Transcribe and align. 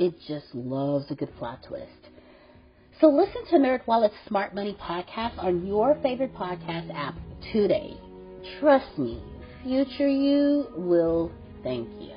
it 0.00 0.14
just 0.26 0.46
loves 0.54 1.10
a 1.10 1.14
good 1.14 1.32
plot 1.36 1.62
twist. 1.68 2.08
So 3.00 3.08
listen 3.08 3.44
to 3.50 3.56
NerdWallet's 3.56 4.14
Smart 4.26 4.54
Money 4.54 4.74
podcast 4.80 5.38
on 5.38 5.66
your 5.66 5.94
favorite 6.02 6.34
podcast 6.34 6.92
app 6.94 7.14
today. 7.52 7.98
Trust 8.58 8.98
me, 8.98 9.22
future 9.62 10.08
you 10.08 10.66
will 10.74 11.30
thank 11.62 11.86
you. 12.00 12.12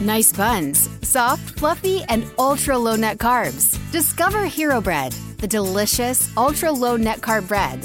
Nice 0.00 0.32
buns, 0.32 0.88
soft, 1.02 1.58
fluffy, 1.58 2.04
and 2.08 2.24
ultra 2.38 2.78
low 2.78 2.94
net 2.94 3.18
carbs. 3.18 3.78
Discover 3.90 4.46
Hero 4.46 4.80
Bread, 4.80 5.12
the 5.38 5.48
delicious 5.48 6.34
ultra 6.36 6.70
low 6.70 6.96
net 6.96 7.20
carb 7.20 7.48
bread 7.48 7.84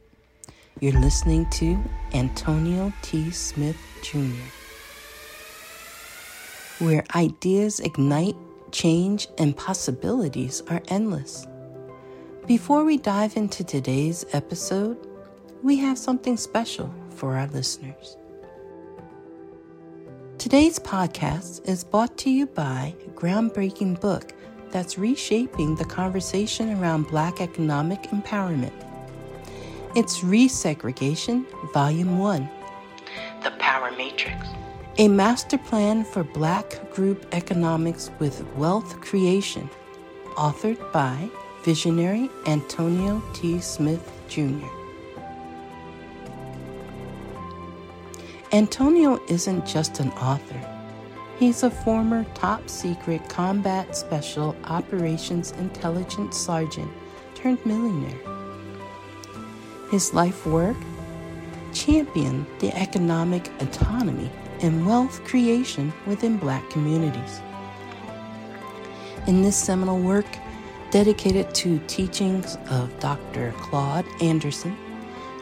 You're 0.81 0.99
listening 0.99 1.47
to 1.51 1.77
Antonio 2.15 2.91
T. 3.03 3.29
Smith 3.29 3.77
Jr., 4.01 4.17
where 6.83 7.03
ideas 7.13 7.79
ignite, 7.81 8.35
change, 8.71 9.27
and 9.37 9.55
possibilities 9.55 10.63
are 10.69 10.81
endless. 10.87 11.45
Before 12.47 12.83
we 12.83 12.97
dive 12.97 13.37
into 13.37 13.63
today's 13.63 14.25
episode, 14.33 14.97
we 15.61 15.77
have 15.77 15.99
something 15.99 16.35
special 16.35 16.91
for 17.11 17.35
our 17.37 17.45
listeners. 17.49 18.17
Today's 20.39 20.79
podcast 20.79 21.63
is 21.69 21.83
brought 21.83 22.17
to 22.17 22.31
you 22.31 22.47
by 22.47 22.95
a 23.05 23.09
groundbreaking 23.11 24.01
book 24.01 24.33
that's 24.71 24.97
reshaping 24.97 25.75
the 25.75 25.85
conversation 25.85 26.81
around 26.81 27.03
Black 27.03 27.39
economic 27.39 28.01
empowerment 28.09 28.90
it's 29.93 30.19
Resegregation, 30.21 31.45
Volume 31.73 32.17
1 32.17 32.49
The 33.43 33.51
Power 33.51 33.91
Matrix. 33.91 34.47
A 34.97 35.09
master 35.09 35.57
plan 35.57 36.05
for 36.05 36.23
Black 36.23 36.91
group 36.93 37.25
economics 37.33 38.09
with 38.19 38.45
wealth 38.55 39.01
creation, 39.01 39.69
authored 40.37 40.79
by 40.93 41.29
visionary 41.63 42.29
Antonio 42.47 43.21
T. 43.33 43.59
Smith 43.59 44.09
Jr. 44.29 44.65
Antonio 48.53 49.21
isn't 49.27 49.65
just 49.65 49.99
an 49.99 50.11
author. 50.11 50.59
He's 51.37 51.63
a 51.63 51.71
former 51.71 52.25
top 52.33 52.69
secret 52.69 53.27
combat 53.27 53.95
special 53.95 54.55
operations 54.65 55.51
intelligence 55.51 56.37
sergeant 56.37 56.91
turned 57.35 57.65
millionaire 57.65 58.30
his 59.91 60.13
life 60.13 60.47
work 60.47 60.77
championed 61.73 62.45
the 62.59 62.73
economic 62.75 63.49
autonomy 63.61 64.31
and 64.61 64.85
wealth 64.87 65.23
creation 65.25 65.93
within 66.07 66.37
black 66.37 66.67
communities. 66.69 67.41
In 69.27 69.41
this 69.41 69.55
seminal 69.55 69.99
work, 69.99 70.25
dedicated 70.91 71.53
to 71.55 71.79
teachings 71.87 72.57
of 72.69 72.97
Dr. 72.99 73.53
Claude 73.57 74.05
Anderson, 74.21 74.75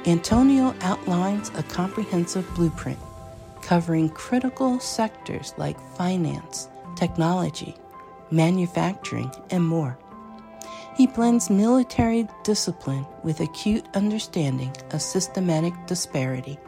Antonio 0.05 0.75
outlines 0.81 1.51
a 1.55 1.63
comprehensive 1.63 2.47
blueprint 2.55 2.99
covering 3.61 4.09
critical 4.09 4.79
sectors 4.79 5.53
like 5.57 5.79
finance, 5.95 6.69
technology, 6.95 7.75
manufacturing, 8.31 9.31
and 9.51 9.63
more. 9.63 9.97
He 10.99 11.07
blends 11.07 11.49
military 11.49 12.27
discipline 12.43 13.07
with 13.23 13.39
acute 13.39 13.85
understanding 13.93 14.75
of 14.91 15.01
systematic 15.01 15.71
disparity. 15.87 16.59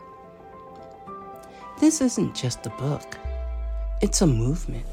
This 1.81 1.99
isn't 1.99 2.33
just 2.33 2.65
a 2.65 2.69
book, 2.69 3.17
it's 3.99 4.21
a 4.21 4.27
movement, 4.27 4.85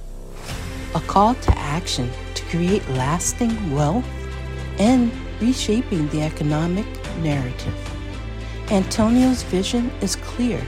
a 0.96 0.98
call 0.98 1.36
to 1.36 1.56
action 1.56 2.10
to 2.34 2.44
create 2.46 2.82
lasting 2.88 3.72
wealth 3.72 4.04
and 4.80 5.12
reshaping 5.40 6.08
the 6.08 6.22
economic 6.22 6.86
narrative. 7.18 7.76
Antonio's 8.72 9.44
vision 9.44 9.92
is 10.00 10.16
clear 10.16 10.60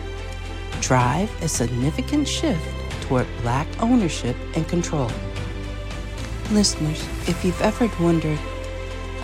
drive 0.81 1.29
a 1.43 1.49
significant 1.49 2.29
shift 2.29 2.65
toward 3.01 3.27
black 3.43 3.67
ownership 3.83 4.37
and 4.55 4.69
control. 4.69 5.11
Listeners, 6.53 7.05
if 7.27 7.45
you've 7.45 7.61
ever 7.63 7.91
wondered 8.01 8.39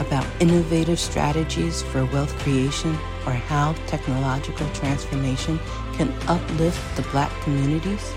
about 0.00 0.26
innovative 0.40 0.98
strategies 0.98 1.82
for 1.82 2.04
wealth 2.06 2.36
creation 2.40 2.92
or 3.26 3.32
how 3.32 3.74
technological 3.86 4.68
transformation 4.70 5.58
can 5.94 6.12
uplift 6.28 6.96
the 6.96 7.02
black 7.10 7.30
communities, 7.42 8.12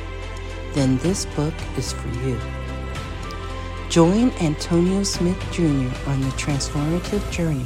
then 0.73 0.97
this 0.99 1.25
book 1.25 1.53
is 1.77 1.93
for 1.93 2.09
you. 2.25 2.39
Join 3.89 4.29
Antonio 4.41 5.03
Smith 5.03 5.39
Jr. 5.51 5.89
on 6.09 6.21
the 6.21 6.33
transformative 6.37 7.29
journey. 7.31 7.65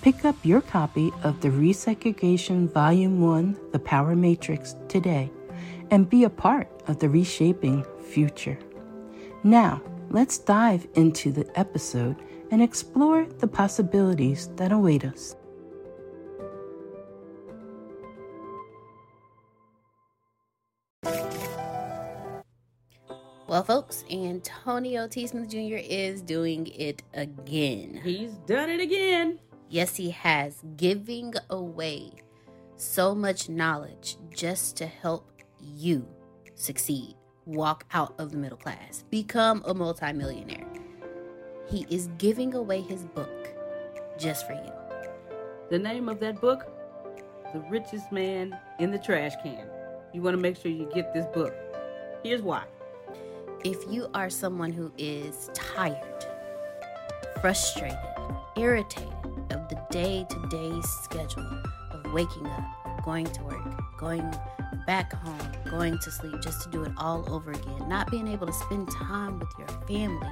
Pick 0.00 0.24
up 0.24 0.36
your 0.42 0.62
copy 0.62 1.12
of 1.22 1.40
the 1.42 1.48
Resegregation 1.48 2.72
Volume 2.72 3.20
1 3.20 3.56
The 3.70 3.78
Power 3.78 4.16
Matrix 4.16 4.74
today 4.88 5.30
and 5.90 6.08
be 6.08 6.24
a 6.24 6.30
part 6.30 6.68
of 6.88 6.98
the 6.98 7.08
reshaping 7.08 7.84
future. 8.10 8.58
Now, 9.44 9.82
let's 10.10 10.38
dive 10.38 10.86
into 10.94 11.30
the 11.30 11.46
episode 11.58 12.16
and 12.52 12.62
explore 12.62 13.26
the 13.38 13.48
possibilities 13.48 14.50
that 14.56 14.70
await 14.70 15.04
us. 15.04 15.34
Well, 23.48 23.64
folks, 23.64 24.04
Antonio 24.10 25.08
T. 25.08 25.26
Smith 25.26 25.48
Jr. 25.48 25.76
is 25.76 26.22
doing 26.22 26.68
it 26.68 27.02
again. 27.12 28.00
He's 28.02 28.32
done 28.46 28.70
it 28.70 28.80
again. 28.80 29.40
Yes, 29.68 29.96
he 29.96 30.10
has, 30.10 30.62
giving 30.76 31.34
away 31.50 32.12
so 32.76 33.14
much 33.14 33.48
knowledge 33.48 34.16
just 34.34 34.76
to 34.76 34.86
help 34.86 35.30
you 35.58 36.06
succeed, 36.54 37.14
walk 37.46 37.84
out 37.92 38.14
of 38.18 38.30
the 38.30 38.38
middle 38.38 38.58
class, 38.58 39.04
become 39.10 39.62
a 39.66 39.74
multimillionaire. 39.74 40.66
He 41.72 41.86
is 41.88 42.10
giving 42.18 42.54
away 42.54 42.82
his 42.82 43.06
book 43.06 43.48
just 44.18 44.46
for 44.46 44.52
you. 44.52 44.72
The 45.70 45.78
name 45.78 46.10
of 46.10 46.20
that 46.20 46.38
book? 46.38 46.66
The 47.54 47.60
Richest 47.70 48.12
Man 48.12 48.54
in 48.78 48.90
the 48.90 48.98
Trash 48.98 49.32
Can. 49.42 49.66
You 50.12 50.20
want 50.20 50.36
to 50.36 50.38
make 50.38 50.58
sure 50.58 50.70
you 50.70 50.90
get 50.94 51.14
this 51.14 51.24
book. 51.32 51.54
Here's 52.22 52.42
why. 52.42 52.64
If 53.64 53.90
you 53.90 54.06
are 54.12 54.28
someone 54.28 54.70
who 54.70 54.92
is 54.98 55.48
tired, 55.54 56.26
frustrated, 57.40 57.96
irritated 58.54 59.08
of 59.50 59.66
the 59.70 59.80
day 59.90 60.26
to 60.28 60.48
day 60.50 60.78
schedule 60.82 61.62
of 61.90 62.12
waking 62.12 62.48
up, 62.48 63.02
going 63.02 63.24
to 63.24 63.42
work, 63.44 63.96
going 63.96 64.30
back 64.86 65.12
home, 65.12 65.38
going 65.70 65.98
to 65.98 66.10
sleep 66.10 66.40
just 66.40 66.62
to 66.62 66.70
do 66.70 66.82
it 66.82 66.92
all 66.96 67.24
over 67.32 67.52
again, 67.52 67.88
not 67.88 68.10
being 68.10 68.28
able 68.28 68.46
to 68.46 68.52
spend 68.52 68.90
time 68.90 69.38
with 69.38 69.48
your 69.58 69.68
family. 69.86 70.28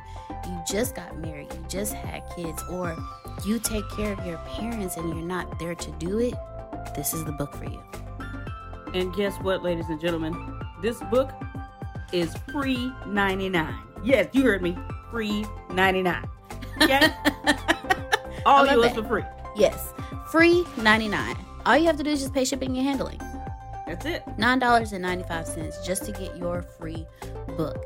You 0.46 0.62
just 0.70 0.94
got 0.94 1.18
married, 1.18 1.52
you 1.52 1.64
just 1.68 1.92
had 1.92 2.22
kids, 2.36 2.62
or 2.70 2.96
you 3.44 3.58
take 3.58 3.88
care 3.90 4.12
of 4.12 4.26
your 4.26 4.38
parents 4.38 4.96
and 4.96 5.08
you're 5.08 5.26
not 5.26 5.58
there 5.58 5.74
to 5.74 5.90
do 5.92 6.18
it, 6.18 6.34
this 6.94 7.14
is 7.14 7.24
the 7.24 7.32
book 7.32 7.54
for 7.54 7.64
you. 7.64 7.82
And 8.94 9.14
guess 9.14 9.36
what, 9.36 9.62
ladies 9.62 9.88
and 9.88 10.00
gentlemen? 10.00 10.60
This 10.82 11.00
book 11.04 11.30
is 12.12 12.34
free 12.52 12.92
99. 13.06 13.74
Yes, 14.02 14.28
you 14.32 14.42
heard 14.42 14.62
me. 14.62 14.76
Free 15.10 15.44
99. 15.72 16.28
Okay? 16.82 17.14
All 18.46 18.66
yours 18.66 18.92
for 18.92 19.04
free. 19.04 19.24
Yes. 19.56 19.92
Free 20.30 20.64
99. 20.78 21.36
All 21.66 21.76
you 21.76 21.86
have 21.86 21.96
to 21.98 22.02
do 22.02 22.10
is 22.10 22.20
just 22.20 22.32
pay 22.32 22.44
shipping 22.44 22.76
and 22.76 22.86
handling. 22.86 23.20
That's 23.90 24.06
it. 24.06 24.22
$9.95 24.38 25.84
just 25.84 26.04
to 26.04 26.12
get 26.12 26.36
your 26.36 26.62
free 26.62 27.04
book. 27.56 27.84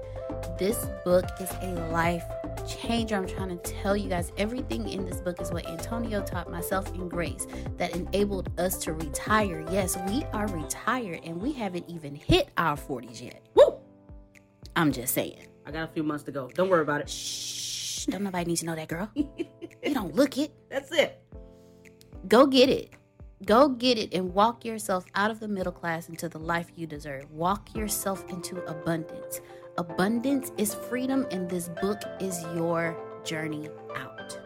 This 0.59 0.87
book 1.03 1.25
is 1.41 1.49
a 1.63 1.89
life 1.91 2.25
changer. 2.69 3.17
I'm 3.17 3.27
trying 3.27 3.49
to 3.49 3.57
tell 3.57 3.97
you 3.97 4.11
guys 4.11 4.31
everything 4.37 4.87
in 4.87 5.07
this 5.07 5.23
book 5.23 5.41
is 5.41 5.51
what 5.51 5.67
Antonio 5.67 6.23
taught 6.23 6.51
myself 6.51 6.93
and 6.93 7.11
Grace 7.11 7.47
that 7.79 7.97
enabled 7.97 8.51
us 8.61 8.77
to 8.81 8.93
retire. 8.93 9.65
Yes, 9.71 9.97
we 10.07 10.25
are 10.35 10.47
retired 10.49 11.21
and 11.25 11.41
we 11.41 11.53
haven't 11.53 11.89
even 11.89 12.15
hit 12.15 12.51
our 12.59 12.77
40s 12.77 13.23
yet. 13.23 13.41
Woo! 13.55 13.79
I'm 14.77 14.93
just 14.93 15.15
saying. 15.15 15.47
I 15.65 15.71
got 15.71 15.89
a 15.89 15.93
few 15.95 16.03
months 16.03 16.25
to 16.25 16.33
go. 16.33 16.49
Don't 16.49 16.69
worry 16.69 16.83
about 16.83 17.01
it. 17.01 17.09
Shh. 17.09 18.05
Don't 18.07 18.25
nobody 18.25 18.45
need 18.45 18.57
to 18.59 18.67
know 18.67 18.75
that, 18.75 18.89
girl. 18.89 19.09
you 19.15 19.95
don't 19.95 20.15
look 20.15 20.37
it. 20.37 20.53
That's 20.69 20.93
it. 20.93 21.25
Go 22.29 22.47
get 22.47 22.69
it. 22.69 22.93
Go 23.45 23.69
get 23.69 23.99
it 23.99 24.15
and 24.15 24.33
walk 24.33 24.65
yourself 24.65 25.05
out 25.15 25.31
of 25.31 25.41
the 25.41 25.49
middle 25.49 25.73
class 25.73 26.09
into 26.09 26.29
the 26.29 26.39
life 26.39 26.71
you 26.77 26.87
deserve. 26.87 27.31
Walk 27.31 27.75
yourself 27.75 28.25
into 28.31 28.65
abundance. 28.65 29.41
Abundance 29.77 30.53
is 30.57 30.75
freedom, 30.75 31.27
and 31.31 31.51
this 31.51 31.69
book 31.83 32.01
is 32.21 32.43
your 32.55 32.97
journey 33.25 33.69
out. 33.97 34.39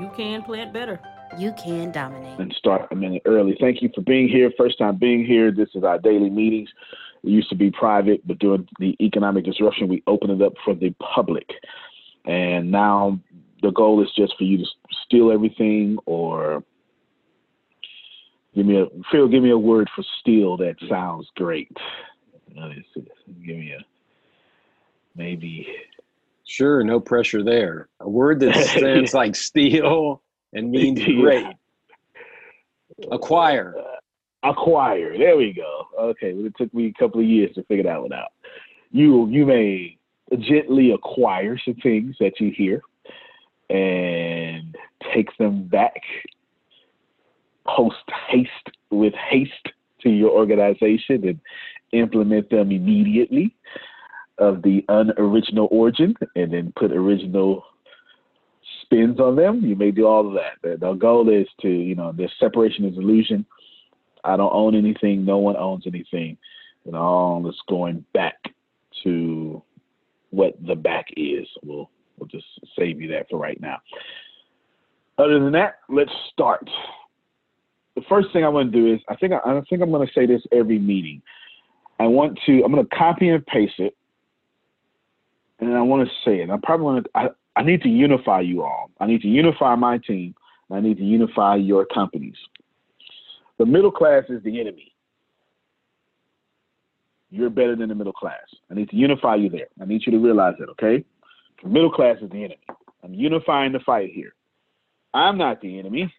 You 0.00 0.10
can 0.16 0.42
plant 0.42 0.72
better. 0.72 0.98
You 1.38 1.52
can 1.52 1.92
dominate. 1.92 2.40
And 2.40 2.52
start 2.58 2.88
a 2.90 2.96
minute 2.96 3.22
early. 3.26 3.56
Thank 3.60 3.80
you 3.80 3.90
for 3.94 4.00
being 4.00 4.28
here. 4.28 4.50
First 4.58 4.78
time 4.78 4.96
being 4.96 5.24
here. 5.24 5.52
This 5.52 5.68
is 5.74 5.84
our 5.84 5.98
daily 5.98 6.30
meetings. 6.30 6.70
It 7.22 7.28
used 7.28 7.50
to 7.50 7.54
be 7.54 7.70
private, 7.70 8.26
but 8.26 8.38
during 8.40 8.68
the 8.80 8.96
economic 9.00 9.44
disruption, 9.44 9.88
we 9.88 10.02
opened 10.06 10.40
it 10.40 10.44
up 10.44 10.54
for 10.64 10.74
the 10.74 10.92
public. 11.14 11.48
And 12.24 12.70
now 12.72 13.20
the 13.62 13.70
goal 13.70 14.02
is 14.02 14.10
just 14.16 14.34
for 14.36 14.44
you 14.44 14.58
to 14.58 14.64
steal 15.04 15.30
everything 15.30 15.98
or 16.06 16.64
Give 18.54 18.66
me 18.66 18.80
a 18.80 18.86
Phil. 19.10 19.28
Give 19.28 19.42
me 19.42 19.50
a 19.50 19.58
word 19.58 19.88
for 19.94 20.04
steel 20.20 20.56
that 20.58 20.76
sounds 20.88 21.28
great. 21.36 21.74
Give 22.54 23.56
me 23.56 23.72
a 23.72 23.84
maybe. 25.14 25.66
Sure, 26.44 26.84
no 26.84 27.00
pressure 27.00 27.42
there. 27.42 27.88
A 28.00 28.08
word 28.08 28.40
that 28.40 28.54
sounds 28.80 29.14
like 29.14 29.34
steel 29.36 30.22
and 30.52 30.70
means 30.70 31.02
great. 31.20 31.46
Acquire. 33.10 33.74
Uh, 33.78 34.50
acquire. 34.50 35.16
There 35.16 35.36
we 35.36 35.54
go. 35.54 35.88
Okay, 35.98 36.34
well, 36.34 36.46
it 36.46 36.54
took 36.58 36.72
me 36.74 36.88
a 36.88 36.92
couple 36.92 37.20
of 37.20 37.26
years 37.26 37.54
to 37.54 37.62
figure 37.64 37.84
that 37.84 38.02
one 38.02 38.12
out. 38.12 38.32
You 38.90 39.28
you 39.28 39.46
may 39.46 39.96
gently 40.38 40.90
acquire 40.92 41.58
some 41.58 41.74
things 41.76 42.16
that 42.20 42.38
you 42.38 42.50
hear 42.50 42.82
and 43.70 44.76
take 45.14 45.36
them 45.38 45.64
back 45.64 46.02
post 47.66 48.04
haste 48.28 48.76
with 48.90 49.14
haste 49.14 49.68
to 50.02 50.10
your 50.10 50.30
organization 50.30 51.26
and 51.28 51.40
implement 51.92 52.50
them 52.50 52.70
immediately 52.70 53.54
of 54.38 54.62
the 54.62 54.84
unoriginal 54.88 55.68
origin 55.70 56.14
and 56.34 56.52
then 56.52 56.72
put 56.76 56.92
original 56.92 57.64
spins 58.82 59.20
on 59.20 59.36
them. 59.36 59.60
You 59.64 59.76
may 59.76 59.90
do 59.90 60.06
all 60.06 60.26
of 60.26 60.34
that. 60.34 60.80
The 60.80 60.94
goal 60.94 61.28
is 61.28 61.46
to, 61.60 61.68
you 61.68 61.94
know, 61.94 62.12
the 62.12 62.28
separation 62.40 62.84
is 62.84 62.96
illusion. 62.96 63.46
I 64.24 64.36
don't 64.36 64.52
own 64.52 64.74
anything. 64.74 65.24
No 65.24 65.38
one 65.38 65.56
owns 65.56 65.86
anything. 65.86 66.36
And 66.86 66.96
all 66.96 67.48
is 67.48 67.60
going 67.68 68.04
back 68.12 68.36
to 69.04 69.62
what 70.30 70.54
the 70.66 70.74
back 70.74 71.06
is. 71.16 71.46
We'll 71.62 71.90
we'll 72.18 72.28
just 72.28 72.46
save 72.76 73.00
you 73.00 73.08
that 73.08 73.28
for 73.30 73.38
right 73.38 73.60
now. 73.60 73.78
Other 75.18 75.38
than 75.38 75.52
that, 75.52 75.76
let's 75.88 76.12
start 76.32 76.68
the 77.94 78.02
first 78.08 78.28
thing 78.32 78.44
I 78.44 78.48
want 78.48 78.72
to 78.72 78.78
do 78.78 78.92
is 78.92 79.00
I 79.08 79.16
think 79.16 79.32
I, 79.32 79.38
I 79.38 79.60
think 79.68 79.82
I'm 79.82 79.90
going 79.90 80.06
to 80.06 80.12
say 80.12 80.26
this 80.26 80.42
every 80.52 80.78
meeting. 80.78 81.22
I 82.00 82.06
want 82.06 82.38
to 82.46 82.62
I'm 82.64 82.72
going 82.72 82.86
to 82.86 82.96
copy 82.96 83.28
and 83.28 83.44
paste 83.46 83.78
it, 83.78 83.96
and 85.60 85.74
I 85.74 85.82
want 85.82 86.08
to 86.08 86.14
say 86.24 86.40
it. 86.40 86.50
I 86.50 86.56
probably 86.62 86.86
want 86.86 87.04
to 87.04 87.10
I, 87.14 87.28
I 87.56 87.62
need 87.62 87.82
to 87.82 87.88
unify 87.88 88.40
you 88.40 88.62
all. 88.62 88.90
I 89.00 89.06
need 89.06 89.22
to 89.22 89.28
unify 89.28 89.74
my 89.74 89.98
team. 89.98 90.34
I 90.70 90.80
need 90.80 90.96
to 90.96 91.04
unify 91.04 91.56
your 91.56 91.84
companies. 91.84 92.36
The 93.58 93.66
middle 93.66 93.90
class 93.90 94.24
is 94.30 94.42
the 94.42 94.58
enemy. 94.58 94.92
You're 97.30 97.50
better 97.50 97.76
than 97.76 97.90
the 97.90 97.94
middle 97.94 98.12
class. 98.12 98.40
I 98.70 98.74
need 98.74 98.88
to 98.90 98.96
unify 98.96 99.34
you 99.36 99.50
there. 99.50 99.68
I 99.80 99.84
need 99.84 100.02
you 100.06 100.12
to 100.12 100.18
realize 100.18 100.54
that, 100.58 100.70
okay? 100.70 101.04
The 101.62 101.68
middle 101.68 101.90
class 101.90 102.16
is 102.22 102.30
the 102.30 102.38
enemy. 102.38 102.60
I'm 103.04 103.12
unifying 103.14 103.72
the 103.72 103.80
fight 103.80 104.10
here. 104.12 104.34
I'm 105.12 105.36
not 105.36 105.60
the 105.60 105.78
enemy 105.78 106.12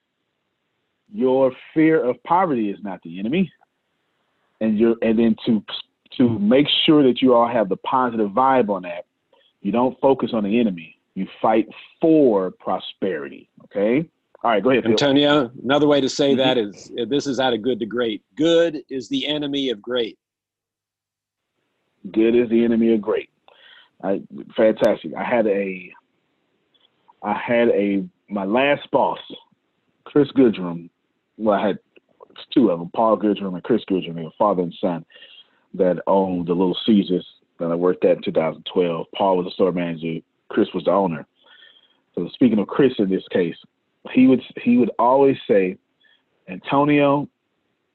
your 1.12 1.52
fear 1.74 2.04
of 2.04 2.22
poverty 2.24 2.70
is 2.70 2.80
not 2.84 3.02
the 3.04 3.20
enemy. 3.20 3.52
And 4.62 4.80
you 4.80 4.98
and 5.02 5.18
then 5.20 5.36
to 5.46 5.64
to 6.18 6.30
make 6.40 6.68
sure 6.86 7.04
that 7.04 7.22
you 7.22 7.34
all 7.34 7.48
have 7.48 7.70
the 7.70 7.78
positive 7.78 8.30
vibe 8.32 8.70
on 8.70 8.84
that 8.84 9.06
you 9.62 9.72
don't 9.72 10.00
focus 10.00 10.32
on 10.34 10.44
the 10.44 10.60
enemy. 10.60 11.00
You 11.16 11.28
fight 11.42 11.68
for 12.00 12.52
prosperity 12.52 13.50
okay? 13.66 14.10
All 14.44 14.52
right 14.52 14.64
go 14.64 14.72
ahead 14.72 14.86
antonio 14.86 15.50
Phil. 15.50 15.64
another 15.64 15.88
way 15.88 16.02
to 16.02 16.10
say 16.10 16.30
mm-hmm. 16.30 16.40
that 16.40 16.58
is 16.58 16.92
this 17.08 17.28
is 17.28 17.40
out 17.40 17.54
of 17.54 17.62
good 17.62 17.80
to 17.80 17.86
great. 17.86 18.24
Good 18.36 18.84
is 18.90 19.10
the 19.10 19.28
enemy 19.28 19.70
of 19.70 19.82
great. 19.82 20.18
Good 22.12 22.36
is 22.36 22.50
the 22.50 22.64
enemy 22.64 22.94
of 22.94 23.02
great. 23.02 23.30
I, 24.04 24.22
fantastic. 24.56 25.14
I 25.18 25.24
had 25.24 25.48
a 25.48 25.92
i 27.24 27.34
had 27.34 27.70
a 27.70 28.04
my 28.30 28.44
last 28.44 28.90
boss 28.92 29.20
chris 30.04 30.28
goodrum 30.38 30.90
well, 31.38 31.60
I 31.60 31.68
had 31.68 31.80
two 32.54 32.70
of 32.70 32.80
them, 32.80 32.90
Paul 32.96 33.18
Goodrum 33.18 33.54
and 33.54 33.64
Chris 33.64 33.84
Goodrum, 33.90 34.16
they 34.16 34.24
were 34.24 34.32
father 34.38 34.64
and 34.64 34.74
son 34.80 35.06
that 35.74 36.02
owned 36.08 36.48
the 36.48 36.54
Little 36.54 36.78
Caesars 36.86 37.26
that 37.60 37.72
I 37.72 37.76
worked 37.76 38.06
at 38.06 38.18
in 38.18 38.24
2012. 38.24 39.08
Paul 39.16 39.38
was 39.38 39.46
the 39.46 39.52
store 39.52 39.72
manager, 39.72 40.20
Chris 40.50 40.68
was 40.74 40.84
the 40.86 40.92
owner. 40.92 41.26
So 42.16 42.30
speaking 42.34 42.60
of 42.60 42.68
Chris 42.68 42.94
in 43.00 43.10
this 43.10 43.24
case, 43.32 43.56
he 44.12 44.28
would 44.28 44.42
he 44.62 44.78
would 44.78 44.92
always 45.00 45.38
say, 45.48 45.78
Antonio, 46.48 47.28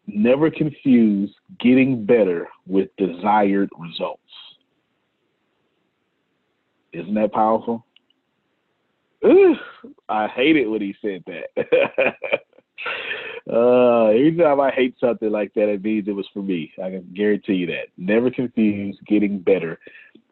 never 0.07 0.51
confuse 0.51 1.33
getting 1.61 2.05
better 2.05 2.49
with 2.67 2.89
desired 2.97 3.69
results. 3.79 4.23
Isn't 6.93 7.15
that 7.15 7.33
powerful? 7.33 7.85
Ooh, 9.25 9.55
I 10.09 10.29
hate 10.29 10.57
it 10.57 10.69
when 10.69 10.81
he 10.81 10.95
said 11.03 11.23
that. 11.27 12.15
Uh, 13.51 14.09
every 14.09 14.37
time 14.37 14.61
I 14.61 14.71
hate 14.71 14.95
something 15.01 15.31
like 15.31 15.55
that, 15.55 15.69
it 15.69 15.83
means 15.83 16.07
it 16.07 16.13
was 16.13 16.29
for 16.35 16.43
me. 16.43 16.73
I 16.83 16.91
can 16.91 17.11
guarantee 17.15 17.55
you 17.55 17.67
that. 17.69 17.89
Never 17.97 18.31
confuse 18.31 18.99
getting 19.07 19.39
better 19.39 19.79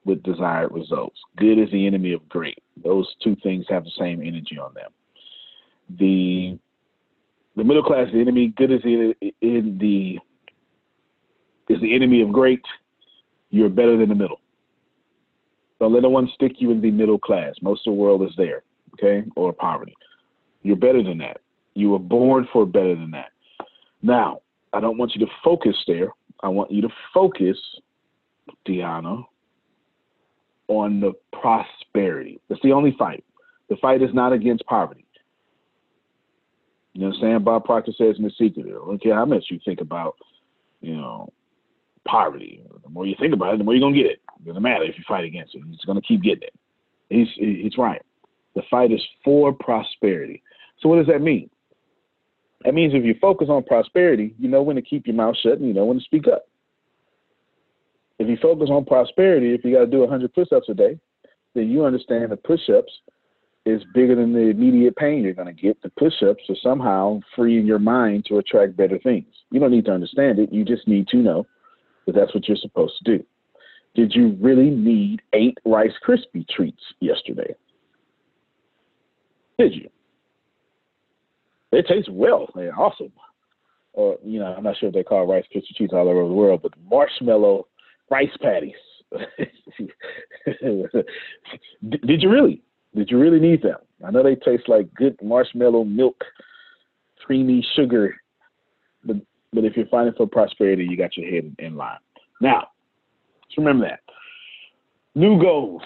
with 0.04 0.22
desired 0.22 0.72
results. 0.72 1.18
Good 1.36 1.58
is 1.58 1.70
the 1.70 1.86
enemy 1.86 2.12
of 2.12 2.28
great. 2.28 2.62
Those 2.82 3.12
two 3.22 3.36
things 3.42 3.64
have 3.68 3.84
the 3.84 3.90
same 3.98 4.20
energy 4.20 4.58
on 4.58 4.74
them. 4.74 4.90
The 5.98 6.58
the 7.56 7.64
middle 7.64 7.82
class 7.82 8.08
the 8.12 8.20
enemy. 8.20 8.52
Good 8.56 8.70
is 8.70 8.82
the 8.82 9.14
in 9.40 9.78
the 9.78 10.18
is 11.72 11.80
the 11.80 11.94
enemy 11.94 12.20
of 12.20 12.32
great. 12.32 12.62
You're 13.50 13.70
better 13.70 13.96
than 13.96 14.10
the 14.10 14.14
middle. 14.14 14.40
Don't 15.80 15.92
let 15.92 16.02
no 16.02 16.10
one 16.10 16.28
stick 16.34 16.52
you 16.58 16.70
in 16.70 16.80
the 16.80 16.90
middle 16.90 17.18
class. 17.18 17.54
Most 17.62 17.86
of 17.86 17.92
the 17.92 18.00
world 18.00 18.22
is 18.22 18.34
there, 18.36 18.62
okay, 18.94 19.26
or 19.36 19.52
poverty. 19.52 19.94
You're 20.62 20.76
better 20.76 21.02
than 21.02 21.18
that. 21.18 21.40
You 21.76 21.90
were 21.90 21.98
born 21.98 22.48
for 22.54 22.64
better 22.64 22.94
than 22.94 23.10
that. 23.10 23.32
Now, 24.00 24.40
I 24.72 24.80
don't 24.80 24.96
want 24.96 25.14
you 25.14 25.24
to 25.26 25.32
focus 25.44 25.76
there. 25.86 26.08
I 26.42 26.48
want 26.48 26.70
you 26.70 26.80
to 26.80 26.88
focus, 27.12 27.58
Deanna, 28.66 29.24
on 30.68 31.00
the 31.00 31.12
prosperity. 31.38 32.40
That's 32.48 32.62
the 32.62 32.72
only 32.72 32.96
fight. 32.98 33.24
The 33.68 33.76
fight 33.76 34.00
is 34.00 34.08
not 34.14 34.32
against 34.32 34.64
poverty. 34.64 35.04
You 36.94 37.02
know 37.02 37.08
I'm 37.08 37.20
saying? 37.20 37.44
Bob 37.44 37.66
Proctor 37.66 37.92
says 37.92 38.16
in 38.16 38.24
the 38.24 38.30
secret, 38.30 38.66
I 38.68 38.70
don't 38.70 39.02
care 39.02 39.14
how 39.14 39.26
much 39.26 39.44
you 39.50 39.60
think 39.62 39.82
about, 39.82 40.16
you 40.80 40.96
know, 40.96 41.30
poverty. 42.08 42.62
The 42.84 42.88
more 42.88 43.04
you 43.04 43.16
think 43.20 43.34
about 43.34 43.52
it, 43.52 43.58
the 43.58 43.64
more 43.64 43.74
you're 43.74 43.86
gonna 43.86 43.94
get 43.94 44.06
it. 44.06 44.22
It 44.40 44.46
doesn't 44.46 44.62
matter 44.62 44.84
if 44.84 44.96
you 44.96 45.04
fight 45.06 45.24
against 45.24 45.54
it. 45.54 45.62
He's 45.68 45.84
gonna 45.84 46.00
keep 46.00 46.22
getting 46.22 46.44
it. 46.44 46.54
He's 47.10 47.28
he's 47.36 47.76
right. 47.76 48.00
The 48.54 48.62
fight 48.70 48.92
is 48.92 49.02
for 49.22 49.52
prosperity. 49.52 50.42
So 50.80 50.88
what 50.88 50.96
does 50.96 51.06
that 51.08 51.20
mean? 51.20 51.50
That 52.64 52.74
means 52.74 52.94
if 52.94 53.04
you 53.04 53.14
focus 53.20 53.48
on 53.50 53.62
prosperity, 53.64 54.34
you 54.38 54.48
know 54.48 54.62
when 54.62 54.76
to 54.76 54.82
keep 54.82 55.06
your 55.06 55.16
mouth 55.16 55.36
shut 55.42 55.58
and 55.58 55.68
you 55.68 55.74
know 55.74 55.84
when 55.84 55.98
to 55.98 56.04
speak 56.04 56.26
up. 56.26 56.46
If 58.18 58.28
you 58.28 58.38
focus 58.40 58.70
on 58.70 58.84
prosperity, 58.84 59.54
if 59.54 59.64
you 59.64 59.74
got 59.74 59.80
to 59.80 59.86
do 59.86 60.00
100 60.00 60.32
push 60.34 60.48
ups 60.52 60.68
a 60.68 60.74
day, 60.74 60.98
then 61.54 61.70
you 61.70 61.84
understand 61.84 62.32
the 62.32 62.36
push 62.36 62.68
ups 62.70 62.92
is 63.66 63.82
bigger 63.92 64.14
than 64.14 64.32
the 64.32 64.48
immediate 64.50 64.96
pain 64.96 65.22
you're 65.22 65.34
going 65.34 65.54
to 65.54 65.62
get. 65.62 65.80
The 65.82 65.90
push 65.90 66.22
ups 66.22 66.44
are 66.48 66.56
somehow 66.62 67.20
freeing 67.34 67.66
your 67.66 67.80
mind 67.80 68.24
to 68.26 68.38
attract 68.38 68.76
better 68.76 68.98
things. 68.98 69.26
You 69.50 69.60
don't 69.60 69.72
need 69.72 69.84
to 69.86 69.92
understand 69.92 70.38
it, 70.38 70.52
you 70.52 70.64
just 70.64 70.86
need 70.86 71.08
to 71.08 71.18
know 71.18 71.46
that 72.06 72.14
that's 72.14 72.34
what 72.34 72.46
you're 72.48 72.56
supposed 72.56 72.94
to 73.04 73.18
do. 73.18 73.24
Did 73.94 74.14
you 74.14 74.36
really 74.40 74.70
need 74.70 75.22
eight 75.32 75.58
Rice 75.64 75.94
Krispie 76.06 76.46
treats 76.48 76.82
yesterday? 77.00 77.54
Did 79.58 79.74
you? 79.74 79.88
They 81.72 81.82
taste 81.82 82.10
well. 82.10 82.48
They're 82.54 82.78
awesome. 82.78 83.12
Or, 83.92 84.18
you 84.22 84.38
know, 84.38 84.54
I'm 84.56 84.64
not 84.64 84.76
sure 84.76 84.88
if 84.88 84.94
they 84.94 85.02
call 85.02 85.26
Rice 85.26 85.44
Krispie 85.54 85.74
treats 85.76 85.92
all 85.92 86.08
over 86.08 86.28
the 86.28 86.34
world, 86.34 86.60
but 86.62 86.72
marshmallow 86.90 87.66
rice 88.10 88.28
patties. 88.40 88.74
Did 91.88 92.22
you 92.22 92.30
really? 92.30 92.62
Did 92.94 93.10
you 93.10 93.18
really 93.18 93.40
need 93.40 93.62
them? 93.62 93.78
I 94.06 94.10
know 94.10 94.22
they 94.22 94.34
taste 94.34 94.68
like 94.68 94.92
good 94.94 95.16
marshmallow 95.22 95.84
milk, 95.84 96.22
creamy 97.24 97.66
sugar, 97.74 98.14
but 99.04 99.16
but 99.52 99.64
if 99.64 99.76
you're 99.76 99.86
fighting 99.86 100.12
for 100.16 100.26
prosperity, 100.26 100.84
you 100.84 100.96
got 100.96 101.16
your 101.16 101.30
head 101.30 101.54
in 101.58 101.76
line. 101.76 101.98
Now, 102.40 102.68
just 103.48 103.58
remember 103.58 103.86
that. 103.88 104.00
New 105.14 105.40
goals. 105.40 105.82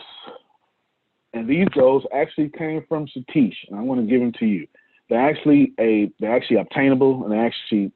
And 1.33 1.49
these 1.49 1.69
goals 1.69 2.05
actually 2.13 2.51
came 2.59 2.85
from 2.89 3.07
Satish, 3.07 3.55
and 3.69 3.79
I 3.79 3.83
want 3.83 4.01
to 4.01 4.07
give 4.07 4.21
them 4.21 4.33
to 4.41 4.47
you. 4.47 4.67
They're 5.11 5.29
actually 5.29 5.73
a 5.81 6.11
they're 6.21 6.35
actually 6.35 6.59
obtainable 6.59 7.25
and 7.25 7.33
they're 7.33 7.45
actually 7.45 7.93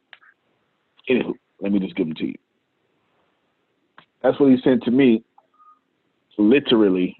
anywho, 1.08 1.32
let 1.60 1.72
me 1.72 1.78
just 1.78 1.94
give 1.94 2.08
them 2.08 2.16
to 2.16 2.26
you. 2.26 2.34
That's 4.22 4.38
what 4.40 4.50
he 4.50 4.56
sent 4.62 4.82
to 4.84 4.90
me 4.90 5.24
literally 6.36 7.16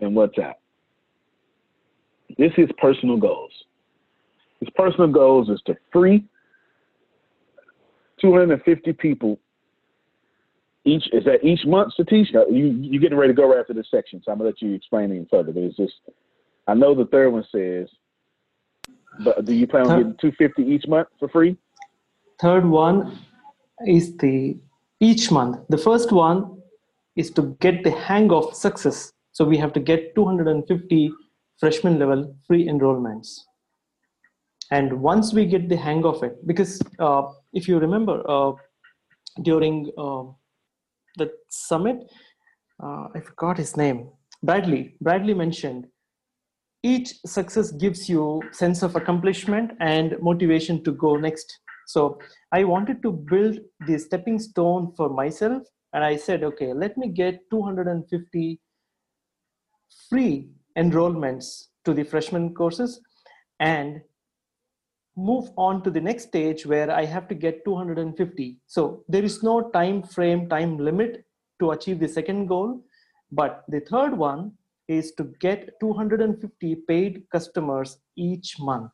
in 0.00 0.10
WhatsApp. 0.12 0.54
This 2.38 2.52
is 2.56 2.68
personal 2.78 3.16
goals. 3.16 3.50
His 4.60 4.70
personal 4.76 5.08
goals 5.08 5.48
is 5.48 5.60
to 5.66 5.74
free 5.92 6.24
250 8.20 8.92
people 8.92 9.40
each. 10.84 11.04
Is 11.12 11.24
that 11.24 11.44
each 11.44 11.66
month, 11.66 11.94
Satish? 11.98 12.34
Uh, 12.34 12.46
you 12.46 12.66
you 12.68 13.00
getting 13.00 13.18
ready 13.18 13.32
to 13.32 13.36
go 13.36 13.48
right 13.50 13.58
after 13.58 13.74
this 13.74 13.88
section, 13.90 14.22
so 14.24 14.30
I'm 14.30 14.38
gonna 14.38 14.50
let 14.50 14.62
you 14.62 14.74
explain 14.74 15.06
even 15.06 15.26
further. 15.28 15.50
But 15.50 15.64
it's 15.64 15.76
just, 15.76 15.94
I 16.68 16.74
know 16.74 16.94
the 16.94 17.06
third 17.06 17.30
one 17.30 17.44
says, 17.50 17.88
but 19.20 19.44
do 19.44 19.52
you 19.52 19.66
plan 19.66 19.86
on 19.86 19.98
getting 19.98 20.16
250 20.16 20.62
each 20.62 20.86
month 20.88 21.08
for 21.18 21.28
free? 21.28 21.56
Third 22.40 22.64
one 22.66 23.18
is 23.86 24.16
the 24.16 24.58
each 25.00 25.30
month. 25.30 25.58
The 25.68 25.78
first 25.78 26.12
one 26.12 26.62
is 27.16 27.30
to 27.32 27.56
get 27.60 27.84
the 27.84 27.90
hang 27.90 28.32
of 28.32 28.54
success. 28.54 29.12
So 29.32 29.44
we 29.44 29.56
have 29.58 29.72
to 29.74 29.80
get 29.80 30.14
250 30.14 31.12
freshman 31.58 31.98
level 31.98 32.34
free 32.46 32.66
enrollments. 32.66 33.40
And 34.70 35.00
once 35.00 35.34
we 35.34 35.44
get 35.44 35.68
the 35.68 35.76
hang 35.76 36.04
of 36.04 36.22
it, 36.22 36.46
because 36.46 36.80
uh, 36.98 37.24
if 37.52 37.68
you 37.68 37.78
remember 37.78 38.22
uh, 38.28 38.52
during 39.42 39.90
uh, 39.98 40.24
the 41.16 41.30
summit, 41.48 42.10
uh, 42.82 43.08
I 43.14 43.20
forgot 43.20 43.58
his 43.58 43.76
name, 43.76 44.08
Bradley. 44.42 44.96
Bradley 45.00 45.34
mentioned 45.34 45.86
each 46.82 47.14
success 47.24 47.70
gives 47.72 48.08
you 48.08 48.42
sense 48.50 48.82
of 48.82 48.96
accomplishment 48.96 49.72
and 49.80 50.16
motivation 50.20 50.82
to 50.84 50.92
go 50.92 51.16
next 51.16 51.60
so 51.86 52.18
I 52.50 52.64
wanted 52.64 53.02
to 53.02 53.12
build 53.12 53.58
the 53.86 53.98
stepping 53.98 54.38
stone 54.38 54.92
for 54.96 55.08
myself. 55.08 55.62
And 55.92 56.04
I 56.04 56.16
said, 56.16 56.42
okay, 56.42 56.72
let 56.72 56.96
me 56.96 57.08
get 57.08 57.40
250 57.50 58.60
free 60.08 60.48
enrollments 60.76 61.64
to 61.84 61.92
the 61.92 62.02
freshman 62.02 62.54
courses 62.54 63.00
and 63.60 64.00
move 65.16 65.50
on 65.58 65.82
to 65.82 65.90
the 65.90 66.00
next 66.00 66.28
stage 66.28 66.64
where 66.64 66.90
I 66.90 67.04
have 67.04 67.28
to 67.28 67.34
get 67.34 67.64
250. 67.66 68.58
So 68.66 69.04
there 69.08 69.22
is 69.22 69.42
no 69.42 69.68
time 69.70 70.02
frame, 70.02 70.48
time 70.48 70.78
limit 70.78 71.26
to 71.60 71.72
achieve 71.72 72.00
the 72.00 72.08
second 72.08 72.46
goal. 72.46 72.82
But 73.30 73.64
the 73.68 73.80
third 73.80 74.16
one 74.16 74.52
is 74.88 75.12
to 75.12 75.24
get 75.40 75.70
250 75.80 76.74
paid 76.88 77.24
customers 77.30 77.98
each 78.16 78.56
month. 78.58 78.92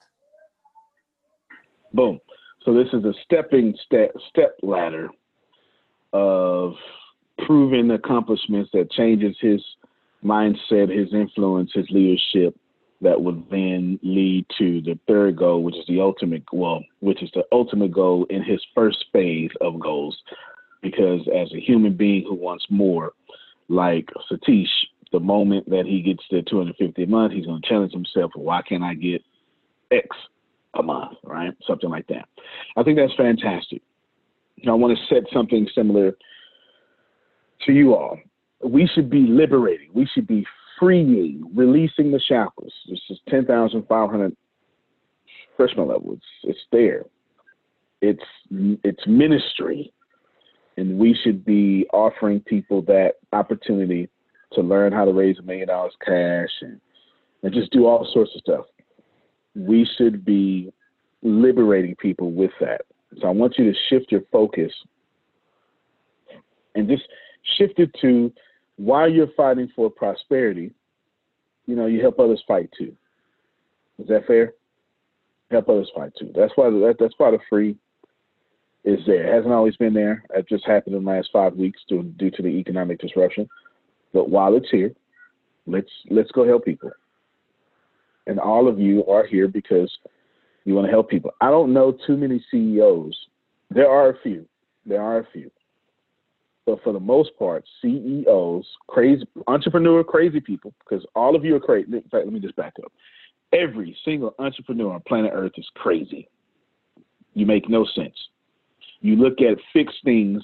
Boom. 1.92 2.18
So 2.64 2.74
this 2.74 2.88
is 2.92 3.04
a 3.04 3.14
stepping 3.24 3.74
step 3.84 4.12
step 4.28 4.56
ladder 4.62 5.08
of 6.12 6.74
proven 7.46 7.90
accomplishments 7.92 8.70
that 8.72 8.90
changes 8.90 9.36
his 9.40 9.62
mindset, 10.24 10.94
his 10.94 11.12
influence, 11.14 11.70
his 11.72 11.88
leadership 11.90 12.54
that 13.00 13.20
would 13.20 13.44
then 13.50 13.98
lead 14.02 14.44
to 14.58 14.80
the 14.80 14.98
third 15.06 15.36
goal, 15.36 15.62
which 15.62 15.76
is 15.76 15.86
the 15.86 16.00
ultimate 16.00 16.42
well, 16.52 16.82
which 17.00 17.22
is 17.22 17.30
the 17.34 17.44
ultimate 17.52 17.92
goal 17.92 18.26
in 18.28 18.42
his 18.42 18.60
first 18.74 19.04
phase 19.12 19.50
of 19.60 19.78
goals. 19.78 20.20
Because 20.82 21.20
as 21.34 21.52
a 21.52 21.60
human 21.60 21.96
being 21.96 22.24
who 22.24 22.34
wants 22.34 22.66
more, 22.70 23.12
like 23.68 24.08
Satish, 24.30 24.66
the 25.12 25.20
moment 25.20 25.68
that 25.70 25.84
he 25.86 26.02
gets 26.02 26.26
to 26.28 26.42
250 26.42 27.02
a 27.02 27.06
month, 27.06 27.32
he's 27.32 27.46
going 27.46 27.62
to 27.62 27.68
challenge 27.68 27.92
himself. 27.92 28.32
Why 28.34 28.62
can't 28.62 28.82
I 28.82 28.94
get 28.94 29.22
X 29.90 30.08
a 30.74 30.82
month, 30.82 31.18
right? 31.24 31.52
Something 31.66 31.90
like 31.90 32.06
that. 32.08 32.28
I 32.76 32.82
think 32.82 32.98
that's 32.98 33.14
fantastic. 33.14 33.82
I 34.66 34.72
want 34.72 34.96
to 34.96 35.14
set 35.14 35.24
something 35.32 35.68
similar 35.74 36.16
to 37.66 37.72
you 37.72 37.94
all. 37.94 38.18
We 38.62 38.88
should 38.92 39.08
be 39.08 39.26
liberating. 39.28 39.90
We 39.94 40.08
should 40.12 40.26
be 40.26 40.44
freeing, 40.78 41.50
releasing 41.54 42.10
the 42.10 42.20
shackles. 42.20 42.72
This 42.88 43.00
is 43.10 43.18
10,500 43.28 44.36
freshman 45.56 45.88
level. 45.88 46.14
It's, 46.14 46.24
it's 46.44 46.58
there. 46.72 47.04
It's, 48.00 48.22
it's 48.50 49.06
ministry. 49.06 49.92
And 50.76 50.98
we 50.98 51.16
should 51.24 51.44
be 51.44 51.86
offering 51.92 52.40
people 52.40 52.82
that 52.82 53.14
opportunity 53.32 54.08
to 54.52 54.60
learn 54.60 54.92
how 54.92 55.04
to 55.04 55.12
raise 55.12 55.38
a 55.38 55.42
million 55.42 55.68
dollars 55.68 55.92
cash 56.04 56.50
and, 56.62 56.80
and 57.42 57.52
just 57.52 57.70
do 57.72 57.86
all 57.86 58.08
sorts 58.12 58.30
of 58.34 58.40
stuff 58.40 58.64
we 59.58 59.88
should 59.96 60.24
be 60.24 60.72
liberating 61.22 61.96
people 61.96 62.32
with 62.32 62.52
that. 62.60 62.82
So 63.20 63.26
I 63.26 63.30
want 63.30 63.54
you 63.58 63.70
to 63.70 63.78
shift 63.88 64.12
your 64.12 64.22
focus 64.30 64.72
and 66.74 66.88
just 66.88 67.02
shift 67.56 67.78
it 67.78 67.90
to 68.00 68.32
while 68.76 69.10
you're 69.10 69.32
fighting 69.36 69.70
for 69.74 69.90
prosperity, 69.90 70.72
you 71.66 71.74
know, 71.74 71.86
you 71.86 72.00
help 72.00 72.20
others 72.20 72.42
fight 72.46 72.70
too. 72.78 72.94
Is 73.98 74.06
that 74.08 74.26
fair? 74.26 74.54
Help 75.50 75.68
others 75.68 75.90
fight 75.94 76.12
too. 76.18 76.30
That's 76.36 76.52
why 76.54 76.70
that, 76.70 76.96
that's 77.00 77.14
why 77.16 77.32
the 77.32 77.38
free 77.48 77.76
is 78.84 79.00
there. 79.06 79.26
It 79.26 79.34
hasn't 79.34 79.52
always 79.52 79.76
been 79.76 79.94
there. 79.94 80.24
It 80.34 80.48
just 80.48 80.66
happened 80.66 80.94
in 80.94 81.04
the 81.04 81.10
last 81.10 81.30
five 81.32 81.54
weeks 81.54 81.80
due, 81.88 82.02
due 82.02 82.30
to 82.30 82.42
the 82.42 82.48
economic 82.48 83.00
disruption. 83.00 83.48
But 84.12 84.30
while 84.30 84.56
it's 84.56 84.70
here, 84.70 84.92
let's 85.66 85.90
let's 86.10 86.30
go 86.32 86.46
help 86.46 86.64
people 86.64 86.90
and 88.28 88.38
all 88.38 88.68
of 88.68 88.78
you 88.78 89.04
are 89.06 89.26
here 89.26 89.48
because 89.48 89.90
you 90.64 90.74
want 90.74 90.86
to 90.86 90.90
help 90.90 91.10
people. 91.10 91.32
I 91.40 91.50
don't 91.50 91.72
know 91.72 91.96
too 92.06 92.16
many 92.16 92.44
CEOs. 92.50 93.16
There 93.70 93.90
are 93.90 94.10
a 94.10 94.18
few. 94.22 94.46
There 94.86 95.02
are 95.02 95.20
a 95.20 95.26
few. 95.32 95.50
But 96.66 96.82
for 96.84 96.92
the 96.92 97.00
most 97.00 97.30
part, 97.38 97.64
CEOs, 97.80 98.66
crazy 98.86 99.26
entrepreneur, 99.46 100.04
crazy 100.04 100.40
people, 100.40 100.74
because 100.80 101.04
all 101.16 101.34
of 101.34 101.44
you 101.44 101.56
are 101.56 101.60
crazy. 101.60 101.90
In 101.90 102.02
fact, 102.02 102.26
let 102.26 102.32
me 102.32 102.40
just 102.40 102.56
back 102.56 102.74
up. 102.84 102.92
Every 103.54 103.96
single 104.04 104.34
entrepreneur 104.38 104.92
on 104.92 105.00
planet 105.08 105.32
Earth 105.34 105.52
is 105.56 105.66
crazy. 105.74 106.28
You 107.32 107.46
make 107.46 107.70
no 107.70 107.86
sense. 107.94 108.16
You 109.00 109.16
look 109.16 109.40
at 109.40 109.56
fixed 109.72 110.04
things 110.04 110.42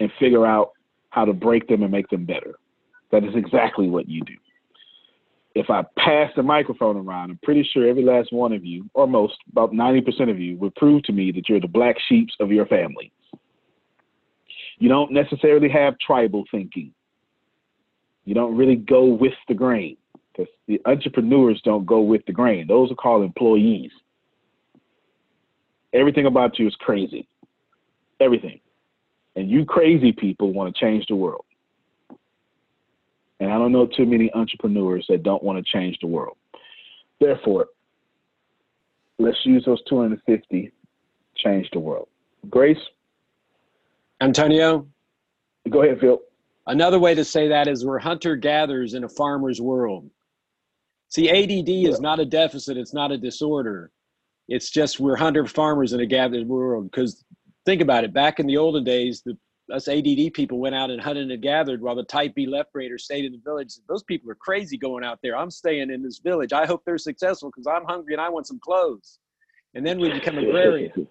and 0.00 0.10
figure 0.18 0.44
out 0.44 0.72
how 1.10 1.24
to 1.24 1.32
break 1.32 1.68
them 1.68 1.82
and 1.82 1.92
make 1.92 2.08
them 2.08 2.26
better. 2.26 2.56
That 3.12 3.24
is 3.24 3.34
exactly 3.34 3.88
what 3.88 4.08
you 4.08 4.22
do 4.22 4.34
if 5.54 5.68
I 5.68 5.82
pass 5.98 6.30
the 6.36 6.42
microphone 6.42 6.96
around, 6.96 7.30
I'm 7.30 7.40
pretty 7.42 7.68
sure 7.72 7.88
every 7.88 8.04
last 8.04 8.32
one 8.32 8.52
of 8.52 8.64
you, 8.64 8.88
or 8.94 9.06
most, 9.06 9.36
about 9.50 9.72
90% 9.72 10.30
of 10.30 10.38
you, 10.38 10.56
would 10.58 10.74
prove 10.76 11.02
to 11.04 11.12
me 11.12 11.32
that 11.32 11.48
you're 11.48 11.60
the 11.60 11.66
black 11.66 11.96
sheeps 12.08 12.34
of 12.40 12.52
your 12.52 12.66
family. 12.66 13.12
You 14.78 14.88
don't 14.88 15.12
necessarily 15.12 15.68
have 15.68 15.98
tribal 15.98 16.44
thinking. 16.50 16.92
You 18.24 18.34
don't 18.34 18.56
really 18.56 18.76
go 18.76 19.04
with 19.06 19.34
the 19.48 19.54
grain 19.54 19.96
because 20.32 20.50
the 20.68 20.80
entrepreneurs 20.86 21.60
don't 21.64 21.84
go 21.84 22.00
with 22.00 22.24
the 22.26 22.32
grain. 22.32 22.66
Those 22.68 22.92
are 22.92 22.96
called 22.96 23.24
employees. 23.24 23.90
Everything 25.92 26.26
about 26.26 26.58
you 26.58 26.68
is 26.68 26.76
crazy. 26.76 27.26
Everything. 28.20 28.60
And 29.34 29.50
you 29.50 29.64
crazy 29.64 30.12
people 30.12 30.52
want 30.52 30.74
to 30.74 30.80
change 30.80 31.06
the 31.08 31.16
world. 31.16 31.44
And 33.40 33.50
I 33.50 33.58
don't 33.58 33.72
know 33.72 33.86
too 33.86 34.06
many 34.06 34.32
entrepreneurs 34.34 35.06
that 35.08 35.22
don't 35.22 35.42
want 35.42 35.58
to 35.58 35.72
change 35.72 35.98
the 36.00 36.06
world. 36.06 36.36
Therefore, 37.20 37.66
let's 39.18 39.38
use 39.44 39.64
those 39.64 39.82
250, 39.88 40.70
change 41.36 41.68
the 41.72 41.78
world. 41.78 42.08
Grace, 42.48 42.78
Antonio, 44.20 44.86
go 45.68 45.82
ahead, 45.82 46.00
Phil. 46.00 46.20
another 46.66 46.98
way 46.98 47.14
to 47.14 47.24
say 47.24 47.48
that 47.48 47.66
is 47.68 47.84
we're 47.84 47.98
hunter 47.98 48.36
gatherers 48.36 48.94
in 48.94 49.04
a 49.04 49.08
farmer's 49.08 49.60
world. 49.60 50.10
See, 51.08 51.28
ADD 51.28 51.68
is 51.68 52.00
not 52.00 52.20
a 52.20 52.24
deficit, 52.24 52.76
it's 52.76 52.94
not 52.94 53.10
a 53.10 53.18
disorder. 53.18 53.90
It's 54.48 54.70
just 54.70 55.00
we're 55.00 55.16
hunter 55.16 55.46
farmers 55.46 55.92
in 55.92 56.00
a 56.00 56.06
gathered 56.06 56.46
world. 56.46 56.90
Because 56.90 57.24
think 57.64 57.80
about 57.80 58.04
it, 58.04 58.12
back 58.12 58.40
in 58.40 58.46
the 58.46 58.56
olden 58.56 58.84
days, 58.84 59.22
the 59.22 59.36
us 59.70 59.88
ADD 59.88 60.32
people 60.34 60.58
went 60.58 60.74
out 60.74 60.90
and 60.90 61.00
hunted 61.00 61.30
and 61.30 61.42
gathered 61.42 61.80
while 61.80 61.94
the 61.94 62.04
type 62.04 62.34
B 62.34 62.46
left 62.46 62.72
graders 62.72 63.04
stayed 63.04 63.24
in 63.24 63.32
the 63.32 63.40
village. 63.44 63.74
Those 63.88 64.02
people 64.02 64.30
are 64.30 64.36
crazy 64.36 64.76
going 64.76 65.04
out 65.04 65.18
there. 65.22 65.36
I'm 65.36 65.50
staying 65.50 65.90
in 65.90 66.02
this 66.02 66.18
village. 66.18 66.52
I 66.52 66.66
hope 66.66 66.82
they're 66.84 66.98
successful 66.98 67.50
because 67.50 67.66
I'm 67.66 67.84
hungry 67.84 68.14
and 68.14 68.20
I 68.20 68.28
want 68.28 68.46
some 68.46 68.60
clothes. 68.60 69.18
And 69.74 69.86
then 69.86 70.00
we 70.00 70.10
become 70.12 70.38
agrarian. 70.38 71.06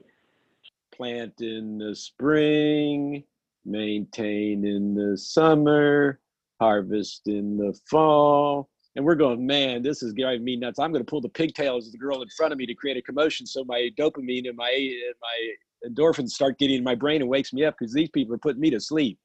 Plant 0.93 1.39
in 1.39 1.77
the 1.77 1.95
spring, 1.95 3.23
maintain 3.65 4.65
in 4.65 4.93
the 4.93 5.17
summer, 5.17 6.19
harvest 6.59 7.27
in 7.27 7.57
the 7.57 7.77
fall. 7.89 8.69
And 8.95 9.05
we're 9.05 9.15
going, 9.15 9.45
man, 9.45 9.81
this 9.81 10.03
is 10.03 10.13
driving 10.13 10.43
me 10.43 10.57
nuts. 10.57 10.79
I'm 10.79 10.91
going 10.91 11.05
to 11.05 11.09
pull 11.09 11.21
the 11.21 11.29
pigtails 11.29 11.85
of 11.85 11.93
the 11.93 11.97
girl 11.97 12.21
in 12.21 12.27
front 12.35 12.51
of 12.51 12.59
me 12.59 12.65
to 12.65 12.73
create 12.73 12.97
a 12.97 13.01
commotion 13.01 13.45
so 13.45 13.63
my 13.63 13.89
dopamine 13.97 14.47
and 14.47 14.57
my, 14.57 14.71
and 14.71 15.15
my 15.21 15.53
endorphins 15.87 16.29
start 16.29 16.57
getting 16.59 16.77
in 16.77 16.83
my 16.83 16.95
brain 16.95 17.21
and 17.21 17.29
wakes 17.29 17.53
me 17.53 17.63
up 17.65 17.75
because 17.77 17.93
these 17.93 18.09
people 18.09 18.33
are 18.35 18.39
putting 18.39 18.61
me 18.61 18.69
to 18.69 18.79
sleep. 18.79 19.17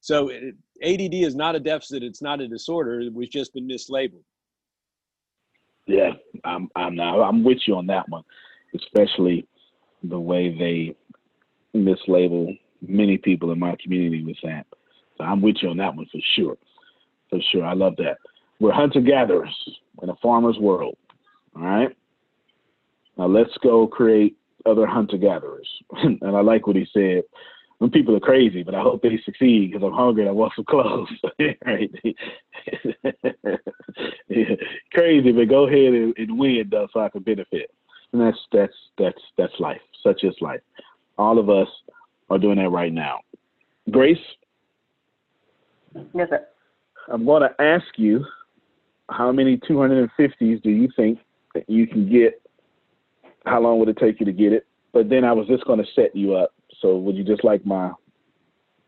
So 0.00 0.30
ADD 0.30 1.14
is 1.14 1.34
not 1.34 1.56
a 1.56 1.60
deficit. 1.60 2.02
It's 2.02 2.22
not 2.22 2.40
a 2.40 2.48
disorder. 2.48 3.00
It 3.00 3.12
was 3.12 3.28
just 3.28 3.52
been 3.54 3.68
mislabeled. 3.68 4.22
Yeah, 5.86 6.12
I'm 6.44 6.68
I'm 6.76 6.94
now 6.94 7.22
I'm 7.22 7.42
with 7.42 7.58
you 7.66 7.76
on 7.76 7.86
that 7.86 8.08
one, 8.08 8.22
especially 8.74 9.46
the 10.02 10.20
way 10.20 10.56
they 10.56 10.94
mislabel 11.78 12.58
many 12.82 13.18
people 13.18 13.50
in 13.52 13.58
my 13.58 13.74
community 13.82 14.22
with 14.22 14.36
that. 14.44 14.66
So 15.16 15.24
I'm 15.24 15.40
with 15.40 15.56
you 15.62 15.70
on 15.70 15.78
that 15.78 15.96
one 15.96 16.06
for 16.12 16.20
sure. 16.36 16.56
For 17.30 17.40
sure. 17.50 17.64
I 17.64 17.72
love 17.72 17.96
that. 17.96 18.18
We're 18.60 18.72
hunter 18.72 19.00
gatherers 19.00 19.54
in 20.02 20.10
a 20.10 20.16
farmer's 20.16 20.58
world. 20.58 20.96
All 21.56 21.62
right. 21.62 21.96
Now 23.16 23.26
let's 23.26 23.56
go 23.62 23.86
create 23.86 24.36
other 24.68 24.86
hunter 24.86 25.16
gatherers. 25.16 25.68
and 26.02 26.18
I 26.22 26.40
like 26.40 26.66
what 26.66 26.76
he 26.76 26.86
said. 26.92 27.22
Some 27.78 27.90
people 27.90 28.16
are 28.16 28.20
crazy, 28.20 28.64
but 28.64 28.74
I 28.74 28.80
hope 28.80 29.02
they 29.02 29.20
succeed 29.24 29.70
because 29.70 29.86
I'm 29.86 29.92
hungry 29.92 30.22
and 30.22 30.30
I 30.30 30.32
want 30.32 30.52
some 30.56 30.64
clothes. 30.64 31.08
right? 31.64 31.90
crazy, 34.92 35.32
but 35.32 35.48
go 35.48 35.68
ahead 35.68 35.94
and, 35.94 36.12
and 36.18 36.38
win 36.38 36.68
though, 36.70 36.88
so 36.92 37.00
I 37.00 37.08
can 37.08 37.22
benefit. 37.22 37.70
And 38.12 38.20
that's 38.20 38.38
that's 38.52 38.74
that's 38.96 39.20
that's 39.36 39.52
life. 39.60 39.80
Such 40.02 40.24
is 40.24 40.34
life. 40.40 40.60
All 41.18 41.38
of 41.38 41.50
us 41.50 41.68
are 42.30 42.38
doing 42.38 42.58
that 42.58 42.70
right 42.70 42.92
now. 42.92 43.20
Grace, 43.90 44.18
Yes, 46.14 46.28
sir. 46.30 46.46
I'm 47.08 47.24
going 47.24 47.42
to 47.42 47.62
ask 47.62 47.86
you 47.96 48.24
how 49.10 49.32
many 49.32 49.56
250s 49.56 50.62
do 50.62 50.70
you 50.70 50.88
think 50.96 51.18
that 51.54 51.68
you 51.68 51.86
can 51.86 52.10
get? 52.10 52.40
How 53.48 53.60
long 53.60 53.78
would 53.78 53.88
it 53.88 53.96
take 53.98 54.20
you 54.20 54.26
to 54.26 54.32
get 54.32 54.52
it? 54.52 54.66
But 54.92 55.08
then 55.08 55.24
I 55.24 55.32
was 55.32 55.46
just 55.46 55.64
going 55.64 55.78
to 55.78 55.86
set 55.94 56.14
you 56.14 56.34
up. 56.34 56.52
So 56.80 56.96
would 56.96 57.16
you 57.16 57.24
just 57.24 57.44
like 57.44 57.64
my? 57.66 57.90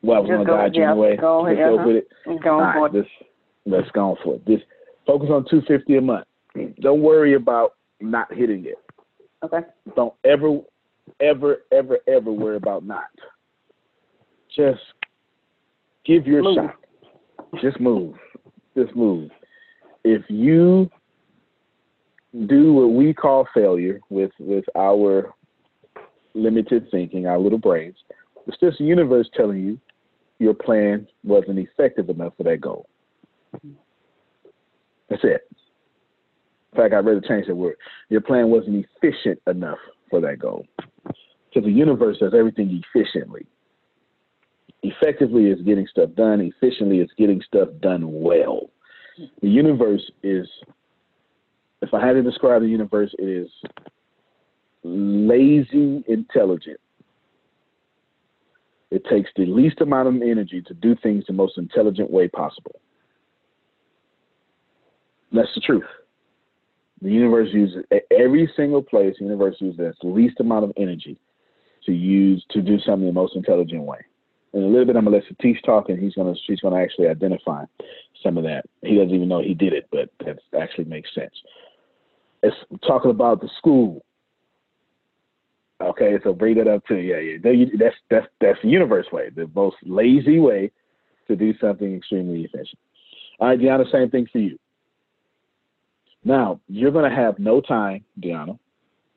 Well, 0.02 0.17
I 0.17 0.21
was 0.21 0.29
going 0.29 0.47
to 0.47 0.50
guide 0.50 0.75
you 0.75 0.83
yeah, 0.83 0.93
anyway. 0.93 1.17
go 1.17 1.47
ahead, 1.47 1.59
Let's 1.59 1.69
go 1.69 1.79
uh-huh. 1.79 1.87
with 1.87 1.97
it. 1.97 2.43
Going 2.43 2.64
All 2.64 2.73
for 2.73 2.87
it. 2.87 2.95
let's 2.95 3.09
let's 3.67 3.90
go 3.93 4.17
for 4.25 4.35
it. 4.37 4.47
Just 4.47 4.64
focus 5.07 5.29
on 5.31 5.45
250 5.50 5.97
a 5.97 6.00
month. 6.00 6.26
Don't 6.81 7.02
worry 7.02 7.35
about 7.35 7.75
not 8.00 8.33
hitting 8.33 8.64
it. 8.64 8.79
Okay. 9.45 9.61
Don't 9.95 10.14
ever, 10.25 10.61
ever, 11.21 11.59
ever, 11.73 11.99
ever 12.09 12.33
worry 12.33 12.57
about 12.57 12.85
not. 12.85 13.05
Just 14.54 14.80
give 16.04 16.26
your 16.26 16.43
Move. 16.43 16.56
shot. 16.56 16.76
Just 17.61 17.80
move. 17.80 18.15
Just 18.76 18.95
move. 18.95 19.30
If 20.04 20.23
you 20.28 20.91
do 22.47 22.73
what 22.73 22.93
we 22.93 23.12
call 23.12 23.47
failure 23.52 24.00
with 24.08 24.30
with 24.38 24.64
our 24.76 25.34
limited 26.34 26.88
thinking, 26.90 27.26
our 27.26 27.38
little 27.38 27.58
brains, 27.58 27.97
it's 28.47 28.58
just 28.58 28.78
the 28.78 28.84
universe 28.84 29.28
telling 29.36 29.60
you 29.60 29.78
your 30.38 30.54
plan 30.54 31.06
wasn't 31.25 31.58
effective 31.58 32.08
enough 32.08 32.32
for 32.36 32.45
that 32.45 32.60
goal. 32.60 32.88
That's 35.08 35.25
it. 35.25 35.43
In 36.73 36.76
fact, 36.76 36.95
I'd 36.95 37.04
rather 37.04 37.21
change 37.21 37.49
that 37.49 37.54
word. 37.54 37.76
Your 38.08 38.21
plan 38.21 38.49
wasn't 38.49 38.86
efficient 38.97 39.40
enough 39.47 39.78
for 40.08 40.21
that 40.21 40.38
goal. 40.38 40.64
Because 41.04 41.64
the 41.64 41.73
universe 41.73 42.19
does 42.19 42.32
everything 42.32 42.80
efficiently. 42.95 43.45
Effectively 44.82 45.47
is 45.47 45.60
getting 45.62 45.86
stuff 45.88 46.10
done, 46.16 46.40
efficiently 46.40 47.00
is 47.00 47.10
getting 47.19 47.43
stuff 47.43 47.69
done 47.80 48.23
well. 48.23 48.71
The 49.43 49.49
universe 49.49 50.10
is, 50.23 50.49
if 51.82 51.95
I 51.95 52.04
had 52.04 52.14
to 52.14 52.23
describe 52.23 52.62
the 52.62 52.69
universe, 52.69 53.14
it 53.19 53.25
is 53.25 53.49
lazy 54.82 56.04
intelligent. 56.08 56.80
It 58.90 59.04
takes 59.08 59.30
the 59.36 59.47
least 59.47 59.80
amount 59.80 60.08
of 60.08 60.14
energy 60.16 60.62
to 60.62 60.75
do 60.75 60.97
things 61.02 61.25
the 61.26 61.32
most 61.32 61.58
intelligent 61.58 62.10
way 62.10 62.28
possible. 62.28 62.80
That's 65.32 65.54
the 65.54 65.60
truth. 65.60 65.84
The 67.02 67.10
universe 67.10 67.49
uses 67.52 67.84
every 68.10 68.50
single 68.56 68.82
place. 68.82 69.14
The 69.19 69.25
universe 69.25 69.56
uses 69.60 69.97
the 70.02 70.08
least 70.08 70.40
amount 70.40 70.64
of 70.64 70.73
energy 70.76 71.19
to 71.86 71.93
use 71.93 72.45
to 72.50 72.60
do 72.60 72.78
something 72.80 73.06
the 73.06 73.12
most 73.12 73.36
intelligent 73.36 73.82
way. 73.82 73.99
In 74.52 74.64
a 74.64 74.66
little 74.66 74.84
bit, 74.84 74.97
I'm 74.97 75.04
gonna 75.04 75.16
let 75.16 75.25
Satish 75.26 75.62
talk, 75.64 75.88
and 75.88 75.99
he's 75.99 76.14
gonna 76.14 76.34
she's 76.47 76.60
gonna 76.60 76.80
actually 76.80 77.08
identify 77.08 77.64
some 78.23 78.36
of 78.36 78.45
that. 78.45 78.64
He 78.82 78.97
doesn't 78.97 79.14
even 79.14 79.28
know 79.28 79.40
he 79.40 79.54
did 79.54 79.73
it, 79.73 79.86
but 79.93 80.10
that 80.26 80.38
actually 80.60 80.86
makes 80.86 81.14
sense. 81.14 81.32
It's 82.43 82.57
talking 82.87 83.11
about 83.11 83.41
the 83.41 83.50
school. 83.59 84.05
Okay, 85.81 86.19
so 86.23 86.33
bring 86.33 86.57
that 86.57 86.69
up 86.69 86.87
too. 86.87 86.97
Yeah, 86.97 87.19
yeah. 87.19 87.67
That's 87.79 87.97
that's 88.11 88.26
that's 88.41 88.59
the 88.63 88.69
universe 88.69 89.07
way, 89.13 89.31
the 89.35 89.50
most 89.55 89.76
lazy 89.83 90.39
way 90.39 90.71
to 91.29 91.37
do 91.37 91.55
something 91.59 91.95
extremely 91.95 92.43
efficient. 92.43 92.79
All 93.39 93.49
right, 93.49 93.59
Deanna, 93.59 93.91
same 93.91 94.11
thing 94.11 94.26
for 94.31 94.39
you. 94.39 94.59
Now, 96.25 96.61
you're 96.69 96.91
to 96.91 97.17
have 97.17 97.39
no 97.39 97.63
time, 97.63 98.05
Deanna. 98.21 98.59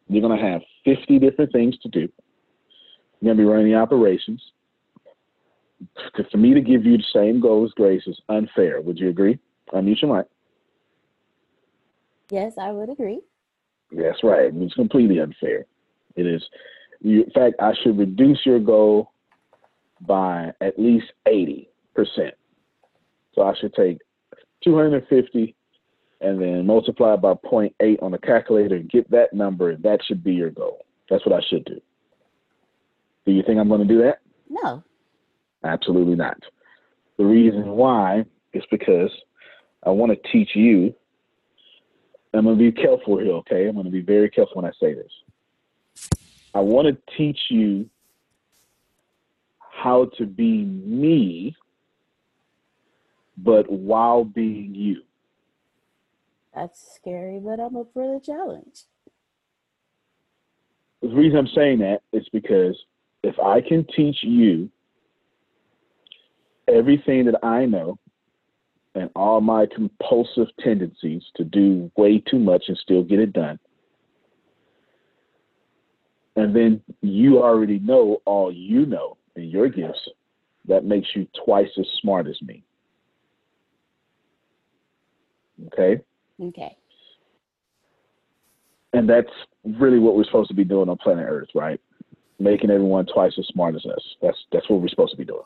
You're 0.08 0.22
to 0.38 0.44
have 0.44 0.62
50 0.86 1.20
different 1.20 1.52
things 1.52 1.78
to 1.80 1.90
do. 1.90 2.08
You're 3.20 3.34
to 3.34 3.38
be 3.38 3.46
running 3.46 3.72
the 3.72 3.76
operations. 3.76 4.42
For 6.32 6.38
me 6.38 6.54
to 6.54 6.62
give 6.62 6.86
you 6.86 6.98
the 6.98 7.04
same 7.14 7.42
goal 7.42 7.66
as 7.66 7.72
Grace 7.72 8.04
is 8.08 8.20
unfair. 8.30 8.80
Would 8.80 9.00
you 9.00 9.10
agree? 9.10 9.38
Unmute 9.74 10.02
your 10.02 10.16
mic. 10.16 10.28
Yes, 12.34 12.54
I 12.60 12.72
would 12.72 12.89
agree. 12.89 13.19
That's 13.91 14.24
right. 14.24 14.52
It's 14.52 14.74
completely 14.74 15.19
unfair. 15.19 15.67
It 16.15 16.26
is. 16.26 16.43
You, 17.00 17.22
in 17.26 17.30
fact, 17.30 17.58
I 17.60 17.74
should 17.84 17.96
reduce 17.96 18.39
your 18.43 18.60
goal 18.60 19.12
by 20.02 20.52
at 20.60 20.80
least 20.80 21.13
80%. 21.28 21.67
So 23.36 23.43
I 23.43 23.54
should 23.62 23.76
take 23.76 24.00
250 24.63 25.56
and 26.22 26.41
then 26.41 26.65
multiply 26.65 27.15
by 27.17 27.36
0.8 27.36 28.02
on 28.02 28.10
the 28.10 28.17
calculator 28.17 28.78
and 28.78 28.89
get 28.89 29.12
that 29.12 29.36
number, 29.36 29.69
and 29.69 29.84
that 29.84 30.00
should 30.04 30.24
be 30.24 30.34
your 30.34 30.50
goal. 30.50 30.88
That's 31.12 31.24
what 31.28 31.36
I 31.36 31.46
should 31.48 31.65
do. 31.65 31.80
Do 33.28 33.32
you 33.32 33.43
think 33.46 33.60
I'm 33.60 33.69
going 33.69 33.88
to 33.88 33.93
do 33.93 34.02
that? 34.02 34.22
No. 34.50 34.84
Absolutely 35.63 36.15
not. 36.15 36.38
The 37.19 37.26
reason 37.26 37.69
why 37.74 38.26
is 38.54 38.63
because 38.72 39.12
I 39.84 39.91
want 39.91 40.12
to 40.12 40.32
teach 40.32 40.56
you. 40.56 40.96
I'm 42.34 42.46
going 42.46 42.58
to 42.58 42.72
be 42.72 42.72
careful 42.72 43.17
here, 43.19 43.34
okay? 43.34 43.67
I'm 43.67 43.76
going 43.76 43.86
to 43.86 43.91
be 43.91 44.02
very 44.02 44.30
careful 44.30 44.62
when 44.62 44.65
I 44.65 44.72
say 44.80 44.93
this. 44.96 45.12
I 46.56 46.60
want 46.60 46.88
to 46.88 47.15
teach 47.17 47.39
you 47.50 47.89
how 49.60 50.06
to 50.17 50.26
be 50.26 50.63
me, 50.63 51.56
but 53.38 53.69
while 53.72 54.24
being 54.24 54.74
you. 54.74 55.02
That's 56.56 56.96
scary, 56.96 57.39
but 57.39 57.60
I'm 57.60 57.76
up 57.76 57.88
for 57.93 58.13
the 58.13 58.24
challenge. 58.24 58.84
The 61.02 61.10
reason 61.10 61.38
I'm 61.38 61.48
saying 61.48 61.80
that 61.80 62.02
is 62.13 62.28
because 62.32 62.78
if 63.24 63.38
I 63.39 63.62
can 63.62 63.86
teach 63.96 64.17
you 64.22 64.69
everything 66.67 67.26
that 67.26 67.43
I 67.43 67.65
know 67.65 67.98
and 68.95 69.10
all 69.15 69.41
my 69.41 69.65
compulsive 69.65 70.47
tendencies 70.60 71.23
to 71.36 71.43
do 71.43 71.91
way 71.97 72.19
too 72.19 72.39
much 72.39 72.65
and 72.67 72.77
still 72.77 73.03
get 73.03 73.19
it 73.19 73.34
done, 73.34 73.60
and 76.36 76.56
then 76.56 76.82
you 77.01 77.41
already 77.41 77.79
know 77.79 78.21
all 78.25 78.51
you 78.51 78.86
know 78.86 79.17
in 79.36 79.43
your 79.45 79.69
gifts, 79.69 80.08
that 80.67 80.86
makes 80.86 81.08
you 81.15 81.27
twice 81.45 81.69
as 81.79 81.88
smart 82.01 82.27
as 82.27 82.41
me. 82.41 82.63
Okay? 85.67 86.01
Okay. 86.41 86.77
and 88.93 89.10
that's 89.10 89.29
really 89.63 89.99
what 89.99 90.15
we're 90.15 90.23
supposed 90.23 90.49
to 90.49 90.56
be 90.56 90.63
doing 90.63 90.89
on 90.89 90.97
planet 90.97 91.25
Earth, 91.27 91.49
right? 91.56 91.79
Making 92.39 92.69
everyone 92.69 93.06
twice 93.06 93.34
as 93.38 93.47
smart 93.47 93.75
as 93.75 93.86
us. 93.86 94.15
That's 94.21 94.38
that's 94.51 94.69
what 94.69 94.82
we're 94.82 94.88
supposed 94.88 95.12
to 95.12 95.17
be 95.17 95.25
doing. 95.25 95.43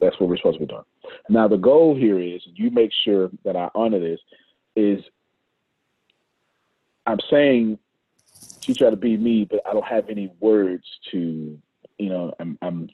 That's 0.00 0.18
what 0.18 0.28
we're 0.28 0.36
supposed 0.36 0.58
to 0.58 0.66
be 0.66 0.72
doing. 0.72 0.84
Now 1.28 1.48
the 1.48 1.56
goal 1.56 1.96
here 1.96 2.18
is 2.18 2.42
you 2.54 2.70
make 2.70 2.90
sure 3.04 3.30
that 3.44 3.56
I 3.56 3.68
honor 3.74 4.00
this 4.00 4.20
is 4.76 5.02
I'm 7.06 7.18
saying 7.30 7.78
she 8.60 8.74
tried 8.74 8.90
to 8.90 8.96
be 8.96 9.16
me, 9.16 9.46
but 9.48 9.60
I 9.68 9.72
don't 9.72 9.84
have 9.84 10.08
any 10.08 10.32
words 10.40 10.84
to, 11.10 11.58
you 11.98 12.08
know, 12.08 12.32
I'm, 12.38 12.58
I'm, 12.62 12.88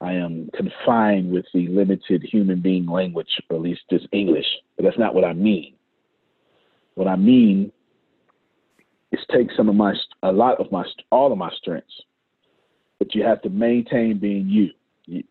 I 0.00 0.12
am 0.14 0.50
confined 0.54 1.30
with 1.30 1.44
the 1.52 1.68
limited 1.68 2.22
human 2.22 2.60
being 2.60 2.86
language, 2.86 3.28
or 3.50 3.56
at 3.56 3.62
least 3.62 3.82
just 3.90 4.06
English. 4.12 4.46
But 4.76 4.84
that's 4.84 4.98
not 4.98 5.14
what 5.14 5.24
I 5.24 5.32
mean. 5.32 5.74
What 6.94 7.08
I 7.08 7.16
mean 7.16 7.72
is 9.12 9.20
take 9.30 9.48
some 9.56 9.68
of 9.68 9.74
my, 9.74 9.94
a 10.22 10.32
lot 10.32 10.60
of 10.60 10.72
my, 10.72 10.84
all 11.10 11.32
of 11.32 11.38
my 11.38 11.50
strengths, 11.60 12.00
but 12.98 13.14
you 13.14 13.24
have 13.24 13.42
to 13.42 13.50
maintain 13.50 14.18
being 14.18 14.48
you. 14.48 14.70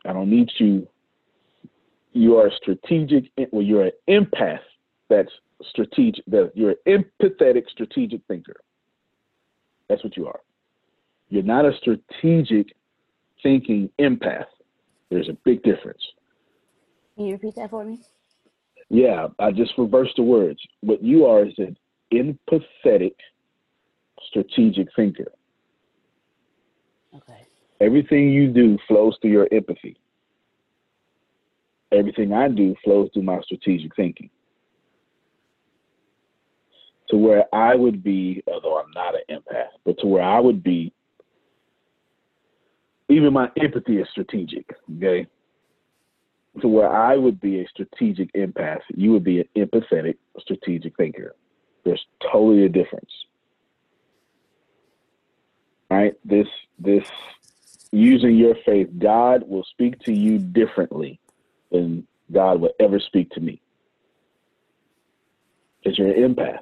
I 0.06 0.13
don't 0.13 0.30
need 0.30 0.52
you. 0.60 0.88
You 2.13 2.38
are 2.38 2.47
a 2.47 2.56
strategic. 2.56 3.32
Well, 3.52 3.63
you're 3.63 3.86
an 3.86 3.91
empath. 4.08 4.60
That's 5.10 5.32
strategic. 5.69 6.23
That 6.26 6.52
you're 6.56 6.76
an 6.86 7.04
empathetic, 7.21 7.69
strategic 7.69 8.21
thinker. 8.28 8.58
That's 9.89 10.04
what 10.04 10.15
you 10.15 10.28
are. 10.28 10.39
You're 11.30 11.43
not 11.43 11.65
a 11.65 11.73
strategic 11.78 12.76
thinking 13.41 13.89
empath. 13.99 14.45
There's 15.10 15.30
a 15.30 15.38
big 15.43 15.63
difference. 15.63 16.02
Can 17.15 17.26
you 17.26 17.34
repeat 17.34 17.56
that 17.56 17.69
for 17.69 17.84
me? 17.84 17.99
Yeah, 18.89 19.28
I 19.39 19.52
just 19.52 19.73
reversed 19.78 20.13
the 20.17 20.23
words. 20.23 20.60
What 20.82 21.04
you 21.04 21.26
are 21.26 21.45
is 21.45 21.54
an 21.58 21.78
empathetic 22.13 23.15
strategic 24.28 24.88
thinker. 24.95 25.32
Okay. 27.15 27.47
Everything 27.82 28.30
you 28.30 28.52
do 28.52 28.78
flows 28.88 29.17
through 29.21 29.32
your 29.32 29.47
empathy. 29.52 29.97
Everything 31.93 32.34
I 32.34 32.47
do 32.47 32.75
flows 32.84 33.10
through 33.13 33.23
my 33.23 33.39
strategic 33.41 33.95
thinking 33.95 34.29
to 37.13 37.17
where 37.17 37.45
I 37.53 37.75
would 37.75 38.03
be, 38.03 38.43
although 38.47 38.79
I'm 38.79 38.91
not 38.95 39.13
an 39.13 39.21
empath, 39.29 39.69
but 39.86 39.99
to 39.99 40.08
where 40.08 40.23
I 40.23 40.39
would 40.39 40.63
be, 40.63 40.91
even 43.08 43.34
my 43.34 43.51
empathy 43.62 43.97
is 43.97 44.08
strategic, 44.10 44.65
okay? 44.97 45.27
To 46.62 46.67
where 46.67 46.91
I 46.91 47.15
would 47.15 47.39
be 47.39 47.62
a 47.62 47.67
strategic 47.67 48.34
empath, 48.34 48.82
you 48.95 49.12
would 49.12 49.23
be 49.23 49.41
an 49.41 49.49
empathetic 49.56 50.15
strategic 50.39 50.95
thinker. 50.97 51.36
There's 51.84 52.03
totally 52.32 52.65
a 52.65 52.69
difference. 52.69 53.12
Right? 55.91 56.13
This 56.25 56.47
this 56.79 57.08
using 57.91 58.36
your 58.36 58.56
faith, 58.65 58.89
God 58.97 59.43
will 59.47 59.65
speak 59.65 59.99
to 60.06 60.13
you 60.13 60.39
differently 60.39 61.19
than 61.74 62.08
God 62.32 62.62
would 62.62 62.72
ever 62.80 63.00
speak 63.00 63.30
to 63.32 63.42
me. 63.42 63.62
Because 65.84 66.00
you're 66.00 66.08
an 66.08 66.34
empath. 66.34 66.60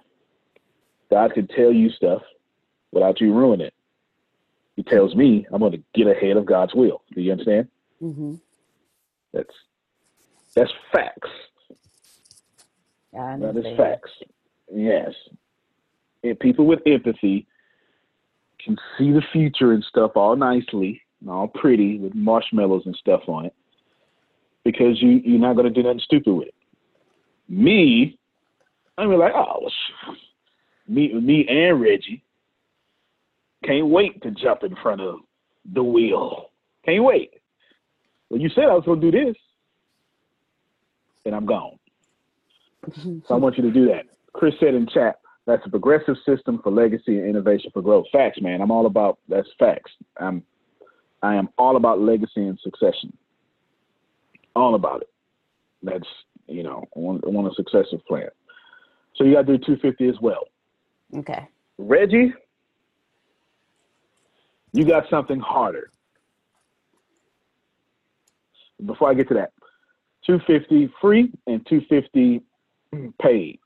God 1.12 1.34
can 1.34 1.47
tell 1.47 1.71
you 1.71 1.91
stuff 1.91 2.24
without 2.91 3.21
you 3.21 3.34
ruining 3.34 3.67
it. 3.67 3.74
He 4.76 4.84
tells 4.84 5.13
me 5.13 5.45
I'm 5.52 5.60
going 5.60 5.74
to 5.74 5.84
get 5.93 6.08
ahead 6.08 6.38
of 6.38 6.45
God's 6.45 6.74
will. 6.74 7.04
Do 7.13 7.21
you 7.21 7.32
understand? 7.34 7.67
Mm-hmm. 8.02 8.36
That's 9.34 9.54
that's 10.56 10.71
facts. 10.91 11.30
Yeah, 13.13 13.38
that 13.39 13.58
is 13.58 13.78
facts. 13.78 14.12
Yes. 14.74 15.12
And 16.24 16.39
people 16.39 16.65
with 16.65 16.80
empathy 16.86 17.45
can 18.63 18.78
see 18.97 19.12
the 19.12 19.24
future 19.34 19.74
and 19.74 19.84
stuff 19.84 20.12
all 20.15 20.36
nicely 20.36 21.02
and 21.19 21.30
all 21.30 21.47
pretty 21.47 21.97
with 21.97 22.15
marshmallows 22.15 22.84
and 22.86 22.95
stuff 22.95 23.21
on 23.28 23.45
it 23.45 23.54
because 24.63 25.02
you 25.02 25.21
you're 25.24 25.39
not 25.39 25.56
going 25.56 25.71
to 25.71 25.74
do 25.74 25.84
nothing 25.84 26.02
stupid 26.04 26.34
with 26.34 26.47
it. 26.50 26.56
Me, 27.50 28.17
I'm 28.97 29.12
like, 29.13 29.34
oh, 29.36 29.69
me, 30.88 31.13
me 31.13 31.45
and 31.47 31.82
Reggie 31.82 32.24
can't 33.65 33.88
wait 33.88 34.21
to 34.24 34.32
jump 34.32 34.63
in 34.63 34.76
front 34.82 35.02
of 35.02 35.19
the 35.74 35.84
wheel. 35.84 36.47
Can't 36.86 37.04
wait. 37.04 37.32
Well, 38.30 38.41
you 38.41 38.50
said 38.50 38.65
I 38.65 38.74
was 38.74 38.86
going 38.86 39.02
to 39.02 39.12
do 39.12 39.26
this, 39.26 39.36
and 41.26 41.36
I'm 41.36 41.45
gone. 41.45 41.78
so 42.95 43.21
I 43.30 43.36
want 43.36 43.58
you 43.58 43.63
to 43.63 43.71
do 43.71 43.88
that. 43.88 44.06
Chris 44.34 44.54
said 44.60 44.74
in 44.74 44.88
chat, 44.88 45.17
that's 45.45 45.65
a 45.65 45.69
progressive 45.69 46.15
system 46.26 46.60
for 46.63 46.71
legacy 46.71 47.17
and 47.17 47.28
innovation 47.28 47.71
for 47.74 47.82
growth. 47.82 48.06
Facts, 48.12 48.39
man. 48.41 48.62
I'm 48.62 48.71
all 48.71 48.86
about 48.86 49.19
that's 49.28 49.50
facts. 49.60 49.91
I'm 50.17 50.43
I 51.21 51.36
am 51.36 51.50
all 51.58 51.76
about 51.76 52.00
legacy 52.00 52.45
and 52.45 52.60
succession. 52.63 53.15
All 54.55 54.75
about 54.75 55.01
it. 55.01 55.09
That's 55.83 56.07
you 56.51 56.63
know, 56.63 56.83
I 56.95 56.99
want, 56.99 57.23
I 57.25 57.29
want 57.29 57.51
a 57.51 57.55
successive 57.55 58.05
plan. 58.05 58.29
So 59.15 59.23
you 59.23 59.33
got 59.33 59.45
to 59.47 59.57
do 59.57 59.65
250 59.65 60.09
as 60.09 60.15
well. 60.21 60.47
Okay. 61.15 61.47
Reggie, 61.77 62.33
you 64.73 64.85
got 64.85 65.09
something 65.09 65.39
harder. 65.39 65.89
Before 68.85 69.09
I 69.09 69.13
get 69.13 69.27
to 69.29 69.35
that, 69.35 69.51
250 70.25 70.93
free 70.99 71.31
and 71.47 71.65
250 71.67 72.41
paid. 73.21 73.59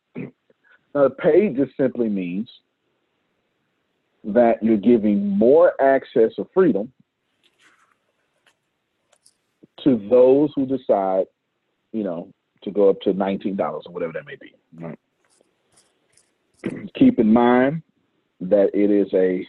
Now, 0.94 1.10
paid 1.10 1.58
just 1.58 1.76
simply 1.78 2.10
means 2.10 2.50
that 4.24 4.62
you're 4.64 4.78
giving 4.78 5.28
more 5.30 5.74
access 5.82 6.32
or 6.38 6.48
freedom 6.54 6.92
to 9.86 10.08
those 10.10 10.52
who 10.56 10.66
decide, 10.66 11.26
you 11.94 12.04
know, 12.04 12.28
to 12.64 12.72
go 12.72 12.90
up 12.90 13.00
to 13.02 13.14
$19 13.14 13.58
or 13.60 13.82
whatever 13.94 14.12
that 14.14 14.26
may 14.26 14.36
be. 14.36 14.54
Right? 14.78 15.00
keep 16.96 17.20
in 17.20 17.32
mind 17.32 17.82
that 18.42 18.70
it 18.74 18.92
is 18.92 19.08
a 19.14 19.46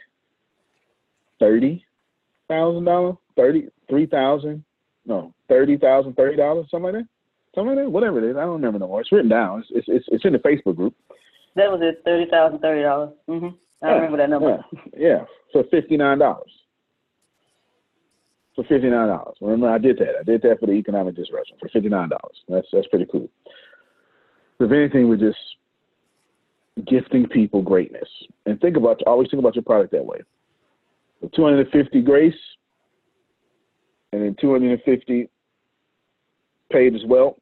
thirty 1.39 1.85
thousand 2.49 2.85
dollar, 2.85 3.15
thirty 3.37 3.69
three 3.89 4.07
thousand, 4.07 4.65
no 5.05 5.33
thirty 5.49 5.77
thousand, 5.77 6.15
thirty 6.15 6.37
dollars, 6.37 6.67
something 6.71 6.93
like 6.93 7.05
that, 7.05 7.09
something 7.55 7.77
like 7.77 7.85
that, 7.85 7.91
whatever 7.91 8.19
it 8.19 8.31
is. 8.31 8.37
I 8.37 8.41
don't 8.41 8.53
remember 8.53 8.79
no 8.79 8.89
more. 8.89 9.01
It's 9.01 9.13
written 9.13 9.31
down. 9.31 9.65
It's 9.71 9.87
it's 9.89 10.07
it's 10.09 10.25
in 10.25 10.33
the 10.33 10.39
Facebook 10.39 10.77
group. 10.77 10.95
That 11.55 11.71
was 11.71 11.81
it, 11.83 12.03
thirty 12.05 12.31
thousand, 12.31 12.61
thirty 12.61 12.83
dollars. 12.83 13.11
Mm-hmm. 13.29 13.49
I 13.83 13.89
yeah, 13.89 13.95
remember 13.95 14.17
that 14.19 14.31
number. 14.31 14.65
Yeah, 14.97 15.09
yeah. 15.09 15.25
for 15.53 15.65
fifty 15.71 15.97
nine 15.97 16.19
dollars. 16.19 16.53
For 18.57 18.65
fifty 18.65 18.89
nine 18.89 19.09
dollars. 19.09 19.37
Remember, 19.41 19.69
I 19.69 19.79
did 19.79 19.99
that. 19.99 20.17
I 20.19 20.25
did 20.25 20.43
that 20.43 20.59
for 20.59 20.67
the 20.67 20.73
economic 20.73 21.15
disruption 21.15 21.57
for 21.61 21.69
fifty 21.69 21.91
nine 21.91 22.09
dollars. 22.09 22.37
That's 22.49 22.67
that's 22.73 22.89
pretty 22.89 23.07
cool. 23.13 23.29
So 24.59 24.65
if 24.65 24.73
anything, 24.73 25.09
we're 25.09 25.17
just 25.17 25.39
gifting 26.87 27.29
people 27.29 27.63
greatness. 27.63 28.09
And 28.47 28.61
think 28.61 28.77
about 28.77 29.03
always 29.07 29.31
think 29.31 29.41
about 29.41 29.55
your 29.55 29.65
product 29.65 29.93
that 29.93 30.05
way. 30.05 30.19
250 31.35 32.03
grace, 32.03 32.35
and 34.13 34.23
then 34.23 34.37
250 34.41 35.29
paid 36.71 36.95
as 36.95 37.01
well. 37.07 37.39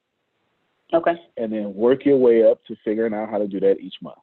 Okay. 0.93 1.15
And 1.37 1.53
then 1.53 1.75
work 1.75 2.05
your 2.05 2.17
way 2.17 2.49
up 2.49 2.65
to 2.67 2.77
figuring 2.85 3.15
out 3.15 3.31
how 3.31 3.39
to 3.39 3.49
do 3.49 3.61
that 3.61 3.81
each 3.81 3.95
month. 4.01 4.19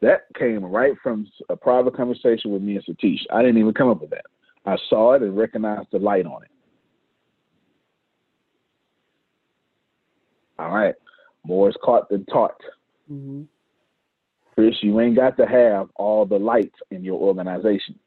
That 0.00 0.26
came 0.38 0.64
right 0.64 0.94
from 1.02 1.26
a 1.48 1.56
private 1.56 1.96
conversation 1.96 2.52
with 2.52 2.62
me 2.62 2.76
and 2.76 2.84
Satish. 2.84 3.20
I 3.32 3.42
didn't 3.42 3.58
even 3.58 3.74
come 3.74 3.88
up 3.88 4.00
with 4.00 4.10
that. 4.10 4.26
I 4.68 4.76
saw 4.90 5.14
it 5.14 5.22
and 5.22 5.34
recognized 5.34 5.88
the 5.92 5.98
light 5.98 6.26
on 6.26 6.42
it. 6.42 6.50
All 10.58 10.70
right. 10.70 10.94
More 11.42 11.70
is 11.70 11.76
caught 11.82 12.10
than 12.10 12.26
taught. 12.26 12.60
Mm-hmm. 13.10 13.44
Chris, 14.54 14.74
you 14.82 15.00
ain't 15.00 15.16
got 15.16 15.38
to 15.38 15.46
have 15.46 15.88
all 15.94 16.26
the 16.26 16.38
lights 16.38 16.78
in 16.90 17.02
your 17.02 17.18
organization. 17.18 17.98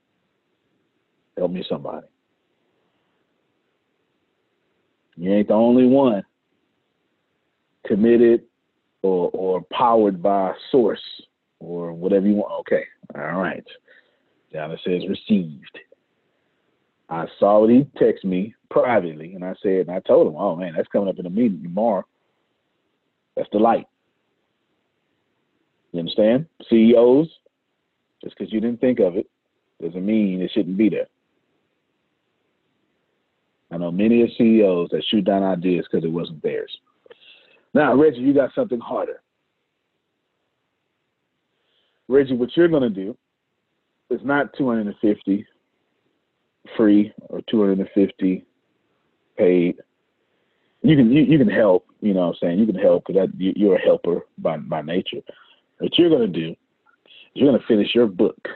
Help 1.36 1.52
me 1.52 1.66
somebody. 1.68 2.06
You 5.16 5.34
ain't 5.34 5.48
the 5.48 5.56
only 5.56 5.88
one 5.88 6.24
committed 7.88 8.44
or 9.02 9.32
or 9.34 9.62
powered 9.72 10.22
by 10.22 10.54
source 10.72 11.02
or 11.60 11.94
whatever 11.94 12.28
you 12.28 12.36
want. 12.36 12.52
Okay. 12.60 12.84
All 13.16 13.42
right. 13.42 13.66
Down 14.54 14.72
it 14.72 14.80
says 14.84 15.02
received. 15.10 15.80
I 17.12 17.26
saw 17.40 17.60
what 17.60 17.70
he 17.70 17.86
texted 18.02 18.24
me 18.24 18.56
privately 18.70 19.34
and 19.36 19.44
I 19.44 19.54
said, 19.62 19.88
and 19.88 19.92
I 19.92 20.00
told 20.00 20.28
him, 20.28 20.36
oh 20.38 20.56
man, 20.56 20.74
that's 20.76 20.88
coming 20.88 21.10
up 21.10 21.20
in 21.20 21.26
a 21.26 21.30
meeting 21.30 21.62
tomorrow. 21.62 22.06
That's 23.36 23.50
the 23.52 23.60
light. 23.60 23.86
You 25.92 26.00
understand? 26.00 26.48
CEOs, 26.70 27.28
just 28.24 28.38
because 28.38 28.54
you 28.54 28.62
didn't 28.62 28.80
think 28.80 29.00
of 29.00 29.18
it 29.18 29.30
doesn't 29.82 30.06
mean 30.06 30.42
it 30.42 30.52
shouldn't 30.54 30.78
be 30.78 30.88
there. 30.88 31.08
I 33.72 33.78
know 33.78 33.92
many 33.92 34.22
of 34.22 34.30
CEOs 34.38 34.90
that 34.92 35.04
shoot 35.10 35.26
down 35.26 35.44
ideas 35.44 35.86
because 35.92 36.06
it 36.06 36.12
wasn't 36.12 36.42
theirs. 36.42 36.72
Now, 37.74 37.94
Reggie, 37.96 38.20
you 38.20 38.34
got 38.34 38.54
something 38.54 38.80
harder. 38.80 39.22
Reggie, 42.08 42.36
what 42.36 42.56
you're 42.56 42.68
going 42.68 42.84
to 42.84 42.90
do 42.90 43.18
is 44.10 44.20
not 44.24 44.54
250 44.58 45.46
free 46.78 47.14
or 47.30 47.42
250 47.50 48.46
paid. 49.38 49.78
You 50.84 50.96
can 50.96 51.12
you, 51.12 51.24
you 51.24 51.38
can 51.38 51.50
help, 51.50 51.86
you 52.02 52.14
know 52.14 52.28
what 52.28 52.28
I'm 52.28 52.36
saying? 52.42 52.60
You 52.60 52.66
can 52.66 52.76
help 52.76 53.06
because 53.08 53.30
you, 53.38 53.54
you're 53.56 53.76
a 53.76 53.82
helper 53.82 54.26
by, 54.38 54.58
by 54.58 54.82
nature. 54.82 55.22
What 55.80 55.98
you're 55.98 56.10
going 56.10 56.32
to 56.32 56.40
do 56.40 56.52
is 56.52 56.58
you're 57.34 57.50
going 57.50 57.60
to 57.60 57.68
finish 57.68 57.94
your 57.94 58.08
book. 58.08 58.48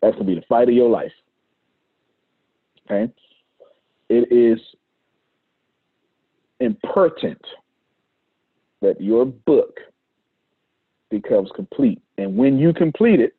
That's 0.00 0.14
going 0.14 0.26
to 0.26 0.34
be 0.34 0.40
the 0.40 0.46
fight 0.48 0.68
of 0.68 0.74
your 0.74 0.90
life. 0.90 1.12
Okay? 2.90 3.12
It 4.08 4.32
is 4.32 4.60
important 6.60 7.40
that 8.80 9.00
your 9.00 9.24
book 9.24 9.78
becomes 11.10 11.50
complete. 11.54 12.02
And 12.18 12.36
when 12.36 12.58
you 12.58 12.72
complete 12.72 13.20
it, 13.20 13.34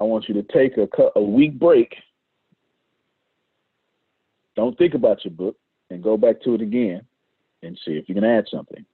I 0.00 0.04
want 0.04 0.28
you 0.28 0.34
to 0.34 0.42
take 0.42 0.76
a, 0.76 0.88
a 1.16 1.22
week 1.22 1.58
break. 1.58 1.94
Don't 4.56 4.76
think 4.78 4.94
about 4.94 5.24
your 5.24 5.32
book 5.32 5.56
and 5.90 6.02
go 6.02 6.16
back 6.16 6.40
to 6.42 6.54
it 6.54 6.62
again 6.62 7.02
and 7.62 7.78
see 7.84 7.92
if 7.92 8.08
you 8.08 8.14
can 8.14 8.24
add 8.24 8.46
something. 8.50 8.84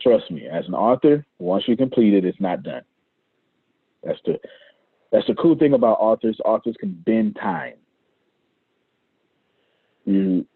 Trust 0.00 0.30
me, 0.30 0.46
as 0.46 0.66
an 0.68 0.74
author, 0.74 1.24
once 1.38 1.64
you 1.66 1.76
complete 1.76 2.14
it, 2.14 2.24
it's 2.24 2.40
not 2.40 2.62
done. 2.62 2.82
That's 4.04 4.20
the 4.24 4.38
that's 5.10 5.26
the 5.26 5.34
cool 5.34 5.56
thing 5.56 5.72
about 5.72 5.98
authors. 5.98 6.38
Authors 6.44 6.76
can 6.78 6.92
bend 6.92 7.36
time. 7.36 7.74
You 10.04 10.46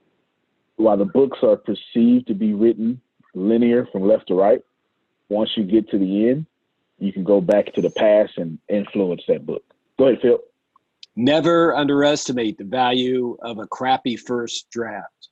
while 0.76 0.96
the 0.96 1.04
books 1.04 1.38
are 1.42 1.56
perceived 1.56 2.26
to 2.28 2.34
be 2.34 2.54
written 2.54 3.00
linear 3.34 3.86
from 3.92 4.06
left 4.06 4.28
to 4.28 4.34
right, 4.34 4.60
once 5.28 5.50
you 5.56 5.64
get 5.64 5.88
to 5.90 5.98
the 5.98 6.28
end, 6.28 6.46
you 7.00 7.12
can 7.12 7.24
go 7.24 7.40
back 7.40 7.72
to 7.74 7.80
the 7.80 7.90
past 7.90 8.34
and 8.36 8.58
influence 8.68 9.22
that 9.26 9.44
book. 9.46 9.64
Go 9.98 10.06
ahead, 10.08 10.20
Phil. 10.22 10.38
Never 11.16 11.74
underestimate 11.74 12.58
the 12.58 12.64
value 12.64 13.36
of 13.42 13.58
a 13.58 13.66
crappy 13.66 14.16
first 14.16 14.70
draft. 14.70 15.28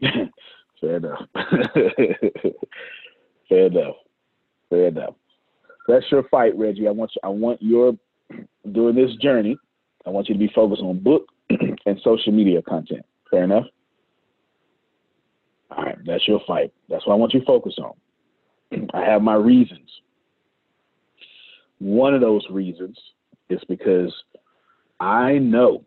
Fair 0.00 0.96
enough. 0.96 1.22
Fair 3.48 3.66
enough. 3.66 3.96
Fair 4.68 4.86
enough. 4.88 5.14
That's 5.86 6.04
your 6.10 6.24
fight, 6.24 6.56
Reggie. 6.56 6.86
I 6.86 6.90
want 6.90 7.12
you, 7.14 7.20
I 7.24 7.28
want 7.28 7.62
your 7.62 7.96
during 8.70 8.94
this 8.94 9.14
journey. 9.16 9.56
I 10.06 10.10
want 10.10 10.28
you 10.28 10.34
to 10.34 10.38
be 10.38 10.50
focused 10.54 10.82
on 10.82 11.00
book 11.00 11.26
and 11.50 12.00
social 12.04 12.32
media 12.32 12.60
content. 12.62 13.06
Fair 13.30 13.44
enough. 13.44 13.64
All 15.70 15.84
right, 15.84 15.98
that's 16.04 16.26
your 16.28 16.40
fight. 16.46 16.72
That's 16.88 17.06
what 17.06 17.14
I 17.14 17.16
want 17.16 17.34
you 17.34 17.40
to 17.40 17.46
focus 17.46 17.76
on. 17.78 18.88
I 18.94 19.04
have 19.04 19.22
my 19.22 19.34
reasons. 19.34 19.90
One 21.78 22.14
of 22.14 22.20
those 22.20 22.44
reasons 22.50 22.98
is 23.48 23.60
because 23.68 24.12
I 25.00 25.38
know, 25.38 25.84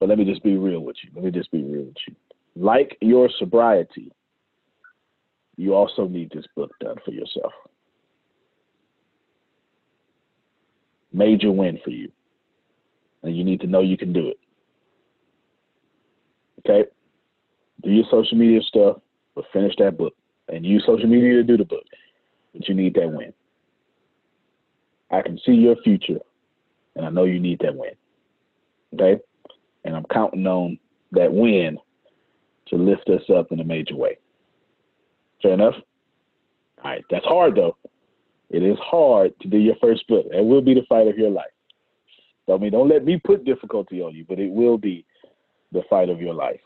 but 0.00 0.08
let 0.08 0.18
me 0.18 0.24
just 0.24 0.42
be 0.42 0.56
real 0.56 0.80
with 0.80 0.96
you. 1.02 1.10
Let 1.14 1.24
me 1.24 1.30
just 1.30 1.50
be 1.50 1.62
real 1.62 1.84
with 1.84 1.96
you. 2.08 2.14
Like 2.54 2.96
your 3.00 3.28
sobriety, 3.38 4.10
you 5.56 5.74
also 5.74 6.06
need 6.06 6.30
this 6.34 6.46
book 6.54 6.70
done 6.80 6.96
for 7.04 7.10
yourself. 7.10 7.52
Major 11.12 11.50
win 11.52 11.78
for 11.84 11.90
you. 11.90 12.10
And 13.22 13.36
you 13.36 13.44
need 13.44 13.60
to 13.62 13.66
know 13.66 13.80
you 13.80 13.96
can 13.96 14.12
do 14.12 14.28
it. 14.28 14.38
Okay? 16.60 16.88
do 17.82 17.90
your 17.90 18.04
social 18.10 18.36
media 18.36 18.60
stuff, 18.62 18.96
but 19.34 19.44
finish 19.52 19.74
that 19.78 19.96
book 19.96 20.14
and 20.48 20.64
use 20.64 20.84
social 20.86 21.08
media 21.08 21.34
to 21.34 21.44
do 21.44 21.56
the 21.56 21.64
book. 21.64 21.84
But 22.52 22.68
you 22.68 22.74
need 22.74 22.94
that 22.94 23.10
win. 23.10 23.32
I 25.10 25.22
can 25.22 25.38
see 25.44 25.52
your 25.52 25.76
future, 25.82 26.18
and 26.94 27.06
I 27.06 27.10
know 27.10 27.24
you 27.24 27.38
need 27.38 27.60
that 27.60 27.74
win. 27.74 27.92
Okay? 28.94 29.20
And 29.84 29.94
I'm 29.94 30.06
counting 30.12 30.46
on 30.46 30.78
that 31.12 31.32
win 31.32 31.78
to 32.68 32.76
lift 32.76 33.08
us 33.08 33.22
up 33.34 33.52
in 33.52 33.60
a 33.60 33.64
major 33.64 33.94
way. 33.94 34.18
Fair 35.42 35.52
enough? 35.52 35.74
All 36.82 36.90
right. 36.90 37.04
That's 37.10 37.24
hard, 37.24 37.54
though. 37.54 37.76
It 38.50 38.62
is 38.62 38.78
hard 38.80 39.38
to 39.40 39.48
do 39.48 39.58
your 39.58 39.76
first 39.80 40.06
book. 40.08 40.26
It 40.32 40.44
will 40.44 40.62
be 40.62 40.74
the 40.74 40.86
fight 40.88 41.08
of 41.08 41.18
your 41.18 41.30
life. 41.30 41.46
I 42.52 42.56
mean, 42.58 42.72
don't 42.72 42.88
let 42.88 43.04
me 43.04 43.20
put 43.24 43.44
difficulty 43.44 44.00
on 44.00 44.14
you, 44.14 44.24
but 44.28 44.38
it 44.38 44.50
will 44.50 44.78
be 44.78 45.04
the 45.72 45.82
fight 45.90 46.08
of 46.08 46.20
your 46.20 46.34
life. 46.34 46.60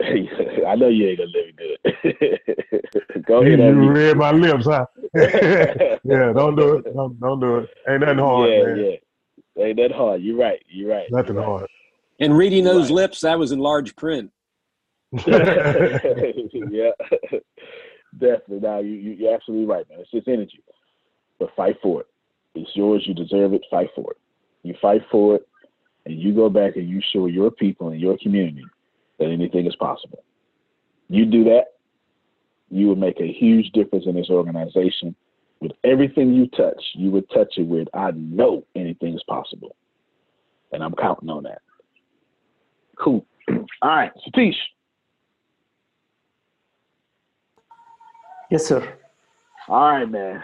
I 0.02 0.74
know 0.76 0.88
you 0.88 1.08
ain't 1.08 1.18
gonna 1.18 1.30
live 1.30 1.56
good. 1.56 3.24
Go 3.26 3.42
ahead. 3.42 3.58
You 3.58 3.90
read 3.90 4.16
my 4.16 4.30
lips, 4.30 4.66
huh? 4.66 4.86
yeah, 6.10 6.32
don't 6.32 6.56
do 6.56 6.76
it. 6.76 6.84
Don't, 6.94 7.18
don't 7.20 7.40
do 7.40 7.56
it. 7.58 7.70
Ain't 7.88 8.00
nothing 8.00 8.18
hard, 8.18 8.50
yeah, 8.50 8.64
man. 8.64 8.98
Yeah, 9.56 9.64
ain't 9.64 9.76
that 9.78 9.92
hard. 9.92 10.22
You're 10.22 10.36
right. 10.36 10.62
You're 10.68 10.90
right. 10.90 11.06
Nothing 11.10 11.36
You're 11.36 11.44
hard. 11.44 11.66
And 12.18 12.36
reading 12.36 12.64
those 12.64 12.90
Right. 12.90 12.96
lips, 12.96 13.20
that 13.22 13.38
was 13.38 13.52
in 13.52 13.58
large 13.60 13.96
print. 13.96 14.30
yeah, 15.26 16.90
definitely. 18.16 18.60
Now 18.60 18.78
you, 18.80 18.92
you 18.92 19.12
you're 19.12 19.34
absolutely 19.34 19.66
right, 19.66 19.88
man. 19.88 20.00
It's 20.00 20.10
just 20.10 20.28
energy, 20.28 20.62
but 21.38 21.54
fight 21.56 21.76
for 21.82 22.02
it. 22.02 22.06
It's 22.54 22.70
yours. 22.74 23.04
You 23.06 23.14
deserve 23.14 23.54
it. 23.54 23.62
Fight 23.70 23.90
for 23.94 24.10
it. 24.12 24.18
You 24.62 24.74
fight 24.80 25.02
for 25.10 25.36
it, 25.36 25.48
and 26.06 26.18
you 26.18 26.34
go 26.34 26.48
back 26.50 26.76
and 26.76 26.88
you 26.88 27.00
show 27.12 27.26
your 27.26 27.50
people 27.50 27.88
and 27.88 28.00
your 28.00 28.18
community 28.22 28.64
that 29.18 29.30
anything 29.30 29.66
is 29.66 29.76
possible. 29.76 30.22
You 31.08 31.26
do 31.26 31.44
that, 31.44 31.64
you 32.70 32.88
would 32.88 32.98
make 32.98 33.20
a 33.20 33.32
huge 33.32 33.70
difference 33.72 34.06
in 34.06 34.14
this 34.14 34.30
organization. 34.30 35.14
With 35.60 35.72
everything 35.84 36.32
you 36.32 36.46
touch, 36.48 36.82
you 36.94 37.10
would 37.10 37.28
touch 37.30 37.54
it 37.58 37.66
with, 37.66 37.88
I 37.92 38.12
know 38.12 38.64
anything 38.74 39.14
is 39.14 39.22
possible. 39.24 39.76
And 40.72 40.82
I'm 40.82 40.94
counting 40.94 41.28
on 41.28 41.42
that. 41.42 41.60
Cool. 42.98 43.26
All 43.48 43.66
right, 43.82 44.12
Satish. 44.26 44.54
Yes, 48.50 48.66
sir. 48.66 48.96
All 49.68 49.92
right, 49.92 50.10
man. 50.10 50.42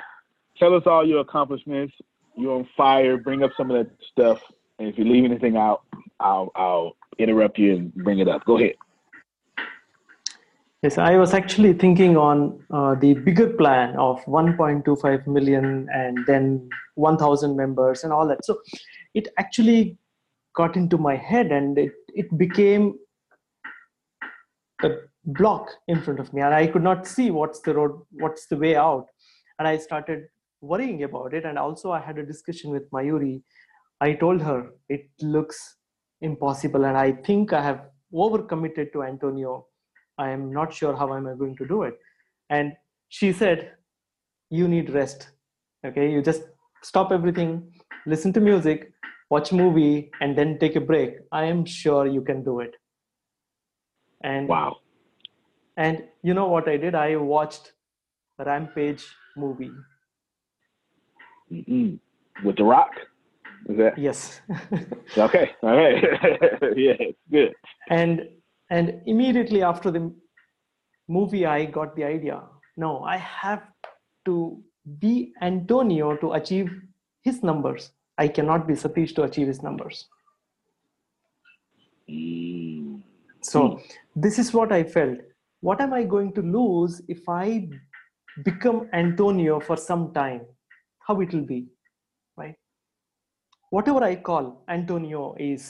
Tell 0.58 0.74
us 0.74 0.84
all 0.86 1.06
your 1.06 1.20
accomplishments. 1.20 1.92
You're 2.36 2.54
on 2.54 2.68
fire. 2.76 3.16
Bring 3.16 3.42
up 3.42 3.50
some 3.56 3.70
of 3.70 3.76
that 3.76 3.94
stuff. 4.12 4.38
And 4.78 4.88
if 4.88 4.96
you 4.96 5.04
leave 5.04 5.24
anything 5.24 5.56
out, 5.56 5.82
I'll 6.20 6.52
I'll 6.54 6.96
interrupt 7.18 7.58
you 7.58 7.74
and 7.74 7.94
bring 7.94 8.20
it 8.20 8.28
up. 8.28 8.44
Go 8.44 8.58
ahead. 8.58 8.74
Yes, 10.86 10.98
I 10.98 11.16
was 11.16 11.34
actually 11.34 11.72
thinking 11.72 12.16
on 12.16 12.64
uh, 12.72 12.94
the 12.94 13.14
bigger 13.14 13.48
plan 13.48 13.96
of 13.96 14.24
1.25 14.26 15.26
million 15.26 15.88
and 15.92 16.24
then 16.28 16.68
1,000 16.94 17.56
members 17.56 18.04
and 18.04 18.12
all 18.12 18.28
that. 18.28 18.44
So 18.44 18.60
it 19.12 19.26
actually 19.36 19.98
got 20.54 20.76
into 20.76 20.96
my 20.96 21.16
head 21.16 21.50
and 21.50 21.76
it, 21.76 21.90
it 22.14 22.38
became 22.38 23.00
a 24.84 24.90
block 25.24 25.70
in 25.88 26.02
front 26.02 26.20
of 26.20 26.32
me 26.32 26.42
and 26.42 26.54
I 26.54 26.68
could 26.68 26.84
not 26.84 27.04
see 27.04 27.32
what's 27.32 27.58
the 27.62 27.74
road, 27.74 28.00
what's 28.12 28.46
the 28.46 28.56
way 28.56 28.76
out. 28.76 29.06
And 29.58 29.66
I 29.66 29.78
started 29.78 30.26
worrying 30.60 31.02
about 31.02 31.34
it. 31.34 31.44
And 31.44 31.58
also 31.58 31.90
I 31.90 31.98
had 31.98 32.16
a 32.16 32.24
discussion 32.24 32.70
with 32.70 32.88
Mayuri. 32.92 33.42
I 34.00 34.12
told 34.12 34.40
her 34.40 34.70
it 34.88 35.10
looks 35.20 35.78
impossible 36.20 36.84
and 36.84 36.96
I 36.96 37.10
think 37.10 37.52
I 37.52 37.60
have 37.60 37.86
overcommitted 38.14 38.92
to 38.92 39.02
Antonio 39.02 39.66
I 40.18 40.30
am 40.30 40.52
not 40.52 40.72
sure 40.72 40.96
how 40.96 41.12
I 41.12 41.18
am 41.18 41.26
I 41.26 41.34
going 41.34 41.56
to 41.56 41.66
do 41.66 41.82
it. 41.82 41.98
And 42.50 42.72
she 43.08 43.32
said, 43.32 43.72
you 44.50 44.68
need 44.68 44.90
rest. 44.90 45.30
Okay, 45.84 46.10
you 46.10 46.22
just 46.22 46.42
stop 46.82 47.12
everything, 47.12 47.72
listen 48.06 48.32
to 48.32 48.40
music, 48.40 48.92
watch 49.30 49.52
movie, 49.52 50.10
and 50.20 50.36
then 50.36 50.58
take 50.58 50.76
a 50.76 50.80
break. 50.80 51.16
I 51.32 51.44
am 51.44 51.64
sure 51.64 52.06
you 52.06 52.22
can 52.22 52.42
do 52.42 52.60
it. 52.60 52.74
And 54.22 54.48
Wow. 54.48 54.76
and 55.76 56.04
you 56.22 56.34
know 56.34 56.48
what 56.48 56.68
I 56.68 56.76
did? 56.76 56.94
I 56.94 57.16
watched 57.16 57.72
Rampage 58.38 59.04
movie. 59.36 59.72
Mm-mm. 61.52 61.98
With 62.44 62.56
The 62.56 62.64
Rock? 62.64 62.90
Is 63.68 63.76
that 63.78 63.98
Yes. 63.98 64.40
okay? 65.18 65.50
All 65.62 65.76
right. 65.76 66.02
yeah, 66.76 66.94
good. 67.30 67.54
and 67.90 68.28
and 68.70 69.00
immediately 69.06 69.62
after 69.62 69.90
the 69.90 70.12
movie 71.08 71.46
i 71.46 71.64
got 71.64 71.94
the 71.96 72.04
idea 72.04 72.42
no 72.76 73.00
i 73.04 73.16
have 73.16 73.62
to 74.24 74.62
be 74.98 75.32
antonio 75.42 76.16
to 76.16 76.32
achieve 76.32 76.70
his 77.22 77.42
numbers. 77.42 77.90
I 78.18 78.28
cannot 78.28 78.66
be 78.66 78.74
satish 78.74 79.14
to 79.16 79.24
achieve 79.24 79.48
his 79.48 79.62
numbers. 79.62 80.06
Mm. 82.08 83.02
so 83.42 83.80
this 84.24 84.38
is 84.38 84.52
what 84.56 84.72
i 84.72 84.84
felt. 84.84 85.18
What 85.60 85.80
am 85.80 85.92
i 85.92 86.04
going 86.04 86.32
to 86.34 86.42
lose 86.56 87.00
if 87.14 87.28
i 87.28 87.68
become 88.44 88.88
antonio 88.92 89.58
for 89.68 89.76
some 89.76 90.04
time? 90.14 90.42
How 91.08 91.20
it 91.20 91.34
will 91.34 91.48
be 91.50 91.66
right? 92.36 92.54
Whatever 93.70 94.04
i 94.04 94.14
call 94.30 94.62
antonio 94.76 95.34
is 95.48 95.66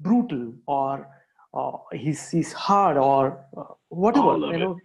brutal 0.00 0.54
or 0.66 1.06
uh, 1.54 1.72
he's 1.92 2.30
he's 2.30 2.52
hard 2.52 2.96
or 2.96 3.44
uh, 3.56 3.74
whatever 3.88 4.36
you 4.36 4.52
it. 4.52 4.58
know. 4.58 4.76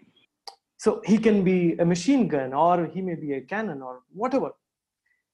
So 0.78 1.02
he 1.06 1.17
can 1.17 1.43
be 1.43 1.73
a 1.80 1.86
machine 1.86 2.28
gun 2.28 2.54
or 2.54 2.88
he 2.88 3.02
may 3.02 3.15
be 3.15 3.34
a 3.34 3.41
cannon 3.41 3.82
or 3.82 4.02
whatever. 4.12 4.52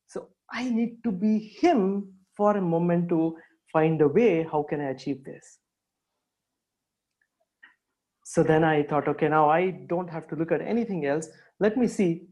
So 0.07 0.29
i 0.51 0.69
need 0.69 1.03
to 1.03 1.11
be 1.11 1.37
him 1.61 2.13
for 2.35 2.57
a 2.57 2.61
moment 2.61 3.09
to 3.09 3.35
find 3.71 4.01
a 4.01 4.07
way 4.07 4.47
how 4.51 4.63
can 4.63 4.81
i 4.81 4.89
achieve 4.89 5.23
this. 5.23 5.59
So 8.25 8.43
then 8.43 8.63
i 8.63 8.83
thought 8.83 9.07
okay 9.07 9.27
now 9.27 9.49
i 9.49 9.71
don't 9.71 10.09
have 10.09 10.27
to 10.29 10.35
look 10.35 10.51
at 10.51 10.61
anything 10.61 11.05
else. 11.05 11.27
Let 11.59 11.77
me 11.77 11.87
see 11.87 12.27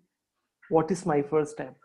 what 0.69 0.91
is 0.91 1.05
my 1.05 1.21
first 1.21 1.51
step. 1.51 1.75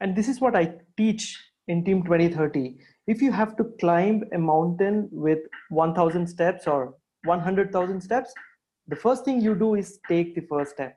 And 0.00 0.16
this 0.16 0.28
is 0.28 0.40
what 0.40 0.56
i 0.56 0.72
teach 0.96 1.38
in 1.68 1.84
team 1.84 2.02
2030 2.02 2.78
if 3.12 3.20
you 3.20 3.32
have 3.32 3.56
to 3.56 3.64
climb 3.80 4.22
a 4.32 4.38
mountain 4.38 5.08
with 5.10 5.38
1000 5.70 6.26
steps 6.26 6.66
or 6.66 6.94
100000 7.24 8.00
steps 8.00 8.32
the 8.92 8.96
first 9.04 9.24
thing 9.24 9.40
you 9.40 9.54
do 9.54 9.74
is 9.74 9.98
take 10.08 10.34
the 10.34 10.44
first 10.52 10.72
step 10.72 10.94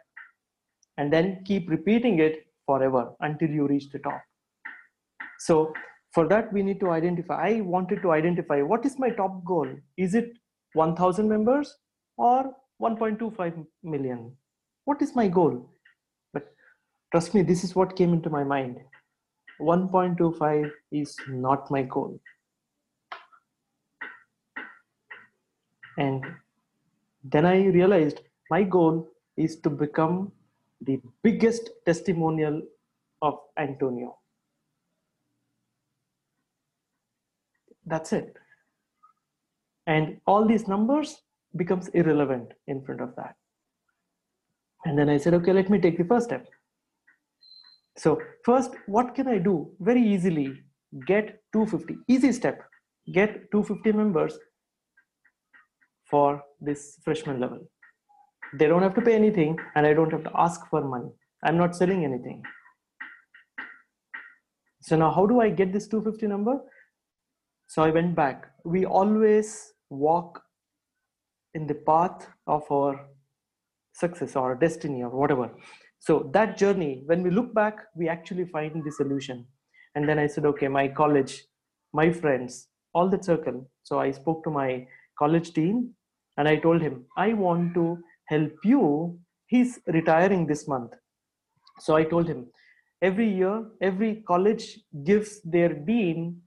and 0.97 1.11
then 1.11 1.43
keep 1.45 1.69
repeating 1.69 2.19
it 2.19 2.45
forever 2.67 3.03
until 3.21 3.49
you 3.49 3.67
reach 3.67 3.89
the 3.89 3.99
top. 3.99 4.21
So 5.39 5.73
for 6.13 6.27
that 6.27 6.53
we 6.53 6.61
need 6.61 6.79
to 6.79 6.91
identify 6.91 7.37
i 7.49 7.61
wanted 7.61 8.01
to 8.03 8.11
identify 8.11 8.61
what 8.61 8.85
is 8.85 8.99
my 8.99 9.09
top 9.09 9.43
goal. 9.43 9.67
Is 9.97 10.15
it 10.15 10.37
1000 10.73 11.27
members 11.27 11.75
or 12.17 12.55
1.25 12.81 13.65
million? 13.83 14.31
What 14.85 15.01
is 15.01 15.15
my 15.15 15.27
goal? 15.27 15.69
But 16.31 16.53
trust 17.11 17.33
me 17.33 17.41
this 17.41 17.63
is 17.63 17.75
what 17.75 17.95
came 17.95 18.13
into 18.13 18.29
my 18.29 18.43
mind 18.43 18.77
1.25 19.63 20.71
is 20.91 21.15
not 21.27 21.71
my 21.71 21.83
goal. 21.83 22.19
And 25.97 26.23
then 27.23 27.45
i 27.45 27.65
realized 27.65 28.21
my 28.49 28.63
goal 28.63 29.09
is 29.37 29.59
to 29.61 29.69
become 29.69 30.31
the 30.81 30.99
biggest 31.21 31.69
testimonial 31.85 32.61
of 33.21 33.39
antonio. 33.57 34.17
That's 37.85 38.11
it. 38.13 38.37
And 39.87 40.19
all 40.25 40.45
these 40.45 40.67
numbers 40.67 41.21
becomes 41.55 41.87
irrelevant 41.89 42.53
in 42.67 42.81
front 42.81 43.01
of 43.01 43.15
that. 43.15 43.35
And 44.85 44.97
then 44.97 45.09
i 45.09 45.17
said 45.17 45.33
okay 45.35 45.53
let 45.53 45.69
me 45.69 45.79
take 45.79 45.97
the 45.97 46.03
first 46.03 46.25
step 46.25 46.47
so 47.97 48.19
first 48.43 48.71
what 48.87 49.13
can 49.15 49.27
i 49.27 49.37
do? 49.37 49.71
Very 49.79 50.01
easily 50.01 50.61
get 51.07 51.39
250 51.53 51.97
easy 52.07 52.31
step. 52.31 52.61
Get 53.11 53.51
250 53.51 53.91
members 53.91 54.37
for 56.09 56.41
this 56.61 56.97
freshman 57.03 57.39
level. 57.39 57.59
They 58.53 58.67
don't 58.67 58.81
have 58.81 58.95
to 58.95 59.01
pay 59.01 59.15
anything 59.15 59.57
and 59.75 59.85
i 59.85 59.93
don't 59.93 60.11
have 60.11 60.23
to 60.23 60.31
ask 60.35 60.67
for 60.69 60.83
money. 60.83 61.09
I'm 61.43 61.57
not 61.57 61.75
selling 61.75 62.05
anything. 62.05 62.43
So 64.81 64.95
now 64.95 65.11
how 65.11 65.25
do 65.25 65.39
i 65.39 65.49
get 65.49 65.73
this 65.73 65.87
250 65.87 66.27
number? 66.27 66.59
So 67.67 67.83
i 67.83 67.89
went 67.89 68.15
back. 68.15 68.47
We 68.63 68.85
always 68.85 69.73
walk 69.89 70.41
in 71.53 71.67
the 71.67 71.75
path 71.75 72.27
of 72.47 72.63
our 72.71 73.07
success 73.93 74.35
or 74.35 74.55
destiny 74.55 75.03
or 75.03 75.09
whatever 75.09 75.51
so 76.05 76.29
that 76.33 76.57
journey 76.57 77.01
when 77.05 77.23
we 77.23 77.29
look 77.29 77.53
back 77.53 77.77
we 77.95 78.09
actually 78.09 78.45
find 78.45 78.83
the 78.83 78.91
solution. 78.91 79.45
And 79.95 80.09
then 80.09 80.19
i 80.19 80.27
said 80.27 80.45
okay 80.51 80.67
my 80.67 80.87
college 80.87 81.45
my 81.93 82.11
friends 82.11 82.67
all 82.93 83.07
the 83.07 83.21
circle. 83.23 83.69
So 83.83 83.99
i 83.99 84.11
spoke 84.11 84.43
to 84.43 84.49
my 84.49 84.85
college 85.17 85.53
team 85.53 85.91
and 86.37 86.47
i 86.47 86.57
told 86.57 86.81
him 86.81 87.05
i 87.17 87.31
want 87.33 87.73
to 87.75 87.99
help 88.25 88.51
you. 88.65 89.17
He's 89.47 89.79
retiring 89.87 90.45
this 90.45 90.67
month. 90.67 90.91
So 91.79 91.95
i 91.95 92.03
told 92.03 92.27
him 92.27 92.47
every 93.01 93.29
year 93.29 93.65
every 93.81 94.15
college 94.27 94.79
gives 95.05 95.41
their 95.43 95.73
dean 95.73 96.41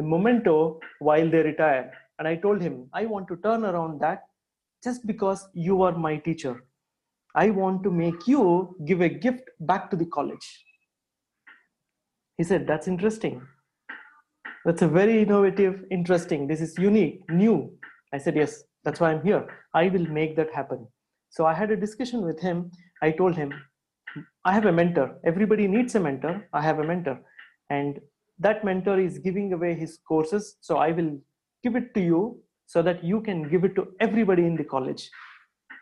a 0.00 0.02
memento 0.02 0.80
while 0.98 1.30
they 1.30 1.42
retire. 1.42 1.92
And 2.18 2.26
i 2.26 2.34
told 2.34 2.60
him 2.60 2.88
i 2.92 3.06
want 3.06 3.28
to 3.28 3.36
turn 3.36 3.64
around 3.64 4.00
that 4.00 4.24
just 4.82 5.06
because 5.06 5.48
you 5.54 5.82
are 5.82 5.96
my 5.96 6.16
teacher 6.16 6.56
i 7.42 7.50
want 7.50 7.82
to 7.82 7.90
make 7.90 8.26
you 8.26 8.42
give 8.86 9.02
a 9.02 9.08
gift 9.08 9.50
back 9.60 9.90
to 9.90 9.96
the 9.96 10.06
college. 10.06 10.46
He 12.38 12.44
said 12.44 12.66
that's 12.66 12.88
interesting. 12.88 13.42
That's 14.64 14.82
a 14.82 14.88
very 14.88 15.22
innovative 15.22 15.84
interesting. 15.90 16.46
This 16.48 16.60
is 16.60 16.76
unique 16.78 17.20
new. 17.30 17.56
I 18.12 18.18
said 18.18 18.36
yes 18.36 18.64
that's 18.84 19.00
why 19.00 19.12
i'm 19.12 19.22
here. 19.22 19.44
I 19.74 19.88
will 19.88 20.06
make 20.18 20.36
that 20.36 20.52
happen. 20.54 20.86
So 21.30 21.46
i 21.46 21.54
had 21.54 21.70
a 21.70 21.76
discussion 21.76 22.22
with 22.22 22.40
him. 22.40 22.70
I 23.02 23.10
told 23.10 23.36
him 23.36 23.54
i 24.44 24.52
have 24.52 24.66
a 24.66 24.72
mentor. 24.72 25.08
Everybody 25.24 25.68
needs 25.68 25.94
a 25.94 26.00
mentor. 26.00 26.34
I 26.52 26.62
have 26.62 26.78
a 26.78 26.84
mentor. 26.84 27.20
And 27.70 28.00
that 28.38 28.64
mentor 28.64 28.98
is 29.00 29.18
giving 29.18 29.52
away 29.52 29.74
his 29.74 29.98
courses. 30.08 30.56
So 30.60 30.78
i 30.88 30.90
will 30.90 31.12
give 31.62 31.76
it 31.76 31.94
to 31.94 32.00
you 32.00 32.20
so 32.66 32.82
that 32.82 33.02
you 33.04 33.20
can 33.20 33.48
give 33.48 33.64
it 33.64 33.74
to 33.76 33.88
everybody 34.00 34.44
in 34.46 34.56
the 34.56 34.64
college 34.64 35.10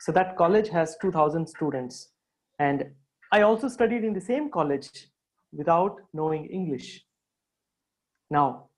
so 0.01 0.13
that 0.13 0.37
college 0.37 0.69
has 0.69 0.97
2000 1.01 1.47
students. 1.47 2.11
And 2.59 2.85
i 3.33 3.41
also 3.43 3.69
studied 3.69 4.05
in 4.05 4.13
the 4.13 4.21
same 4.21 4.51
college 4.51 5.09
without 5.53 5.97
knowing 6.13 6.47
english. 6.47 7.05
Now 8.31 8.69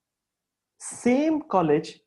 same 0.79 1.43
college 1.43 2.01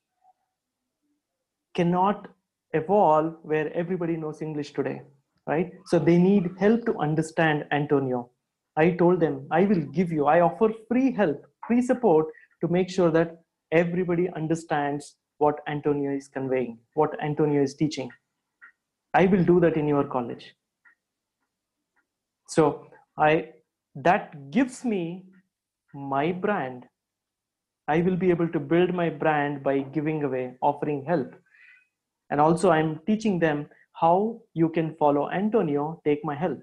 cannot 1.75 2.27
evolve 2.73 3.35
where 3.41 3.71
everybody 3.73 4.17
knows 4.17 4.41
english 4.41 4.73
today 4.73 5.01
right? 5.47 5.71
So 5.87 5.97
they 5.97 6.17
need 6.19 6.51
help 6.59 6.85
to 6.85 6.95
understand 6.99 7.65
antonio. 7.71 8.29
I 8.77 8.91
told 8.91 9.19
them 9.19 9.47
i 9.51 9.63
will 9.69 9.81
give 9.97 10.11
you 10.17 10.25
i 10.33 10.39
offer 10.47 10.67
free 10.89 11.11
help 11.11 11.45
free 11.67 11.81
support 11.81 12.27
to 12.61 12.67
make 12.75 12.89
sure 12.89 13.11
that 13.11 13.31
everybody 13.79 14.29
understands 14.41 15.15
what 15.37 15.59
antonio 15.67 16.11
is 16.19 16.27
conveying 16.37 16.77
what 16.93 17.17
antonio 17.27 17.61
is 17.69 17.75
teaching 17.81 18.09
i 19.13 19.25
will 19.25 19.43
do 19.43 19.59
that 19.59 19.75
in 19.77 19.87
your 19.87 20.03
college. 20.03 20.53
So 22.47 22.87
i 23.17 23.49
that 23.95 24.51
gives 24.51 24.85
me 24.85 25.25
my 25.93 26.31
brand. 26.31 26.85
I 27.87 28.01
will 28.01 28.15
be 28.15 28.29
able 28.29 28.47
to 28.49 28.59
build 28.59 28.93
my 28.93 29.09
brand 29.09 29.63
by 29.63 29.79
giving 29.79 30.23
away 30.23 30.55
offering 30.61 31.05
help. 31.05 31.35
And 32.29 32.39
also 32.39 32.71
i'm 32.71 32.99
teaching 33.07 33.39
them 33.39 33.67
how 33.93 34.41
you 34.53 34.69
can 34.69 34.95
follow 34.95 35.29
antonio 35.29 36.01
take 36.05 36.23
my 36.23 36.35
help. 36.35 36.61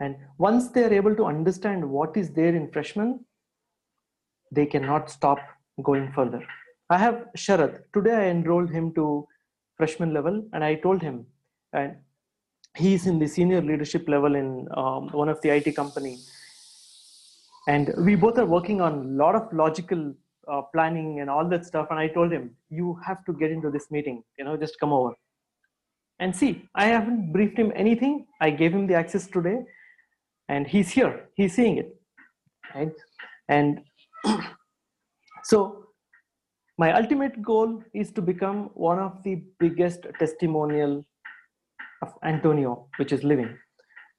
And 0.00 0.16
once 0.38 0.68
they 0.68 0.84
are 0.84 0.94
able 0.94 1.14
to 1.16 1.26
understand 1.26 1.88
what 1.88 2.16
is 2.16 2.30
there 2.30 2.54
in 2.54 2.70
freshman 2.70 3.24
they 4.50 4.66
cannot 4.66 5.10
stop 5.10 5.38
going 5.82 6.12
further. 6.12 6.42
I 6.88 6.98
have 6.98 7.26
sharad. 7.36 7.82
Today 7.94 8.14
i 8.14 8.30
enrolled 8.30 8.70
him 8.70 8.92
to 8.94 9.28
freshman 9.80 10.14
level 10.18 10.38
and 10.52 10.64
i 10.70 10.74
told 10.86 11.02
him 11.08 11.18
and 11.72 11.96
he's 12.76 13.06
in 13.06 13.18
the 13.18 13.26
senior 13.26 13.60
leadership 13.60 14.08
level 14.08 14.34
in 14.34 14.68
um, 14.76 15.08
one 15.08 15.28
of 15.28 15.40
the 15.42 15.50
it 15.50 15.74
company. 15.74 16.18
And 17.68 17.92
we 17.98 18.14
both 18.14 18.38
are 18.38 18.46
working 18.46 18.80
on 18.80 18.92
a 18.92 19.02
lot 19.22 19.34
of 19.34 19.52
logical 19.52 20.14
uh, 20.50 20.62
planning 20.72 21.20
and 21.20 21.28
all 21.28 21.46
that 21.48 21.64
stuff 21.64 21.86
and 21.90 21.98
i 21.98 22.08
told 22.08 22.32
him 22.32 22.50
you 22.70 22.98
have 23.06 23.24
to 23.24 23.32
get 23.32 23.50
into 23.52 23.70
this 23.70 23.88
meeting 23.90 24.22
you 24.38 24.44
know 24.44 24.56
just 24.56 24.80
come 24.80 24.92
over. 24.92 25.12
And 26.18 26.34
see 26.34 26.68
i 26.74 26.86
haven't 26.86 27.32
briefed 27.32 27.58
him 27.58 27.72
anything. 27.74 28.26
I 28.40 28.50
gave 28.50 28.72
him 28.72 28.86
the 28.86 28.94
access 28.94 29.26
today 29.26 29.58
and 30.48 30.66
he's 30.66 30.90
here. 30.90 31.28
He's 31.34 31.54
seeing 31.54 31.76
it 31.78 31.94
right? 32.74 32.92
And 33.48 33.80
so 35.44 35.86
my 36.80 36.92
ultimate 36.98 37.40
goal 37.42 37.70
is 37.92 38.10
to 38.16 38.22
become 38.22 38.58
one 38.90 38.98
of 38.98 39.22
the 39.24 39.34
biggest 39.62 40.06
testimonial 40.18 40.92
of 42.02 42.12
antonio 42.30 42.86
which 42.96 43.12
is 43.12 43.22
living. 43.22 43.50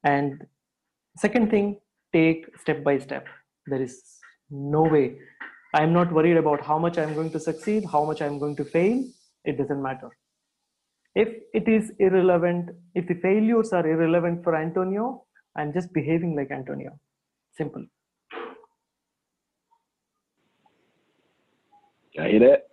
And 0.04 0.44
second 1.18 1.50
thing 1.50 1.80
take 2.14 2.46
step 2.60 2.84
by 2.84 3.00
step. 3.00 3.26
There 3.66 3.82
is 3.82 3.96
no 4.50 4.82
way. 4.84 5.18
I'm 5.74 5.94
not 5.94 6.12
worried 6.12 6.38
about 6.38 6.64
how 6.70 6.78
much 6.78 6.98
i'm 6.98 7.14
going 7.20 7.32
to 7.38 7.40
succeed 7.40 7.86
how 7.92 8.04
much 8.12 8.22
i'm 8.22 8.38
going 8.38 8.58
to 8.58 8.66
fail. 8.66 8.98
It 9.46 9.58
doesn't 9.58 9.82
matter. 9.82 10.10
If 11.16 11.30
it 11.54 11.68
is 11.68 11.92
irrelevant 12.00 12.70
if 12.94 13.08
the 13.08 13.16
failures 13.26 13.74
are 13.74 13.88
irrelevant 13.96 14.44
for 14.44 14.56
antonio 14.56 15.08
i'm 15.56 15.74
just 15.80 15.94
behaving 15.94 16.36
like 16.36 16.52
antonio. 16.52 16.94
Simple 17.62 17.86
I 22.20 22.28
hear 22.30 22.40
that? 22.40 22.68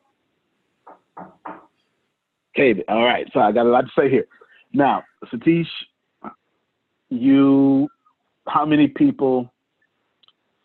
Okay, 2.57 2.83
all 2.89 3.05
right. 3.05 3.27
So 3.33 3.41
I 3.41 3.53
got 3.53 3.67
a 3.67 3.69
lot 3.69 3.83
to 3.83 3.91
say 3.97 4.11
here. 4.11 4.27
Now, 4.73 5.05
Satish, 5.33 5.67
you, 7.09 7.89
how 8.49 8.67
many 8.67 8.89
people 8.89 9.53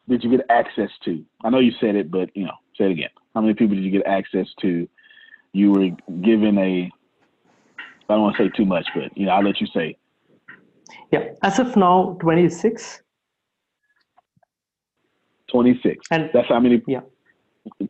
did 0.10 0.24
you 0.24 0.32
get 0.32 0.46
access 0.50 0.90
to? 1.06 1.24
I 1.44 1.50
know 1.50 1.60
you 1.60 1.72
said 1.80 1.96
it, 1.96 2.10
but 2.12 2.36
you 2.36 2.46
know, 2.46 2.56
say 2.78 2.86
it 2.86 2.92
again. 2.92 3.10
How 3.36 3.42
many 3.42 3.54
people 3.54 3.76
did 3.76 3.84
you 3.84 3.92
get 3.92 4.06
access 4.06 4.48
to 4.62 4.88
you 5.54 5.72
were 5.72 5.90
given 6.22 6.58
a 6.58 6.92
I 8.10 8.14
don't 8.16 8.22
want 8.22 8.36
to 8.38 8.44
say 8.44 8.50
too 8.56 8.66
much, 8.66 8.86
but 8.94 9.16
you 9.18 9.26
know, 9.26 9.32
I'll 9.32 9.44
let 9.44 9.62
you 9.62 9.68
say. 9.74 9.98
Yeah, 11.12 11.30
as 11.42 11.58
of 11.60 11.76
now, 11.78 12.18
26. 12.20 13.02
26. 15.50 16.08
And 16.12 16.30
That's 16.34 16.50
how 16.50 16.60
many 16.60 16.82
yeah. 16.88 17.02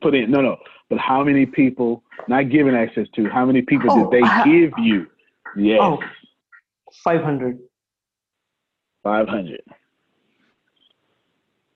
Put 0.02 0.14
in 0.16 0.32
no 0.32 0.42
no. 0.42 0.58
But 0.90 1.00
how 1.00 1.24
many 1.24 1.46
people 1.46 2.04
not 2.28 2.50
given 2.50 2.76
access 2.76 3.08
to, 3.16 3.30
how 3.30 3.46
many 3.46 3.62
people 3.62 3.88
Oh, 3.92 4.10
did 4.10 4.12
they 4.22 4.28
I- 4.28 4.44
give 4.44 4.72
you? 4.78 5.08
Yes. 5.56 5.80
Oh, 5.82 6.00
500. 7.04 7.60
Five 9.04 9.28
hundred. 9.28 9.62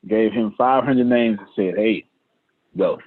Gave 0.07 0.31
him 0.31 0.53
five 0.57 0.83
hundred 0.83 1.07
names 1.07 1.39
and 1.39 1.47
said, 1.55 1.75
Hey, 1.77 2.05
go. 2.77 2.99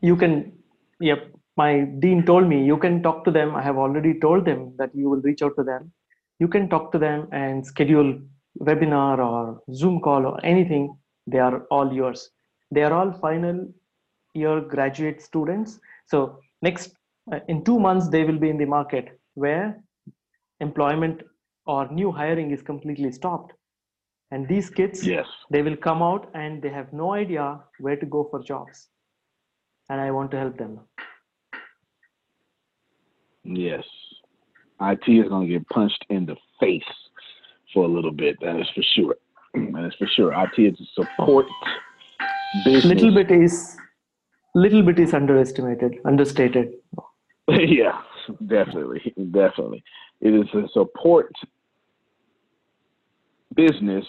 You 0.00 0.16
can, 0.16 0.52
yep. 1.00 1.30
My 1.56 1.80
dean 1.98 2.24
told 2.24 2.48
me 2.48 2.64
you 2.64 2.76
can 2.76 3.02
talk 3.02 3.24
to 3.24 3.32
them. 3.32 3.56
I 3.56 3.62
have 3.62 3.76
already 3.76 4.20
told 4.20 4.44
them 4.44 4.74
that 4.78 4.90
you 4.94 5.10
will 5.10 5.20
reach 5.22 5.42
out 5.42 5.56
to 5.56 5.64
them. 5.64 5.90
You 6.38 6.46
can 6.46 6.68
talk 6.68 6.92
to 6.92 6.98
them 6.98 7.26
and 7.32 7.66
schedule 7.66 8.16
webinar 8.60 9.18
or 9.18 9.60
Zoom 9.74 10.00
call 10.00 10.24
or 10.24 10.38
anything. 10.44 10.96
They 11.26 11.38
are 11.40 11.62
all 11.72 11.92
yours. 11.92 12.30
They 12.70 12.82
are 12.82 12.92
all 12.92 13.12
final 13.12 13.72
year 14.34 14.60
graduate 14.60 15.22
students. 15.22 15.80
So 16.06 16.40
next, 16.62 16.94
uh, 17.32 17.40
in 17.48 17.64
two 17.64 17.78
months, 17.78 18.08
they 18.08 18.24
will 18.24 18.38
be 18.38 18.50
in 18.50 18.58
the 18.58 18.66
market 18.66 19.20
where 19.34 19.80
employment 20.60 21.22
or 21.66 21.90
new 21.92 22.10
hiring 22.10 22.50
is 22.50 22.62
completely 22.62 23.12
stopped. 23.12 23.52
And 24.30 24.46
these 24.46 24.68
kids, 24.68 25.06
Yes. 25.06 25.26
they 25.50 25.62
will 25.62 25.76
come 25.76 26.02
out 26.02 26.30
and 26.34 26.60
they 26.60 26.68
have 26.68 26.92
no 26.92 27.12
idea 27.14 27.60
where 27.78 27.96
to 27.96 28.06
go 28.06 28.24
for 28.30 28.42
jobs. 28.42 28.88
And 29.88 30.00
I 30.00 30.10
want 30.10 30.30
to 30.32 30.38
help 30.38 30.58
them. 30.58 30.80
Yes. 33.44 33.84
IT 34.80 35.08
is 35.08 35.28
gonna 35.28 35.46
get 35.46 35.66
punched 35.70 36.04
in 36.10 36.26
the 36.26 36.36
face 36.60 36.92
for 37.72 37.84
a 37.84 37.88
little 37.88 38.12
bit, 38.12 38.38
that 38.40 38.56
is 38.60 38.68
for 38.74 38.82
sure. 38.82 39.16
That 39.54 39.84
is 39.86 39.94
for 39.98 40.06
sure. 40.06 40.32
IT 40.34 40.58
is 40.58 40.80
a 40.80 40.84
support 41.02 41.46
business. 42.52 42.84
Little 42.84 43.14
bit 43.14 43.30
is 43.30 43.76
little 44.54 44.82
bit 44.82 44.98
is 44.98 45.14
underestimated, 45.14 45.98
understated. 46.04 46.74
yeah, 47.48 48.00
definitely, 48.46 49.14
definitely. 49.30 49.82
It 50.20 50.34
is 50.34 50.48
a 50.54 50.68
support 50.72 51.32
business, 53.54 54.04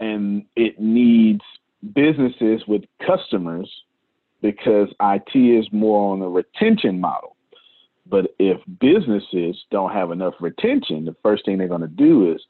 and 0.00 0.44
it 0.56 0.80
needs 0.80 1.42
businesses 1.94 2.62
with 2.66 2.82
customers 3.04 3.70
because 4.40 4.88
IT 5.00 5.36
is 5.36 5.66
more 5.72 6.12
on 6.12 6.22
a 6.22 6.28
retention 6.28 7.00
model. 7.00 7.36
But 8.06 8.34
if 8.38 8.60
businesses 8.80 9.64
don't 9.70 9.92
have 9.92 10.10
enough 10.10 10.34
retention, 10.40 11.04
the 11.04 11.16
first 11.22 11.44
thing 11.44 11.58
they're 11.58 11.68
going 11.68 11.82
to 11.82 11.86
do 11.86 12.32
is 12.32 12.42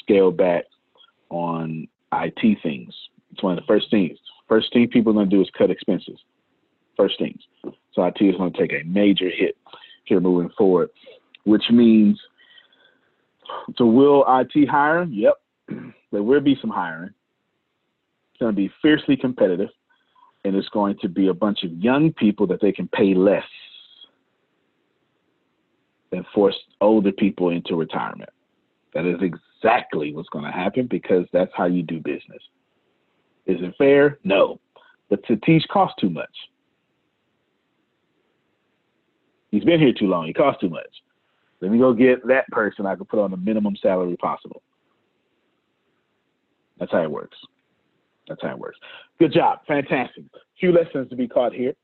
scale 0.00 0.30
back 0.30 0.64
on 1.28 1.88
IT 2.12 2.58
things. 2.62 2.94
It's 3.32 3.42
one 3.42 3.58
of 3.58 3.64
the 3.64 3.66
first 3.66 3.90
things. 3.90 4.18
First 4.48 4.72
thing 4.72 4.88
people 4.88 5.12
are 5.12 5.14
going 5.14 5.30
to 5.30 5.36
do 5.36 5.42
is 5.42 5.50
cut 5.56 5.70
expenses. 5.70 6.18
First 6.96 7.18
things. 7.18 7.40
So 7.92 8.04
IT 8.04 8.20
is 8.20 8.36
going 8.36 8.52
to 8.52 8.58
take 8.58 8.72
a 8.72 8.84
major 8.86 9.30
hit 9.30 9.56
here 10.04 10.20
moving 10.20 10.50
forward, 10.56 10.90
which 11.44 11.64
means 11.70 12.20
so 13.76 13.86
will 13.86 14.24
IT 14.28 14.68
hire? 14.68 15.04
Yep, 15.04 15.34
there 16.12 16.22
will 16.22 16.40
be 16.40 16.56
some 16.60 16.70
hiring. 16.70 17.10
It's 18.32 18.40
going 18.40 18.52
to 18.52 18.56
be 18.56 18.70
fiercely 18.80 19.16
competitive, 19.16 19.68
and 20.44 20.54
it's 20.54 20.68
going 20.70 20.96
to 21.02 21.08
be 21.08 21.28
a 21.28 21.34
bunch 21.34 21.64
of 21.64 21.72
young 21.72 22.12
people 22.12 22.46
that 22.48 22.60
they 22.60 22.72
can 22.72 22.88
pay 22.88 23.14
less 23.14 23.44
and 26.12 26.26
force 26.34 26.56
older 26.80 27.12
people 27.12 27.50
into 27.50 27.74
retirement. 27.74 28.30
That 28.94 29.06
is 29.06 29.18
exactly 29.20 30.12
what's 30.12 30.28
going 30.28 30.44
to 30.44 30.52
happen 30.52 30.86
because 30.86 31.24
that's 31.32 31.52
how 31.54 31.64
you 31.66 31.82
do 31.82 32.00
business. 32.00 32.42
Is 33.46 33.58
it 33.60 33.74
fair? 33.76 34.18
No. 34.24 34.60
But 35.10 35.24
to 35.26 35.36
teach 35.36 35.64
costs 35.68 35.96
too 36.00 36.10
much. 36.10 36.34
He's 39.50 39.64
been 39.64 39.80
here 39.80 39.92
too 39.92 40.06
long. 40.06 40.26
He 40.26 40.32
costs 40.32 40.60
too 40.60 40.70
much. 40.70 40.88
Let 41.60 41.70
me 41.70 41.78
go 41.78 41.92
get 41.92 42.26
that 42.26 42.48
person 42.48 42.86
I 42.86 42.96
can 42.96 43.04
put 43.04 43.20
on 43.20 43.30
the 43.30 43.36
minimum 43.36 43.76
salary 43.80 44.16
possible. 44.16 44.62
That's 46.78 46.90
how 46.90 47.02
it 47.02 47.10
works. 47.10 47.36
That's 48.28 48.42
how 48.42 48.50
it 48.50 48.58
works. 48.58 48.78
Good 49.18 49.32
job. 49.32 49.60
Fantastic. 49.68 50.24
Few 50.58 50.72
lessons 50.72 51.10
to 51.10 51.16
be 51.16 51.28
caught 51.28 51.52
here. 51.52 51.74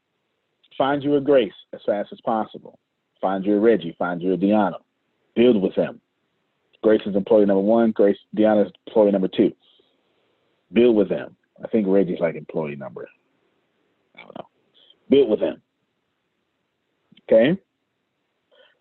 Find 0.77 1.03
you 1.03 1.17
a 1.17 1.21
Grace 1.21 1.53
as 1.73 1.81
fast 1.85 2.09
as 2.13 2.21
possible. 2.23 2.79
Find 3.21 3.45
you 3.45 3.57
a 3.57 3.61
Reggie. 3.61 3.95
Find 3.99 4.23
you 4.23 4.33
a 4.33 4.37
Deanna. 4.37 4.79
Build 5.35 5.61
with 5.61 5.75
them. 5.75 6.01
Grace 6.83 7.03
is 7.07 7.17
employee 7.17 7.47
number 7.47 7.61
one. 7.61 7.91
Grace 7.91 8.19
Deanna 8.37 8.67
is 8.67 8.73
employee 8.87 9.11
number 9.11 9.29
two. 9.29 9.53
Build 10.73 10.97
with 10.97 11.09
them. 11.09 11.37
I 11.65 11.69
think 11.69 11.87
Reggie's 11.89 12.21
like 12.21 12.35
employee 12.35 12.77
number. 12.77 13.09
I 14.17 14.23
don't 14.23 14.37
know. 14.39 14.49
Build 15.11 15.31
with 15.31 15.41
him. 15.41 15.63
Okay? 17.31 17.61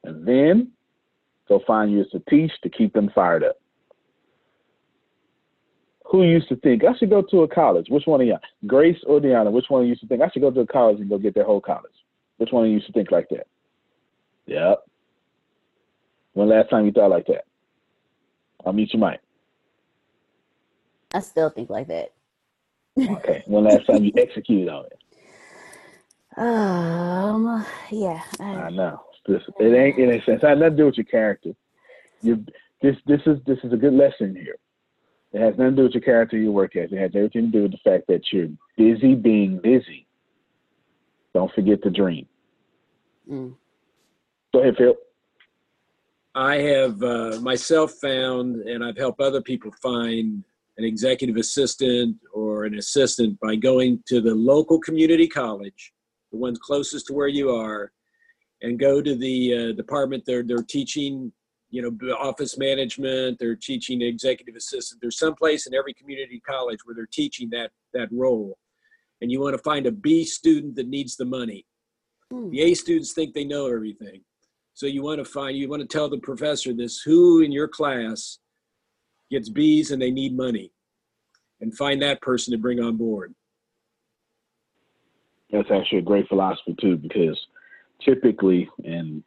And 0.04 0.28
then 0.28 0.72
go 1.48 1.62
find 1.66 1.92
you 1.92 2.02
a 2.02 2.18
Satish 2.18 2.52
to 2.64 2.70
keep 2.70 2.94
them 2.94 3.12
fired 3.14 3.44
up. 3.44 3.58
Who 6.10 6.24
used 6.24 6.48
to 6.50 6.56
think 6.58 6.84
I 6.86 6.96
should 6.98 7.10
go 7.10 7.22
to 7.22 7.44
a 7.44 7.48
college? 7.48 7.88
Which 7.90 8.06
one 8.06 8.22
of 8.22 8.28
y'all? 8.28 8.40
Grace 8.66 8.98
or 9.06 9.20
Deanna? 9.20 9.52
Which 9.52 9.66
one 9.68 9.82
of 9.82 9.86
you 9.86 9.90
used 9.90 10.02
to 10.02 10.08
think 10.08 10.22
I 10.22 10.30
should 10.30 10.42
go 10.42 10.52
to 10.52 10.62
a 10.62 10.68
college 10.68 11.00
and 11.00 11.10
go 11.10 11.18
get 11.18 11.36
their 11.36 11.44
whole 11.44 11.60
college? 11.60 11.92
Which 12.38 12.52
one 12.52 12.64
of 12.64 12.70
you 12.70 12.76
used 12.76 12.88
to 12.88 12.94
think 12.94 13.12
like 13.12 13.28
that? 13.30 13.48
Yep. 14.46 14.84
When 16.34 16.48
last 16.48 16.70
time 16.70 16.86
you 16.86 16.92
thought 16.92 17.10
like 17.10 17.28
that? 17.28 17.46
I'll 18.66 18.72
meet 18.72 18.94
you, 18.94 19.00
Mike. 19.00 19.20
I 21.14 21.20
still 21.20 21.50
think 21.50 21.70
like 21.70 21.88
that. 21.88 22.14
Okay. 22.98 23.44
When 23.46 23.64
last 23.66 23.86
time 23.86 24.04
you 24.04 24.12
executed 24.18 24.70
on 24.70 24.86
it? 24.86 25.00
Um, 26.38 27.66
yeah. 27.92 28.22
I, 28.40 28.44
I 28.44 28.70
know. 28.70 29.02
This 29.28 29.42
it 29.60 29.76
ain't 29.76 30.00
it 30.00 30.14
ain't 30.14 30.26
sense. 30.26 30.42
It 30.42 30.48
has 30.48 30.58
nothing 30.58 30.78
to 30.78 30.78
do 30.78 30.86
with 30.86 30.98
your 30.98 31.06
character. 31.06 31.52
You 32.22 32.46
this 32.82 32.96
this 33.06 33.22
is 33.26 33.40
this 33.46 33.58
is 33.64 33.74
a 33.74 33.78
good 33.78 33.94
lesson 33.94 34.36
here. 34.36 34.56
It 35.34 35.42
has 35.42 35.58
nothing 35.58 35.76
to 35.76 35.76
do 35.76 35.84
with 35.84 35.94
your 35.94 36.04
character, 36.04 36.38
your 36.38 36.54
work 36.54 36.76
ethic. 36.76 36.94
It 36.94 37.00
has 37.00 37.12
everything 37.14 37.52
to 37.52 37.58
do 37.58 37.64
with 37.64 37.72
the 37.72 37.78
fact 37.84 38.08
that 38.08 38.22
you're 38.32 38.48
busy 38.78 39.16
being 39.16 39.60
busy. 39.60 40.08
Don't 41.34 41.52
forget 41.54 41.82
the 41.82 41.90
dream. 41.90 42.26
mm. 43.30 43.54
Go 44.54 44.62
ahead, 44.62 44.78
Phil. 44.78 44.96
I 46.34 46.56
have 46.58 47.04
uh, 47.04 47.40
myself 47.42 47.94
found, 47.94 48.62
and 48.62 48.84
I've 48.84 48.98
helped 48.98 49.20
other 49.20 49.42
people 49.42 49.72
find 49.82 50.44
an 50.78 50.86
executive 50.86 51.38
assistant 51.38 52.16
or 52.34 52.66
an 52.66 52.78
assistant 52.78 53.40
by 53.40 53.56
going 53.56 54.02
to 54.08 54.22
the 54.22 54.34
local 54.34 54.80
community 54.80 55.28
college, 55.28 55.92
the 56.32 56.38
ones 56.38 56.60
closest 56.60 57.08
to 57.08 57.14
where 57.14 57.28
you 57.28 57.50
are, 57.50 57.92
and 58.62 58.80
go 58.80 59.02
to 59.02 59.16
the 59.16 59.54
uh, 59.54 59.76
department 59.76 60.24
they're 60.26 60.44
they're 60.44 60.58
teaching, 60.58 61.32
you 61.70 61.82
know, 61.82 62.16
office 62.16 62.58
management. 62.58 63.38
They're 63.40 63.56
teaching 63.56 64.02
executive 64.02 64.56
assistant. 64.56 65.02
There's 65.02 65.20
some 65.20 65.36
place 65.36 65.68
in 65.68 65.74
every 65.74 65.94
community 65.94 66.42
college 66.48 66.80
where 66.84 66.96
they're 66.96 67.08
teaching 67.12 67.50
that 67.52 67.72
that 67.94 68.10
role, 68.12 68.58
and 69.22 69.32
you 69.32 69.40
want 69.40 69.56
to 69.56 69.64
find 69.64 69.86
a 69.88 69.92
B 69.92 70.26
student 70.26 70.76
that 70.76 70.88
needs 70.88 71.16
the 71.16 71.26
money. 71.26 71.66
Hmm. 72.32 72.50
The 72.50 72.62
A 72.62 72.74
students 72.74 73.14
think 73.14 73.34
they 73.34 73.46
know 73.46 73.68
everything. 73.68 74.22
So 74.74 74.86
you 74.86 75.02
want 75.02 75.18
to 75.18 75.26
find, 75.26 75.58
you 75.58 75.68
want 75.68 75.82
to 75.82 75.88
tell 75.88 76.08
the 76.08 76.20
professor 76.20 76.72
this 76.72 77.02
who 77.02 77.42
in 77.42 77.52
your 77.52 77.68
class 77.68 78.38
gets 79.30 79.50
B's 79.50 79.92
and 79.92 80.02
they 80.02 80.12
need 80.12 80.36
money 80.36 80.72
and 81.62 81.76
find 81.76 82.02
that 82.02 82.22
person 82.22 82.52
to 82.52 82.58
bring 82.58 82.80
on 82.80 82.98
board. 82.98 83.34
That's 85.52 85.72
actually 85.72 86.00
a 86.00 86.04
great 86.04 86.28
philosophy 86.28 86.76
too, 86.80 86.98
because 86.98 87.40
typically, 88.04 88.70
and 88.84 89.24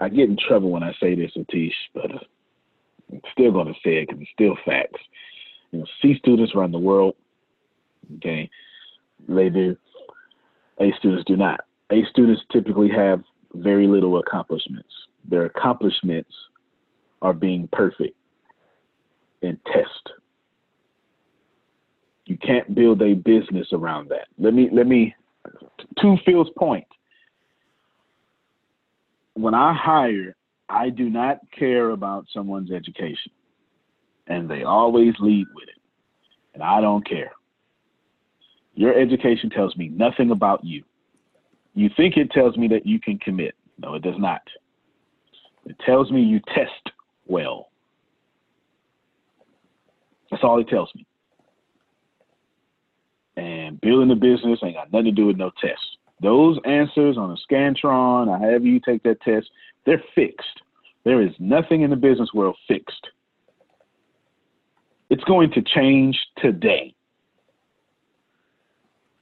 I 0.00 0.08
get 0.08 0.28
in 0.28 0.36
trouble 0.36 0.70
when 0.70 0.82
I 0.82 0.94
say 1.00 1.14
this, 1.14 1.32
Atish, 1.36 1.72
but 1.94 2.10
uh, 2.10 2.18
I'm 3.10 3.20
still 3.32 3.52
going 3.52 3.66
to 3.66 3.80
say 3.84 3.98
it 3.98 4.08
because 4.08 4.22
it's 4.22 4.30
still 4.32 4.56
facts. 4.64 5.00
You 5.72 5.80
know, 5.80 5.86
C 6.00 6.16
students 6.18 6.54
run 6.54 6.72
the 6.72 6.78
world. 6.78 7.14
Okay, 8.16 8.48
they 9.28 9.48
do. 9.50 9.76
A 10.80 10.92
students 10.98 11.24
do 11.26 11.36
not. 11.36 11.60
A 11.90 12.04
students 12.10 12.42
typically 12.52 12.88
have 12.90 13.22
very 13.54 13.86
little 13.86 14.18
accomplishments. 14.18 14.88
Their 15.28 15.46
accomplishments 15.46 16.30
are 17.20 17.32
being 17.32 17.68
perfect 17.72 18.17
in 19.42 19.58
test. 19.66 20.12
You 22.26 22.36
can't 22.38 22.74
build 22.74 23.00
a 23.02 23.14
business 23.14 23.68
around 23.72 24.10
that. 24.10 24.28
Let 24.38 24.52
me 24.52 24.68
let 24.72 24.86
me 24.86 25.14
to 26.00 26.16
Phil's 26.24 26.50
point. 26.56 26.86
When 29.34 29.54
I 29.54 29.72
hire, 29.72 30.36
I 30.68 30.90
do 30.90 31.08
not 31.08 31.38
care 31.56 31.90
about 31.90 32.26
someone's 32.32 32.70
education. 32.70 33.32
And 34.26 34.50
they 34.50 34.64
always 34.64 35.14
lead 35.20 35.46
with 35.54 35.68
it. 35.68 35.80
And 36.54 36.62
I 36.62 36.80
don't 36.80 37.06
care. 37.06 37.32
Your 38.74 38.94
education 38.98 39.48
tells 39.48 39.76
me 39.76 39.88
nothing 39.88 40.30
about 40.30 40.64
you. 40.64 40.84
You 41.74 41.88
think 41.96 42.16
it 42.16 42.30
tells 42.30 42.56
me 42.56 42.68
that 42.68 42.86
you 42.86 43.00
can 43.00 43.18
commit. 43.18 43.54
No, 43.78 43.94
it 43.94 44.02
does 44.02 44.18
not. 44.18 44.42
It 45.64 45.76
tells 45.86 46.10
me 46.10 46.20
you 46.22 46.40
test 46.54 46.94
well. 47.26 47.67
That's 50.30 50.44
all 50.44 50.60
it 50.60 50.68
tells 50.68 50.94
me. 50.94 51.06
And 53.36 53.80
building 53.80 54.08
the 54.08 54.14
business 54.14 54.58
ain't 54.64 54.74
got 54.74 54.92
nothing 54.92 55.06
to 55.06 55.12
do 55.12 55.26
with 55.26 55.36
no 55.36 55.50
test. 55.60 55.80
Those 56.20 56.58
answers 56.64 57.16
on 57.16 57.30
a 57.30 57.36
Scantron 57.52 58.26
or 58.26 58.38
however 58.38 58.64
you 58.64 58.80
take 58.80 59.02
that 59.04 59.20
test, 59.22 59.48
they're 59.86 60.02
fixed. 60.14 60.62
There 61.04 61.22
is 61.22 61.32
nothing 61.38 61.82
in 61.82 61.90
the 61.90 61.96
business 61.96 62.30
world 62.34 62.56
fixed. 62.66 63.06
It's 65.10 65.24
going 65.24 65.52
to 65.52 65.62
change 65.62 66.18
today. 66.38 66.94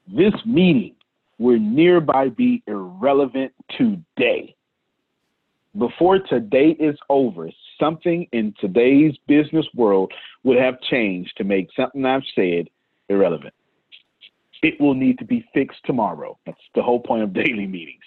This 0.08 0.34
meeting 0.44 0.94
will 1.38 1.58
nearby 1.60 2.28
be 2.30 2.62
irrelevant 2.66 3.52
today. 3.76 4.56
Before 5.78 6.18
today 6.18 6.76
is 6.78 6.96
over, 7.10 7.50
something 7.78 8.26
in 8.32 8.54
today's 8.60 9.14
business 9.26 9.66
world 9.74 10.12
would 10.42 10.58
have 10.58 10.80
changed 10.80 11.36
to 11.36 11.44
make 11.44 11.68
something 11.76 12.04
I've 12.04 12.22
said 12.34 12.68
irrelevant. 13.08 13.52
It 14.62 14.80
will 14.80 14.94
need 14.94 15.18
to 15.18 15.24
be 15.24 15.44
fixed 15.52 15.80
tomorrow. 15.84 16.38
That's 16.46 16.58
the 16.74 16.82
whole 16.82 17.00
point 17.00 17.22
of 17.24 17.32
daily 17.44 17.66
meetings. 17.66 18.02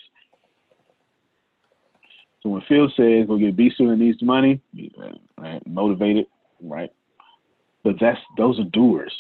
So 2.42 2.50
when 2.50 2.62
Phil 2.68 2.88
says 2.96 3.28
we'll 3.28 3.38
get 3.38 3.56
B 3.56 3.70
student 3.70 4.00
needs 4.00 4.22
money, 4.24 4.62
uh, 4.98 5.10
right, 5.38 5.62
motivated, 5.68 6.26
right? 6.62 6.90
But 7.84 7.96
that's 8.00 8.20
those 8.38 8.60
are 8.60 8.64
doers. 8.64 9.14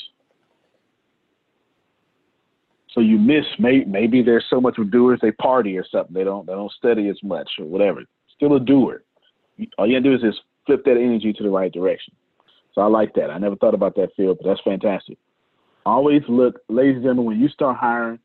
So 2.93 3.02
you 3.02 3.20
miss 3.20 3.45
maybe 3.60 3.86
maybe 3.86 4.24
there's 4.24 4.45
so 4.50 4.60
much 4.60 4.78
with 4.78 4.89
doers 4.89 5.20
they 5.22 5.32
party 5.34 5.78
or 5.78 5.86
something. 5.91 6.14
They 6.14 6.24
don't 6.24 6.47
they 6.47 6.54
don't 6.54 6.72
study 6.72 7.10
as 7.10 7.18
much 7.22 7.50
or 7.60 7.66
whatever. 7.66 8.04
Still 8.39 8.55
a 8.55 8.59
doer. 8.59 9.03
All 9.77 9.85
you 9.85 9.99
gotta 9.99 10.09
do 10.09 10.15
is 10.15 10.21
just 10.21 10.41
flip 10.65 10.85
that 10.85 10.91
energy 10.91 11.33
to 11.33 11.43
the 11.43 11.49
right 11.49 11.71
direction. 11.71 12.15
So 12.73 12.79
I 12.79 12.85
like 12.85 13.13
that. 13.15 13.29
I 13.29 13.37
never 13.37 13.57
thought 13.57 13.73
about 13.73 13.95
that, 13.95 14.11
Phil, 14.15 14.33
but 14.33 14.45
that's 14.47 14.61
fantastic. 14.61 15.17
Always 15.85 16.21
look, 16.29 16.61
ladies 16.69 16.95
and 16.95 17.03
gentlemen, 17.03 17.25
when 17.25 17.39
you 17.41 17.49
start 17.49 17.75
hiring, 17.75 18.19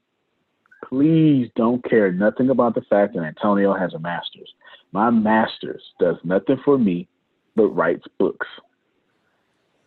please 0.88 1.50
don't 1.56 1.82
care 1.88 2.12
nothing 2.12 2.50
about 2.50 2.76
the 2.76 2.82
fact 2.82 3.14
that 3.14 3.24
Antonio 3.24 3.74
has 3.74 3.92
a 3.94 3.98
master's. 3.98 4.52
My 4.92 5.10
master's 5.10 5.82
does 5.98 6.16
nothing 6.22 6.60
for 6.64 6.78
me 6.78 7.08
but 7.56 7.68
writes 7.68 8.04
books. 8.18 8.46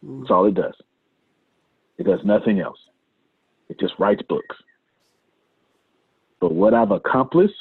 That's 0.04 0.30
all 0.30 0.46
it 0.46 0.56
does. 0.56 0.76
It 1.98 2.04
does 2.04 2.20
nothing 2.26 2.60
else. 2.60 2.80
It 3.70 3.80
just 3.80 3.94
writes 3.98 4.22
books. 4.28 4.56
But 6.42 6.54
what 6.54 6.74
I've 6.74 6.92
accomplished 6.92 7.54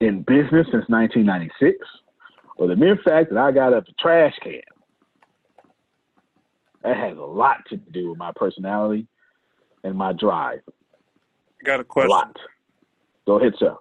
in 0.00 0.22
business 0.22 0.66
since 0.72 0.88
1996, 0.88 1.76
or 2.56 2.68
the 2.68 2.76
mere 2.76 2.96
fact 3.04 3.30
that 3.30 3.38
I 3.38 3.52
got 3.52 3.72
up 3.72 3.84
a 3.88 3.92
trash 4.00 4.34
can, 4.42 4.60
that 6.82 6.96
has 6.96 7.16
a 7.16 7.20
lot 7.20 7.58
to 7.68 7.76
do 7.76 8.10
with 8.10 8.18
my 8.18 8.32
personality 8.34 9.06
and 9.84 9.96
my 9.96 10.12
drive. 10.12 10.60
I 10.68 11.64
got 11.64 11.80
a 11.80 11.84
question. 11.84 12.10
A 12.10 12.14
lot. 12.14 12.36
Go 13.26 13.38
ahead, 13.38 13.52
sir. 13.58 13.76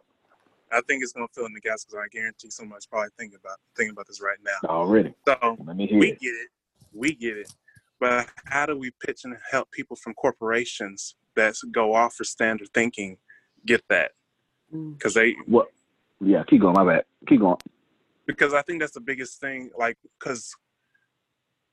I 0.72 0.82
think 0.82 1.02
it's 1.02 1.14
gonna 1.14 1.28
fill 1.34 1.46
in 1.46 1.54
the 1.54 1.62
gaps 1.62 1.86
because 1.86 2.04
I 2.06 2.08
guarantee 2.12 2.50
someone's 2.52 2.86
probably 2.86 3.10
thinking 3.18 3.40
about 3.44 3.58
thinking 3.76 3.94
about 3.94 4.08
this 4.08 4.22
right 4.22 4.38
now. 4.44 4.70
Already. 4.70 5.14
So 5.28 5.58
Let 5.66 5.76
me 5.76 5.88
hear 5.88 6.00
we 6.00 6.12
it. 6.12 6.20
get 6.20 6.30
it. 6.30 6.50
We 6.94 7.16
get 7.16 7.38
it. 7.38 7.52
But 8.00 8.30
how 8.46 8.66
do 8.66 8.78
we 8.78 8.92
pitch 9.06 9.22
and 9.24 9.36
help 9.52 9.72
people 9.72 9.96
from 9.96 10.14
corporations 10.14 11.16
that 11.36 11.56
go 11.72 11.94
off 11.96 12.14
for 12.16 12.24
standard 12.24 12.70
thinking 12.74 13.18
get 13.66 13.84
that? 13.90 14.12
Mm. 14.74 14.94
Because 14.94 15.14
they 15.16 15.36
what? 15.48 15.70
Yeah, 16.22 16.44
keep 16.48 16.62
going. 16.62 16.74
My 16.74 16.86
bad. 16.86 17.04
Keep 17.28 17.42
going. 17.42 17.58
Because 18.28 18.54
I 18.54 18.62
think 18.62 18.80
that's 18.80 18.94
the 18.94 19.02
biggest 19.02 19.40
thing. 19.40 19.72
Like, 19.78 19.98
because 20.20 20.56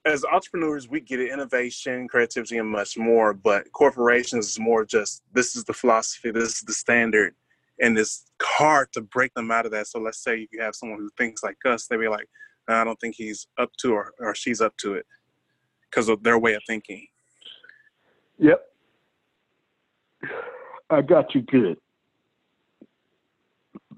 as 0.05 0.25
entrepreneurs, 0.25 0.89
we 0.89 1.01
get 1.01 1.21
it, 1.21 1.33
innovation, 1.33 2.09
creativity, 2.09 2.59
and 2.59 2.69
much 2.69 2.97
more. 2.97 3.35
But 3.35 3.71
corporations 3.73 4.49
is 4.49 4.59
more 4.59 4.85
just 4.85 5.23
this 5.33 5.57
is 5.57 5.65
the 5.65 5.75
philosophy, 5.75 6.31
this 6.31 6.57
is 6.57 6.63
the 6.63 6.73
standard, 6.73 7.35
and 7.81 7.99
it's 7.99 8.27
hard 8.41 8.93
to 8.93 9.01
break 9.01 9.35
them 9.35 9.51
out 9.51 9.67
of 9.67 9.73
that. 9.73 9.89
So 9.89 9.99
let's 9.99 10.23
say 10.23 10.49
you 10.51 10.63
have 10.63 10.75
someone 10.75 10.99
who 10.99 11.11
thinks 11.19 11.43
like 11.43 11.57
us, 11.67 11.87
they 11.87 11.97
be 11.97 12.09
like, 12.09 12.29
I 12.69 12.85
don't 12.85 12.99
think 13.01 13.17
he's 13.17 13.47
up 13.59 13.71
to 13.81 13.93
or, 13.93 14.13
or 14.19 14.35
she's 14.35 14.61
up 14.61 14.77
to 14.79 14.95
it 14.95 15.07
because 15.91 16.09
of 16.09 16.23
their 16.23 16.39
way 16.39 16.55
of 16.55 16.63
thinking. 16.67 17.07
Yep. 18.39 18.61
I 20.91 21.03
got 21.03 21.35
you 21.35 21.43
good. 21.43 21.79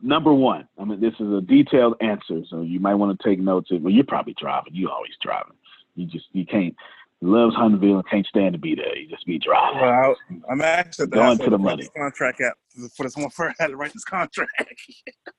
Number 0.03 0.33
one, 0.33 0.69
I 0.79 0.85
mean, 0.85 1.01
this 1.01 1.15
is 1.19 1.33
a 1.33 1.41
detailed 1.41 1.95
answer, 2.01 2.43
so 2.49 2.63
you 2.63 2.79
might 2.79 2.95
want 2.95 3.19
to 3.19 3.29
take 3.29 3.41
notes. 3.41 3.71
Well, 3.71 3.93
you're 3.93 4.05
probably 4.05 4.35
driving. 4.39 4.75
You 4.75 4.91
always 4.91 5.13
driving. 5.23 5.55
You 5.97 6.07
just 6.07 6.27
you 6.33 6.47
can't. 6.47 6.75
Loves 7.21 7.57
Hunterville 7.57 7.97
and 7.97 8.09
can't 8.09 8.27
stand 8.27 8.53
to 8.53 8.61
be 8.61 8.77
there. 8.77 8.97
You 8.97 9.09
just 9.09 9.27
be 9.27 9.41
driving. 9.41 9.81
Well, 9.81 10.17
I, 10.49 10.53
am 10.53 10.61
actually 10.61 11.09
going 11.09 11.37
to 11.39 11.51
the 11.51 11.59
money. 11.59 11.89
Contract 11.97 12.41
out 12.41 12.53
for 12.95 13.03
this 13.03 13.17
one 13.17 13.29
for 13.35 13.49
I 13.49 13.55
had 13.59 13.69
to 13.69 13.77
write 13.77 13.93
this 13.93 14.05
contract. 14.05 14.53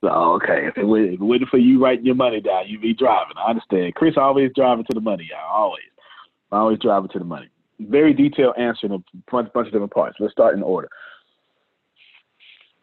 oh, 0.03 0.33
okay. 0.35 0.67
If 0.67 0.77
it, 0.77 0.83
if 0.83 1.13
it 1.13 1.23
waiting 1.23 1.47
for 1.49 1.57
you 1.57 1.81
writing 1.81 2.05
your 2.05 2.15
money 2.15 2.41
down, 2.41 2.67
you 2.67 2.79
be 2.79 2.93
driving. 2.93 3.37
I 3.37 3.51
understand. 3.51 3.95
Chris 3.95 4.15
always 4.17 4.51
driving 4.55 4.83
to 4.89 4.93
the 4.93 4.99
money, 4.99 5.29
y'all. 5.31 5.63
Always. 5.63 5.83
Always 6.51 6.79
driving 6.79 7.09
to 7.11 7.19
the 7.19 7.25
money. 7.25 7.47
Very 7.79 8.13
detailed 8.13 8.57
answer 8.57 8.87
in 8.87 8.91
a 8.91 8.99
bunch, 9.31 9.53
bunch 9.53 9.67
of 9.67 9.71
different 9.71 9.93
parts. 9.93 10.17
Let's 10.19 10.33
start 10.33 10.55
in 10.55 10.63
order. 10.63 10.89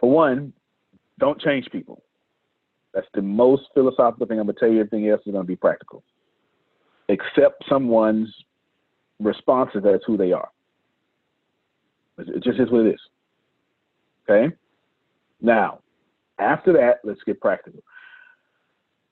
For 0.01 0.11
one, 0.11 0.55
don't 1.19 1.41
change 1.41 1.69
people. 1.71 2.03
That's 2.93 3.07
the 3.15 3.23
most 3.23 3.65
philosophical 3.75 4.27
thing 4.27 4.39
I'm 4.39 4.47
gonna 4.47 4.59
tell 4.59 4.71
you. 4.71 4.81
Everything 4.81 5.09
else 5.09 5.21
is 5.27 5.33
gonna 5.33 5.45
be 5.45 5.57
practical. 5.57 6.03
Accept 7.09 7.63
someone's 7.69 8.33
responses 9.21 9.85
as 9.87 10.01
who 10.07 10.17
they 10.17 10.33
are. 10.33 10.49
It 12.19 12.43
just 12.43 12.59
is 12.59 12.71
what 12.71 12.87
it 12.87 12.95
is. 12.95 13.01
Okay? 14.29 14.55
Now, 15.41 15.81
after 16.39 16.73
that, 16.75 17.01
let's 17.05 17.23
get 17.25 17.41
practical. 17.41 17.83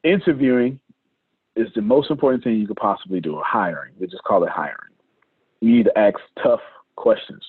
Interviewing 0.02 0.80
is 1.56 1.68
the 1.74 1.82
most 1.82 2.10
important 2.10 2.42
thing 2.42 2.54
you 2.54 2.66
could 2.66 2.76
possibly 2.76 3.20
do, 3.20 3.36
or 3.36 3.44
hiring. 3.44 3.92
We 3.98 4.06
just 4.06 4.24
call 4.24 4.44
it 4.44 4.50
hiring. 4.50 4.92
You 5.60 5.76
need 5.76 5.84
to 5.84 5.98
ask 5.98 6.16
tough 6.42 6.60
questions. 6.96 7.42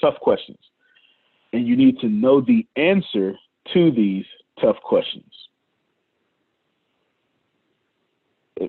Tough 0.00 0.16
questions. 0.20 0.58
And 1.52 1.66
you 1.66 1.76
need 1.76 1.98
to 2.00 2.08
know 2.08 2.40
the 2.40 2.66
answer 2.76 3.34
to 3.72 3.90
these 3.90 4.24
tough 4.60 4.76
questions. 4.84 5.24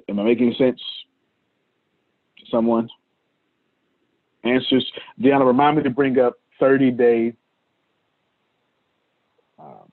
Am 0.08 0.20
I 0.20 0.24
making 0.24 0.56
sense? 0.58 0.82
to 2.40 2.46
Someone? 2.50 2.90
Answers. 4.44 4.90
Deanna, 5.20 5.46
remind 5.46 5.78
me 5.78 5.84
to 5.84 5.90
bring 5.90 6.18
up 6.18 6.36
30 6.60 6.92
days. 6.92 7.34
Um, 9.60 9.92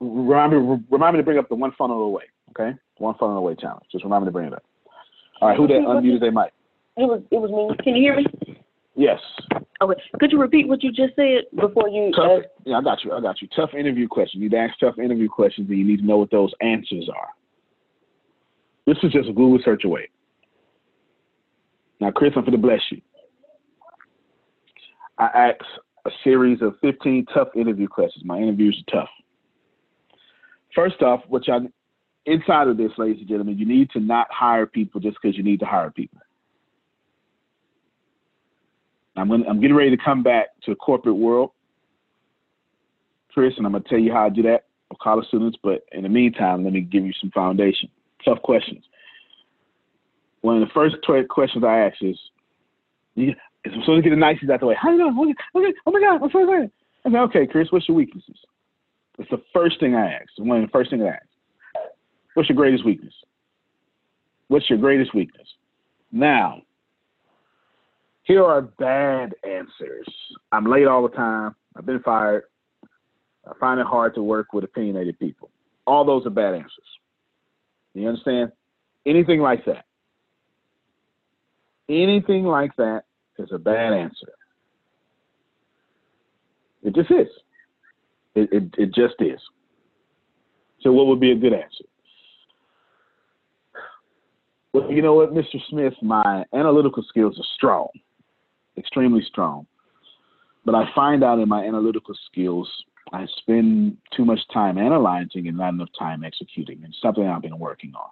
remind 0.00 0.52
me, 0.52 0.78
remind 0.90 1.14
me 1.14 1.20
to 1.20 1.24
bring 1.24 1.38
up 1.38 1.48
the 1.48 1.54
one 1.54 1.72
funnel 1.76 2.02
away. 2.02 2.24
Okay, 2.50 2.76
one 2.96 3.14
funnel 3.18 3.36
away 3.36 3.56
challenge. 3.56 3.84
Just 3.92 4.04
remind 4.04 4.24
me 4.24 4.28
to 4.28 4.32
bring 4.32 4.46
it 4.46 4.54
up. 4.54 4.62
All 5.40 5.48
right, 5.48 5.56
who 5.56 5.66
that 5.66 5.74
unmuted 5.74 6.20
their 6.20 6.32
mic? 6.32 6.52
It 6.96 7.02
was 7.02 7.22
it 7.30 7.36
was 7.36 7.50
me. 7.50 7.76
Can 7.84 7.94
you 7.94 8.02
hear 8.02 8.16
me? 8.16 8.24
Yes. 8.98 9.20
Okay. 9.80 9.94
Could 10.18 10.32
you 10.32 10.40
repeat 10.40 10.66
what 10.66 10.82
you 10.82 10.90
just 10.90 11.14
said 11.14 11.44
before 11.54 11.88
you? 11.88 12.10
Tough, 12.16 12.42
uh, 12.42 12.48
yeah, 12.66 12.78
I 12.78 12.82
got 12.82 13.04
you. 13.04 13.12
I 13.12 13.20
got 13.20 13.40
you. 13.40 13.46
Tough 13.54 13.70
interview 13.72 14.08
questions. 14.08 14.42
You 14.42 14.48
need 14.50 14.56
to 14.56 14.60
ask 14.60 14.78
tough 14.80 14.98
interview 14.98 15.28
questions, 15.28 15.70
and 15.70 15.78
you 15.78 15.84
need 15.84 16.00
to 16.00 16.04
know 16.04 16.18
what 16.18 16.32
those 16.32 16.52
answers 16.60 17.08
are. 17.08 17.28
This 18.86 18.96
is 19.04 19.12
just 19.12 19.28
a 19.28 19.32
Google 19.32 19.60
search 19.64 19.84
away. 19.84 20.10
Now, 22.00 22.10
Chris, 22.10 22.32
I'm 22.34 22.42
going 22.42 22.52
to 22.52 22.58
bless 22.58 22.80
you. 22.90 23.00
I 25.16 25.26
asked 25.26 25.62
a 26.04 26.10
series 26.24 26.60
of 26.60 26.74
15 26.80 27.26
tough 27.32 27.48
interview 27.54 27.86
questions. 27.86 28.24
My 28.24 28.38
interviews 28.38 28.82
are 28.88 29.00
tough. 29.02 29.10
First 30.74 31.02
off, 31.02 31.20
which 31.28 31.46
I 31.48 31.58
inside 32.26 32.66
of 32.66 32.76
this, 32.76 32.90
ladies 32.98 33.20
and 33.20 33.28
gentlemen, 33.28 33.58
you 33.58 33.66
need 33.66 33.90
to 33.90 34.00
not 34.00 34.26
hire 34.30 34.66
people 34.66 35.00
just 35.00 35.18
because 35.22 35.36
you 35.36 35.44
need 35.44 35.60
to 35.60 35.66
hire 35.66 35.92
people. 35.92 36.18
I'm 39.18 39.28
gonna, 39.28 39.44
I'm 39.48 39.60
getting 39.60 39.76
ready 39.76 39.90
to 39.90 40.02
come 40.02 40.22
back 40.22 40.48
to 40.64 40.70
the 40.70 40.76
corporate 40.76 41.16
world, 41.16 41.50
Chris, 43.32 43.54
and 43.56 43.66
I'm 43.66 43.72
gonna 43.72 43.84
tell 43.88 43.98
you 43.98 44.12
how 44.12 44.26
I 44.26 44.28
do 44.28 44.42
that 44.42 44.64
for 44.88 44.96
college 45.02 45.26
students. 45.28 45.58
But 45.62 45.84
in 45.92 46.02
the 46.02 46.08
meantime, 46.08 46.64
let 46.64 46.72
me 46.72 46.80
give 46.80 47.04
you 47.04 47.12
some 47.20 47.30
foundation. 47.30 47.88
Tough 48.24 48.42
questions. 48.42 48.84
One 50.40 50.60
of 50.62 50.68
the 50.68 50.72
first 50.72 50.96
questions 51.28 51.64
I 51.64 51.78
ask 51.78 51.96
is, 52.00 52.18
I'm 53.16 53.34
supposed 53.64 53.86
to 53.86 54.02
get 54.02 54.10
the 54.10 54.16
niceties 54.16 54.50
out 54.50 54.60
the 54.60 54.66
way. 54.66 54.76
How 54.80 54.90
do 54.90 54.96
you 54.96 55.10
doing? 55.10 55.34
Okay, 55.56 55.74
oh 55.86 55.90
my 55.90 56.00
God, 56.00 56.22
I'm 56.22 56.30
so 56.30 56.42
excited. 56.42 56.70
I 57.04 57.10
said, 57.10 57.20
okay, 57.20 57.46
Chris, 57.46 57.68
what's 57.70 57.88
your 57.88 57.96
weaknesses? 57.96 58.36
It's 59.18 59.30
the 59.30 59.42
first 59.52 59.80
thing 59.80 59.94
I 59.96 60.12
ask. 60.12 60.28
One 60.38 60.62
of 60.62 60.68
the 60.68 60.70
first 60.70 60.90
things 60.90 61.02
I 61.02 61.08
ask. 61.08 61.26
What's 62.34 62.48
your 62.48 62.56
greatest 62.56 62.84
weakness? 62.84 63.14
What's 64.46 64.70
your 64.70 64.78
greatest 64.78 65.14
weakness? 65.14 65.48
Now, 66.12 66.62
Here 68.28 68.44
are 68.44 68.60
bad 68.60 69.34
answers. 69.42 70.06
I'm 70.52 70.66
late 70.66 70.86
all 70.86 71.02
the 71.02 71.16
time. 71.16 71.56
I've 71.74 71.86
been 71.86 72.02
fired. 72.02 72.44
I 73.46 73.52
find 73.58 73.80
it 73.80 73.86
hard 73.86 74.14
to 74.16 74.22
work 74.22 74.52
with 74.52 74.64
opinionated 74.64 75.18
people. 75.18 75.50
All 75.86 76.04
those 76.04 76.26
are 76.26 76.30
bad 76.30 76.52
answers. 76.52 76.70
You 77.94 78.06
understand? 78.06 78.52
Anything 79.06 79.40
like 79.40 79.64
that. 79.64 79.86
Anything 81.88 82.44
like 82.44 82.76
that 82.76 83.04
is 83.38 83.48
a 83.50 83.58
bad 83.58 83.94
answer. 83.94 84.32
It 86.82 86.94
just 86.94 87.10
is. 87.10 87.28
It, 88.34 88.52
it, 88.52 88.74
it 88.76 88.94
just 88.94 89.14
is. 89.20 89.40
So, 90.82 90.92
what 90.92 91.06
would 91.06 91.18
be 91.18 91.32
a 91.32 91.34
good 91.34 91.54
answer? 91.54 91.84
Well, 94.74 94.92
you 94.92 95.00
know 95.00 95.14
what, 95.14 95.32
Mr. 95.32 95.56
Smith, 95.70 95.94
my 96.02 96.44
analytical 96.52 97.02
skills 97.08 97.38
are 97.38 97.48
strong, 97.56 97.88
extremely 98.78 99.22
strong. 99.22 99.66
But 100.64 100.74
I 100.74 100.84
find 100.94 101.24
out 101.24 101.38
in 101.38 101.48
my 101.48 101.64
analytical 101.64 102.14
skills, 102.30 102.68
I 103.12 103.26
spend 103.38 103.96
too 104.14 104.24
much 104.24 104.40
time 104.52 104.78
analyzing 104.78 105.48
and 105.48 105.56
not 105.56 105.74
enough 105.74 105.88
time 105.98 106.24
executing. 106.24 106.84
And 106.84 106.94
something 107.00 107.26
I've 107.26 107.42
been 107.42 107.58
working 107.58 107.92
on. 107.94 108.10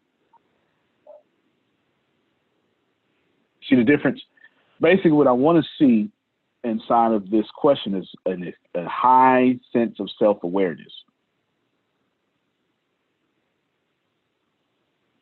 See 3.68 3.76
the 3.76 3.84
difference? 3.84 4.20
Basically, 4.80 5.12
what 5.12 5.26
I 5.26 5.32
want 5.32 5.62
to 5.62 5.68
see 5.78 6.10
inside 6.64 7.12
of 7.12 7.30
this 7.30 7.46
question 7.54 7.94
is 7.94 8.08
a, 8.26 8.80
a 8.80 8.88
high 8.88 9.58
sense 9.72 9.96
of 10.00 10.08
self 10.18 10.42
awareness. 10.42 10.92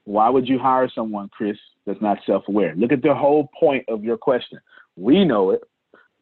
Why 0.04 0.28
would 0.28 0.48
you 0.48 0.58
hire 0.58 0.88
someone, 0.94 1.28
Chris, 1.30 1.56
that's 1.86 2.00
not 2.00 2.18
self 2.26 2.44
aware? 2.48 2.74
Look 2.76 2.92
at 2.92 3.02
the 3.02 3.14
whole 3.14 3.48
point 3.58 3.84
of 3.88 4.04
your 4.04 4.16
question. 4.16 4.60
We 4.96 5.24
know 5.24 5.50
it. 5.50 5.62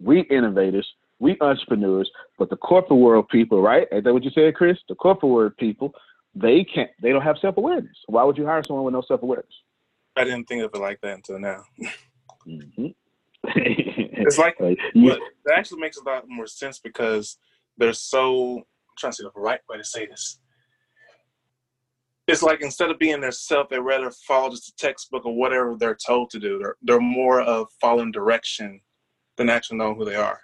We 0.00 0.20
innovators, 0.22 0.88
we 1.20 1.36
entrepreneurs, 1.40 2.10
but 2.38 2.50
the 2.50 2.56
corporate 2.56 2.98
world 2.98 3.28
people, 3.28 3.62
right? 3.62 3.86
Is 3.92 4.02
that 4.02 4.12
what 4.12 4.24
you 4.24 4.30
said, 4.30 4.54
Chris? 4.56 4.78
The 4.88 4.96
corporate 4.96 5.30
world 5.30 5.56
people, 5.56 5.94
they 6.34 6.64
can't, 6.64 6.90
they 7.00 7.10
don't 7.10 7.22
have 7.22 7.36
self 7.40 7.56
awareness. 7.56 7.96
Why 8.06 8.24
would 8.24 8.36
you 8.36 8.44
hire 8.44 8.62
someone 8.66 8.84
with 8.84 8.94
no 8.94 9.02
self 9.02 9.22
awareness? 9.22 9.52
I 10.16 10.24
didn't 10.24 10.44
think 10.44 10.62
of 10.62 10.70
it 10.74 10.78
like 10.78 11.00
that 11.02 11.14
until 11.14 11.38
now. 11.38 11.64
Mm-hmm. 12.46 12.86
it's 13.44 14.38
like 14.38 14.56
but 14.58 14.78
that 15.44 15.58
actually 15.58 15.80
makes 15.80 15.96
a 15.96 16.04
lot 16.04 16.24
more 16.28 16.46
sense 16.46 16.78
because 16.78 17.38
they're 17.76 17.92
so 17.92 18.58
I'm 18.58 18.64
trying 18.98 19.12
to 19.12 19.16
see 19.16 19.24
the 19.24 19.40
right 19.40 19.60
way 19.68 19.78
to 19.78 19.84
say 19.84 20.06
this. 20.06 20.38
It's 22.32 22.42
like 22.42 22.62
instead 22.62 22.90
of 22.90 22.98
being 22.98 23.20
their 23.20 23.32
self, 23.32 23.68
they 23.68 23.78
rather 23.78 24.10
follow 24.10 24.50
just 24.50 24.68
a 24.68 24.74
textbook 24.76 25.26
or 25.26 25.34
whatever 25.34 25.76
they're 25.76 25.94
told 25.94 26.30
to 26.30 26.38
do. 26.38 26.58
They're 26.58 26.76
they're 26.82 27.00
more 27.00 27.42
of 27.42 27.68
following 27.80 28.10
direction 28.10 28.80
than 29.36 29.50
actually 29.50 29.78
knowing 29.78 29.96
who 29.96 30.04
they 30.04 30.16
are. 30.16 30.40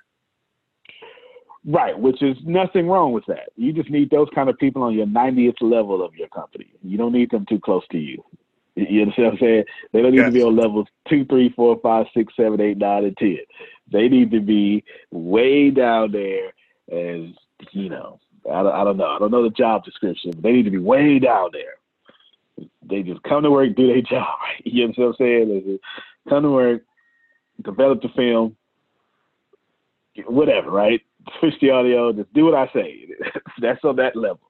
Right, 1.64 1.98
which 1.98 2.22
is 2.22 2.36
nothing 2.44 2.88
wrong 2.88 3.12
with 3.12 3.26
that. 3.26 3.50
You 3.56 3.72
just 3.72 3.90
need 3.90 4.10
those 4.10 4.28
kind 4.34 4.48
of 4.48 4.58
people 4.58 4.82
on 4.82 4.94
your 4.94 5.06
90th 5.06 5.60
level 5.60 6.02
of 6.02 6.14
your 6.14 6.28
company. 6.28 6.72
You 6.82 6.96
don't 6.96 7.12
need 7.12 7.30
them 7.30 7.44
too 7.46 7.60
close 7.60 7.86
to 7.90 7.98
you. 7.98 8.24
You 8.74 9.02
understand 9.02 9.26
what 9.26 9.32
I'm 9.34 9.40
saying? 9.40 9.64
They 9.92 10.02
don't 10.02 10.12
need 10.12 10.24
to 10.24 10.30
be 10.30 10.42
on 10.42 10.56
levels 10.56 10.86
two, 11.08 11.24
three, 11.24 11.52
four, 11.56 11.78
five, 11.82 12.06
six, 12.14 12.32
seven, 12.36 12.60
eight, 12.60 12.78
nine, 12.78 13.04
and 13.04 13.16
ten. 13.16 13.38
They 13.92 14.08
need 14.08 14.30
to 14.30 14.40
be 14.40 14.84
way 15.10 15.70
down 15.70 16.12
there 16.12 16.52
as 16.90 17.30
you 17.72 17.88
know. 17.88 18.20
I 18.46 18.62
don't, 18.62 18.72
I 18.72 18.84
don't 18.84 18.96
know. 18.96 19.06
I 19.06 19.18
don't 19.18 19.30
know 19.30 19.42
the 19.42 19.50
job 19.50 19.84
description, 19.84 20.32
they 20.42 20.52
need 20.52 20.64
to 20.64 20.70
be 20.70 20.78
way 20.78 21.18
down 21.18 21.50
there. 21.52 22.66
They 22.88 23.02
just 23.02 23.22
come 23.22 23.42
to 23.42 23.50
work, 23.50 23.74
do 23.76 23.86
their 23.86 24.02
job. 24.02 24.26
Right? 24.40 24.62
You 24.64 24.86
know 24.86 24.94
what 24.96 25.06
I'm 25.08 25.14
saying? 25.18 25.48
They 25.48 25.72
just 25.72 25.84
come 26.28 26.42
to 26.42 26.50
work, 26.50 26.82
develop 27.62 28.02
the 28.02 28.08
film, 28.16 28.56
whatever, 30.26 30.70
right? 30.70 31.00
Switch 31.40 31.54
the 31.60 31.70
audio, 31.70 32.12
just 32.12 32.32
do 32.32 32.46
what 32.46 32.54
I 32.54 32.70
say. 32.72 33.08
That's 33.60 33.84
on 33.84 33.96
that 33.96 34.16
level. 34.16 34.40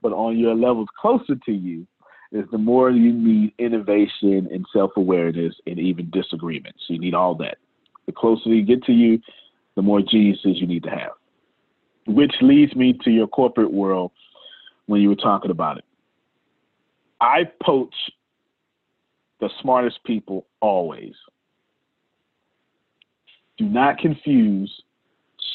But 0.00 0.12
on 0.12 0.38
your 0.38 0.54
levels 0.54 0.88
closer 1.00 1.34
to 1.34 1.52
you, 1.52 1.86
is 2.34 2.44
the 2.50 2.58
more 2.58 2.90
you 2.90 3.12
need 3.12 3.54
innovation 3.58 4.48
and 4.52 4.66
self 4.72 4.90
awareness 4.96 5.54
and 5.66 5.78
even 5.78 6.10
disagreements. 6.10 6.82
You 6.88 6.98
need 6.98 7.14
all 7.14 7.36
that. 7.36 7.58
The 8.06 8.12
closer 8.12 8.48
you 8.48 8.64
get 8.64 8.82
to 8.84 8.92
you, 8.92 9.20
the 9.76 9.82
more 9.82 10.00
geniuses 10.00 10.60
you 10.60 10.66
need 10.66 10.82
to 10.82 10.90
have. 10.90 11.12
Which 12.06 12.34
leads 12.40 12.74
me 12.74 12.98
to 13.04 13.10
your 13.10 13.26
corporate 13.26 13.72
world 13.72 14.12
when 14.86 15.00
you 15.00 15.08
were 15.08 15.14
talking 15.16 15.50
about 15.50 15.78
it. 15.78 15.84
I 17.20 17.44
poach 17.62 17.94
the 19.40 19.48
smartest 19.62 20.02
people 20.04 20.46
always. 20.60 21.14
Do 23.56 23.64
not 23.64 23.98
confuse 23.98 24.82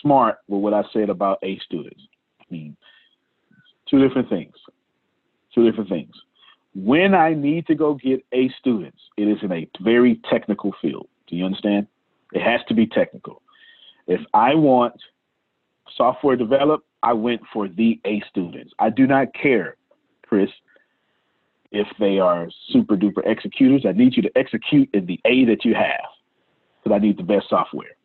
smart 0.02 0.38
with 0.47 0.62
what 0.62 0.74
I 0.74 0.84
said 0.93 1.10
about 1.10 1.39
A 1.43 1.60
students. 1.60 2.02
I 2.39 2.45
mean, 2.50 2.78
two 3.89 4.06
different 4.06 4.30
things. 4.30 4.56
Two 5.54 5.70
different 5.70 5.89
things. 5.89 6.14
When 6.76 7.14
I 7.14 7.34
need 7.34 7.68
to 7.68 7.76
go 7.76 7.95
get 7.95 8.24
A 8.32 8.50
students, 8.60 9.02
it 9.18 9.28
is 9.28 9.38
in 9.41 9.52
a 9.52 9.68
very 9.82 10.20
technical 10.30 10.74
field. 10.82 11.08
Do 11.28 11.36
you 11.36 11.45
understand? 11.45 11.88
It 12.34 12.41
has 12.41 12.62
to 12.68 12.74
be 12.74 12.88
technical. 12.88 13.41
If 14.08 14.22
I 14.34 14.56
want 14.56 14.95
software 15.96 16.36
developed, 16.36 16.86
I 17.04 17.14
went 17.14 17.42
for 17.54 17.68
the 17.68 18.00
A 18.06 18.22
students. 18.30 18.74
I 18.80 18.90
do 18.90 19.08
not 19.08 19.34
care, 19.34 19.76
Chris, 20.26 20.50
if 21.72 21.88
they 22.00 22.20
are 22.20 22.50
super 22.70 22.96
duper 22.96 23.26
executors. 23.26 23.86
I 23.88 23.92
need 23.92 24.16
you 24.16 24.24
to 24.24 24.38
execute 24.38 24.90
in 24.94 25.06
the 25.06 25.20
A 25.26 25.46
that 25.46 25.64
you 25.64 25.76
have 25.76 26.10
because 26.84 26.96
I 26.96 27.00
need 27.00 27.18
the 27.18 27.24
best 27.24 27.50
software. 27.50 27.96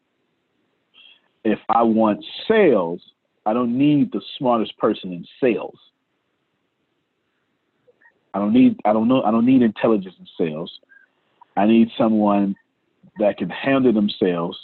If 1.45 1.59
I 1.69 1.83
want 1.83 2.25
sales, 2.49 3.01
I 3.47 3.53
don't 3.53 3.77
need 3.77 4.13
the 4.13 4.23
smartest 4.39 4.77
person 4.79 5.13
in 5.13 5.27
sales. 5.41 5.79
I 8.33 8.39
don't 8.39 8.53
need 8.53 8.81
I 8.85 8.93
don't 8.93 9.09
know 9.09 9.23
I 9.23 9.31
don't 9.31 9.47
need 9.47 9.63
intelligence 9.63 10.15
in 10.19 10.27
sales. 10.37 10.73
I 11.57 11.67
need 11.67 11.89
someone 11.97 12.57
that 13.19 13.39
can 13.39 13.49
handle 13.49 13.93
themselves, 13.93 14.59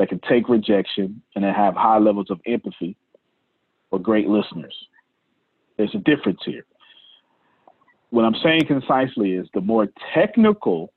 that 0.00 0.08
can 0.08 0.18
take 0.26 0.48
rejection, 0.48 1.20
and 1.34 1.44
that 1.44 1.54
have 1.54 1.74
high 1.74 1.98
levels 1.98 2.30
of 2.30 2.40
empathy 2.46 2.96
for 3.90 3.98
great 3.98 4.28
listeners. 4.28 4.74
There's 5.76 5.94
a 5.94 5.98
difference 5.98 6.40
here. 6.46 6.64
What 8.08 8.24
I'm 8.24 8.34
saying 8.42 8.62
concisely 8.66 9.32
is 9.32 9.46
the 9.52 9.60
more 9.60 9.88
technical 10.14 10.94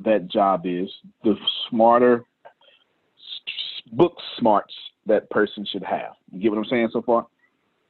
that 0.00 0.26
job 0.26 0.62
is, 0.64 0.90
the 1.22 1.36
smarter 1.70 2.24
book 3.92 4.16
smarts 4.36 4.74
that 5.06 5.30
person 5.30 5.64
should 5.64 5.84
have. 5.84 6.14
You 6.32 6.40
get 6.40 6.50
what 6.50 6.58
I'm 6.58 6.64
saying 6.64 6.88
so 6.92 7.02
far? 7.02 7.28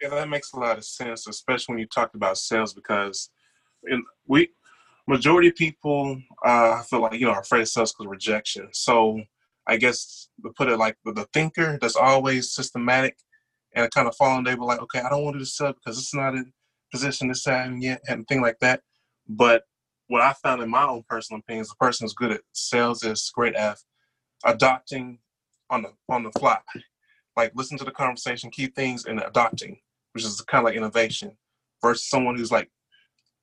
Yeah, 0.03 0.11
that 0.11 0.28
makes 0.28 0.53
a 0.53 0.59
lot 0.59 0.76
of 0.76 0.84
sense, 0.84 1.26
especially 1.26 1.72
when 1.72 1.80
you 1.80 1.86
talked 1.86 2.16
about 2.16 2.36
sales, 2.36 2.74
because 2.74 3.30
in, 3.84 4.05
we 4.26 4.51
majority 5.07 5.49
of 5.49 5.55
people, 5.55 6.20
uh, 6.45 6.72
I 6.72 6.82
feel 6.86 7.01
like 7.01 7.14
you 7.14 7.24
know, 7.24 7.32
are 7.32 7.40
afraid 7.40 7.62
of 7.62 7.68
sales 7.68 7.95
because 7.95 8.11
rejection. 8.11 8.68
So 8.72 9.22
I 9.66 9.76
guess 9.76 10.28
put 10.56 10.68
it 10.68 10.78
like 10.78 10.96
the 11.04 11.26
thinker 11.32 11.78
that's 11.80 11.96
always 11.96 12.52
systematic 12.52 13.16
and 13.74 13.90
kind 13.90 14.06
of 14.06 14.16
falling, 14.16 14.44
they 14.44 14.54
were 14.54 14.66
like, 14.66 14.80
okay, 14.82 15.00
I 15.00 15.08
don't 15.08 15.24
want 15.24 15.34
to 15.34 15.38
do 15.38 15.42
this 15.44 15.56
sell 15.56 15.72
because 15.72 15.98
it's 15.98 16.14
not 16.14 16.34
in 16.34 16.52
position 16.92 17.28
to 17.28 17.34
sell 17.34 17.66
and 17.66 17.82
yet 17.82 18.00
and 18.08 18.26
thing 18.28 18.40
like 18.40 18.58
that. 18.60 18.82
But 19.28 19.62
what 20.08 20.22
I 20.22 20.34
found 20.34 20.62
in 20.62 20.70
my 20.70 20.84
own 20.84 21.02
personal 21.08 21.40
opinion 21.40 21.62
is 21.62 21.70
the 21.70 21.76
person 21.76 22.04
who's 22.04 22.14
good 22.14 22.32
at 22.32 22.42
sales 22.52 23.02
is 23.02 23.30
great 23.34 23.54
at 23.54 23.78
adopting 24.44 25.18
on 25.70 25.82
the 25.82 25.92
on 26.08 26.22
the 26.22 26.32
fly. 26.32 26.58
Like 27.36 27.52
listen 27.54 27.78
to 27.78 27.84
the 27.84 27.90
conversation, 27.90 28.50
keep 28.50 28.76
things 28.76 29.06
and 29.06 29.20
adopting, 29.20 29.80
which 30.12 30.24
is 30.24 30.40
kind 30.42 30.60
of 30.60 30.66
like 30.66 30.76
innovation, 30.76 31.36
versus 31.82 32.08
someone 32.08 32.36
who's 32.36 32.52
like 32.52 32.70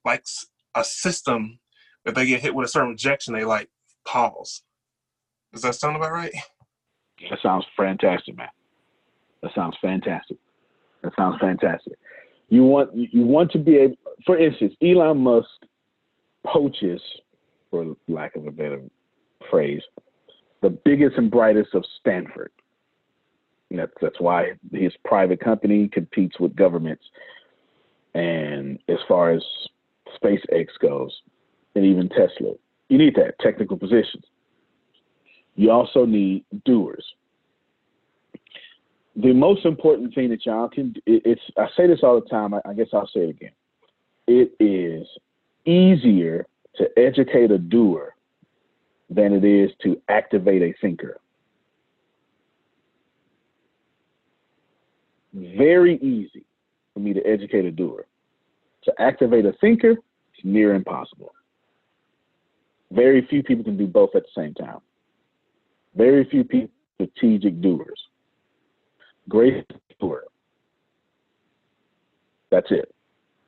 likes 0.05 0.45
a 0.75 0.83
system. 0.83 1.59
If 2.05 2.15
they 2.15 2.25
get 2.25 2.41
hit 2.41 2.55
with 2.55 2.67
a 2.67 2.69
certain 2.69 2.91
rejection, 2.91 3.33
they 3.33 3.43
like 3.43 3.69
pause. 4.07 4.63
Does 5.53 5.61
that 5.63 5.75
sound 5.75 5.95
about 5.95 6.11
right? 6.11 6.33
That 7.29 7.39
sounds 7.43 7.65
fantastic, 7.77 8.37
man. 8.37 8.47
That 9.43 9.53
sounds 9.53 9.75
fantastic. 9.81 10.37
That 11.03 11.13
sounds 11.17 11.37
fantastic. 11.39 11.93
You 12.49 12.63
want 12.63 12.89
you 12.93 13.25
want 13.25 13.51
to 13.51 13.59
be 13.59 13.77
able, 13.77 13.95
for 14.25 14.37
instance, 14.37 14.73
Elon 14.81 15.19
Musk 15.19 15.47
poaches, 16.45 17.01
for 17.69 17.95
lack 18.07 18.35
of 18.35 18.45
a 18.47 18.51
better 18.51 18.81
phrase, 19.49 19.81
the 20.61 20.69
biggest 20.69 21.17
and 21.17 21.31
brightest 21.31 21.73
of 21.73 21.83
Stanford. 21.99 22.51
That's 23.71 23.91
that's 24.01 24.19
why 24.19 24.53
his 24.73 24.93
private 25.05 25.39
company 25.39 25.87
competes 25.87 26.39
with 26.39 26.55
governments. 26.55 27.03
And 28.13 28.79
as 28.89 28.97
far 29.07 29.31
as 29.31 29.41
SpaceX 30.21 30.67
goes, 30.81 31.21
and 31.75 31.85
even 31.85 32.09
Tesla, 32.09 32.53
you 32.89 32.97
need 32.97 33.15
that 33.15 33.35
technical 33.39 33.77
positions. 33.77 34.25
You 35.55 35.71
also 35.71 36.05
need 36.05 36.45
doers. 36.65 37.05
The 39.15 39.33
most 39.33 39.65
important 39.65 40.15
thing 40.15 40.29
that 40.29 40.45
y'all 40.45 40.69
can 40.69 40.93
it's 41.05 41.41
I 41.57 41.67
say 41.75 41.87
this 41.87 41.99
all 42.01 42.19
the 42.19 42.27
time. 42.29 42.53
I, 42.53 42.73
guess 42.73 42.87
I'll 42.93 43.07
say 43.07 43.21
it 43.21 43.29
again. 43.29 43.51
It 44.27 44.53
is 44.59 45.05
easier 45.65 46.47
to 46.77 46.87
educate 46.97 47.51
a 47.51 47.57
doer 47.57 48.15
than 49.09 49.33
it 49.33 49.43
is 49.43 49.69
to 49.83 50.01
activate 50.07 50.61
a 50.61 50.73
thinker. 50.79 51.19
Very 55.33 55.97
easy 55.97 56.45
for 56.93 57.01
me 57.01 57.13
to 57.13 57.21
educate 57.25 57.65
a 57.65 57.71
doer. 57.71 58.05
To 58.83 58.93
activate 58.99 59.45
a 59.45 59.53
thinker, 59.59 59.91
it's 59.91 60.45
near 60.45 60.73
impossible. 60.73 61.33
Very 62.91 63.25
few 63.29 63.43
people 63.43 63.63
can 63.63 63.77
do 63.77 63.87
both 63.87 64.15
at 64.15 64.23
the 64.23 64.41
same 64.41 64.53
time. 64.53 64.79
Very 65.95 66.25
few 66.25 66.43
people 66.43 66.73
strategic 66.95 67.61
doers. 67.61 67.99
Grace 69.29 69.63
doer. 69.99 70.23
That's 72.49 72.67
it. 72.69 72.93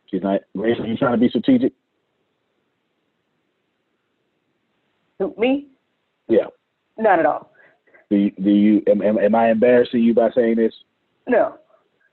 She's 0.10 0.22
not 0.22 0.42
Grace, 0.56 0.80
are 0.80 0.88
you 0.88 0.98
trying 0.98 1.14
to 1.14 1.18
be 1.18 1.30
strategic? 1.30 1.74
Me? 5.38 5.68
Yeah. 6.28 6.48
Not 6.98 7.20
at 7.20 7.26
all. 7.26 7.52
Do 8.10 8.18
you, 8.18 8.32
do 8.32 8.50
you 8.50 8.84
am, 8.88 9.02
am, 9.02 9.18
am 9.18 9.36
I 9.36 9.52
embarrassing 9.52 10.02
you 10.02 10.14
by 10.14 10.30
saying 10.36 10.58
this? 10.58 10.74
No. 11.28 11.56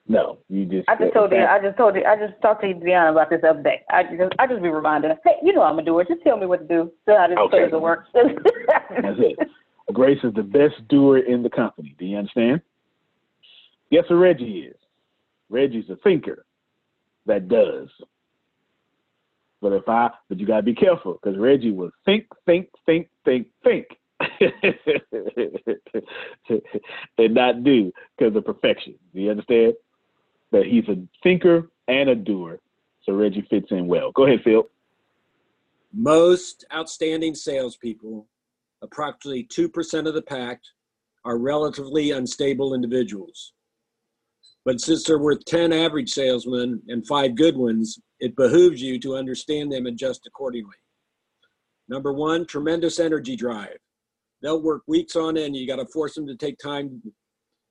No. 0.09 0.39
You 0.49 0.65
just 0.65 0.89
I 0.89 0.97
just 0.97 1.13
told 1.13 1.33
you. 1.33 1.39
I 1.39 1.59
just 1.61 1.77
told 1.77 1.97
you. 1.97 2.05
I 2.05 2.17
just 2.17 2.41
talked 2.41 2.63
to 2.63 2.69
Deanna 2.69 3.11
about 3.11 3.31
this 3.31 3.41
the 3.43 3.49
other 3.51 3.63
day. 3.63 3.83
I 3.91 4.05
just, 4.05 4.33
I 4.39 4.47
just 4.47 4.63
be 4.63 4.69
reminding 4.69 5.11
her. 5.11 5.17
Hey, 5.25 5.35
you 5.43 5.53
know 5.53 5.63
I'm 5.63 5.79
a 5.79 5.83
doer. 5.83 6.05
Just 6.09 6.23
tell 6.23 6.37
me 6.37 6.47
what 6.47 6.61
to 6.61 6.69
do. 6.69 6.93
So 7.05 7.17
how 7.17 7.27
this 7.27 7.37
Okay. 7.39 7.65
okay. 7.65 7.77
works. 7.77 8.09
That's 8.15 9.19
it. 9.19 9.39
Grace 9.93 10.19
is 10.23 10.35
the 10.35 10.43
best 10.43 10.87
doer 10.89 11.19
in 11.19 11.43
the 11.43 11.51
company. 11.51 11.95
Do 11.99 12.05
you 12.05 12.17
understand? 12.17 12.61
Guess 13.91 14.05
what 14.09 14.17
Reggie 14.17 14.69
is? 14.71 14.77
Reggie's 15.49 15.91
a 15.91 15.97
thinker 15.97 16.45
that 17.27 17.49
does. 17.49 17.89
But 19.61 19.73
if 19.73 19.89
I, 19.89 20.11
but 20.29 20.39
you 20.39 20.47
gotta 20.47 20.63
be 20.63 20.75
careful 20.75 21.19
because 21.21 21.39
Reggie 21.39 21.73
will 21.73 21.91
think, 22.05 22.27
think, 22.47 22.69
think, 22.87 23.09
think, 23.25 23.49
think, 23.63 23.87
and 27.19 27.35
not 27.35 27.63
do 27.63 27.93
because 28.17 28.35
of 28.35 28.45
perfection. 28.45 28.95
Do 29.15 29.21
you 29.21 29.31
understand? 29.31 29.75
That 30.53 30.65
he's 30.65 30.89
a 30.89 30.97
thinker 31.23 31.71
and 31.89 32.11
a 32.11 32.15
doer, 32.15 32.61
so 33.05 33.13
Reggie 33.13 33.47
fits 33.49 33.71
in 33.71 33.87
well. 33.87 34.13
Go 34.13 34.27
ahead, 34.27 34.41
Phil. 34.43 34.69
Most 35.93 36.65
outstanding 36.73 37.35
salespeople, 37.35 38.27
approximately 38.83 39.45
2% 39.45 40.07
of 40.07 40.15
the 40.15 40.23
pack, 40.23 40.61
are 41.25 41.39
relatively 41.39 42.13
unstable 42.13 42.75
individuals. 42.75 43.53
But 44.65 44.81
since 44.81 45.05
they're 45.05 45.19
worth 45.19 45.45
10 45.45 45.73
average 45.73 46.11
salesmen 46.11 46.83
and 46.89 47.07
five 47.07 47.35
good 47.35 47.57
ones, 47.57 47.99
it 48.21 48.37
behooves 48.37 48.81
you 48.83 48.99
to 49.01 49.17
understand 49.17 49.73
them 49.73 49.87
and 49.87 49.95
adjust 49.95 50.27
accordingly. 50.27 50.77
Number 51.89 52.13
one, 52.13 52.47
tremendous 52.47 53.01
energy 53.01 53.37
drive. 53.37 53.79
They'll 54.43 54.63
work 54.63 54.83
weeks 54.87 55.17
on 55.17 55.37
end. 55.37 55.57
You 55.57 55.67
got 55.67 55.77
to 55.77 55.87
force 55.87 56.15
them 56.15 56.27
to 56.27 56.37
take 56.37 56.59
time 56.59 57.03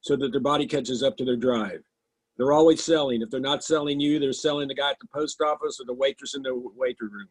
so 0.01 0.16
that 0.18 0.32
their 0.32 0.41
body 0.41 0.66
catches 0.66 1.03
up 1.03 1.18
to 1.18 1.26
their 1.26 1.38
drive. 1.38 1.82
They're 2.38 2.53
always 2.53 2.84
selling. 2.84 3.22
If 3.22 3.30
they're 3.30 3.39
not 3.39 3.64
selling 3.64 3.99
you, 3.99 4.20
they're 4.20 4.34
selling 4.34 4.68
the 4.68 4.76
guy 4.76 4.91
at 4.91 4.97
the 4.99 5.07
post 5.14 5.41
office 5.41 5.80
or 5.80 5.86
the 5.86 5.93
waitress 5.93 6.36
in 6.36 6.41
the 6.41 6.53
waiting 6.76 7.10
room. 7.12 7.28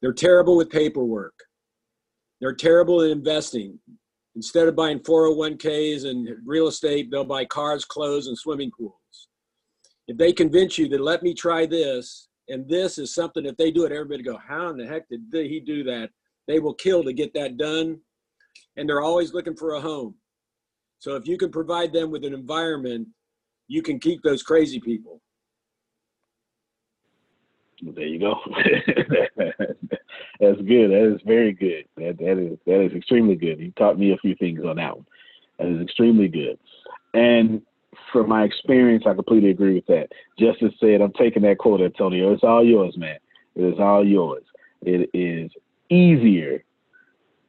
They're 0.00 0.12
terrible 0.12 0.56
with 0.56 0.70
paperwork. 0.70 1.34
They're 2.40 2.54
terrible 2.54 3.02
at 3.02 3.10
investing. 3.10 3.78
Instead 4.36 4.68
of 4.68 4.76
buying 4.76 5.00
401ks 5.00 6.04
and 6.08 6.28
real 6.44 6.68
estate, 6.68 7.10
they'll 7.10 7.24
buy 7.24 7.44
cars, 7.44 7.84
clothes, 7.84 8.28
and 8.28 8.38
swimming 8.38 8.70
pools. 8.78 8.94
If 10.06 10.16
they 10.16 10.32
convince 10.32 10.78
you 10.78 10.88
that 10.88 11.00
let 11.00 11.22
me 11.22 11.34
try 11.34 11.66
this, 11.66 12.28
and 12.48 12.68
this 12.68 12.98
is 12.98 13.14
something, 13.14 13.44
if 13.44 13.56
they 13.56 13.70
do 13.70 13.84
it, 13.84 13.92
everybody 13.92 14.22
go, 14.22 14.38
how 14.38 14.68
in 14.70 14.76
the 14.76 14.86
heck 14.86 15.08
did 15.08 15.22
he 15.32 15.60
do 15.60 15.82
that? 15.84 16.10
They 16.46 16.60
will 16.60 16.74
kill 16.74 17.04
to 17.04 17.12
get 17.12 17.34
that 17.34 17.56
done. 17.56 17.98
And 18.76 18.88
they're 18.88 19.02
always 19.02 19.34
looking 19.34 19.56
for 19.56 19.74
a 19.74 19.80
home. 19.80 20.14
So 20.98 21.16
if 21.16 21.26
you 21.26 21.36
can 21.36 21.50
provide 21.50 21.92
them 21.92 22.10
with 22.10 22.24
an 22.24 22.32
environment, 22.32 23.08
you 23.66 23.82
can 23.82 23.98
keep 23.98 24.22
those 24.22 24.42
crazy 24.42 24.80
people. 24.80 25.20
Well, 27.82 27.94
There 27.94 28.06
you 28.06 28.18
go. 28.18 28.34
That's 30.40 30.60
good. 30.60 30.90
That 30.90 31.14
is 31.14 31.20
very 31.24 31.52
good. 31.52 31.84
That 31.96 32.18
that 32.18 32.38
is 32.38 32.58
that 32.66 32.80
is 32.80 32.92
extremely 32.92 33.34
good. 33.34 33.58
You 33.58 33.72
taught 33.72 33.98
me 33.98 34.12
a 34.12 34.18
few 34.18 34.34
things 34.36 34.60
on 34.64 34.76
that 34.76 34.96
one. 34.96 35.06
That 35.58 35.68
is 35.68 35.82
extremely 35.82 36.28
good. 36.28 36.58
And 37.14 37.62
from 38.12 38.28
my 38.28 38.44
experience, 38.44 39.04
I 39.06 39.14
completely 39.14 39.50
agree 39.50 39.74
with 39.74 39.86
that. 39.86 40.08
Justice 40.38 40.72
said, 40.78 41.00
I'm 41.00 41.12
taking 41.12 41.42
that 41.42 41.58
quote, 41.58 41.80
Antonio. 41.80 42.32
It's 42.32 42.44
all 42.44 42.64
yours, 42.64 42.96
man. 42.96 43.18
It 43.56 43.62
is 43.62 43.80
all 43.80 44.06
yours. 44.06 44.44
It 44.82 45.10
is 45.12 45.50
easier 45.90 46.62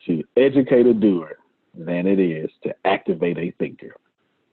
to 0.08 0.24
educate 0.36 0.88
a 0.88 0.94
doer 0.94 1.38
than 1.76 2.08
it 2.08 2.20
is 2.20 2.50
to 2.64 2.74
activate 2.86 3.38
a 3.38 3.52
thinker. 3.60 3.96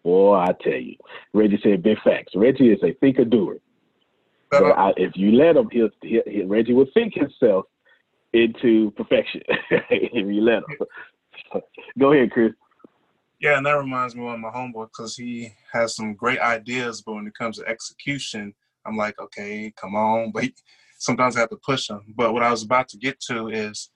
Boy, 0.03 0.37
I 0.37 0.53
tell 0.61 0.75
you. 0.75 0.97
Reggie 1.33 1.59
said 1.63 1.83
big 1.83 1.99
facts. 2.03 2.33
Reggie 2.37 2.71
is 2.71 2.83
a 2.83 2.93
thinker 2.95 3.25
doer. 3.25 3.59
But 4.51 4.65
I, 4.65 4.93
if 4.97 5.17
you 5.17 5.33
let 5.33 5.57
him, 5.57 5.69
he'll, 5.73 5.89
he'll, 6.03 6.23
he'll 6.27 6.47
Reggie 6.47 6.73
will 6.73 6.87
think 6.95 7.15
himself 7.15 7.67
into 8.37 8.91
perfection. 8.93 9.43
if 9.71 10.13
you 10.13 10.41
let 10.41 10.59
him. 10.59 11.63
Go 11.99 12.13
ahead, 12.13 12.31
Chris. 12.31 12.53
Yeah, 13.41 13.59
and 13.59 13.67
that 13.67 13.73
reminds 13.73 14.15
me 14.17 14.27
of 14.27 14.39
my 14.39 14.49
homeboy 14.51 14.89
because 14.89 15.17
he 15.17 15.53
has 15.73 15.95
some 15.95 16.15
great 16.15 16.39
ideas, 16.41 17.03
but 17.03 17.15
when 17.15 17.27
it 17.27 17.35
comes 17.35 17.59
to 17.59 17.67
execution, 17.67 18.55
I'm 18.87 18.97
like, 18.97 19.19
okay, 19.21 19.73
come 19.77 19.95
on. 19.95 20.31
But 20.35 20.45
he, 20.45 20.55
sometimes 20.99 21.37
I 21.37 21.41
have 21.41 21.51
to 21.51 21.59
push 21.65 21.91
him. 21.91 22.15
But 22.17 22.33
what 22.33 22.43
I 22.43 22.51
was 22.51 22.63
about 22.63 22.89
to 22.89 22.99
get 22.99 23.21
to 23.29 23.49
is 23.49 23.91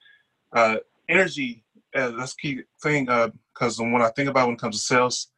uh, 0.55 0.77
energy. 1.09 1.65
Uh, 1.95 2.11
that's 2.11 2.35
key 2.35 2.61
thing 2.83 3.07
because 3.53 3.81
when 3.81 4.03
I 4.03 4.11
think 4.11 4.29
about 4.29 4.47
when 4.47 4.55
it 4.55 4.61
comes 4.61 4.77
to 4.77 4.83
sales, 4.83 5.29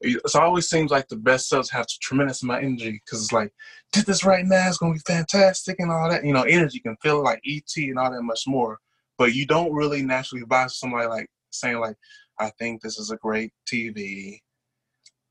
it 0.00 0.34
always 0.34 0.68
seems 0.68 0.90
like 0.90 1.08
the 1.08 1.16
best 1.16 1.48
sales 1.48 1.70
have 1.70 1.86
tremendous 2.00 2.42
amount 2.42 2.60
of 2.60 2.66
energy 2.66 3.00
because 3.04 3.22
it's 3.22 3.32
like, 3.32 3.52
did 3.92 4.06
this 4.06 4.24
right 4.24 4.44
now, 4.44 4.68
it's 4.68 4.78
gonna 4.78 4.94
be 4.94 5.00
fantastic 5.00 5.76
and 5.78 5.90
all 5.90 6.08
that. 6.08 6.24
You 6.24 6.32
know, 6.32 6.42
energy 6.42 6.80
can 6.80 6.96
feel 7.02 7.22
like 7.22 7.40
ET 7.46 7.70
and 7.76 7.98
all 7.98 8.10
that 8.10 8.22
much 8.22 8.44
more. 8.46 8.78
But 9.16 9.34
you 9.34 9.46
don't 9.46 9.72
really 9.72 10.02
naturally 10.02 10.44
buy 10.44 10.68
somebody 10.68 11.08
like 11.08 11.28
saying 11.50 11.80
like, 11.80 11.96
I 12.38 12.50
think 12.58 12.80
this 12.80 12.98
is 12.98 13.10
a 13.10 13.16
great 13.16 13.52
TV. 13.66 14.38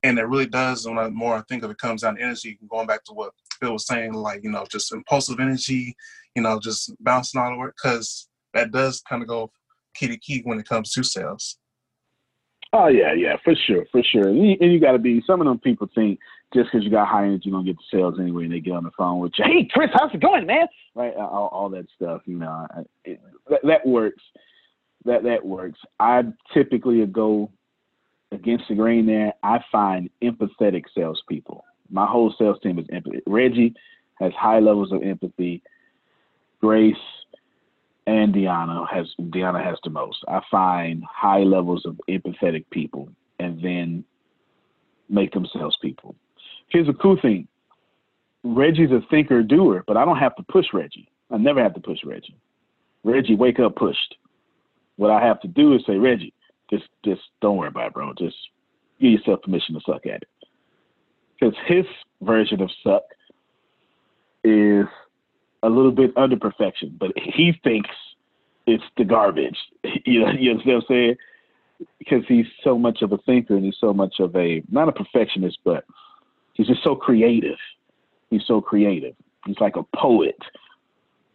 And 0.04 0.20
it 0.20 0.28
really 0.28 0.46
does, 0.46 0.88
when 0.88 1.00
I 1.00 1.10
more 1.10 1.36
I 1.36 1.42
think 1.48 1.64
of 1.64 1.72
it 1.72 1.78
comes 1.78 2.02
down 2.02 2.16
to 2.16 2.22
energy, 2.22 2.60
going 2.70 2.88
back 2.88 3.04
to 3.06 3.14
what 3.14 3.32
Phil 3.60 3.74
was 3.74 3.88
saying, 3.88 4.14
like, 4.14 4.44
you 4.44 4.52
know, 4.52 4.66
just 4.70 4.94
impulsive 4.94 5.40
energy, 5.40 5.96
you 6.36 6.42
know, 6.42 6.60
just 6.60 6.92
bouncing 7.00 7.42
all 7.42 7.54
over, 7.54 7.74
because 7.76 8.28
that 8.54 8.72
does 8.72 9.02
kind 9.02 9.22
of 9.22 9.28
go 9.28 9.52
key 9.96 10.08
to 10.08 10.18
key 10.18 10.42
when 10.44 10.60
it 10.60 10.68
comes 10.68 10.92
to 10.92 11.04
sales. 11.04 11.58
Oh 12.74 12.88
yeah, 12.88 13.14
yeah, 13.14 13.38
for 13.44 13.56
sure, 13.56 13.86
for 13.92 14.04
sure. 14.04 14.28
And 14.28 14.38
you, 14.38 14.58
you 14.60 14.80
got 14.80 14.92
to 14.92 15.00
be. 15.00 15.24
Some 15.26 15.42
of 15.42 15.48
them 15.48 15.60
people 15.60 15.90
think 15.96 16.20
just 16.54 16.70
because 16.72 16.84
you 16.84 16.92
got 16.92 17.08
high 17.08 17.26
energy, 17.26 17.44
you're 17.46 17.58
gonna 17.58 17.66
get 17.66 17.78
the 17.78 17.98
sales 17.98 18.20
anyway, 18.20 18.44
and 18.44 18.54
they 18.54 18.60
get 18.60 18.74
on 18.74 18.84
the 18.84 18.92
phone 18.98 19.20
with 19.20 19.34
you. 19.38 19.46
Hey, 19.46 19.70
Chris, 19.72 19.90
how's 19.94 20.14
it 20.14 20.22
going, 20.22 20.46
man? 20.46 20.68
Right, 20.96 21.16
all, 21.16 21.50
all 21.52 21.70
that 21.70 21.88
stuff. 21.96 22.22
You 22.26 22.38
know, 22.38 22.68
it, 23.06 23.22
that, 23.50 23.62
that 23.64 23.86
works. 23.86 24.22
That 25.06 25.24
that 25.24 25.46
works. 25.46 25.80
I 26.00 26.24
typically 26.54 27.06
go 27.06 27.52
against 28.32 28.66
the 28.68 28.76
grain 28.76 29.06
there. 29.06 29.34
I 29.44 29.60
find 29.72 30.10
empathetic 30.22 30.84
salespeople. 30.94 31.64
My 31.90 32.06
whole 32.06 32.34
sales 32.38 32.58
team 32.62 32.80
is 32.80 32.86
empathy. 32.92 33.22
Reggie 33.26 33.74
has 34.20 34.34
high 34.34 34.60
levels 34.60 34.92
of 34.92 35.04
empathy. 35.04 35.62
Grace 36.60 36.96
and 38.08 38.34
Deanna 38.34 38.88
has 38.90 39.14
Deanna 39.20 39.64
has 39.64 39.78
the 39.84 39.90
most. 39.92 40.24
I 40.28 40.42
find 40.50 41.04
high 41.04 41.44
levels 41.44 41.86
of 41.86 42.00
empathetic 42.10 42.66
people 42.72 43.10
and 43.38 43.62
then 43.62 44.04
make 45.10 45.34
them 45.34 45.46
salespeople. 45.54 46.16
Here's 46.70 46.90
a 46.90 46.94
cool 46.94 47.18
thing. 47.22 47.48
Reggie's 48.44 48.92
a 48.92 49.02
thinker 49.10 49.44
doer, 49.44 49.84
but 49.86 49.98
I 49.98 50.06
don't 50.06 50.18
have 50.18 50.36
to 50.38 50.44
push 50.44 50.68
Reggie. 50.74 51.10
I 51.30 51.38
never 51.38 51.62
have 51.62 51.74
to 51.74 51.82
push 51.82 52.00
Reggie. 52.06 52.38
Reggie, 53.04 53.36
wake 53.36 53.60
up 53.60 53.76
pushed. 53.76 54.16
What 54.96 55.12
I 55.12 55.24
have 55.24 55.42
to 55.42 55.48
do 55.48 55.76
is 55.76 55.82
say, 55.86 55.98
Reggie, 55.98 56.34
just 56.70 56.86
just 57.04 57.22
don't 57.42 57.58
worry 57.58 57.68
about 57.68 57.88
it, 57.88 57.94
bro. 57.94 58.14
Just 58.18 58.38
give 59.02 59.12
yourself 59.12 59.42
permission 59.42 59.76
to 59.76 59.82
suck 59.86 60.06
at 60.06 60.22
it. 60.24 60.30
Because 61.40 61.56
his 61.68 61.86
version 62.22 62.62
of 62.62 62.72
suck 62.84 63.04
is 64.46 64.86
a 65.68 65.70
little 65.70 65.92
bit 65.92 66.16
under 66.16 66.38
perfection, 66.38 66.96
but 66.98 67.12
he 67.18 67.54
thinks 67.64 67.90
it's 68.66 68.84
the 68.98 69.04
garbage. 69.04 69.58
You 70.06 70.22
know, 70.22 70.32
you 70.32 70.52
understand 70.52 70.76
what 70.78 70.84
I'm 70.84 70.88
saying? 70.88 71.16
Because 72.00 72.24
he's 72.28 72.46
so 72.64 72.80
much 72.80 73.02
of 73.02 73.12
a 73.12 73.18
thinker 73.20 73.56
and 73.56 73.66
he's 73.66 73.76
so 73.80 73.94
much 73.94 74.16
of 74.20 74.34
a 74.36 74.64
not 74.72 74.88
a 74.88 74.94
perfectionist, 74.94 75.60
but 75.66 75.84
he's 76.54 76.68
just 76.68 76.82
so 76.84 76.96
creative. 76.96 77.58
He's 78.30 78.44
so 78.48 78.62
creative. 78.62 79.16
He's 79.46 79.60
like 79.60 79.76
a 79.76 79.84
poet. 79.96 80.40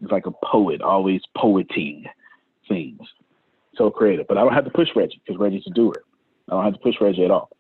He's 0.01 0.11
like 0.11 0.26
a 0.26 0.33
poet, 0.45 0.80
always 0.80 1.20
poeting 1.37 2.07
things. 2.66 3.01
So 3.76 3.91
creative. 3.91 4.26
But 4.26 4.39
I 4.39 4.43
don't 4.43 4.55
have 4.55 4.64
to 4.64 4.70
push 4.70 4.89
Reggie 4.97 5.20
because 5.24 5.39
Reggie's 5.39 5.66
a 5.66 5.70
doer. 5.70 6.03
I 6.49 6.55
don't 6.55 6.64
have 6.64 6.74
to 6.74 6.80
push 6.80 6.95
Reggie 7.01 7.24
at 7.24 7.30
all. 7.30 7.51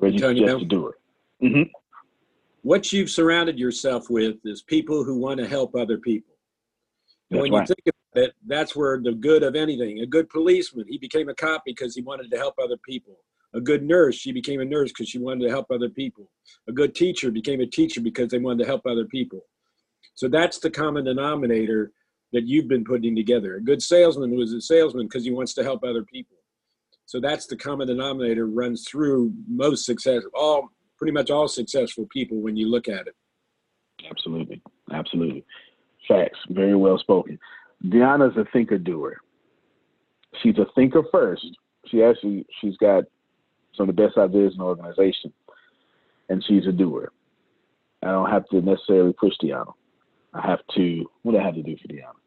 Reggie's 0.00 0.22
Antonio? 0.22 0.46
just 0.46 0.64
a 0.64 0.66
doer. 0.66 0.96
hmm 1.40 1.62
What 2.64 2.94
you've 2.94 3.10
surrounded 3.10 3.58
yourself 3.58 4.08
with 4.08 4.36
is 4.46 4.62
people 4.62 5.04
who 5.04 5.18
want 5.18 5.38
to 5.38 5.46
help 5.46 5.74
other 5.74 5.98
people. 5.98 6.32
And 7.30 7.36
That's 7.36 7.42
when 7.42 7.52
right. 7.52 7.68
you 7.68 7.74
think 7.74 7.96
that 8.14 8.32
that's 8.46 8.74
where 8.74 8.98
the 9.02 9.12
good 9.12 9.42
of 9.42 9.54
anything. 9.54 10.00
A 10.00 10.06
good 10.06 10.30
policeman, 10.30 10.86
he 10.88 10.96
became 10.96 11.28
a 11.28 11.34
cop 11.34 11.62
because 11.66 11.94
he 11.94 12.00
wanted 12.00 12.30
to 12.30 12.38
help 12.38 12.54
other 12.58 12.78
people. 12.88 13.18
A 13.54 13.60
good 13.60 13.82
nurse, 13.82 14.14
she 14.14 14.32
became 14.32 14.62
a 14.62 14.64
nurse 14.64 14.92
because 14.92 15.10
she 15.10 15.18
wanted 15.18 15.44
to 15.44 15.50
help 15.50 15.66
other 15.70 15.90
people. 15.90 16.30
A 16.66 16.72
good 16.72 16.94
teacher 16.94 17.30
became 17.30 17.60
a 17.60 17.66
teacher 17.66 18.00
because 18.00 18.30
they 18.30 18.38
wanted 18.38 18.60
to 18.60 18.66
help 18.66 18.86
other 18.86 19.04
people. 19.04 19.44
So 20.14 20.28
that's 20.28 20.58
the 20.58 20.70
common 20.70 21.04
denominator 21.04 21.92
that 22.32 22.46
you've 22.46 22.68
been 22.68 22.84
putting 22.84 23.14
together. 23.14 23.56
A 23.56 23.60
good 23.60 23.82
salesman 23.82 24.34
was 24.34 24.54
a 24.54 24.60
salesman 24.62 25.06
because 25.06 25.24
he 25.24 25.32
wants 25.32 25.52
to 25.54 25.64
help 25.64 25.84
other 25.84 26.02
people. 26.02 26.38
So 27.04 27.20
that's 27.20 27.46
the 27.46 27.56
common 27.56 27.88
denominator 27.88 28.46
runs 28.46 28.88
through 28.88 29.34
most 29.46 29.84
success, 29.84 30.22
all 30.34 30.70
pretty 30.96 31.12
much 31.12 31.30
all 31.30 31.48
successful 31.48 32.06
people 32.12 32.38
when 32.38 32.56
you 32.56 32.68
look 32.68 32.88
at 32.88 33.06
it. 33.06 33.14
Absolutely, 34.08 34.62
absolutely, 34.92 35.44
facts. 36.08 36.38
Very 36.50 36.74
well 36.74 36.98
spoken. 36.98 37.38
Deanna's 37.86 38.36
a 38.36 38.44
thinker 38.52 38.78
doer. 38.78 39.18
She's 40.42 40.58
a 40.58 40.66
thinker 40.74 41.02
first. 41.12 41.46
She 41.86 42.02
actually 42.02 42.46
she's 42.60 42.76
got 42.78 43.04
some 43.76 43.88
of 43.88 43.96
the 43.96 44.02
best 44.02 44.16
ideas 44.16 44.52
in 44.52 44.58
the 44.58 44.64
organization, 44.64 45.32
and 46.28 46.44
she's 46.46 46.66
a 46.66 46.72
doer. 46.72 47.12
I 48.02 48.08
don't 48.08 48.30
have 48.30 48.48
to 48.48 48.60
necessarily 48.60 49.12
push 49.12 49.34
Deanna. 49.42 49.72
I 50.32 50.46
have 50.46 50.60
to. 50.74 51.10
What 51.22 51.32
do 51.32 51.38
I 51.38 51.44
have 51.44 51.54
to 51.54 51.62
do 51.62 51.76
for 51.80 51.88
Deanna? 51.88 52.23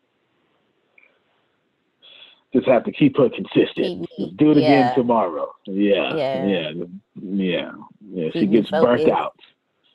Just 2.54 2.68
have 2.68 2.86
to 2.86 2.92
keep 2.92 3.18
her 3.18 3.30
consistent. 3.30 4.08
Do 4.38 4.52
it 4.52 4.58
yeah. 4.58 4.68
again 4.68 4.96
tomorrow. 4.96 5.52
Yeah, 5.66 6.16
Yeah. 6.16 6.46
yeah, 6.46 6.72
yeah, 7.22 7.72
yeah. 8.10 8.30
She 8.32 8.46
gets 8.46 8.72
burnt 8.72 9.10
out. 9.10 9.38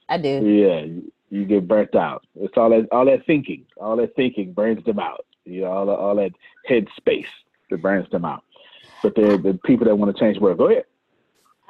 I 0.08 0.18
do. 0.18 0.28
Yeah, 0.44 1.00
you, 1.30 1.44
get 1.46 1.66
burnt 1.66 1.94
out. 1.94 2.26
It's 2.36 2.52
all 2.58 2.68
that 2.70 2.88
all 2.92 3.06
that 3.06 3.24
thinking, 3.24 3.64
all 3.78 3.96
that 3.96 4.14
thinking 4.16 4.52
burns 4.52 4.84
them 4.84 4.98
out. 4.98 5.24
You 5.44 5.62
know, 5.62 5.70
all 5.72 5.86
that, 5.86 5.92
all 5.92 6.14
that 6.16 6.32
head 6.66 6.86
space 6.96 7.26
that 7.70 7.80
burns 7.80 8.08
them 8.10 8.26
out. 8.26 8.44
But 9.02 9.16
they're 9.16 9.38
the 9.38 9.58
people 9.64 9.86
that 9.86 9.96
want 9.96 10.14
to 10.14 10.20
change 10.20 10.36
the 10.36 10.42
world. 10.42 10.58
Go 10.58 10.70
ahead. 10.70 10.84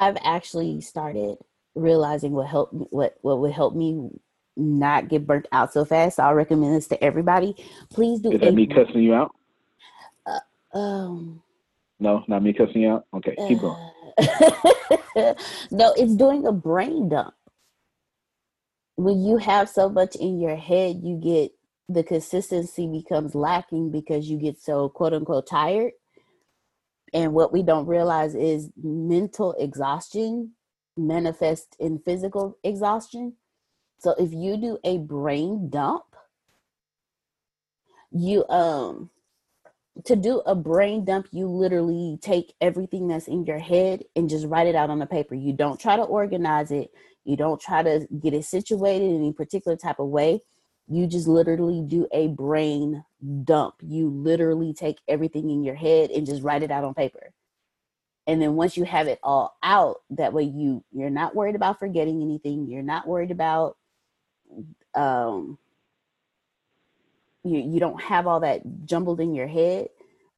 I've 0.01 0.18
actually 0.24 0.80
started 0.80 1.37
realizing 1.76 2.33
what 2.33 2.49
help 2.49 2.70
what 2.72 3.16
what 3.22 3.39
would 3.39 3.53
help 3.53 3.76
me 3.76 4.11
not 4.57 5.09
get 5.09 5.26
burnt 5.26 5.47
out 5.53 5.72
so 5.72 5.85
fast. 5.85 6.16
So 6.16 6.24
I'll 6.24 6.35
recommend 6.35 6.74
this 6.74 6.89
to 6.89 7.03
everybody. 7.03 7.55
Please 7.91 8.20
do 8.20 8.33
Is 8.33 8.41
that 8.41 8.49
a- 8.49 8.53
me 8.53 8.66
cussing 8.66 9.03
you 9.03 9.14
out? 9.14 9.35
Um 10.75 11.43
No, 12.01 12.25
not 12.29 12.43
me 12.43 12.53
cussing 12.53 12.87
out. 12.87 13.07
Okay, 13.14 13.39
keep 13.49 13.61
going. 13.61 13.77
no, 15.70 15.93
it's 15.97 16.14
doing 16.16 16.47
a 16.47 16.53
brain 16.53 17.09
dump. 17.09 17.35
When 18.97 19.25
you 19.25 19.39
have 19.39 19.68
so 19.68 19.89
much 19.89 20.16
in 20.16 20.41
your 20.41 20.57
head, 20.57 21.01
you 21.03 21.18
get 21.23 21.53
the 21.89 22.05
consistency 22.05 22.87
becomes 22.89 23.35
lacking 23.35 23.91
because 23.91 24.29
you 24.29 24.39
get 24.39 24.61
so 24.61 24.89
quote 24.89 25.14
unquote 25.14 25.47
tired. 25.49 25.93
And 27.14 27.35
what 27.35 27.53
we 27.53 27.62
don't 27.62 27.87
realize 27.87 28.35
is 28.35 28.70
mental 28.83 29.55
exhaustion 29.59 30.53
manifests 30.97 31.77
in 31.81 31.99
physical 32.01 32.59
exhaustion. 32.64 33.35
So 33.99 34.14
if 34.18 34.33
you 34.33 34.57
do 34.57 34.79
a 34.85 34.99
brain 34.99 35.70
dump, 35.70 36.05
you 38.12 38.47
um 38.49 39.11
to 40.05 40.16
do 40.16 40.40
a 40.47 40.55
brain 40.55 41.05
dump, 41.05 41.28
you 41.30 41.47
literally 41.47 42.18
take 42.22 42.55
everything 42.61 43.09
that's 43.09 43.28
in 43.28 43.45
your 43.45 43.59
head 43.59 44.03
and 44.16 44.28
just 44.28 44.47
write 44.47 44.66
it 44.66 44.74
out 44.74 44.90
on 44.90 44.99
the 44.99 45.07
paper. 45.07 45.34
You 45.34 45.53
don't 45.53 45.78
try 45.78 45.97
to 45.97 46.03
organize 46.03 46.70
it. 46.70 46.90
You 47.24 47.36
don't 47.36 47.61
try 47.61 47.82
to 47.82 48.07
get 48.20 48.34
it 48.34 48.45
situated 48.45 49.05
in 49.05 49.16
any 49.16 49.32
particular 49.32 49.76
type 49.76 49.99
of 49.99 50.09
way. 50.09 50.43
You 50.88 51.07
just 51.07 51.28
literally 51.28 51.82
do 51.82 52.09
a 52.12 52.28
brain 52.28 53.05
dump. 53.45 53.76
You 53.82 54.09
literally 54.09 54.74
take 54.74 54.99
everything 55.07 55.51
in 55.51 55.62
your 55.62 55.76
head 55.76 56.11
and 56.11 56.26
just 56.26 56.43
write 56.43 56.62
it 56.62 56.70
out 56.70 56.84
on 56.84 56.95
paper. 56.95 57.32
And 58.26 58.40
then 58.40 58.55
once 58.55 58.76
you 58.76 58.84
have 58.84 59.09
it 59.09 59.18
all 59.22 59.57
out, 59.62 59.99
that 60.11 60.32
way 60.32 60.45
you 60.45 60.84
you're 60.93 61.11
not 61.11 61.34
worried 61.34 61.57
about 61.57 61.78
forgetting 61.78 62.22
anything. 62.22 62.66
You're 62.66 62.82
not 62.82 63.07
worried 63.07 63.30
about 63.30 63.76
um 64.95 65.59
you 67.45 67.59
you 67.59 67.80
don't 67.80 68.01
have 68.01 68.26
all 68.26 68.40
that 68.40 68.62
jumbled 68.84 69.20
in 69.20 69.34
your 69.34 69.47
head 69.47 69.88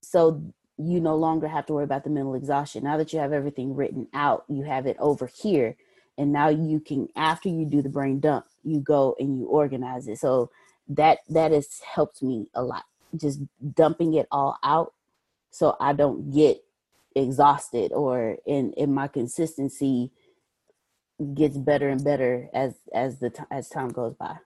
so 0.01 0.43
you 0.77 1.01
no 1.01 1.17
longer 1.17 1.47
have 1.47 1.67
to 1.67 1.73
worry 1.73 1.85
about 1.85 2.03
the 2.03 2.11
mental 2.11 2.35
exhaustion. 2.35 2.83
Now 2.83 2.97
that 2.97 3.13
you 3.13 3.21
have 3.21 3.33
everything 3.33 3.75
written 3.75 4.09
out 4.15 4.45
you 4.49 4.63
have 4.65 4.87
it 4.87 4.97
over 4.99 5.27
here 5.27 5.77
and 6.19 6.33
now 6.33 6.49
you 6.49 6.81
can 6.81 7.09
after 7.17 7.49
you 7.49 7.65
do 7.65 7.83
the 7.83 7.89
brain 7.89 8.21
dump 8.21 8.47
you 8.63 8.81
go 8.81 9.15
and 9.19 9.39
you 9.39 9.47
organize 9.47 10.09
it. 10.09 10.19
So 10.19 10.51
that 10.89 11.19
that 11.29 11.53
has 11.53 11.81
helped 11.81 12.23
me 12.23 12.51
a 12.55 12.63
lot 12.63 12.85
just 13.17 13.41
dumping 13.75 14.15
it 14.15 14.27
all 14.31 14.59
out 14.63 14.93
so 15.51 15.77
i 15.81 15.93
don't 15.93 16.33
get 16.33 16.63
exhausted 17.15 17.93
or 17.93 18.37
in 18.45 18.73
in 18.73 18.93
my 18.93 19.09
consistency 19.09 20.11
gets 21.35 21.57
better 21.57 21.89
and 21.89 22.03
better 22.03 22.49
as 22.53 22.75
as 22.93 23.21
the 23.21 23.33
as 23.51 23.69
time 23.69 23.89
goes 23.89 24.15
by 24.15 24.37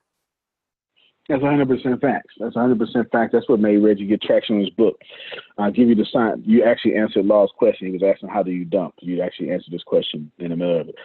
That's 1.29 1.43
100% 1.43 2.01
facts. 2.01 2.33
That's 2.39 2.55
100% 2.55 3.11
fact. 3.11 3.33
That's 3.33 3.47
what 3.47 3.59
made 3.59 3.77
Reggie 3.77 4.07
get 4.07 4.21
traction 4.23 4.55
on 4.55 4.61
his 4.61 4.71
book. 4.71 4.99
I'll 5.59 5.71
give 5.71 5.87
you 5.87 5.93
the 5.93 6.07
sign. 6.11 6.41
You 6.43 6.63
actually 6.63 6.95
answered 6.95 7.25
Law's 7.25 7.51
question. 7.55 7.85
He 7.85 7.93
was 7.93 8.01
asking, 8.03 8.29
How 8.29 8.41
do 8.41 8.49
you 8.49 8.65
dump? 8.65 8.95
You 8.99 9.21
actually 9.21 9.51
answered 9.51 9.71
this 9.71 9.83
question 9.83 10.31
in 10.39 10.49
the 10.49 10.55
middle 10.55 10.81
of 10.81 10.89
it. 10.89 10.95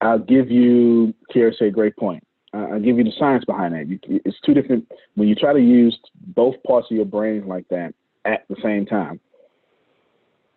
I'll 0.00 0.20
give 0.20 0.52
you, 0.52 1.12
Kiera 1.34 1.52
said, 1.58 1.74
great 1.74 1.96
point. 1.96 2.24
I'll 2.54 2.80
give 2.80 2.96
you 2.96 3.04
the 3.04 3.12
science 3.18 3.44
behind 3.44 3.74
that. 3.74 3.98
It's 4.24 4.38
two 4.46 4.54
different, 4.54 4.86
when 5.16 5.26
you 5.26 5.34
try 5.34 5.52
to 5.52 5.60
use 5.60 5.98
both 6.28 6.54
parts 6.64 6.86
of 6.90 6.96
your 6.96 7.04
brain 7.04 7.48
like 7.48 7.66
that 7.68 7.92
at 8.24 8.44
the 8.48 8.56
same 8.62 8.86
time, 8.86 9.18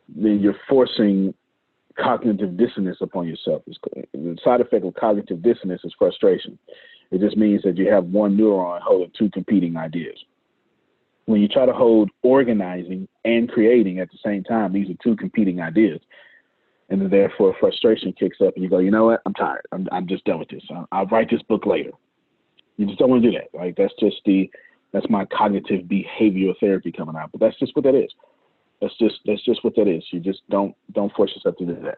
then 0.07 0.39
you're 0.39 0.55
forcing 0.69 1.33
cognitive 1.99 2.55
dissonance 2.55 2.97
upon 3.01 3.27
yourself. 3.27 3.63
The 3.65 4.37
side 4.43 4.61
effect 4.61 4.85
of 4.85 4.93
cognitive 4.93 5.41
dissonance 5.41 5.81
is 5.83 5.95
frustration. 5.97 6.59
It 7.11 7.21
just 7.21 7.37
means 7.37 7.63
that 7.63 7.77
you 7.77 7.89
have 7.91 8.05
one 8.05 8.37
neuron 8.37 8.81
holding 8.81 9.11
two 9.17 9.29
competing 9.29 9.77
ideas. 9.77 10.17
When 11.25 11.41
you 11.41 11.47
try 11.47 11.65
to 11.65 11.73
hold 11.73 12.09
organizing 12.21 13.07
and 13.25 13.49
creating 13.49 13.99
at 13.99 14.09
the 14.11 14.17
same 14.23 14.43
time, 14.43 14.73
these 14.73 14.89
are 14.89 14.97
two 15.03 15.15
competing 15.15 15.61
ideas. 15.61 15.99
And 16.89 17.01
then 17.01 17.09
therefore 17.09 17.55
frustration 17.59 18.13
kicks 18.13 18.37
up 18.39 18.55
and 18.55 18.63
you 18.63 18.69
go, 18.69 18.79
you 18.79 18.91
know 18.91 19.05
what? 19.05 19.21
I'm 19.25 19.33
tired. 19.33 19.65
I'm, 19.73 19.87
I'm 19.91 20.07
just 20.07 20.23
done 20.23 20.39
with 20.39 20.49
this. 20.49 20.63
I'll, 20.69 20.87
I'll 20.91 21.05
write 21.07 21.29
this 21.29 21.41
book 21.43 21.65
later. 21.65 21.91
You 22.77 22.85
just 22.85 22.99
don't 22.99 23.09
want 23.09 23.23
to 23.23 23.31
do 23.31 23.37
that. 23.37 23.57
Like 23.57 23.75
that's 23.75 23.93
just 23.99 24.17
the, 24.25 24.49
that's 24.93 25.09
my 25.09 25.25
cognitive 25.25 25.85
behavioral 25.85 26.57
therapy 26.59 26.93
coming 26.93 27.15
out. 27.17 27.31
But 27.33 27.41
that's 27.41 27.59
just 27.59 27.75
what 27.75 27.83
that 27.83 27.95
is. 27.95 28.11
That's 28.81 28.97
just, 28.97 29.15
that's 29.25 29.43
just 29.43 29.63
what 29.63 29.75
that 29.75 29.87
is. 29.87 30.03
You 30.11 30.19
just 30.21 30.41
don't, 30.49 30.75
don't 30.93 31.11
force 31.13 31.31
yourself 31.35 31.57
to 31.57 31.65
do 31.65 31.77
that. 31.83 31.97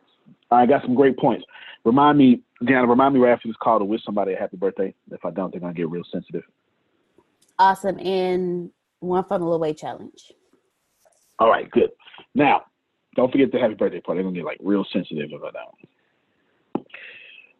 I 0.51 0.65
got 0.65 0.81
some 0.81 0.95
great 0.95 1.17
points. 1.17 1.45
Remind 1.85 2.17
me, 2.17 2.41
Deanna, 2.63 2.87
remind 2.87 3.13
me 3.13 3.19
right 3.19 3.31
after 3.31 3.47
this 3.47 3.57
call 3.61 3.79
to 3.79 3.85
wish 3.85 4.03
somebody 4.03 4.33
a 4.33 4.37
happy 4.37 4.57
birthday. 4.57 4.93
If 5.11 5.23
I 5.23 5.31
don't, 5.31 5.51
they're 5.51 5.61
gonna 5.61 5.73
get 5.73 5.89
real 5.89 6.03
sensitive. 6.11 6.43
awesome 7.57 7.99
and 7.99 8.71
one 8.99 9.23
funnel 9.25 9.53
away 9.53 9.73
challenge 9.73 10.33
All 11.39 11.49
right, 11.49 11.69
good. 11.71 11.89
Now, 12.35 12.63
don't 13.15 13.31
forget 13.31 13.51
the 13.51 13.59
happy 13.59 13.75
birthday 13.75 14.01
party. 14.01 14.17
They're 14.17 14.23
gonna 14.29 14.35
get 14.35 14.45
like 14.45 14.59
real 14.61 14.85
sensitive 14.91 15.31
about 15.31 15.53
that 15.53 15.65
one. 15.65 16.85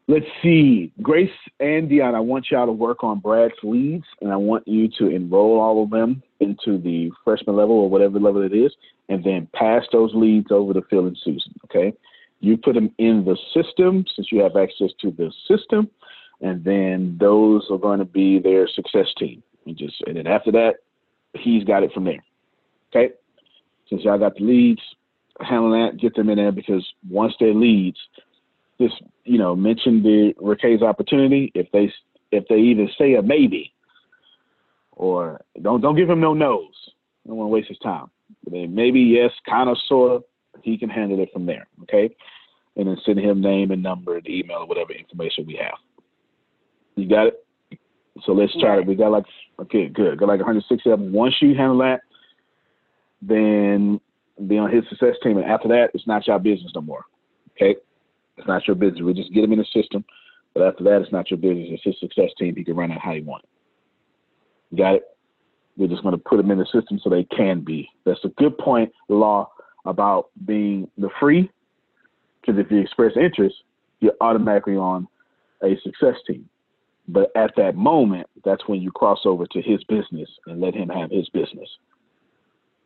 Let's 0.07 0.25
see. 0.41 0.91
Grace 1.03 1.29
and 1.59 1.87
Deanna, 1.87 2.15
I 2.15 2.19
want 2.19 2.47
y'all 2.49 2.65
to 2.65 2.71
work 2.71 3.03
on 3.03 3.19
Brad's 3.19 3.53
leads 3.61 4.05
and 4.21 4.31
I 4.31 4.37
want 4.37 4.67
you 4.67 4.89
to 4.97 5.07
enroll 5.07 5.59
all 5.59 5.83
of 5.83 5.91
them 5.91 6.23
into 6.39 6.79
the 6.79 7.11
freshman 7.23 7.55
level 7.55 7.75
or 7.75 7.89
whatever 7.89 8.19
level 8.19 8.41
it 8.41 8.53
is, 8.53 8.73
and 9.07 9.23
then 9.23 9.47
pass 9.53 9.83
those 9.91 10.11
leads 10.15 10.51
over 10.51 10.73
to 10.73 10.81
Phil 10.89 11.05
and 11.05 11.17
Susan. 11.23 11.53
Okay. 11.65 11.93
You 12.39 12.57
put 12.57 12.75
them 12.75 12.91
in 12.97 13.25
the 13.25 13.37
system 13.53 14.05
since 14.15 14.31
you 14.31 14.41
have 14.41 14.55
access 14.55 14.91
to 15.01 15.11
the 15.11 15.31
system, 15.47 15.89
and 16.41 16.63
then 16.63 17.17
those 17.19 17.67
are 17.69 17.77
going 17.77 17.99
to 17.99 18.05
be 18.05 18.39
their 18.39 18.67
success 18.67 19.07
team. 19.17 19.43
And 19.65 19.77
just 19.77 20.01
and 20.07 20.15
then 20.15 20.27
after 20.27 20.51
that, 20.53 20.75
he's 21.33 21.63
got 21.63 21.83
it 21.83 21.91
from 21.93 22.05
there. 22.05 22.23
Okay. 22.89 23.13
Since 23.89 24.03
y'all 24.03 24.19
got 24.19 24.35
the 24.35 24.43
leads, 24.43 24.81
handle 25.41 25.71
that, 25.71 25.99
get 25.99 26.15
them 26.15 26.29
in 26.29 26.37
there 26.37 26.51
because 26.51 26.85
once 27.09 27.33
they're 27.39 27.53
leads, 27.53 27.97
just 28.79 28.95
you 29.25 29.37
know, 29.37 29.55
mention 29.55 30.01
the 30.01 30.33
Raquel's 30.39 30.81
opportunity. 30.81 31.51
If 31.53 31.71
they 31.71 31.91
if 32.31 32.47
they 32.47 32.57
either 32.57 32.87
say 32.97 33.15
a 33.15 33.21
maybe 33.21 33.73
or 34.91 35.41
don't 35.61 35.81
don't 35.81 35.95
give 35.95 36.09
him 36.09 36.19
no 36.19 36.33
no's. 36.33 36.73
Don't 37.27 37.37
want 37.37 37.47
to 37.49 37.53
waste 37.53 37.69
his 37.69 37.77
time. 37.79 38.09
Maybe 38.49 39.01
yes, 39.01 39.31
kind 39.47 39.69
of 39.69 39.77
sort 39.87 40.11
of. 40.11 40.23
He 40.61 40.77
can 40.77 40.89
handle 40.89 41.19
it 41.21 41.29
from 41.31 41.45
there. 41.45 41.67
Okay, 41.83 42.15
and 42.75 42.87
then 42.87 42.97
send 43.05 43.19
him 43.19 43.41
name 43.41 43.71
and 43.71 43.83
number, 43.83 44.19
the 44.21 44.39
email, 44.39 44.57
or 44.57 44.67
whatever 44.67 44.93
information 44.93 45.45
we 45.45 45.59
have. 45.61 45.77
You 46.95 47.07
got 47.07 47.27
it. 47.27 47.43
So 48.25 48.33
let's 48.33 48.53
try 48.59 48.79
it. 48.79 48.85
We 48.85 48.95
got 48.95 49.11
like 49.11 49.25
okay, 49.59 49.87
good. 49.87 50.19
Got 50.19 50.27
like 50.27 50.39
167. 50.39 51.11
Once 51.11 51.35
you 51.41 51.55
handle 51.55 51.77
that, 51.79 52.01
then 53.21 53.99
be 54.47 54.57
on 54.57 54.71
his 54.71 54.83
success 54.89 55.15
team, 55.23 55.37
and 55.37 55.49
after 55.49 55.67
that, 55.69 55.89
it's 55.93 56.07
not 56.07 56.27
your 56.27 56.39
business 56.39 56.71
no 56.75 56.81
more. 56.81 57.05
Okay, 57.55 57.75
it's 58.37 58.47
not 58.47 58.67
your 58.67 58.75
business. 58.75 59.01
We 59.01 59.13
just 59.13 59.33
get 59.33 59.43
him 59.43 59.53
in 59.53 59.59
the 59.59 59.65
system, 59.73 60.03
but 60.53 60.63
after 60.63 60.83
that, 60.85 61.01
it's 61.01 61.11
not 61.11 61.29
your 61.29 61.37
business. 61.37 61.67
It's 61.71 61.83
his 61.83 61.99
success 61.99 62.31
team. 62.37 62.55
He 62.55 62.63
can 62.63 62.75
run 62.75 62.91
it 62.91 62.99
how 63.01 63.13
he 63.13 63.21
wants. 63.21 63.47
You 64.71 64.77
got 64.77 64.95
it. 64.95 65.03
We're 65.77 65.87
just 65.87 66.03
going 66.03 66.15
to 66.15 66.23
put 66.23 66.37
them 66.37 66.51
in 66.51 66.57
the 66.57 66.65
system 66.65 66.99
so 67.01 67.09
they 67.09 67.23
can 67.23 67.61
be. 67.61 67.89
That's 68.05 68.23
a 68.25 68.29
good 68.29 68.57
point, 68.57 68.91
law, 69.07 69.49
about 69.89 70.29
being 70.45 70.89
the 70.97 71.09
free. 71.19 71.49
Because 72.41 72.59
if 72.59 72.71
you 72.71 72.79
express 72.79 73.11
interest, 73.15 73.55
you're 73.99 74.13
automatically 74.21 74.75
on 74.75 75.07
a 75.63 75.77
success 75.83 76.15
team. 76.25 76.47
But 77.07 77.31
at 77.35 77.51
that 77.57 77.75
moment, 77.75 78.27
that's 78.45 78.67
when 78.67 78.81
you 78.81 78.91
cross 78.91 79.19
over 79.25 79.45
to 79.47 79.61
his 79.61 79.83
business 79.85 80.29
and 80.45 80.61
let 80.61 80.75
him 80.75 80.89
have 80.89 81.09
his 81.11 81.27
business. 81.29 81.67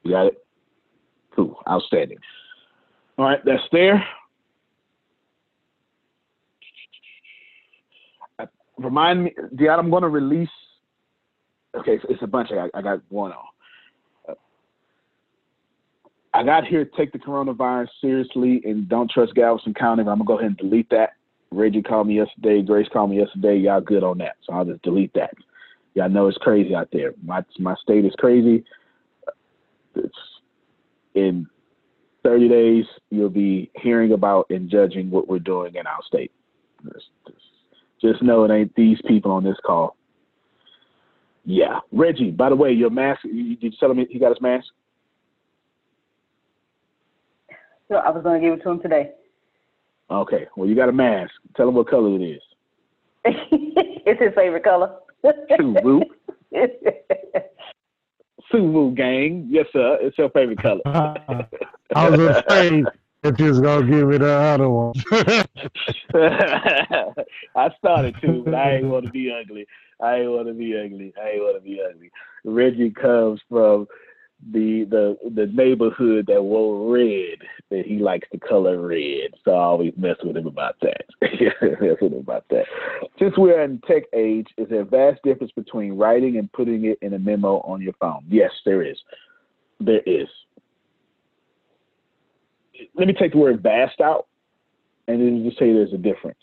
You 0.03 0.11
got 0.11 0.27
it? 0.27 0.45
Cool. 1.35 1.59
Outstanding. 1.69 2.17
All 3.17 3.25
right, 3.25 3.39
that's 3.45 3.63
there. 3.71 4.03
Remind 8.77 9.25
me, 9.25 9.33
Deanna, 9.55 9.79
I'm 9.79 9.89
going 9.89 10.01
to 10.01 10.09
release. 10.09 10.49
Okay, 11.75 11.99
it's 12.09 12.23
a 12.23 12.27
bunch. 12.27 12.49
I 12.51 12.55
got, 12.55 12.69
I 12.73 12.81
got 12.81 13.01
one 13.09 13.31
on. 13.31 13.45
I 16.33 16.43
got 16.43 16.65
here. 16.65 16.85
To 16.85 16.91
take 16.97 17.11
the 17.11 17.19
coronavirus 17.19 17.89
seriously 18.01 18.61
and 18.65 18.89
don't 18.89 19.09
trust 19.09 19.35
Galveston 19.35 19.73
County. 19.73 20.01
I'm 20.01 20.05
gonna 20.05 20.23
go 20.23 20.39
ahead 20.39 20.47
and 20.47 20.57
delete 20.57 20.89
that. 20.89 21.11
Reggie 21.51 21.83
called 21.83 22.07
me 22.07 22.15
yesterday. 22.15 22.61
Grace 22.61 22.87
called 22.91 23.11
me 23.11 23.19
yesterday. 23.19 23.57
Y'all 23.57 23.81
good 23.81 24.03
on 24.03 24.17
that, 24.17 24.37
so 24.43 24.53
I'll 24.53 24.65
just 24.65 24.81
delete 24.81 25.13
that. 25.13 25.33
Y'all 25.93 26.09
know 26.09 26.27
it's 26.27 26.37
crazy 26.39 26.73
out 26.73 26.89
there. 26.91 27.13
My 27.23 27.43
my 27.59 27.75
state 27.83 28.05
is 28.05 28.13
crazy. 28.17 28.63
It's 29.95 30.17
in 31.13 31.47
30 32.23 32.49
days. 32.49 32.85
You'll 33.11 33.29
be 33.29 33.69
hearing 33.75 34.13
about 34.13 34.47
and 34.49 34.69
judging 34.69 35.11
what 35.11 35.27
we're 35.27 35.39
doing 35.39 35.75
in 35.75 35.85
our 35.85 35.99
state. 36.07 36.31
Just, 36.91 37.05
just, 38.01 38.23
know 38.23 38.43
it 38.43 38.51
ain't 38.51 38.75
these 38.75 38.97
people 39.07 39.31
on 39.31 39.43
this 39.43 39.57
call. 39.65 39.95
Yeah, 41.45 41.79
Reggie. 41.91 42.31
By 42.31 42.49
the 42.49 42.55
way, 42.55 42.71
your 42.71 42.89
mask. 42.89 43.21
Did 43.23 43.61
you 43.61 43.71
tell 43.79 43.91
him 43.91 44.05
he 44.09 44.17
got 44.17 44.29
his 44.29 44.41
mask? 44.41 44.67
So 47.89 47.95
I 47.95 48.09
was 48.09 48.23
going 48.23 48.41
to 48.41 48.47
give 48.47 48.57
it 48.57 48.63
to 48.63 48.69
him 48.69 48.81
today. 48.81 49.11
Okay. 50.09 50.47
Well, 50.55 50.67
you 50.67 50.75
got 50.75 50.89
a 50.89 50.93
mask. 50.93 51.31
Tell 51.55 51.67
him 51.67 51.75
what 51.75 51.89
color 51.89 52.15
it 52.15 52.21
is. 52.21 52.41
it's 53.25 54.21
his 54.21 54.33
favorite 54.35 54.63
color. 54.63 54.95
Suvu. 55.23 56.01
Suvu 58.51 58.95
gang. 58.95 59.47
Yes, 59.49 59.65
sir. 59.71 59.97
It's 60.01 60.17
your 60.17 60.29
favorite 60.31 60.61
color. 60.61 60.81
I 60.85 62.09
was 62.09 62.19
afraid 62.19 62.85
if 63.23 63.39
you 63.39 63.45
was 63.45 63.61
gonna 63.61 63.85
give 63.85 64.07
me 64.07 64.17
the 64.17 64.33
other 64.33 64.69
one. 64.69 64.93
I 67.55 67.69
started 67.77 68.15
to, 68.21 68.43
but 68.43 68.53
I 68.53 68.75
ain't 68.75 68.87
want 68.87 69.05
to 69.05 69.11
be 69.11 69.31
ugly. 69.31 69.65
I 70.01 70.17
ain't 70.17 70.31
want 70.31 70.47
to 70.47 70.53
be 70.53 70.77
ugly. 70.77 71.13
I 71.21 71.29
ain't 71.29 71.41
want 71.41 71.55
to 71.55 71.61
be 71.61 71.81
ugly. 71.81 72.11
Reggie 72.43 72.91
comes 72.91 73.39
from 73.49 73.87
the 74.51 74.85
the 74.89 75.17
the 75.35 75.47
neighborhood 75.47 76.25
that 76.27 76.41
wore 76.41 76.93
red 76.93 77.39
that 77.69 77.85
he 77.85 77.97
likes 77.97 78.27
the 78.31 78.39
color 78.39 78.81
red. 78.85 79.31
So 79.45 79.51
I 79.51 79.63
always 79.63 79.93
mess 79.97 80.17
with 80.23 80.37
him 80.37 80.47
about 80.47 80.75
that. 80.81 81.05
mess 81.21 81.97
with 82.01 82.13
him 82.13 82.19
about 82.19 82.45
that. 82.49 82.65
Since 83.19 83.37
we're 83.37 83.61
in 83.61 83.79
tech 83.87 84.03
age, 84.13 84.47
is 84.57 84.67
there 84.69 84.81
a 84.81 84.85
vast 84.85 85.21
difference 85.23 85.51
between 85.53 85.93
writing 85.93 86.37
and 86.37 86.51
putting 86.51 86.85
it 86.85 86.97
in 87.01 87.13
a 87.13 87.19
memo 87.19 87.59
on 87.61 87.81
your 87.81 87.93
phone? 87.93 88.25
Yes, 88.27 88.51
there 88.65 88.83
is. 88.83 88.97
There 89.79 90.01
is. 90.05 90.27
Let 92.95 93.07
me 93.07 93.13
take 93.13 93.31
the 93.31 93.37
word 93.37 93.61
vast 93.61 94.01
out 94.01 94.27
and 95.07 95.19
then 95.19 95.43
just 95.45 95.59
say 95.59 95.71
there's 95.71 95.93
a 95.93 95.97
difference. 95.97 96.37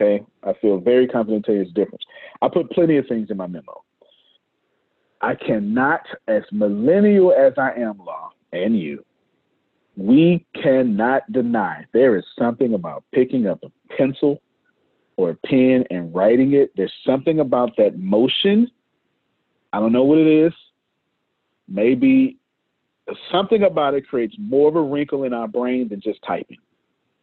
Okay. 0.00 0.24
I 0.44 0.52
feel 0.60 0.78
very 0.78 1.08
confident 1.08 1.44
to 1.46 1.52
you 1.52 1.58
there's 1.58 1.70
a 1.70 1.74
difference. 1.74 2.04
I 2.40 2.48
put 2.48 2.70
plenty 2.70 2.96
of 2.96 3.06
things 3.06 3.30
in 3.30 3.36
my 3.36 3.46
memo. 3.46 3.82
I 5.20 5.34
cannot, 5.34 6.02
as 6.28 6.42
millennial 6.52 7.32
as 7.32 7.54
I 7.56 7.72
am, 7.72 7.98
Law, 7.98 8.30
and 8.52 8.78
you, 8.78 9.04
we 9.96 10.46
cannot 10.54 11.30
deny 11.32 11.84
there 11.92 12.16
is 12.16 12.24
something 12.38 12.74
about 12.74 13.02
picking 13.12 13.48
up 13.48 13.58
a 13.64 13.94
pencil 13.96 14.40
or 15.16 15.30
a 15.30 15.34
pen 15.46 15.84
and 15.90 16.14
writing 16.14 16.52
it. 16.54 16.70
There's 16.76 16.92
something 17.04 17.40
about 17.40 17.76
that 17.78 17.98
motion. 17.98 18.70
I 19.72 19.80
don't 19.80 19.92
know 19.92 20.04
what 20.04 20.18
it 20.18 20.28
is. 20.28 20.52
Maybe 21.66 22.38
something 23.32 23.64
about 23.64 23.94
it 23.94 24.06
creates 24.06 24.36
more 24.38 24.68
of 24.68 24.76
a 24.76 24.82
wrinkle 24.82 25.24
in 25.24 25.34
our 25.34 25.48
brain 25.48 25.88
than 25.88 26.00
just 26.00 26.20
typing. 26.24 26.58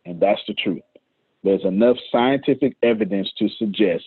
And 0.06 0.20
that's 0.20 0.42
the 0.46 0.54
truth. 0.54 0.82
There's 1.44 1.64
enough 1.64 1.96
scientific 2.12 2.76
evidence 2.84 3.32
to 3.40 3.48
suggest 3.58 4.04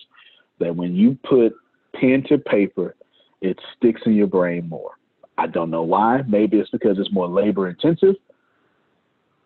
that 0.59 0.75
when 0.75 0.95
you 0.95 1.17
put 1.27 1.53
pen 1.95 2.23
to 2.29 2.37
paper, 2.37 2.95
it 3.41 3.57
sticks 3.75 4.01
in 4.05 4.15
your 4.15 4.27
brain 4.27 4.67
more. 4.67 4.91
I 5.37 5.47
don't 5.47 5.69
know 5.69 5.83
why. 5.83 6.21
Maybe 6.27 6.59
it's 6.59 6.69
because 6.69 6.97
it's 6.99 7.11
more 7.13 7.27
labor 7.27 7.69
intensive, 7.69 8.15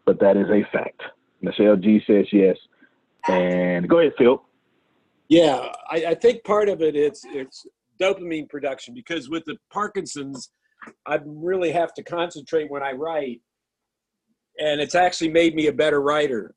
but 0.05 0.19
that 0.19 0.37
is 0.37 0.47
a 0.49 0.63
fact. 0.71 1.01
Michelle 1.41 1.75
G 1.75 2.01
says 2.07 2.25
yes. 2.31 2.57
And 3.27 3.87
go 3.87 3.99
ahead, 3.99 4.13
Phil. 4.17 4.41
Yeah, 5.29 5.67
I, 5.89 6.05
I 6.09 6.15
think 6.15 6.43
part 6.43 6.69
of 6.69 6.81
it 6.81 6.95
it 6.95 7.13
is 7.13 7.25
it's 7.25 7.65
dopamine 8.01 8.49
production 8.49 8.93
because 8.93 9.29
with 9.29 9.45
the 9.45 9.57
Parkinson's, 9.71 10.51
I 11.05 11.19
really 11.25 11.71
have 11.71 11.93
to 11.93 12.03
concentrate 12.03 12.69
when 12.69 12.83
I 12.83 12.91
write, 12.91 13.41
and 14.59 14.81
it's 14.81 14.95
actually 14.95 15.29
made 15.29 15.55
me 15.55 15.67
a 15.67 15.73
better 15.73 16.01
writer 16.01 16.55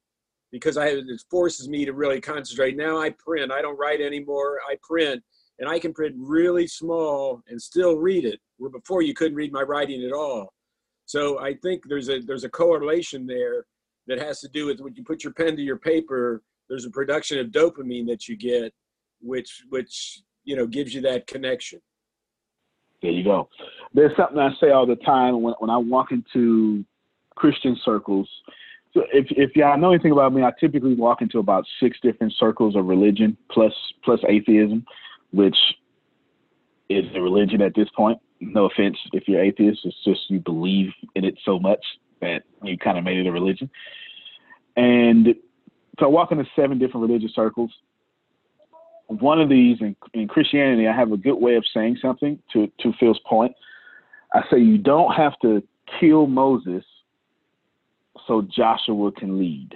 because 0.51 0.76
I 0.76 0.87
it 0.89 1.22
forces 1.30 1.68
me 1.68 1.84
to 1.84 1.93
really 1.93 2.20
concentrate. 2.20 2.76
Now 2.76 2.99
I 2.99 3.11
print. 3.11 3.53
I 3.53 3.62
don't 3.62 3.78
write 3.78 4.01
anymore. 4.01 4.59
I 4.68 4.76
print, 4.82 5.22
and 5.59 5.68
I 5.68 5.78
can 5.78 5.92
print 5.92 6.14
really 6.18 6.66
small 6.66 7.42
and 7.48 7.61
still 7.61 7.96
read 7.96 8.24
it. 8.24 8.40
Where 8.59 8.70
before 8.70 9.02
you 9.02 9.14
couldn't 9.14 9.36
read 9.36 9.52
my 9.52 9.62
writing 9.62 10.04
at 10.04 10.12
all. 10.12 10.52
So 11.07 11.38
I 11.38 11.54
think 11.54 11.82
there's 11.88 12.09
a 12.09 12.20
there's 12.20 12.44
a 12.44 12.48
correlation 12.48 13.26
there 13.26 13.64
that 14.07 14.18
has 14.18 14.40
to 14.40 14.48
do 14.48 14.66
with 14.66 14.80
when 14.80 14.94
you 14.94 15.04
put 15.04 15.24
your 15.24 15.32
pen 15.32 15.57
to 15.57 15.62
your 15.62 15.78
paper. 15.78 16.42
There's 16.68 16.84
a 16.84 16.90
production 16.90 17.38
of 17.38 17.48
dopamine 17.48 18.07
that 18.09 18.28
you 18.28 18.36
get, 18.36 18.72
which 19.20 19.62
which 19.68 20.20
you 20.44 20.57
know 20.57 20.66
gives 20.66 20.94
you 20.94 21.00
that 21.02 21.26
connection. 21.26 21.80
There 23.02 23.11
you 23.11 23.24
go. 23.24 23.48
There's 23.94 24.16
something 24.16 24.38
I 24.38 24.50
say 24.61 24.70
all 24.70 24.86
the 24.86 24.96
time 24.96 25.42
when 25.42 25.54
when 25.59 25.70
I 25.70 25.76
walk 25.76 26.12
into 26.12 26.84
Christian 27.36 27.78
circles. 27.84 28.28
So 28.94 29.02
if 29.12 29.26
if 29.30 29.54
y'all 29.54 29.78
know 29.78 29.92
anything 29.92 30.12
about 30.12 30.32
me, 30.32 30.42
I 30.42 30.52
typically 30.59 30.94
walk 30.94 31.22
into 31.22 31.38
about 31.38 31.64
six 31.80 31.98
different 32.02 32.32
circles 32.38 32.74
of 32.74 32.86
religion 32.86 33.36
plus 33.50 33.72
plus 34.02 34.20
atheism 34.28 34.84
which 35.32 35.56
is 36.88 37.04
a 37.14 37.20
religion 37.20 37.62
at 37.62 37.74
this 37.74 37.88
point. 37.96 38.18
No 38.40 38.66
offense 38.66 38.96
if 39.12 39.26
you're 39.26 39.42
atheist, 39.42 39.80
it's 39.84 39.96
just 40.04 40.30
you 40.30 40.40
believe 40.40 40.90
in 41.14 41.24
it 41.24 41.38
so 41.44 41.58
much 41.58 41.84
that 42.20 42.42
you 42.62 42.76
kind 42.78 42.98
of 42.98 43.04
made 43.04 43.18
it 43.18 43.26
a 43.26 43.32
religion. 43.32 43.70
And 44.76 45.34
so 45.98 46.06
I 46.06 46.08
walk 46.08 46.32
into 46.32 46.44
seven 46.54 46.78
different 46.78 47.06
religious 47.06 47.34
circles. 47.34 47.70
One 49.06 49.40
of 49.40 49.48
these 49.48 49.78
in, 49.80 49.96
in 50.12 50.28
Christianity, 50.28 50.86
I 50.86 50.94
have 50.94 51.12
a 51.12 51.16
good 51.16 51.36
way 51.36 51.54
of 51.54 51.64
saying 51.72 51.98
something 52.02 52.38
to, 52.52 52.70
to 52.80 52.92
Phil's 52.98 53.20
point. 53.26 53.52
I 54.34 54.42
say 54.50 54.58
you 54.58 54.78
don't 54.78 55.12
have 55.12 55.38
to 55.40 55.62
kill 56.00 56.26
Moses 56.26 56.84
so 58.26 58.42
Joshua 58.42 59.12
can 59.12 59.38
lead. 59.38 59.74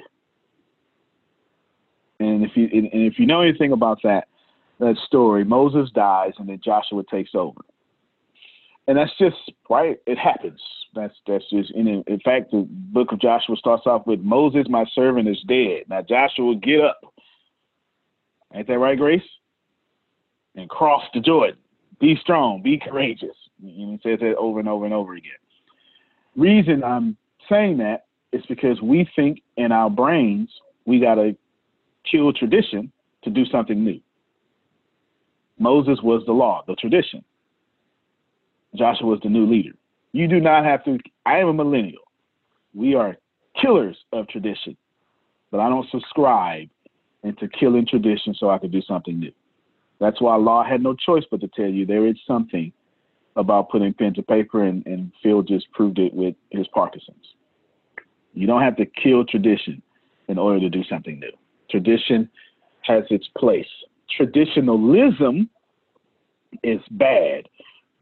And 2.19 2.45
if 2.45 2.51
you 2.55 2.65
and 2.65 2.89
if 2.93 3.19
you 3.19 3.27
know 3.27 3.41
anything 3.41 3.73
about 3.73 4.01
that, 4.03 4.29
that 4.81 4.97
story, 5.07 5.45
Moses 5.45 5.91
dies 5.95 6.33
and 6.39 6.49
then 6.49 6.61
Joshua 6.65 7.03
takes 7.11 7.31
over. 7.35 7.61
And 8.89 8.97
that's 8.97 9.17
just 9.19 9.37
right. 9.69 9.99
It 10.07 10.19
happens. 10.19 10.61
That's 10.95 11.15
that's 11.27 11.45
just 11.51 11.71
in 11.73 11.87
in 11.87 12.21
fact 12.25 12.51
the 12.51 12.67
book 12.69 13.13
of 13.13 13.21
Joshua 13.21 13.55
starts 13.57 13.87
off 13.87 14.07
with 14.07 14.21
Moses, 14.21 14.67
my 14.69 14.85
servant, 14.95 15.29
is 15.29 15.41
dead. 15.47 15.85
Now 15.89 16.03
Joshua, 16.03 16.57
get 16.57 16.81
up. 16.81 17.01
Ain't 18.53 18.67
that 18.67 18.79
right, 18.79 18.99
Grace? 18.99 19.23
And 20.57 20.69
cross 20.69 21.05
the 21.15 21.21
Jordan. 21.21 21.57
Be 22.01 22.17
strong. 22.21 22.63
Be 22.63 22.79
courageous. 22.79 23.37
He 23.63 24.01
says 24.03 24.19
that 24.21 24.35
over 24.37 24.59
and 24.59 24.69
over 24.69 24.87
and 24.87 24.95
over 24.95 25.15
again. 25.15 25.33
Reason 26.35 26.83
I'm 26.83 27.17
saying 27.49 27.79
that 27.79 28.07
is 28.33 28.43
because 28.49 28.81
we 28.81 29.09
think 29.15 29.43
in 29.57 29.71
our 29.71 29.91
brains 29.91 30.49
we 30.87 30.99
gotta 30.99 31.37
kill 32.11 32.33
tradition 32.33 32.91
to 33.23 33.31
do 33.31 33.45
something 33.45 33.85
new. 33.85 34.01
Moses 35.61 35.99
was 36.03 36.25
the 36.27 36.33
law, 36.33 36.65
the 36.67 36.75
tradition. 36.75 37.23
Joshua 38.75 39.07
was 39.07 39.21
the 39.23 39.29
new 39.29 39.47
leader. 39.47 39.73
You 40.13 40.27
do 40.27 40.41
not 40.41 40.65
have 40.65 40.83
to. 40.85 40.99
I 41.27 41.39
am 41.39 41.49
a 41.49 41.55
millennial. 41.55 42.03
We 42.75 42.95
are 42.95 43.19
killers 43.61 43.97
of 44.13 44.27
tradition, 44.29 44.77
but 45.51 45.61
I 45.61 45.69
don't 45.69 45.89
subscribe 45.91 46.69
into 47.23 47.47
killing 47.47 47.87
tradition 47.87 48.35
so 48.35 48.49
I 48.49 48.59
could 48.59 48.73
do 48.73 48.81
something 48.81 49.21
new. 49.21 49.33
That's 50.01 50.21
why 50.21 50.35
law 50.37 50.65
had 50.65 50.83
no 50.83 50.95
choice 50.95 51.25
but 51.31 51.43
to 51.43 51.49
tell 51.49 51.69
you 51.69 51.85
there 51.85 52.07
is 52.07 52.17
something 52.27 52.73
about 53.37 53.69
putting 53.69 53.93
pen 53.93 54.15
to 54.15 54.23
paper, 54.23 54.65
and, 54.65 54.85
and 54.87 55.13
Phil 55.23 55.43
just 55.43 55.71
proved 55.73 55.99
it 55.99 56.15
with 56.15 56.35
his 56.51 56.67
Parkinson's. 56.69 57.35
You 58.33 58.47
don't 58.47 58.63
have 58.63 58.77
to 58.77 58.87
kill 58.87 59.25
tradition 59.25 59.83
in 60.29 60.39
order 60.39 60.59
to 60.61 60.71
do 60.71 60.83
something 60.85 61.21
new. 61.21 61.33
Tradition 61.71 62.31
has 62.83 63.05
its 63.11 63.29
place 63.37 63.67
traditionalism 64.17 65.49
is 66.63 66.81
bad. 66.91 67.49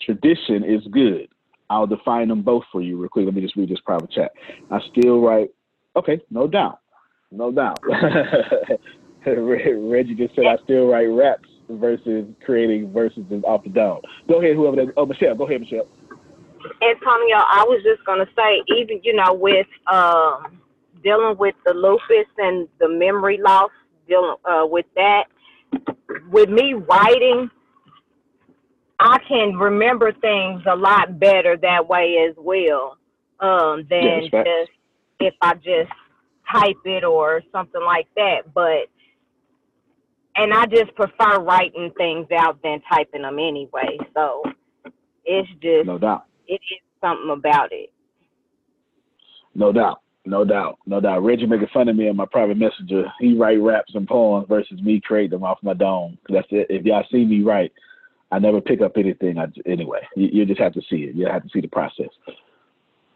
Tradition 0.00 0.64
is 0.64 0.86
good. 0.90 1.28
I'll 1.70 1.86
define 1.86 2.28
them 2.28 2.42
both 2.42 2.64
for 2.72 2.80
you 2.80 2.98
real 2.98 3.08
quick. 3.08 3.26
Let 3.26 3.34
me 3.34 3.42
just 3.42 3.56
read 3.56 3.68
this 3.68 3.80
private 3.80 4.10
chat. 4.10 4.32
I 4.70 4.80
still 4.90 5.20
write. 5.20 5.50
Okay, 5.96 6.20
no 6.30 6.46
doubt, 6.46 6.80
no 7.30 7.52
doubt. 7.52 7.78
Reggie 9.26 10.14
just 10.14 10.34
said 10.34 10.46
I 10.46 10.56
still 10.64 10.86
write 10.86 11.06
raps 11.06 11.48
versus 11.68 12.26
creating 12.44 12.92
verses 12.92 13.24
off 13.44 13.64
the 13.64 13.70
dome. 13.70 14.00
Go 14.28 14.40
ahead, 14.40 14.56
whoever 14.56 14.76
that. 14.76 14.92
Oh, 14.96 15.04
Michelle, 15.04 15.34
go 15.34 15.46
ahead, 15.46 15.60
Michelle. 15.60 15.88
Antonio, 16.82 17.36
I 17.36 17.64
was 17.66 17.82
just 17.84 18.04
gonna 18.06 18.26
say, 18.36 18.62
even 18.76 19.00
you 19.02 19.14
know, 19.14 19.34
with 19.34 19.66
um, 19.92 20.60
dealing 21.02 21.36
with 21.38 21.54
the 21.66 21.74
lupus 21.74 22.26
and 22.38 22.68
the 22.78 22.88
memory 22.88 23.38
loss, 23.38 23.70
dealing 24.08 24.36
uh, 24.44 24.64
with 24.66 24.86
that, 24.94 25.24
with 26.30 26.48
me 26.48 26.74
writing, 26.74 27.50
I 29.00 29.18
can 29.28 29.56
remember 29.56 30.12
things 30.12 30.62
a 30.70 30.76
lot 30.76 31.18
better 31.18 31.56
that 31.56 31.88
way 31.88 32.26
as 32.28 32.34
well 32.36 32.96
um, 33.40 33.86
than 33.88 34.28
facts. 34.30 34.48
just 34.48 34.70
if 35.20 35.34
I 35.40 35.54
just 35.54 35.90
type 36.52 36.76
it 36.84 37.04
or 37.04 37.42
something 37.52 37.82
like 37.82 38.08
that. 38.16 38.52
But 38.52 38.88
and 40.36 40.52
I 40.52 40.66
just 40.66 40.94
prefer 40.94 41.40
writing 41.40 41.92
things 41.96 42.26
out 42.36 42.60
than 42.62 42.80
typing 42.90 43.22
them 43.22 43.38
anyway. 43.38 43.98
So 44.14 44.42
it's 45.24 45.48
just 45.60 45.86
No 45.86 45.98
doubt. 45.98 46.24
it 46.46 46.54
is 46.54 46.80
something 47.00 47.30
about 47.30 47.72
it. 47.72 47.92
No 49.54 49.72
doubt. 49.72 50.00
No 50.28 50.44
doubt. 50.44 50.78
No 50.84 51.00
doubt. 51.00 51.24
Reggie 51.24 51.46
making 51.46 51.68
fun 51.72 51.88
of 51.88 51.96
me 51.96 52.06
on 52.06 52.16
my 52.16 52.26
private 52.26 52.58
messenger. 52.58 53.04
He 53.18 53.34
write 53.34 53.62
raps 53.62 53.94
and 53.94 54.06
poems 54.06 54.46
versus 54.46 54.78
me 54.82 55.00
create 55.00 55.30
them 55.30 55.42
off 55.42 55.58
my 55.62 55.72
dome. 55.72 56.18
That's 56.28 56.46
it. 56.50 56.66
If 56.68 56.84
y'all 56.84 57.06
see 57.10 57.24
me 57.24 57.42
write, 57.42 57.72
I 58.30 58.38
never 58.38 58.60
pick 58.60 58.82
up 58.82 58.92
anything. 58.98 59.38
I, 59.38 59.46
anyway, 59.64 60.00
you, 60.16 60.28
you 60.30 60.44
just 60.44 60.60
have 60.60 60.74
to 60.74 60.82
see 60.90 60.96
it. 60.96 61.14
You 61.14 61.26
have 61.28 61.44
to 61.44 61.48
see 61.48 61.62
the 61.62 61.68
process. 61.68 62.10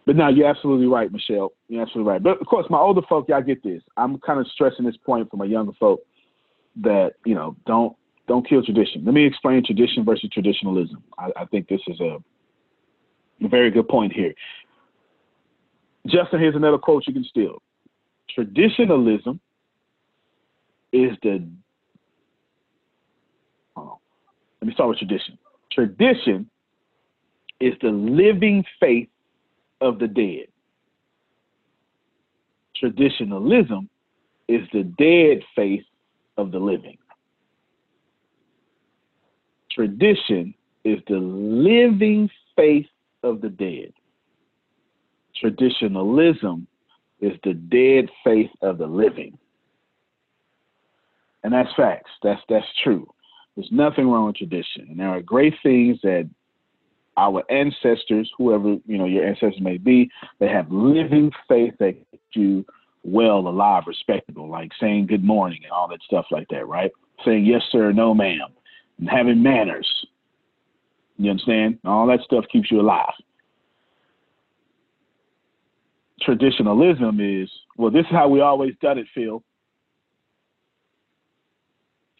But 0.07 0.17
now 0.17 0.31
you're 0.31 0.49
absolutely 0.49 0.87
right, 0.87 1.13
Michelle. 1.13 1.53
You're 1.69 1.83
absolutely 1.83 2.11
right. 2.11 2.23
But 2.23 2.41
of 2.41 2.47
course, 2.47 2.65
my 2.71 2.79
older 2.79 3.03
folk, 3.07 3.29
y'all 3.29 3.43
get 3.43 3.63
this. 3.63 3.83
I'm 3.99 4.19
kind 4.21 4.41
of 4.41 4.47
stressing 4.47 4.87
this 4.87 4.97
point 5.05 5.31
for 5.31 5.37
my 5.37 5.45
younger 5.45 5.73
folk 5.79 6.01
that 6.83 7.13
you 7.27 7.35
know 7.35 7.55
don't 7.67 7.95
don't 8.27 8.49
kill 8.49 8.65
tradition. 8.65 9.05
Let 9.05 9.13
me 9.13 9.27
explain 9.27 9.63
tradition 9.67 10.03
versus 10.07 10.31
traditionalism. 10.33 11.03
I, 11.19 11.31
I 11.37 11.45
think 11.45 11.69
this 11.69 11.83
is 11.89 12.01
a 12.01 12.17
very 13.43 13.71
good 13.71 13.87
point 13.87 14.15
here. 14.15 14.33
Justin, 16.07 16.41
here's 16.41 16.57
another 16.57 16.79
quote 16.79 17.05
you 17.07 17.13
can 17.13 17.25
steal. 17.25 17.63
Traditionalism 18.35 19.41
is 20.93 21.17
the. 21.23 21.49
on. 23.77 23.97
Let 24.61 24.69
me 24.69 24.75
start 24.75 24.89
with 24.89 24.99
tradition. 24.99 25.39
Tradition 25.71 26.51
is 27.61 27.75
the 27.81 27.91
living 27.91 28.65
faith 28.81 29.09
of 29.81 29.99
the 29.99 30.09
dead. 30.09 30.47
Traditionalism 32.77 33.89
is 34.49 34.63
the 34.73 34.83
dead 34.83 35.43
faith 35.55 35.85
of 36.37 36.51
the 36.51 36.59
living. 36.59 36.99
Tradition 39.71 40.53
is 40.85 40.99
the 41.09 41.19
living 41.19 42.29
faith 42.57 42.87
of 43.23 43.41
the 43.41 43.49
dead 43.49 43.93
traditionalism 45.43 46.67
is 47.21 47.33
the 47.45 47.55
dead 47.55 48.09
faith 48.25 48.51
of 48.63 48.79
the 48.79 48.87
living. 48.87 49.37
And 51.45 51.53
that's 51.53 51.69
facts. 51.77 52.11
That's 52.23 52.41
that's 52.49 52.67
true. 52.83 53.13
There's 53.57 53.69
nothing 53.71 54.09
wrong 54.09 54.27
with 54.27 54.37
tradition. 54.37 54.87
And 54.89 54.99
there 54.99 55.09
are 55.09 55.21
great 55.21 55.55
things 55.63 55.99
that 56.03 56.31
our 57.17 57.43
ancestors, 57.51 58.31
whoever 58.39 58.77
you 58.87 58.97
know 58.97 59.05
your 59.05 59.27
ancestors 59.27 59.61
may 59.61 59.77
be, 59.77 60.09
they 60.39 60.49
have 60.49 60.71
living 60.71 61.33
faith 61.49 61.75
that 61.81 61.97
you 62.33 62.65
well, 63.05 63.49
alive, 63.49 63.83
respectable, 63.89 64.49
like 64.49 64.71
saying 64.79 65.09
good 65.09 65.25
morning 65.25 65.59
and 65.65 65.73
all 65.73 65.89
that 65.89 66.01
stuff 66.03 66.27
like 66.31 66.47
that, 66.51 66.69
right? 66.69 66.93
Saying 67.25 67.45
yes 67.45 67.63
sir, 67.71 67.91
no 67.91 68.15
ma'am, 68.15 68.49
and 68.99 69.11
having 69.11 69.43
manners. 69.43 69.89
You 71.19 71.31
understand? 71.31 71.79
All 71.85 72.07
that 72.07 72.21
stuff 72.25 72.45
keeps 72.51 72.71
you 72.71 72.81
alive 72.81 73.13
traditionalism 76.25 77.21
is 77.21 77.51
well 77.77 77.91
this 77.91 78.07
is 78.07 78.13
how 78.13 78.29
we 78.29 78.41
always 78.41 78.75
done 78.81 78.99
it 78.99 79.07
phil. 79.15 79.43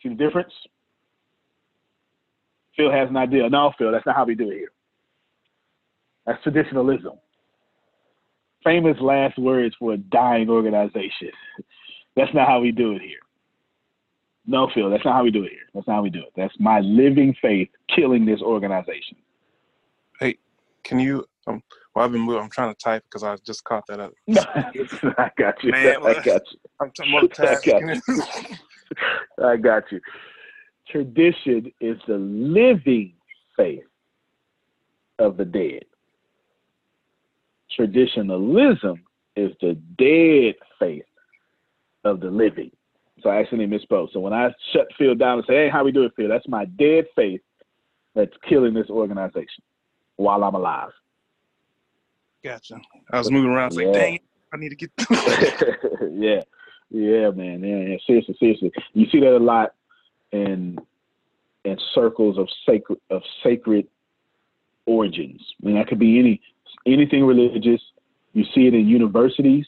See 0.03 0.09
the 0.09 0.15
difference? 0.15 0.53
Phil 2.77 2.91
has 2.91 3.09
an 3.09 3.17
idea. 3.17 3.49
No 3.49 3.73
phil 3.79 3.93
that's 3.93 4.07
not 4.07 4.17
how 4.17 4.25
we 4.25 4.35
do 4.35 4.51
it 4.51 4.55
here. 4.55 4.73
That's 6.27 6.43
traditionalism. 6.43 7.13
Famous 8.65 8.97
last 9.01 9.39
words 9.39 9.75
for 9.79 9.95
a 9.95 9.97
dying 9.97 10.49
organization. 10.49 11.33
That's 12.17 12.33
not 12.35 12.47
how 12.47 12.61
we 12.61 12.71
do 12.71 12.93
it 12.93 13.01
here. 13.01 13.19
No 14.47 14.69
phil 14.75 14.91
that's 14.91 15.05
not 15.05 15.15
how 15.15 15.23
we 15.23 15.31
do 15.31 15.45
it 15.45 15.51
here. 15.51 15.69
That's 15.73 15.87
not 15.87 15.95
how 15.95 16.03
we 16.03 16.11
do 16.11 16.21
it. 16.21 16.33
That's 16.37 16.55
my 16.59 16.81
living 16.81 17.35
faith 17.41 17.69
killing 17.95 18.27
this 18.27 18.41
organization. 18.41 19.17
Hey, 20.19 20.37
can 20.85 20.99
you? 20.99 21.25
Um, 21.47 21.61
well, 21.95 22.05
I've 22.05 22.13
been 22.13 22.21
moving. 22.21 22.43
I'm 22.43 22.51
trying 22.51 22.73
to 22.73 22.79
type 22.83 23.03
because 23.05 23.25
I 23.25 23.37
just 23.45 23.65
caught 23.65 23.85
that 23.89 24.01
up. 24.01 24.13
i 25.19 25.31
got 25.37 25.55
you 25.63 25.73
Man, 25.73 25.97
i 26.05 26.15
got 26.15 26.43
you 26.51 26.59
I'm 26.81 26.93
I 26.99 27.03
multitasking. 27.03 28.01
you. 28.09 28.23
I 29.45 29.57
got 29.57 29.85
you. 29.91 30.01
Tradition 30.91 31.73
is 31.81 31.97
the 32.07 32.19
living 32.19 33.15
faith 33.57 33.85
of 35.19 35.37
the 35.37 35.45
dead. 35.45 35.85
Traditionalism 37.75 39.03
is 39.37 39.53
the 39.61 39.75
dead 39.99 40.55
faith 40.79 41.05
of 42.05 42.21
the 42.21 42.31
living. 42.31 42.71
So 43.23 43.31
I 43.31 43.41
actually 43.41 43.67
misspoke. 43.67 44.13
So 44.13 44.21
when 44.21 44.33
I 44.33 44.51
shut 44.73 44.89
Phil 44.99 45.15
down 45.15 45.39
and 45.39 45.47
say, 45.47 45.55
hey, 45.55 45.69
how 45.71 45.85
we 45.85 45.93
do 45.93 46.05
it, 46.05 46.13
Phil? 46.17 46.29
That's 46.29 46.49
my 46.49 46.65
dead 46.65 47.07
faith 47.15 47.41
that's 48.15 48.33
killing 48.49 48.75
this 48.75 48.91
organization 48.91 49.63
while 50.17 50.45
I'm 50.45 50.55
alive. 50.55 50.91
Gotcha. 52.45 52.81
I 53.11 53.19
was 53.19 53.31
moving 53.31 53.51
around. 53.51 53.65
I 53.65 53.67
was 53.75 53.77
Yeah. 53.79 53.85
like, 53.87 53.95
dang 53.95 54.15
it, 54.17 54.23
I 54.53 54.57
need 54.57 54.69
to 54.71 54.77
get. 54.77 54.91
yeah, 56.13 56.43
yeah, 56.91 57.31
man. 57.31 57.63
Yeah, 57.63 57.79
yeah. 57.93 57.97
Seriously, 58.07 58.37
seriously. 58.39 58.73
You 58.95 59.07
see 59.11 59.21
that 59.21 59.37
a 59.37 59.39
lot 59.39 59.75
in 60.33 60.79
in 61.65 61.79
circles 61.95 62.39
of 62.39 62.49
sacred 62.67 62.99
of 63.11 63.23
sacred 63.43 63.87
origins. 64.87 65.41
I 65.63 65.67
mean, 65.67 65.77
that 65.77 65.87
could 65.87 65.99
be 66.01 66.19
any 66.19 66.41
anything 66.87 67.25
religious. 67.25 67.81
You 68.33 68.45
see 68.55 68.67
it 68.67 68.75
in 68.75 68.89
universities, 68.89 69.67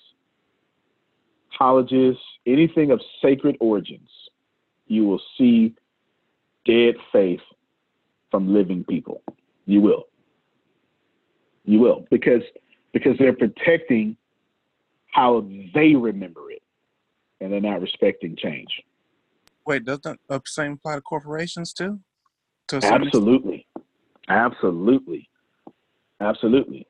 colleges, 1.56 2.16
anything 2.46 2.90
of 2.90 3.00
sacred 3.22 3.56
origins. 3.60 4.08
You 4.86 5.04
will 5.04 5.20
see 5.38 5.74
dead 6.64 6.96
faith 7.12 7.40
from 8.30 8.52
living 8.52 8.84
people. 8.84 9.22
You 9.66 9.80
will. 9.80 10.08
You 11.64 11.78
will 11.80 12.06
because 12.10 12.42
because 12.94 13.18
they're 13.18 13.34
protecting 13.34 14.16
how 15.12 15.46
they 15.74 15.94
remember 15.94 16.50
it, 16.50 16.62
and 17.40 17.52
they're 17.52 17.60
not 17.60 17.82
respecting 17.82 18.34
change. 18.36 18.70
Wait, 19.66 19.84
doesn't 19.84 20.20
the 20.28 20.36
uh, 20.36 20.40
same 20.46 20.72
apply 20.72 20.94
to 20.94 21.00
corporations 21.02 21.74
too? 21.74 22.00
To? 22.68 22.80
Absolutely, 22.82 23.66
absolutely, 24.28 25.28
absolutely. 26.20 26.86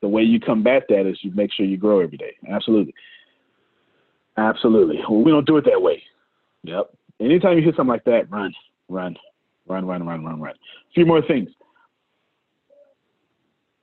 The 0.00 0.08
way 0.08 0.22
you 0.22 0.40
combat 0.40 0.84
that 0.88 1.06
is 1.06 1.16
you 1.22 1.30
make 1.32 1.52
sure 1.52 1.64
you 1.64 1.76
grow 1.76 2.00
every 2.00 2.18
day. 2.18 2.34
Absolutely, 2.50 2.94
absolutely. 4.36 5.00
Well, 5.08 5.22
we 5.22 5.30
don't 5.30 5.46
do 5.46 5.58
it 5.58 5.64
that 5.66 5.80
way. 5.80 6.02
Yep. 6.64 6.90
Anytime 7.20 7.56
you 7.56 7.62
hear 7.62 7.72
something 7.76 7.92
like 7.92 8.04
that, 8.04 8.28
run, 8.30 8.52
run, 8.88 9.16
run, 9.68 9.86
run, 9.86 10.04
run, 10.04 10.24
run, 10.24 10.40
run. 10.40 10.54
A 10.54 10.92
few 10.94 11.06
more 11.06 11.22
things. 11.22 11.50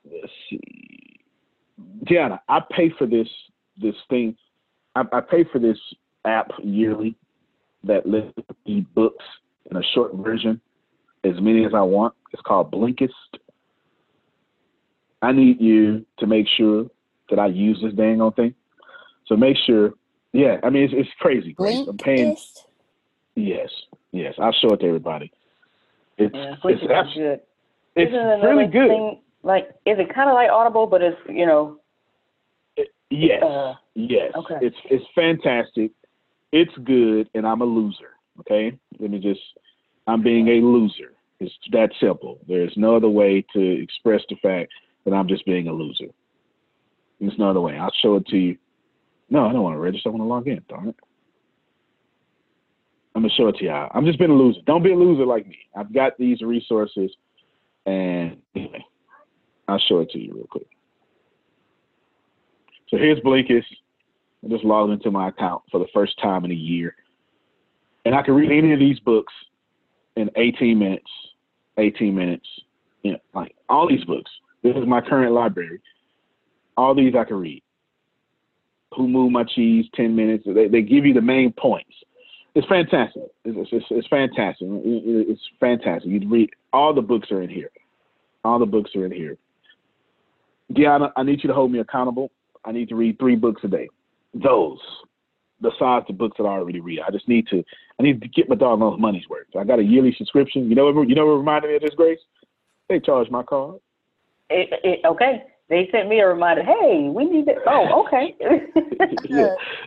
Let's 0.04 0.32
see. 0.50 0.99
Gianna, 2.04 2.40
I 2.48 2.60
pay 2.70 2.90
for 2.98 3.06
this 3.06 3.28
this 3.76 3.94
thing. 4.08 4.36
I, 4.96 5.02
I 5.12 5.20
pay 5.20 5.44
for 5.52 5.58
this 5.58 5.78
app 6.24 6.50
yearly 6.62 7.16
that 7.84 8.06
lists 8.06 8.32
me 8.66 8.86
books 8.94 9.24
in 9.70 9.76
a 9.76 9.82
short 9.94 10.14
version, 10.16 10.60
as 11.24 11.40
many 11.40 11.64
as 11.64 11.72
I 11.74 11.80
want. 11.82 12.14
It's 12.32 12.42
called 12.42 12.70
Blinkist. 12.72 13.10
I 15.22 15.32
need 15.32 15.60
you 15.60 16.04
to 16.18 16.26
make 16.26 16.46
sure 16.56 16.86
that 17.28 17.38
I 17.38 17.46
use 17.46 17.78
this 17.82 17.92
dang 17.94 18.20
on 18.20 18.32
thing. 18.32 18.54
So 19.26 19.36
make 19.36 19.56
sure. 19.66 19.92
Yeah, 20.32 20.58
I 20.62 20.70
mean 20.70 20.84
it's, 20.84 20.94
it's 20.96 21.10
crazy. 21.18 21.52
Grace. 21.52 21.86
I'm 21.88 21.96
paying. 21.98 22.34
Blinkist? 22.34 22.58
Yes, 23.36 23.68
yes. 24.12 24.34
I'll 24.38 24.52
show 24.52 24.72
it 24.74 24.78
to 24.80 24.86
everybody. 24.86 25.32
It's 26.18 26.34
Yeah, 26.34 26.56
which 26.62 26.76
it's 26.76 26.84
is 26.84 26.90
abs- 26.90 27.14
good. 27.14 27.40
it's 27.96 28.12
really 28.44 28.66
good. 28.66 28.88
Thing, 28.88 29.20
like, 29.42 29.68
is 29.86 29.98
it 29.98 30.14
kind 30.14 30.28
of 30.28 30.34
like 30.34 30.50
Audible, 30.50 30.86
but 30.86 31.02
it's 31.02 31.16
you 31.28 31.46
know, 31.46 31.80
Yes, 33.10 33.42
uh, 33.42 33.74
yes. 33.94 34.32
okay. 34.36 34.58
It's 34.62 34.76
it's 34.84 35.04
fantastic. 35.14 35.90
It's 36.52 36.72
good, 36.84 37.28
and 37.34 37.44
I'm 37.46 37.60
a 37.60 37.64
loser. 37.64 38.16
Okay, 38.40 38.78
let 38.98 39.10
me 39.10 39.18
just. 39.18 39.40
I'm 40.06 40.22
being 40.22 40.48
a 40.48 40.64
loser. 40.64 41.12
It's 41.40 41.52
that 41.72 41.90
simple. 42.00 42.38
There's 42.48 42.72
no 42.76 42.96
other 42.96 43.08
way 43.08 43.44
to 43.52 43.82
express 43.82 44.22
the 44.28 44.36
fact 44.36 44.72
that 45.04 45.12
I'm 45.12 45.28
just 45.28 45.44
being 45.44 45.68
a 45.68 45.72
loser. 45.72 46.06
There's 47.20 47.38
no 47.38 47.50
other 47.50 47.60
way. 47.60 47.76
I'll 47.76 47.92
show 48.00 48.16
it 48.16 48.26
to 48.28 48.36
you. 48.36 48.56
No, 49.28 49.46
I 49.46 49.52
don't 49.52 49.62
want 49.62 49.74
to 49.74 49.80
register. 49.80 50.08
I 50.08 50.12
want 50.12 50.22
to 50.22 50.26
log 50.26 50.46
in. 50.48 50.62
Darn 50.68 50.88
it. 50.88 50.96
I'm 53.16 53.22
gonna 53.22 53.34
show 53.34 53.48
it 53.48 53.56
to 53.56 53.64
y'all. 53.64 53.90
I'm 53.92 54.06
just 54.06 54.20
being 54.20 54.30
a 54.30 54.34
loser. 54.34 54.60
Don't 54.66 54.84
be 54.84 54.92
a 54.92 54.96
loser 54.96 55.26
like 55.26 55.48
me. 55.48 55.58
I've 55.76 55.92
got 55.92 56.16
these 56.16 56.42
resources, 56.42 57.10
and 57.86 58.36
anyway, 58.54 58.84
I'll 59.70 59.78
show 59.78 60.00
it 60.00 60.10
to 60.10 60.18
you 60.18 60.34
real 60.34 60.46
quick. 60.50 60.66
So 62.88 62.96
here's 62.96 63.20
Blinkist. 63.20 63.64
I 64.44 64.48
just 64.48 64.64
logged 64.64 64.92
into 64.92 65.10
my 65.10 65.28
account 65.28 65.62
for 65.70 65.78
the 65.78 65.86
first 65.92 66.18
time 66.20 66.44
in 66.44 66.50
a 66.50 66.54
year, 66.54 66.94
and 68.04 68.14
I 68.14 68.22
can 68.22 68.34
read 68.34 68.50
any 68.50 68.72
of 68.72 68.78
these 68.78 68.98
books 69.00 69.32
in 70.16 70.30
18 70.36 70.78
minutes. 70.78 71.10
18 71.78 72.14
minutes. 72.14 72.46
You 73.02 73.12
know, 73.12 73.18
like 73.34 73.54
all 73.68 73.88
these 73.88 74.04
books. 74.04 74.30
This 74.62 74.76
is 74.76 74.86
my 74.86 75.00
current 75.00 75.32
library. 75.32 75.80
All 76.76 76.94
these 76.94 77.14
I 77.14 77.24
can 77.24 77.36
read. 77.36 77.62
Who 78.96 79.08
moved 79.08 79.32
my 79.32 79.44
cheese? 79.44 79.86
10 79.94 80.16
minutes. 80.16 80.44
They, 80.46 80.68
they 80.68 80.82
give 80.82 81.06
you 81.06 81.14
the 81.14 81.22
main 81.22 81.52
points 81.52 81.94
it's 82.54 82.66
fantastic. 82.66 83.22
It's, 83.44 83.68
it's, 83.72 83.86
it's 83.90 84.08
fantastic. 84.08 84.66
It's 84.68 85.40
fantastic. 85.60 86.10
You 86.10 86.28
read 86.28 86.50
all 86.72 86.92
the 86.92 87.02
books 87.02 87.30
are 87.30 87.42
in 87.42 87.50
here. 87.50 87.70
All 88.44 88.58
the 88.58 88.66
books 88.66 88.90
are 88.96 89.04
in 89.04 89.12
here. 89.12 89.36
Deanna, 90.72 91.12
I 91.16 91.22
need 91.22 91.42
you 91.42 91.48
to 91.48 91.54
hold 91.54 91.72
me 91.72 91.80
accountable. 91.80 92.30
I 92.64 92.72
need 92.72 92.88
to 92.90 92.94
read 92.94 93.18
three 93.18 93.36
books 93.36 93.62
a 93.64 93.68
day. 93.68 93.88
Those, 94.34 94.78
besides 95.60 96.06
the 96.06 96.12
books 96.12 96.36
that 96.38 96.44
I 96.44 96.50
already 96.50 96.80
read, 96.80 97.00
I 97.06 97.10
just 97.10 97.28
need 97.28 97.46
to. 97.48 97.64
I 97.98 98.02
need 98.02 98.20
to 98.22 98.28
get 98.28 98.48
my 98.48 98.54
dog 98.54 98.80
those 98.80 98.98
money's 98.98 99.28
worth. 99.28 99.46
I 99.58 99.64
got 99.64 99.78
a 99.78 99.82
yearly 99.82 100.14
subscription. 100.16 100.68
You 100.68 100.74
know 100.74 100.90
what? 100.90 101.08
You 101.08 101.14
know 101.14 101.26
what 101.26 101.32
reminded 101.32 101.68
me 101.68 101.76
of 101.76 101.82
this, 101.82 101.94
Grace? 101.94 102.18
They 102.88 103.00
charge 103.00 103.30
my 103.30 103.42
card. 103.42 103.80
It, 104.48 104.68
it, 104.82 105.00
okay. 105.06 105.44
They 105.68 105.88
sent 105.92 106.08
me 106.08 106.18
a 106.20 106.26
reminder. 106.26 106.64
Hey, 106.64 107.08
we 107.08 107.24
need 107.24 107.46
to. 107.46 107.54
Oh, 107.66 108.04
okay. 108.06 108.34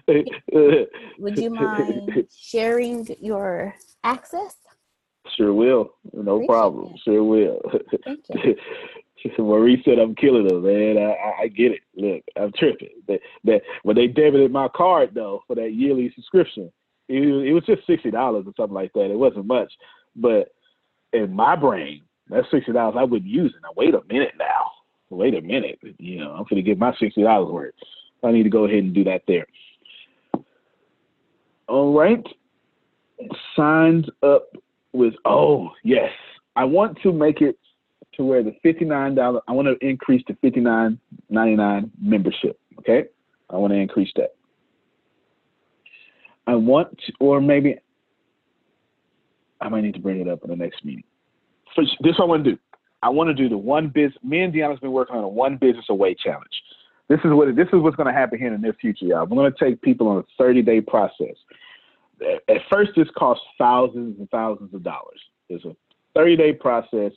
Would 1.19 1.37
you 1.37 1.49
mind 1.49 2.27
sharing 2.33 3.05
your 3.19 3.75
access? 4.03 4.55
Sure 5.35 5.53
will. 5.53 5.93
No 6.13 6.35
Appreciate 6.35 6.47
problem. 6.47 6.93
It. 6.93 7.01
Sure 7.03 7.23
will. 7.23 7.61
You. 9.23 9.31
Maurice 9.43 9.79
said 9.85 9.99
I'm 9.99 10.15
killing 10.15 10.47
them, 10.47 10.63
man. 10.63 10.97
I, 10.97 11.43
I 11.43 11.47
get 11.47 11.71
it. 11.71 11.81
Look, 11.95 12.23
I'm 12.35 12.51
tripping. 12.57 12.89
That 13.07 13.19
that 13.45 13.61
when 13.83 13.95
they 13.95 14.07
debited 14.07 14.51
my 14.51 14.67
card 14.69 15.11
though 15.13 15.43
for 15.47 15.55
that 15.55 15.73
yearly 15.73 16.11
subscription, 16.15 16.71
it, 17.07 17.23
it 17.23 17.53
was 17.53 17.63
just 17.65 17.85
sixty 17.87 18.11
dollars 18.11 18.45
or 18.47 18.53
something 18.57 18.75
like 18.75 18.93
that. 18.93 19.11
It 19.11 19.17
wasn't 19.17 19.47
much, 19.47 19.71
but 20.15 20.53
in 21.13 21.33
my 21.33 21.55
brain, 21.55 22.01
that 22.29 22.43
sixty 22.51 22.71
dollars 22.71 22.95
I 22.97 23.03
wouldn't 23.03 23.29
use 23.29 23.53
it. 23.55 23.61
Now 23.61 23.73
wait 23.75 23.93
a 23.93 24.01
minute 24.07 24.33
now 24.37 24.71
wait 25.13 25.35
a 25.35 25.41
minute, 25.41 25.79
you 25.99 26.19
know, 26.19 26.31
I'm 26.31 26.45
to 26.45 26.61
get 26.61 26.77
my 26.77 26.93
sixty 26.99 27.23
dollars 27.23 27.51
worth. 27.51 27.73
I 28.23 28.31
need 28.31 28.43
to 28.43 28.49
go 28.49 28.65
ahead 28.65 28.79
and 28.79 28.93
do 28.93 29.03
that 29.05 29.23
there. 29.27 29.45
All 31.67 31.93
right, 31.93 32.23
signs 33.55 34.05
up 34.21 34.49
with 34.91 35.13
oh 35.25 35.71
yes, 35.83 36.11
I 36.55 36.65
want 36.65 36.97
to 37.03 37.11
make 37.11 37.41
it 37.41 37.57
to 38.17 38.23
where 38.23 38.43
the 38.43 38.55
fifty 38.63 38.85
nine 38.85 39.15
dollar. 39.15 39.41
I 39.47 39.51
want 39.51 39.67
to 39.67 39.87
increase 39.87 40.23
to 40.25 40.35
fifty 40.35 40.59
nine 40.59 40.99
ninety 41.29 41.55
nine 41.55 41.91
membership. 42.01 42.59
Okay, 42.79 43.05
I 43.49 43.57
want 43.57 43.73
to 43.73 43.77
increase 43.77 44.11
that. 44.15 44.35
I 46.45 46.55
want, 46.55 46.97
to, 46.97 47.13
or 47.19 47.39
maybe 47.39 47.77
I 49.61 49.69
might 49.69 49.81
need 49.81 49.93
to 49.93 49.99
bring 49.99 50.19
it 50.19 50.27
up 50.27 50.43
in 50.43 50.49
the 50.49 50.55
next 50.55 50.83
meeting. 50.83 51.05
So 51.75 51.83
this 52.01 52.15
I 52.19 52.25
want 52.25 52.43
to 52.43 52.51
do. 52.51 52.59
I 53.01 53.09
want 53.09 53.29
to 53.29 53.33
do 53.33 53.49
the 53.49 53.57
one 53.57 53.89
business. 53.89 54.17
Me 54.23 54.41
and 54.41 54.53
Deanna's 54.53 54.79
been 54.79 54.91
working 54.91 55.15
on 55.15 55.23
a 55.23 55.27
one 55.27 55.57
business 55.57 55.85
away 55.89 56.15
challenge. 56.15 56.51
This 57.09 57.19
is 57.23 57.31
what 57.31 57.55
this 57.55 57.67
is 57.67 57.81
what's 57.81 57.95
going 57.95 58.07
to 58.07 58.13
happen 58.13 58.39
here 58.39 58.47
in 58.47 58.53
the 58.53 58.59
near 58.59 58.73
future, 58.73 59.05
y'all. 59.05 59.25
We're 59.25 59.37
going 59.37 59.51
to 59.51 59.63
take 59.63 59.81
people 59.81 60.07
on 60.07 60.19
a 60.19 60.23
30 60.37 60.61
day 60.61 60.81
process. 60.81 61.35
At 62.47 62.61
first, 62.71 62.91
this 62.95 63.07
costs 63.17 63.43
thousands 63.57 64.19
and 64.19 64.29
thousands 64.29 64.73
of 64.73 64.83
dollars. 64.83 65.19
It's 65.49 65.65
a 65.65 65.75
30 66.15 66.37
day 66.37 66.53
process 66.53 67.11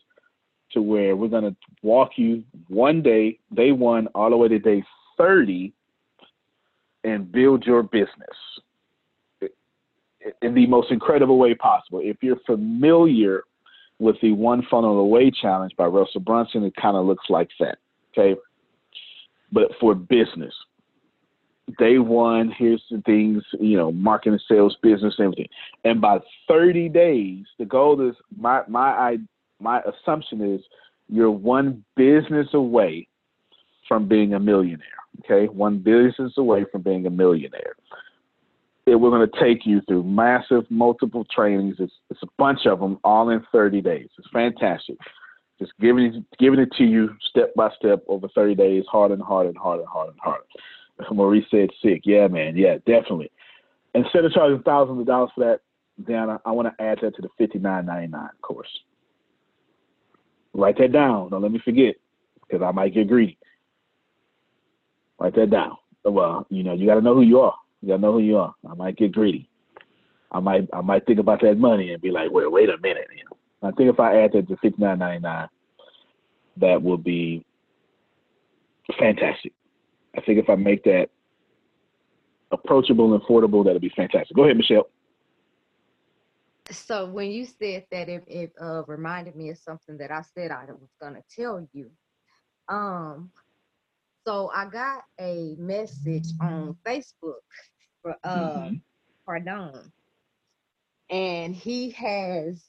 to 0.72 0.82
where 0.82 1.16
we're 1.16 1.28
going 1.28 1.44
to 1.44 1.56
walk 1.82 2.12
you 2.16 2.42
one 2.68 3.02
day, 3.02 3.38
day 3.54 3.72
one, 3.72 4.08
all 4.08 4.30
the 4.30 4.36
way 4.36 4.48
to 4.48 4.58
day 4.58 4.82
30, 5.16 5.72
and 7.04 7.30
build 7.30 7.64
your 7.64 7.82
business 7.82 8.08
in 10.42 10.54
the 10.54 10.66
most 10.66 10.90
incredible 10.90 11.38
way 11.38 11.54
possible. 11.54 12.00
If 12.02 12.16
you're 12.22 12.40
familiar 12.46 13.44
with 13.98 14.16
the 14.20 14.32
One 14.32 14.66
Funnel 14.70 14.98
Away 14.98 15.30
Challenge 15.30 15.72
by 15.76 15.86
Russell 15.86 16.20
Brunson, 16.20 16.64
it 16.64 16.74
kind 16.76 16.96
of 16.96 17.06
looks 17.06 17.26
like 17.28 17.48
that. 17.60 17.78
Okay. 18.16 18.38
But 19.52 19.70
for 19.80 19.94
business, 19.94 20.52
day 21.78 21.98
one, 21.98 22.52
here's 22.56 22.82
the 22.90 23.00
things, 23.02 23.42
you 23.60 23.76
know, 23.76 23.92
marketing, 23.92 24.40
sales, 24.48 24.76
business, 24.82 25.14
everything. 25.18 25.48
And 25.84 26.00
by 26.00 26.18
30 26.48 26.88
days, 26.88 27.44
the 27.58 27.64
goal 27.64 28.08
is 28.08 28.16
my 28.36 28.62
my 28.68 29.16
my 29.60 29.80
assumption 29.82 30.54
is 30.54 30.60
you're 31.08 31.30
one 31.30 31.84
business 31.96 32.48
away 32.52 33.08
from 33.88 34.08
being 34.08 34.34
a 34.34 34.40
millionaire. 34.40 34.86
Okay, 35.24 35.46
one 35.46 35.78
business 35.78 36.32
away 36.36 36.64
from 36.70 36.82
being 36.82 37.06
a 37.06 37.10
millionaire 37.10 37.74
we're 38.94 39.10
going 39.10 39.28
to 39.28 39.40
take 39.40 39.66
you 39.66 39.80
through 39.88 40.04
massive 40.04 40.64
multiple 40.70 41.26
trainings. 41.34 41.76
It's, 41.80 41.92
it's 42.08 42.22
a 42.22 42.28
bunch 42.38 42.66
of 42.66 42.78
them 42.78 42.98
all 43.02 43.30
in 43.30 43.44
30 43.50 43.80
days. 43.80 44.08
It's 44.16 44.28
fantastic. 44.32 44.96
Just 45.58 45.72
giving 45.80 46.04
it, 46.04 46.24
giving 46.38 46.60
it 46.60 46.68
to 46.78 46.84
you 46.84 47.10
step 47.28 47.52
by 47.56 47.70
step 47.76 48.04
over 48.06 48.28
30 48.28 48.54
days, 48.54 48.84
harder 48.90 49.14
and 49.14 49.22
harder 49.22 49.48
and 49.48 49.58
harder 49.58 49.82
and 49.82 49.90
harder 49.90 50.12
and 50.12 50.20
harder. 50.20 50.44
Maurice 51.12 51.44
said 51.50 51.70
sick. 51.82 52.02
Yeah, 52.04 52.28
man. 52.28 52.56
Yeah, 52.56 52.76
definitely. 52.86 53.30
Instead 53.94 54.24
of 54.24 54.32
charging 54.32 54.62
thousands 54.62 55.00
of 55.00 55.06
dollars 55.06 55.30
for 55.34 55.44
that, 55.44 55.60
Dana, 56.06 56.40
I 56.44 56.52
want 56.52 56.68
to 56.68 56.84
add 56.84 56.98
that 57.02 57.16
to 57.16 57.22
the 57.22 57.28
$59.99 57.40 58.28
course. 58.42 58.68
Write 60.56 60.78
that 60.78 60.92
down. 60.92 61.30
Don't 61.30 61.42
let 61.42 61.52
me 61.52 61.60
forget 61.64 61.96
because 62.40 62.62
I 62.62 62.72
might 62.72 62.94
get 62.94 63.08
greedy. 63.08 63.38
Write 65.18 65.34
that 65.36 65.50
down. 65.50 65.76
Well, 66.04 66.46
you 66.50 66.62
know, 66.62 66.72
you 66.72 66.86
got 66.86 66.94
to 66.94 67.00
know 67.00 67.14
who 67.14 67.22
you 67.22 67.40
are. 67.40 67.54
You 67.82 67.88
gotta 67.88 68.00
know 68.00 68.12
who 68.12 68.20
you 68.20 68.38
are. 68.38 68.54
I 68.68 68.74
might 68.74 68.96
get 68.96 69.12
greedy. 69.12 69.48
I 70.32 70.40
might 70.40 70.68
I 70.72 70.80
might 70.80 71.06
think 71.06 71.18
about 71.18 71.40
that 71.42 71.58
money 71.58 71.92
and 71.92 72.02
be 72.02 72.10
like, 72.10 72.30
wait, 72.30 72.50
wait 72.50 72.68
a 72.68 72.78
minute. 72.78 73.06
You 73.16 73.24
know, 73.24 73.68
I 73.68 73.72
think 73.72 73.92
if 73.92 74.00
I 74.00 74.22
add 74.22 74.32
that 74.32 74.48
to 74.48 74.56
fifty 74.56 74.82
nine 74.82 74.98
ninety 74.98 75.22
nine, 75.22 75.48
that 76.56 76.82
will 76.82 76.98
be 76.98 77.44
fantastic. 78.98 79.52
I 80.16 80.20
think 80.22 80.38
if 80.38 80.48
I 80.48 80.56
make 80.56 80.82
that 80.84 81.10
approachable 82.50 83.14
and 83.14 83.22
affordable, 83.22 83.64
that'll 83.64 83.78
be 83.78 83.92
fantastic. 83.94 84.34
Go 84.34 84.44
ahead, 84.44 84.56
Michelle. 84.56 84.88
So 86.70 87.06
when 87.06 87.30
you 87.30 87.44
said 87.44 87.86
that, 87.90 88.08
it, 88.08 88.24
it 88.26 88.52
uh, 88.60 88.82
reminded 88.86 89.36
me 89.36 89.50
of 89.50 89.58
something 89.58 89.96
that 89.98 90.10
I 90.10 90.22
said 90.34 90.50
I 90.50 90.64
was 90.66 90.90
gonna 91.00 91.22
tell 91.34 91.66
you. 91.72 91.90
Um, 92.68 93.30
so 94.26 94.50
I 94.52 94.66
got 94.66 95.04
a 95.20 95.54
message 95.58 96.26
on 96.40 96.76
Facebook 96.84 97.44
for 98.02 98.16
uh 98.24 98.36
mm-hmm. 98.36 98.74
Pardon. 99.24 99.92
And 101.10 101.54
he 101.54 101.90
has 101.90 102.64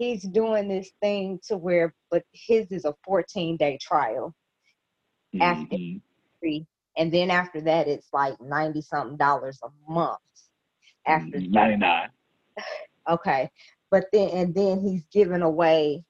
he's 0.00 0.22
doing 0.22 0.68
this 0.68 0.90
thing 1.00 1.38
to 1.46 1.56
where 1.56 1.94
but 2.10 2.24
his 2.32 2.70
is 2.72 2.84
a 2.84 2.94
14 3.04 3.56
day 3.56 3.78
trial 3.80 4.34
mm-hmm. 5.34 5.42
after 5.42 5.76
free 6.40 6.66
and 6.96 7.12
then 7.12 7.30
after 7.30 7.60
that 7.60 7.86
it's 7.86 8.08
like 8.12 8.40
90 8.40 8.80
something 8.80 9.16
dollars 9.18 9.58
a 9.62 9.92
month 9.92 10.18
after 11.06 11.38
mm-hmm. 11.38 11.52
99 11.52 12.08
okay 13.10 13.50
but 13.90 14.04
then 14.12 14.28
and 14.30 14.54
then 14.54 14.80
he's 14.80 15.04
giving 15.12 15.42
away 15.42 16.02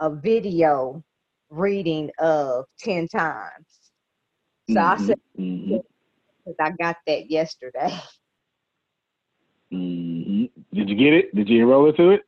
a 0.00 0.10
video 0.10 1.02
reading 1.50 2.10
of 2.18 2.64
10 2.80 3.08
times 3.08 3.68
so 4.70 4.74
mm-hmm, 4.74 5.02
I 5.02 5.06
said, 5.06 5.20
mm-hmm. 5.38 6.50
I 6.60 6.70
got 6.72 6.96
that 7.06 7.30
yesterday. 7.30 7.90
Mm-hmm. 9.70 10.44
Did 10.72 10.88
you 10.88 10.96
get 10.96 11.12
it? 11.12 11.34
Did 11.34 11.46
you 11.50 11.60
enroll 11.60 11.90
into 11.90 12.08
it? 12.08 12.22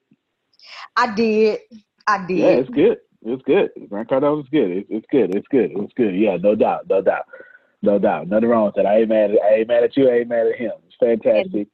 I 0.94 1.14
did. 1.14 1.60
I 2.06 2.26
did. 2.26 2.38
Yeah, 2.38 2.48
it's 2.48 2.68
good. 2.68 2.98
It's 3.24 3.42
good. 3.44 3.70
Grant 3.88 4.10
Cardone 4.10 4.42
is 4.42 4.48
good. 4.50 4.70
It's, 4.70 4.86
it's 4.90 5.06
good. 5.10 5.34
It's 5.34 5.48
good. 5.48 5.70
It's 5.74 5.92
good. 5.94 6.14
Yeah, 6.14 6.36
no 6.36 6.54
doubt. 6.54 6.90
No 6.90 7.00
doubt. 7.00 7.24
No 7.80 7.98
doubt. 7.98 8.28
Nothing 8.28 8.50
wrong 8.50 8.66
with 8.66 8.74
that. 8.74 8.84
I 8.84 8.98
ain't 8.98 9.08
mad 9.08 9.30
at 9.30 9.38
I 9.42 9.54
ain't 9.54 9.68
mad 9.68 9.84
at 9.84 9.96
you. 9.96 10.10
I 10.10 10.18
ain't 10.18 10.28
mad 10.28 10.48
at 10.48 10.56
him. 10.56 10.72
It's 10.86 10.96
fantastic. 11.00 11.68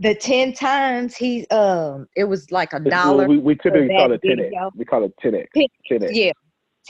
The 0.00 0.14
ten 0.14 0.54
times 0.54 1.14
he 1.14 1.46
um 1.48 2.08
it 2.16 2.24
was 2.24 2.50
like 2.50 2.72
a 2.72 2.80
dollar. 2.80 3.28
We, 3.28 3.38
we 3.38 3.54
typically 3.54 3.88
call 3.88 4.12
it 4.12 4.20
ten 4.22 4.40
X. 4.40 4.54
We 4.74 4.84
call 4.84 5.04
it 5.04 5.12
ten 5.20 5.34
X. 5.34 5.48
Ten 5.54 6.02
X. 6.02 6.12
Yeah. 6.12 6.32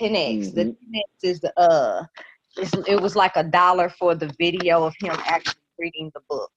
10x. 0.01 0.53
Mm-hmm. 0.53 0.55
The 0.55 0.65
10x 0.65 1.03
is 1.23 1.41
the 1.41 1.61
uh 1.61 2.05
it 2.87 3.01
was 3.01 3.15
like 3.15 3.33
a 3.37 3.45
dollar 3.45 3.89
for 3.89 4.15
the 4.15 4.33
video 4.39 4.85
of 4.85 4.95
him 5.01 5.15
actually 5.25 5.55
reading 5.79 6.11
the 6.15 6.21
book. 6.29 6.51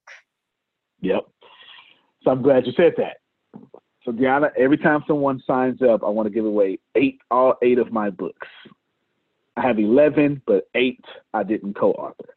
Yep. 1.01 1.25
So 2.23 2.31
I'm 2.31 2.41
glad 2.41 2.65
you 2.65 2.73
said 2.75 2.93
that. 2.97 3.17
So 4.03 4.11
Deanna, 4.11 4.49
every 4.57 4.77
time 4.77 5.03
someone 5.07 5.41
signs 5.45 5.81
up, 5.81 6.03
I 6.03 6.09
want 6.09 6.27
to 6.27 6.33
give 6.33 6.45
away 6.45 6.79
eight, 6.95 7.19
all 7.31 7.55
eight 7.61 7.79
of 7.79 7.91
my 7.91 8.09
books. 8.09 8.47
I 9.55 9.61
have 9.61 9.79
eleven, 9.79 10.41
but 10.45 10.67
eight 10.75 11.03
I 11.33 11.43
didn't 11.43 11.75
co-author. 11.75 12.32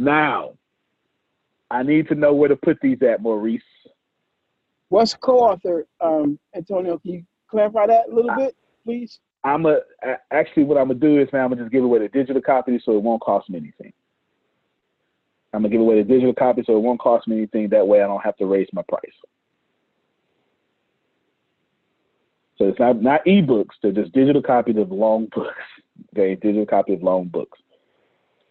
Now, 0.00 0.52
I 1.70 1.82
need 1.82 2.08
to 2.08 2.14
know 2.14 2.32
where 2.32 2.48
to 2.48 2.56
put 2.56 2.80
these 2.80 2.96
at, 3.02 3.20
Maurice. 3.20 3.60
What's 4.88 5.12
co-author, 5.12 5.86
um, 6.00 6.38
Antonio? 6.56 6.98
Can 6.98 7.10
you 7.12 7.24
clarify 7.50 7.86
that 7.86 8.08
a 8.10 8.14
little 8.14 8.34
bit, 8.34 8.56
please? 8.82 9.20
I'm 9.44 9.66
a 9.66 9.80
actually 10.32 10.64
what 10.64 10.78
I'm 10.78 10.88
gonna 10.88 10.98
do 10.98 11.20
is 11.20 11.28
now 11.34 11.44
I'm 11.44 11.50
gonna 11.50 11.62
just 11.62 11.72
give 11.72 11.84
away 11.84 11.98
the 11.98 12.08
digital 12.08 12.40
copy 12.40 12.80
so 12.82 12.92
it 12.92 13.02
won't 13.02 13.20
cost 13.20 13.50
me 13.50 13.58
anything. 13.58 13.92
I'm 15.52 15.60
gonna 15.60 15.68
give 15.68 15.82
away 15.82 16.02
the 16.02 16.08
digital 16.08 16.34
copy 16.34 16.62
so 16.64 16.76
it 16.76 16.80
won't 16.80 17.00
cost 17.00 17.28
me 17.28 17.36
anything. 17.36 17.68
That 17.68 17.86
way 17.86 18.02
I 18.02 18.06
don't 18.06 18.24
have 18.24 18.36
to 18.38 18.46
raise 18.46 18.68
my 18.72 18.82
price. 18.88 19.02
So 22.56 22.68
it's 22.68 22.78
not 22.78 23.02
not 23.02 23.24
ebooks, 23.26 23.76
they're 23.82 23.92
just 23.92 24.12
digital 24.12 24.42
copies 24.42 24.78
of 24.78 24.90
long 24.90 25.26
books. 25.34 25.54
Okay, 26.14 26.36
digital 26.36 26.64
copy 26.64 26.94
of 26.94 27.02
long 27.02 27.26
books. 27.26 27.58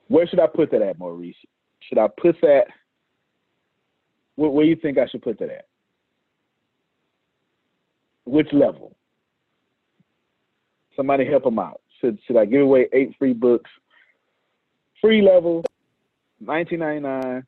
Where 0.10 0.28
should 0.28 0.40
I 0.40 0.48
put 0.48 0.72
that 0.72 0.82
at, 0.82 1.00
Maurice? 1.00 1.36
Should 1.88 1.98
I 1.98 2.08
put 2.22 2.36
that 2.42 2.66
where, 4.40 4.50
where 4.50 4.66
do 4.66 4.70
you 4.70 4.76
think 4.78 4.98
I 4.98 5.06
should 5.08 5.22
put 5.22 5.38
that 5.40 5.50
at? 5.50 5.68
Which 8.24 8.48
level? 8.54 8.96
Somebody 10.96 11.26
help 11.26 11.44
them 11.44 11.60
out. 11.60 11.82
Should 12.00 12.20
should 12.26 12.38
I 12.38 12.46
give 12.46 12.62
away 12.62 12.88
eight 12.94 13.16
free 13.20 13.34
books? 13.34 13.70
Free 15.02 15.22
level, 15.22 15.66
nineteen 16.40 16.80
ninety 16.80 17.02
nine, 17.02 17.46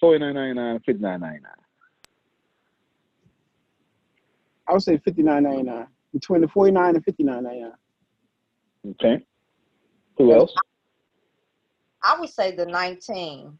forty 0.00 0.18
nine 0.18 0.34
ninety 0.34 0.54
nine, 0.54 0.80
fifty 0.86 1.02
nine 1.02 1.20
ninety 1.20 1.42
nine. 1.42 1.52
I 4.66 4.72
would 4.72 4.82
say 4.82 4.98
fifty 5.04 5.22
nine 5.22 5.42
ninety 5.42 5.64
nine. 5.64 5.88
Between 6.14 6.40
the 6.40 6.48
forty 6.48 6.72
nine 6.72 6.94
and 6.94 7.04
fifty 7.04 7.22
nine 7.22 7.42
ninety 7.42 7.60
nine. 7.60 7.72
Okay. 8.92 9.24
Who 10.16 10.32
else? 10.32 10.54
I 12.02 12.18
would 12.18 12.30
say 12.30 12.54
the 12.54 12.66
19 12.66 13.58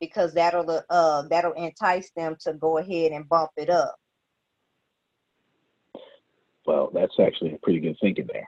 because 0.00 0.32
that'll 0.34 0.82
uh 0.88 1.22
that'll 1.28 1.52
entice 1.52 2.10
them 2.16 2.36
to 2.40 2.54
go 2.54 2.78
ahead 2.78 3.12
and 3.12 3.28
bump 3.28 3.50
it 3.56 3.70
up. 3.70 3.96
Well, 6.66 6.90
that's 6.92 7.14
actually 7.20 7.58
pretty 7.62 7.80
good 7.80 7.96
thinking 8.00 8.28
there. 8.32 8.46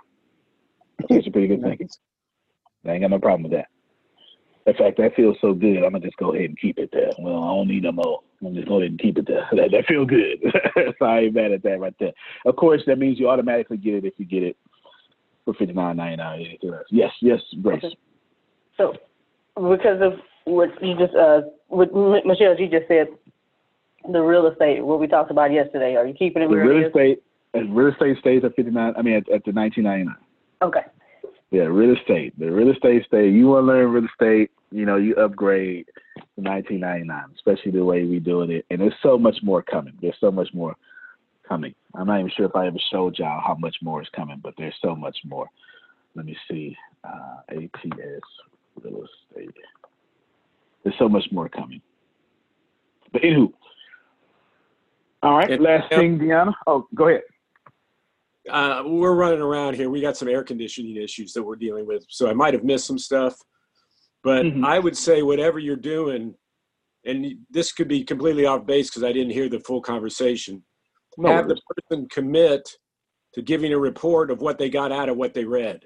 That's 1.09 1.27
a 1.27 1.31
pretty 1.31 1.49
good 1.49 1.63
thinking. 1.63 1.89
I 2.87 2.93
ain't 2.93 3.03
got 3.03 3.11
no 3.11 3.19
problem 3.19 3.45
with 3.45 3.53
that. 3.53 3.69
In 4.65 4.75
fact, 4.75 4.97
that 4.99 5.17
feels 5.17 5.37
so 5.41 5.53
good. 5.55 5.79
I'm 5.79 5.93
gonna 5.93 6.01
just 6.01 6.17
go 6.17 6.35
ahead 6.35 6.49
and 6.49 6.59
keep 6.59 6.79
it 6.79 6.91
there. 6.93 7.11
Well, 7.19 7.43
I 7.43 7.49
don't 7.49 7.69
need 7.69 7.83
no 7.83 7.93
more. 7.93 8.21
I'm 8.45 8.55
just 8.55 8.69
go 8.69 8.79
ahead 8.79 8.91
and 8.91 9.01
keep 9.01 9.19
it 9.19 9.27
there. 9.27 9.49
That, 9.57 9.71
that 9.73 9.87
feel 9.87 10.05
good. 10.05 10.39
so 10.99 11.05
I 11.05 11.21
ain't 11.21 11.35
mad 11.35 11.53
at 11.53 11.63
that 11.65 11.81
right 11.81 11.95
there. 11.99 12.13
Of 12.47 12.57
course, 12.57 12.83
that 12.87 12.99
means 12.99 13.19
you 13.19 13.29
automatically 13.29 13.77
get 13.77 13.95
it 13.95 14.05
if 14.05 14.15
you 14.19 14.25
get 14.25 14.43
it 14.43 14.57
for 15.45 15.55
fifty 15.55 15.75
nine 15.75 15.97
ninety 15.97 16.17
nine. 16.17 16.41
Anything? 16.41 16.79
Yes, 16.91 17.11
yes, 17.21 17.41
Grace. 17.61 17.83
Okay. 17.85 17.97
So, 18.77 18.95
because 19.57 20.01
of 20.01 20.15
what 20.45 20.71
you 20.83 20.97
just, 20.97 21.15
uh, 21.15 21.43
what 21.69 21.93
Michelle, 22.27 22.59
you 22.59 22.69
just 22.69 22.89
said, 22.89 23.09
the 24.11 24.21
real 24.21 24.47
estate, 24.47 24.85
what 24.85 24.99
we 24.99 25.07
talked 25.07 25.31
about 25.31 25.53
yesterday, 25.53 25.95
are 25.97 26.07
you 26.07 26.15
keeping 26.15 26.43
it 26.43 26.49
The 26.49 26.57
real 26.57 26.87
estate, 26.87 27.23
and 27.55 27.77
real 27.77 27.93
estate 27.93 28.19
stays 28.19 28.43
at 28.45 28.57
fifty 28.57 28.71
nine. 28.71 28.95
I 28.97 29.03
mean, 29.03 29.15
at, 29.15 29.29
at 29.31 29.45
the 29.45 29.53
nineteen 29.53 29.85
ninety 29.85 30.05
nine. 30.05 30.17
Okay. 30.63 30.81
Yeah, 31.51 31.65
real 31.65 31.95
estate. 31.97 32.37
The 32.39 32.51
real 32.51 32.71
estate 32.71 33.05
stay. 33.07 33.29
You 33.29 33.49
want 33.49 33.65
to 33.65 33.67
learn 33.67 33.93
real 33.93 34.07
estate, 34.07 34.51
you 34.71 34.87
know, 34.87 34.97
you 34.97 35.15
upgrade 35.17 35.87
to 36.17 36.41
1999, 36.41 37.25
especially 37.35 37.73
the 37.73 37.85
way 37.85 38.05
we 38.05 38.21
doing 38.21 38.51
it. 38.51 38.65
And 38.71 38.81
there's 38.81 38.95
so 39.03 39.19
much 39.19 39.37
more 39.43 39.63
coming. 39.63 39.93
There's 40.01 40.17
so 40.19 40.31
much 40.31 40.49
more 40.55 40.75
coming. 41.47 41.75
I'm 41.95 42.07
not 42.07 42.21
even 42.21 42.33
sure 42.35 42.47
if 42.47 42.57
I 42.57 42.69
ever 42.69 42.79
showed 42.91 43.19
y'all 43.19 43.43
how 43.45 43.55
much 43.55 43.77
more 43.83 44.01
is 44.01 44.09
coming, 44.17 44.41
but 44.43 44.55
there's 44.57 44.75
so 44.81 44.97
much 44.97 45.19
more. 45.27 45.47
Let 46.15 46.25
me 46.25 46.37
see. 46.49 46.75
Uh, 47.05 47.41
ATS 47.51 48.25
real 48.81 49.05
estate. 49.05 49.55
There's 50.85 50.97
so 50.99 51.09
much 51.09 51.25
more 51.31 51.49
coming. 51.49 51.81
But 53.13 53.23
anywho, 53.23 53.53
all 55.23 55.37
right. 55.37 55.61
Last 55.61 55.89
thing, 55.91 56.19
Deanna. 56.19 56.53
Oh, 56.67 56.87
go 56.95 57.09
ahead. 57.09 57.23
uh, 58.51 58.83
we're 58.85 59.15
running 59.15 59.41
around 59.41 59.75
here. 59.75 59.89
We 59.89 60.01
got 60.01 60.17
some 60.17 60.27
air 60.29 60.43
conditioning 60.43 60.97
issues 60.97 61.33
that 61.33 61.43
we're 61.43 61.55
dealing 61.55 61.87
with, 61.87 62.05
so 62.09 62.29
I 62.29 62.33
might 62.33 62.55
have 62.55 62.65
missed 62.65 62.87
some 62.87 62.99
stuff. 62.99 63.37
But 64.25 64.45
Mhm. 64.45 64.65
I 64.65 64.81
would 64.81 64.97
say 64.97 65.23
whatever 65.23 65.61
you're 65.61 65.77
doing, 65.77 66.35
and 67.05 67.47
this 67.51 67.71
could 67.73 67.87
be 67.87 68.03
completely 68.03 68.47
off 68.47 68.67
base 68.67 68.91
because 68.91 69.05
I 69.05 69.13
didn't 69.13 69.33
hear 69.33 69.49
the 69.49 69.61
full 69.61 69.81
conversation. 69.81 70.65
No 71.19 71.29
have 71.29 71.47
the 71.47 71.61
person 71.69 72.09
commit 72.09 72.69
to 73.35 73.43
giving 73.43 73.73
a 73.73 73.79
report 73.79 74.31
of 74.31 74.41
what 74.41 74.59
they 74.59 74.69
got 74.69 74.91
out 74.91 75.09
of 75.09 75.17
what 75.17 75.35
they 75.35 75.45
read. 75.45 75.85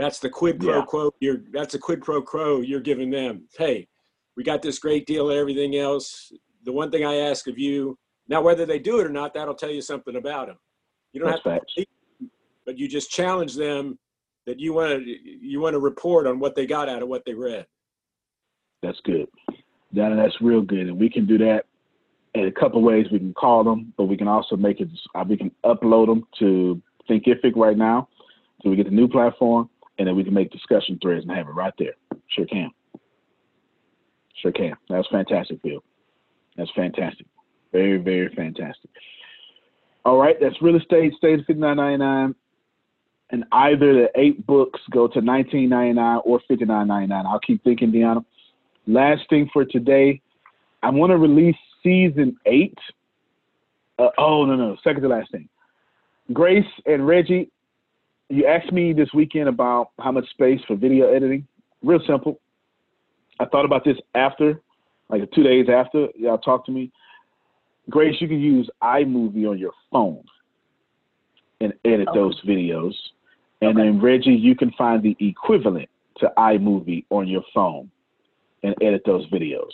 That's 0.00 0.18
the 0.18 0.30
quid 0.30 0.58
pro 0.58 0.78
Yeah. 0.78 0.84
quo. 0.86 1.14
You're 1.20 1.42
that's 1.52 1.74
a 1.74 1.78
quid 1.78 2.00
pro 2.00 2.22
quo 2.22 2.62
you're 2.62 2.80
giving 2.80 3.10
them. 3.10 3.46
Hey, 3.56 3.86
we 4.34 4.42
got 4.42 4.62
this 4.62 4.78
great 4.78 5.06
deal. 5.06 5.28
And 5.28 5.38
everything 5.38 5.76
else. 5.76 6.32
The 6.64 6.72
one 6.72 6.90
thing 6.90 7.04
I 7.04 7.16
ask 7.16 7.46
of 7.48 7.58
you 7.58 7.98
now, 8.26 8.40
whether 8.40 8.64
they 8.64 8.78
do 8.78 9.00
it 9.00 9.06
or 9.06 9.10
not, 9.10 9.34
that'll 9.34 9.54
tell 9.54 9.70
you 9.70 9.82
something 9.82 10.16
about 10.16 10.46
them. 10.46 10.56
You 11.12 11.20
don't 11.20 11.30
That's 11.30 11.44
have 11.44 11.66
to, 11.76 11.84
them, 12.18 12.30
but 12.64 12.78
you 12.78 12.88
just 12.88 13.10
challenge 13.10 13.56
them 13.56 13.98
that 14.46 14.58
you 14.58 14.72
want 14.72 15.04
to 15.04 15.04
you 15.04 15.60
want 15.60 15.74
to 15.74 15.80
report 15.80 16.26
on 16.26 16.38
what 16.38 16.54
they 16.54 16.64
got 16.66 16.88
out 16.88 17.02
of 17.02 17.08
what 17.08 17.22
they 17.26 17.34
read. 17.34 17.66
That's 18.82 19.00
good. 19.04 19.28
That, 19.92 20.14
that's 20.16 20.40
real 20.40 20.62
good. 20.62 20.88
And 20.88 20.98
we 20.98 21.10
can 21.10 21.26
do 21.26 21.36
that 21.38 21.66
in 22.34 22.46
a 22.46 22.52
couple 22.52 22.80
ways. 22.80 23.06
We 23.12 23.18
can 23.18 23.34
call 23.34 23.64
them, 23.64 23.92
but 23.98 24.04
we 24.04 24.16
can 24.16 24.28
also 24.28 24.56
make 24.56 24.80
it, 24.80 24.88
we 25.26 25.36
can 25.36 25.50
upload 25.64 26.06
them 26.06 26.26
to 26.38 26.80
Thinkific 27.08 27.54
right 27.56 27.76
now. 27.76 28.08
So 28.62 28.70
we 28.70 28.76
get 28.76 28.84
the 28.84 28.92
new 28.92 29.08
platform, 29.08 29.68
and 29.98 30.08
then 30.08 30.16
we 30.16 30.24
can 30.24 30.34
make 30.34 30.50
discussion 30.50 30.98
threads 31.00 31.24
and 31.26 31.36
have 31.36 31.48
it 31.48 31.52
right 31.52 31.74
there. 31.78 31.94
Sure 32.28 32.46
can. 32.46 32.70
Sure 34.40 34.52
can. 34.52 34.74
That's 34.88 35.08
fantastic, 35.08 35.62
Bill. 35.62 35.82
That's 36.56 36.70
fantastic. 36.74 37.26
Very, 37.72 37.98
very 37.98 38.28
fantastic. 38.34 38.90
All 40.04 40.16
right, 40.16 40.36
that's 40.40 40.60
real 40.62 40.76
estate 40.76 41.12
stays 41.18 41.40
fifty 41.46 41.60
nine 41.60 41.76
ninety 41.76 41.98
nine, 41.98 42.34
and 43.30 43.44
either 43.52 43.92
the 43.92 44.08
eight 44.14 44.46
books 44.46 44.80
go 44.90 45.06
to 45.08 45.20
nineteen 45.20 45.68
ninety 45.68 45.92
nine 45.92 46.20
or 46.24 46.40
fifty 46.48 46.64
nine 46.64 46.88
ninety 46.88 47.08
nine. 47.08 47.26
I'll 47.26 47.38
keep 47.40 47.62
thinking, 47.62 47.92
Deanna. 47.92 48.24
Last 48.86 49.22
thing 49.28 49.48
for 49.52 49.64
today, 49.64 50.22
I 50.82 50.88
want 50.90 51.10
to 51.10 51.18
release 51.18 51.56
season 51.82 52.36
eight. 52.46 52.78
Uh, 53.98 54.08
oh 54.16 54.46
no 54.46 54.56
no, 54.56 54.76
second 54.82 55.02
to 55.02 55.08
last 55.08 55.30
thing. 55.30 55.48
Grace 56.32 56.64
and 56.86 57.06
Reggie, 57.06 57.50
you 58.30 58.46
asked 58.46 58.72
me 58.72 58.92
this 58.92 59.08
weekend 59.12 59.48
about 59.48 59.90
how 59.98 60.12
much 60.12 60.28
space 60.30 60.60
for 60.66 60.76
video 60.76 61.12
editing. 61.12 61.46
Real 61.82 62.00
simple. 62.06 62.40
I 63.40 63.44
thought 63.46 63.64
about 63.64 63.84
this 63.84 63.96
after, 64.14 64.60
like 65.08 65.22
two 65.32 65.42
days 65.42 65.66
after 65.68 66.06
y'all 66.16 66.38
talked 66.38 66.66
to 66.66 66.72
me. 66.72 66.92
Grace, 67.88 68.14
you 68.20 68.28
can 68.28 68.40
use 68.40 68.70
iMovie 68.82 69.50
on 69.50 69.58
your 69.58 69.72
phone 69.90 70.22
and 71.60 71.72
edit 71.84 72.08
Okay. 72.08 72.18
those 72.18 72.40
videos. 72.42 72.94
And 73.62 73.76
then 73.76 74.00
Reggie, 74.00 74.30
you 74.30 74.54
can 74.54 74.70
find 74.72 75.02
the 75.02 75.16
equivalent 75.18 75.88
to 76.18 76.32
iMovie 76.38 77.04
on 77.10 77.26
your 77.26 77.42
phone 77.52 77.90
and 78.62 78.74
edit 78.80 79.02
those 79.04 79.28
videos. 79.30 79.72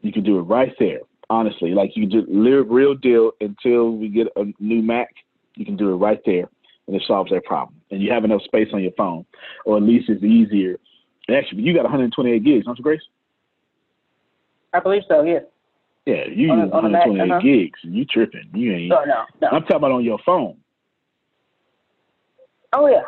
You 0.00 0.12
can 0.12 0.24
do 0.24 0.38
it 0.38 0.42
right 0.42 0.74
there. 0.78 1.00
Honestly, 1.30 1.70
like 1.70 1.94
you 1.94 2.08
can 2.08 2.26
do 2.26 2.64
real 2.64 2.94
deal 2.94 3.32
until 3.40 3.92
we 3.92 4.08
get 4.08 4.26
a 4.36 4.44
new 4.58 4.82
Mac. 4.82 5.08
You 5.54 5.64
can 5.64 5.76
do 5.76 5.90
it 5.92 5.96
right 5.96 6.20
there, 6.24 6.48
and 6.88 6.96
it 6.96 7.02
solves 7.06 7.30
that 7.30 7.44
problem. 7.44 7.80
And 7.90 8.02
you 8.02 8.10
have 8.10 8.24
enough 8.24 8.42
space 8.42 8.68
on 8.72 8.82
your 8.82 8.92
phone, 8.96 9.24
or 9.64 9.76
at 9.76 9.82
least 9.84 10.08
it's 10.08 10.24
easier. 10.24 10.76
And 11.28 11.36
Actually, 11.36 11.62
you 11.62 11.74
got 11.74 11.84
128 11.84 12.42
gigs, 12.42 12.64
don't 12.64 12.76
you, 12.76 12.82
Grace? 12.82 13.00
I 14.72 14.80
believe 14.80 15.02
so, 15.06 15.22
Yeah. 15.22 15.40
Yeah, 16.06 16.24
you 16.34 16.50
On 16.50 16.58
use 16.60 16.70
on 16.72 16.86
a 16.86 16.88
Mac, 16.88 17.06
128 17.06 17.30
uh-huh. 17.30 17.40
gigs, 17.42 17.78
and 17.82 17.94
you 17.94 18.06
tripping. 18.06 18.48
You 18.54 18.72
ain't. 18.72 18.88
No, 18.88 19.04
no, 19.04 19.24
no. 19.42 19.48
I'm 19.48 19.60
talking 19.62 19.76
about 19.76 19.92
on 19.92 20.02
your 20.02 20.18
phone. 20.24 20.56
Oh, 22.72 22.88
yeah. 22.88 23.02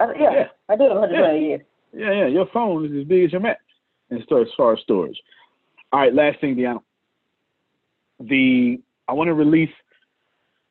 I, 0.00 0.06
yeah, 0.18 0.32
Yeah. 0.32 0.44
I 0.70 0.76
do 0.76 0.84
have 0.84 0.92
120 0.92 1.46
years. 1.46 1.60
Yeah, 1.92 2.12
yeah. 2.12 2.26
Your 2.26 2.46
phone 2.46 2.86
is 2.86 3.02
as 3.02 3.06
big 3.06 3.24
as 3.24 3.32
your 3.32 3.42
Mac, 3.42 3.58
and 4.08 4.24
so 4.30 4.40
as 4.40 4.48
far 4.56 4.72
as 4.72 4.80
storage. 4.80 5.20
All 5.92 6.00
right, 6.00 6.14
last 6.14 6.40
thing, 6.40 6.56
Deanna. 6.56 6.80
The 8.18 8.80
I 9.08 9.12
want 9.12 9.28
to 9.28 9.34
release. 9.34 9.70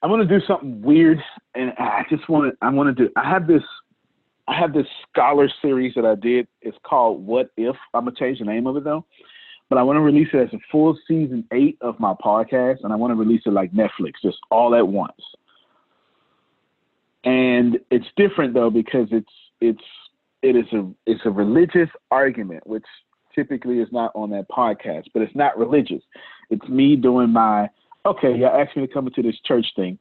I 0.01 0.07
want 0.07 0.27
to 0.27 0.39
do 0.39 0.45
something 0.45 0.81
weird, 0.81 1.19
and 1.55 1.73
I 1.77 2.03
just 2.09 2.29
want 2.29 2.51
to. 2.51 2.65
I 2.65 2.69
want 2.69 2.95
to 2.95 3.05
do. 3.05 3.11
I 3.15 3.29
have 3.29 3.47
this. 3.47 3.63
I 4.47 4.57
have 4.57 4.73
this 4.73 4.85
scholar 5.09 5.49
series 5.61 5.93
that 5.95 6.05
I 6.05 6.15
did. 6.15 6.47
It's 6.61 6.77
called 6.83 7.25
What 7.25 7.49
If. 7.57 7.75
I'm 7.93 8.05
gonna 8.05 8.15
change 8.15 8.39
the 8.39 8.45
name 8.45 8.67
of 8.67 8.77
it 8.77 8.83
though, 8.83 9.05
but 9.69 9.77
I 9.77 9.83
want 9.83 9.97
to 9.97 10.01
release 10.01 10.29
it 10.33 10.37
as 10.37 10.53
a 10.53 10.59
full 10.71 10.97
season 11.07 11.45
eight 11.51 11.77
of 11.81 11.99
my 11.99 12.13
podcast, 12.13 12.83
and 12.83 12.93
I 12.93 12.95
want 12.95 13.11
to 13.11 13.15
release 13.15 13.41
it 13.45 13.53
like 13.53 13.71
Netflix, 13.73 14.13
just 14.21 14.37
all 14.51 14.75
at 14.75 14.87
once. 14.87 15.21
And 17.23 17.79
it's 17.89 18.05
different 18.15 18.53
though 18.53 18.69
because 18.69 19.07
it's 19.11 19.27
it's 19.59 19.83
it 20.43 20.55
is 20.55 20.71
a 20.73 20.89
it's 21.05 21.21
a 21.25 21.31
religious 21.31 21.89
argument, 22.11 22.65
which 22.67 22.85
typically 23.33 23.79
is 23.79 23.89
not 23.91 24.11
on 24.15 24.29
that 24.29 24.47
podcast, 24.49 25.05
but 25.13 25.23
it's 25.23 25.35
not 25.35 25.57
religious. 25.57 26.03
It's 26.49 26.67
me 26.69 26.95
doing 26.95 27.31
my 27.31 27.69
okay. 28.07 28.35
Y'all 28.35 28.59
asked 28.59 28.75
me 28.75 28.85
to 28.85 28.93
come 28.93 29.07
into 29.07 29.21
this 29.21 29.39
church 29.45 29.65
thing. 29.75 29.97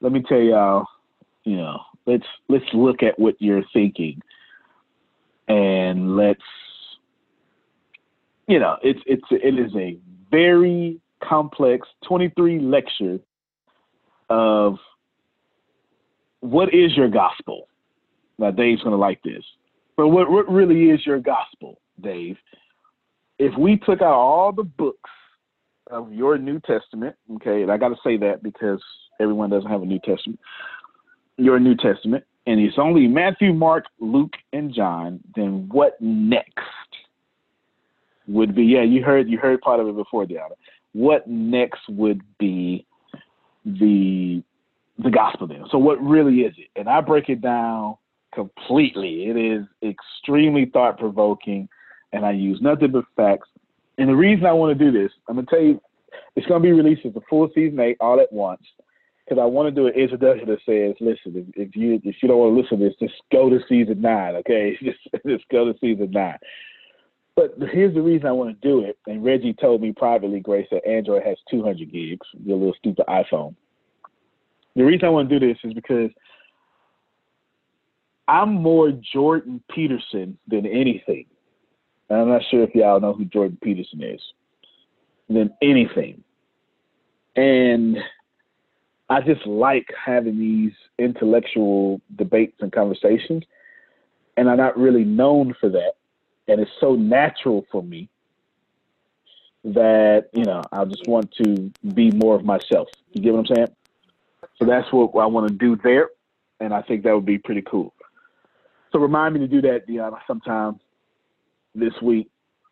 Let 0.00 0.12
me 0.12 0.22
tell 0.28 0.40
y'all, 0.40 0.86
you 1.44 1.56
know, 1.56 1.80
let's 2.06 2.26
let's 2.48 2.64
look 2.72 3.02
at 3.02 3.18
what 3.18 3.36
you're 3.38 3.62
thinking, 3.72 4.20
and 5.48 6.16
let's, 6.16 6.40
you 8.48 8.58
know, 8.58 8.76
it's 8.82 9.00
it's 9.06 9.24
it 9.30 9.58
is 9.58 9.74
a 9.76 9.96
very 10.30 11.00
complex 11.22 11.86
23 12.08 12.58
lecture 12.58 13.20
of 14.28 14.76
what 16.40 16.74
is 16.74 16.96
your 16.96 17.08
gospel. 17.08 17.68
Now 18.38 18.50
Dave's 18.50 18.82
gonna 18.82 18.96
like 18.96 19.22
this, 19.22 19.44
but 19.96 20.08
what 20.08 20.30
what 20.30 20.50
really 20.50 20.90
is 20.90 21.06
your 21.06 21.20
gospel, 21.20 21.80
Dave? 22.00 22.36
If 23.38 23.56
we 23.56 23.76
took 23.76 24.02
out 24.02 24.14
all 24.14 24.52
the 24.52 24.64
books 24.64 25.10
of 25.92 26.12
your 26.12 26.38
New 26.38 26.60
Testament, 26.60 27.14
okay, 27.36 27.62
and 27.62 27.70
I 27.70 27.76
got 27.76 27.90
to 27.90 27.96
say 28.04 28.16
that 28.18 28.42
because 28.42 28.82
everyone 29.20 29.50
doesn't 29.50 29.70
have 29.70 29.82
a 29.82 29.86
New 29.86 30.00
Testament, 30.00 30.40
your 31.36 31.60
New 31.60 31.76
Testament, 31.76 32.24
and 32.46 32.58
it's 32.60 32.78
only 32.78 33.06
Matthew, 33.06 33.52
Mark, 33.52 33.84
Luke, 34.00 34.32
and 34.52 34.74
John, 34.74 35.20
then 35.36 35.68
what 35.70 36.00
next 36.00 36.58
would 38.26 38.54
be? 38.54 38.64
Yeah, 38.64 38.82
you 38.82 39.02
heard 39.02 39.28
you 39.28 39.38
heard 39.38 39.60
part 39.60 39.80
of 39.80 39.88
it 39.88 39.96
before, 39.96 40.24
Deanna. 40.24 40.54
What 40.92 41.26
next 41.26 41.80
would 41.88 42.22
be 42.38 42.86
the 43.64 44.42
the 44.98 45.10
gospel 45.10 45.46
then? 45.46 45.64
So 45.70 45.78
what 45.78 46.02
really 46.02 46.40
is 46.40 46.54
it? 46.56 46.68
And 46.76 46.88
I 46.88 47.00
break 47.00 47.28
it 47.28 47.40
down 47.40 47.96
completely. 48.34 49.26
It 49.26 49.36
is 49.36 49.66
extremely 49.82 50.66
thought 50.66 50.98
provoking, 50.98 51.68
and 52.12 52.24
I 52.24 52.32
use 52.32 52.60
nothing 52.60 52.92
but 52.92 53.04
facts. 53.16 53.48
And 54.02 54.08
the 54.08 54.16
reason 54.16 54.46
I 54.46 54.52
want 54.52 54.76
to 54.76 54.84
do 54.84 54.90
this, 54.90 55.12
I'm 55.28 55.36
gonna 55.36 55.46
tell 55.46 55.60
you, 55.60 55.80
it's 56.34 56.44
gonna 56.48 56.58
be 56.58 56.72
released 56.72 57.06
as 57.06 57.14
a 57.14 57.20
full 57.30 57.48
season 57.54 57.78
eight 57.78 57.98
all 58.00 58.18
at 58.18 58.32
once 58.32 58.62
because 59.24 59.40
I 59.40 59.44
want 59.44 59.72
to 59.72 59.80
do 59.80 59.86
an 59.86 59.94
introduction 59.94 60.48
that 60.48 60.58
says, 60.66 60.96
listen, 60.98 61.54
if, 61.54 61.68
if 61.68 61.76
you 61.76 62.00
if 62.02 62.16
you 62.20 62.26
don't 62.26 62.38
want 62.38 62.52
to 62.52 62.60
listen 62.60 62.80
to 62.80 62.84
this, 62.86 62.96
just 62.98 63.22
go 63.30 63.48
to 63.48 63.60
season 63.68 64.00
nine, 64.00 64.34
okay? 64.34 64.76
Just 64.82 64.98
just 65.24 65.44
go 65.52 65.66
to 65.66 65.78
season 65.78 66.10
nine. 66.10 66.36
But 67.36 67.54
here's 67.70 67.94
the 67.94 68.02
reason 68.02 68.26
I 68.26 68.32
want 68.32 68.60
to 68.60 68.68
do 68.68 68.84
it. 68.84 68.98
And 69.06 69.24
Reggie 69.24 69.54
told 69.54 69.80
me 69.80 69.92
privately, 69.92 70.40
Grace, 70.40 70.66
that 70.72 70.84
Android 70.84 71.22
has 71.24 71.36
200 71.48 71.92
gigs, 71.92 72.26
your 72.44 72.58
little 72.58 72.74
stupid 72.76 73.04
iPhone. 73.08 73.54
The 74.74 74.82
reason 74.82 75.06
I 75.06 75.10
want 75.10 75.30
to 75.30 75.38
do 75.38 75.46
this 75.46 75.58
is 75.62 75.74
because 75.74 76.10
I'm 78.26 78.52
more 78.52 78.90
Jordan 79.12 79.62
Peterson 79.72 80.36
than 80.48 80.66
anything. 80.66 81.26
And 82.12 82.20
I'm 82.20 82.28
not 82.28 82.42
sure 82.50 82.62
if 82.62 82.74
y'all 82.74 83.00
know 83.00 83.14
who 83.14 83.24
Jordan 83.24 83.56
Peterson 83.62 84.02
is. 84.02 84.20
Than 85.30 85.50
anything. 85.62 86.22
And 87.36 87.96
I 89.08 89.22
just 89.22 89.46
like 89.46 89.86
having 89.96 90.38
these 90.38 90.72
intellectual 90.98 92.02
debates 92.16 92.56
and 92.60 92.70
conversations, 92.70 93.44
and 94.36 94.50
I'm 94.50 94.58
not 94.58 94.76
really 94.76 95.04
known 95.04 95.54
for 95.58 95.70
that. 95.70 95.92
And 96.48 96.60
it's 96.60 96.70
so 96.80 96.96
natural 96.96 97.64
for 97.72 97.82
me 97.82 98.10
that 99.64 100.28
you 100.34 100.44
know 100.44 100.60
I 100.70 100.84
just 100.84 101.06
want 101.06 101.32
to 101.42 101.72
be 101.94 102.10
more 102.10 102.34
of 102.34 102.44
myself. 102.44 102.88
You 103.12 103.22
get 103.22 103.32
what 103.32 103.48
I'm 103.48 103.56
saying? 103.56 103.68
So 104.58 104.66
that's 104.66 104.92
what 104.92 105.18
I 105.18 105.26
want 105.26 105.48
to 105.48 105.54
do 105.54 105.80
there, 105.82 106.10
and 106.60 106.74
I 106.74 106.82
think 106.82 107.04
that 107.04 107.14
would 107.14 107.24
be 107.24 107.38
pretty 107.38 107.62
cool. 107.62 107.94
So 108.92 108.98
remind 108.98 109.32
me 109.32 109.40
to 109.40 109.48
do 109.48 109.62
that, 109.62 109.88
Deanna, 109.88 110.18
sometime 110.26 110.78
this 111.74 111.94
week. 112.02 112.28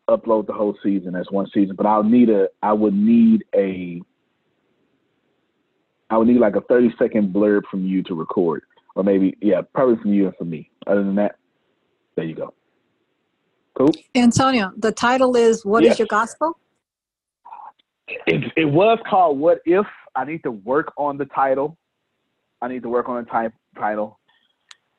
Upload 0.09 0.49
the 0.49 0.53
whole 0.53 0.77
season 0.83 1.15
as 1.15 1.27
one 1.31 1.47
season, 1.55 1.77
but 1.77 1.87
I'll 1.87 2.03
need 2.03 2.31
a. 2.31 2.49
I 2.63 2.73
would 2.73 2.95
need 2.95 3.45
a 3.55 4.03
I 6.11 6.17
would 6.19 6.27
need 6.27 6.39
like 6.39 6.57
a 6.57 6.61
30 6.63 6.95
second 6.99 7.33
blurb 7.33 7.63
from 7.71 7.87
you 7.87 8.03
to 8.05 8.15
record, 8.15 8.63
or 8.97 9.05
maybe 9.05 9.37
yeah, 9.41 9.61
probably 9.75 9.97
from 10.03 10.13
you 10.13 10.27
and 10.27 10.37
from 10.37 10.51
me. 10.51 10.71
Other 10.87 11.05
than 11.05 11.15
that, 11.15 11.37
there 12.17 12.25
you 12.25 12.35
go. 12.35 12.53
Cool. 13.79 13.93
Antonio, 14.15 14.73
the 14.77 14.91
title 14.91 15.37
is 15.37 15.65
"What 15.65 15.85
Yes. 15.85 15.95
is 15.95 15.99
Your 16.01 16.09
Gospel?" 16.09 16.59
It, 18.27 18.53
it 18.57 18.65
was 18.65 18.99
called 19.09 19.39
What 19.39 19.61
If. 19.65 19.87
I 20.17 20.25
need 20.25 20.43
to 20.43 20.51
work 20.51 20.93
on 20.99 21.17
the 21.17 21.27
title. 21.27 21.79
I 22.61 22.67
need 22.67 22.83
to 22.83 22.89
work 22.89 23.09
on 23.09 23.23
the 23.23 23.31
type 23.31 23.55
title. 23.77 24.19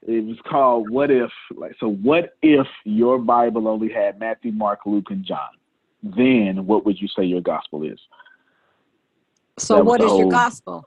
It 0.07 0.25
was 0.25 0.37
called 0.49 0.89
What 0.89 1.11
If. 1.11 1.31
Like 1.55 1.75
so, 1.79 1.89
what 1.89 2.35
if 2.41 2.67
your 2.85 3.19
Bible 3.19 3.67
only 3.67 3.89
had 3.89 4.19
Matthew, 4.19 4.51
Mark, 4.51 4.79
Luke, 4.85 5.07
and 5.09 5.23
John? 5.23 5.49
Then 6.03 6.65
what 6.65 6.85
would 6.85 6.99
you 6.99 7.07
say 7.07 7.23
your 7.23 7.41
gospel 7.41 7.83
is? 7.83 7.99
So, 9.59 9.75
That 9.75 9.85
what 9.85 10.01
your 10.01 10.29
gospel? 10.29 10.83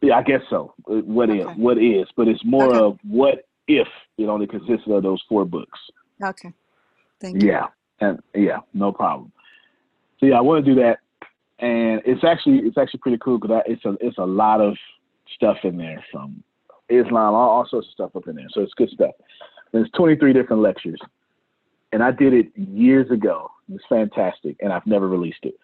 Yeah, 0.00 0.16
I 0.18 0.22
guess 0.22 0.42
so. 0.48 0.74
Uh, 0.88 0.96
What 0.98 1.30
is? 1.30 1.46
What 1.56 1.78
is? 1.78 2.06
But 2.16 2.28
it's 2.28 2.44
more 2.44 2.74
of 2.74 2.98
what 3.02 3.46
if 3.66 3.88
it 4.16 4.26
only 4.26 4.46
consisted 4.46 4.90
of 4.90 5.02
those 5.02 5.22
four 5.28 5.44
books. 5.44 5.78
Okay, 6.22 6.52
thank 7.20 7.42
you. 7.42 7.48
Yeah, 7.48 7.66
and 8.00 8.20
yeah, 8.34 8.58
no 8.74 8.92
problem. 8.92 9.32
So 10.18 10.26
yeah, 10.26 10.36
I 10.36 10.40
want 10.40 10.64
to 10.64 10.74
do 10.74 10.80
that, 10.80 10.98
and 11.58 12.00
it's 12.04 12.22
actually 12.22 12.58
it's 12.58 12.78
actually 12.78 13.00
pretty 13.00 13.18
cool 13.18 13.38
because 13.38 13.62
it's 13.66 13.84
a 13.84 13.96
it's 14.00 14.18
a 14.18 14.24
lot 14.24 14.60
of 14.60 14.76
stuff 15.34 15.58
in 15.64 15.76
there 15.76 16.04
from 16.12 16.42
Islam, 16.90 17.34
all, 17.34 17.50
all 17.50 17.66
sorts 17.68 17.88
of 17.88 17.92
stuff 17.92 18.16
up 18.16 18.28
in 18.28 18.36
there. 18.36 18.46
So 18.52 18.60
it's 18.62 18.74
good 18.74 18.90
stuff. 18.90 19.12
There's 19.72 19.88
23 19.96 20.32
different 20.32 20.62
lectures, 20.62 21.00
and 21.92 22.02
I 22.02 22.10
did 22.10 22.32
it 22.32 22.46
years 22.56 23.10
ago. 23.10 23.50
It's 23.72 23.84
fantastic, 23.88 24.56
and 24.60 24.72
I've 24.72 24.86
never 24.86 25.08
released 25.08 25.44
it. 25.44 25.54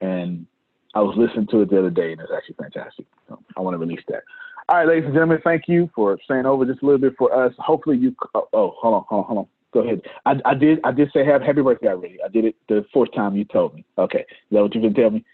And 0.00 0.46
I 0.94 1.00
was 1.00 1.14
listening 1.18 1.46
to 1.48 1.60
it 1.60 1.70
the 1.70 1.78
other 1.78 1.90
day, 1.90 2.12
and 2.12 2.20
it's 2.20 2.32
actually 2.34 2.56
fantastic. 2.58 3.06
So 3.28 3.38
I 3.56 3.60
want 3.60 3.74
to 3.74 3.78
release 3.78 4.00
that. 4.08 4.22
All 4.68 4.78
right, 4.78 4.88
ladies 4.88 5.04
and 5.04 5.14
gentlemen, 5.14 5.40
thank 5.44 5.68
you 5.68 5.90
for 5.94 6.18
staying 6.24 6.46
over 6.46 6.64
just 6.64 6.82
a 6.82 6.86
little 6.86 7.00
bit 7.00 7.14
for 7.16 7.32
us. 7.32 7.52
Hopefully, 7.58 7.98
you. 7.98 8.16
Oh, 8.34 8.48
oh 8.52 8.74
hold 8.80 8.94
on, 8.94 9.04
hold 9.08 9.20
on, 9.20 9.26
hold 9.26 9.38
on. 9.38 9.46
Go 9.72 9.80
ahead. 9.80 10.00
I, 10.24 10.40
I 10.44 10.54
did. 10.54 10.80
I 10.84 10.90
did 10.90 11.10
say 11.12 11.24
have 11.24 11.42
happy 11.42 11.62
birthday 11.62 11.88
already. 11.88 12.18
I 12.24 12.28
did 12.28 12.46
it 12.46 12.56
the 12.68 12.84
fourth 12.92 13.12
time 13.14 13.36
you 13.36 13.44
told 13.44 13.74
me. 13.74 13.84
Okay, 13.98 14.20
is 14.20 14.26
that 14.52 14.62
what 14.62 14.74
you've 14.74 14.82
been 14.82 14.94
telling 14.94 15.14
me? 15.14 15.24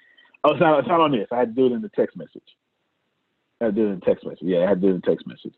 Oh, 0.45 0.53
it's 0.53 0.61
not. 0.61 0.81
It's 0.81 0.89
not 0.89 1.01
on 1.01 1.13
this. 1.13 1.29
I 1.31 1.39
had 1.39 1.55
to 1.55 1.61
do 1.61 1.67
it 1.67 1.77
in 1.77 1.81
the 1.81 1.91
text 1.91 2.17
message. 2.17 2.43
I 3.63 3.67
had 3.67 3.77
to 3.77 3.83
do 3.83 3.89
in 3.89 4.01
text 4.01 4.27
message. 4.27 4.43
Yeah, 4.43 4.61
I 4.61 4.69
had 4.69 4.81
to 4.81 4.89
do 4.89 4.95
in 4.95 5.03
text 5.03 5.27
message. 5.27 5.55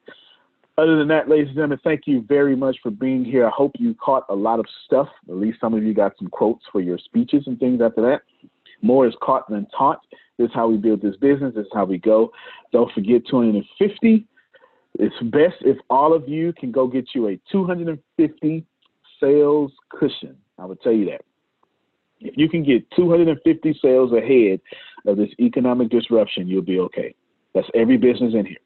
Other 0.77 0.99
than 0.99 1.09
that, 1.09 1.29
ladies 1.29 1.47
and 1.47 1.55
gentlemen, 1.55 1.81
thank 1.85 2.03
you 2.07 2.23
very 2.29 2.57
much 2.57 2.77
for 2.83 2.91
being 2.91 3.25
here. 3.25 3.47
I 3.47 3.51
hope 3.51 3.73
you 3.79 3.95
caught 3.95 4.25
a 4.29 4.35
lot 4.35 4.59
of 4.59 4.67
stuff. 4.85 5.09
At 5.29 5.37
least 5.37 5.61
some 5.61 5.73
of 5.73 5.83
you 5.83 5.95
got 5.95 6.13
some 6.19 6.29
quotes 6.29 6.65
for 6.71 6.81
your 6.81 6.99
speeches 6.99 7.45
and 7.47 7.59
things 7.59 7.81
after 7.81 8.03
that. 8.03 8.23
More 8.83 9.07
is 9.07 9.15
caught 9.23 9.49
than 9.49 9.67
taught. 9.77 10.01
This 10.37 10.49
is 10.49 10.55
how 10.55 10.69
we 10.69 10.77
build 10.77 11.01
this 11.01 11.17
business. 11.17 11.55
This 11.55 11.65
is 11.67 11.73
how 11.73 11.85
we 11.85 11.99
go. 11.99 12.33
Don't 12.73 12.93
forget 12.93 13.23
250. 13.31 14.27
It's 14.99 15.15
best 15.23 15.57
if 15.61 15.79
all 15.91 16.13
of 16.13 16.29
you 16.29 16.53
can 16.53 16.73
go 16.73 16.87
get 16.87 17.09
you 17.15 17.29
a 17.29 17.41
250 17.51 18.67
sales 19.21 19.73
cushion. 19.91 20.37
I 20.59 20.67
would 20.67 20.81
tell 20.83 20.93
you 20.93 21.07
that. 21.07 21.23
If 22.21 22.37
you 22.37 22.49
can 22.49 22.65
get 22.65 22.91
250 22.97 23.79
sales 23.81 24.13
ahead 24.13 24.61
of 25.07 25.17
this 25.17 25.31
economic 25.39 25.91
disruption, 25.91 26.49
you'll 26.49 26.63
be 26.63 26.81
okay. 26.81 27.15
That's 27.55 27.69
every 27.75 27.97
business 27.97 28.35
in 28.35 28.47
here. 28.47 28.59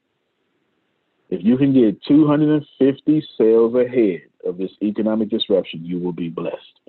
If 1.29 1.41
you 1.43 1.57
can 1.57 1.73
get 1.73 2.01
250 2.07 3.23
sales 3.37 3.75
ahead 3.75 4.21
of 4.45 4.57
this 4.57 4.71
economic 4.81 5.29
disruption, 5.29 5.85
you 5.85 5.99
will 5.99 6.11
be 6.11 6.29
blessed, 6.29 6.79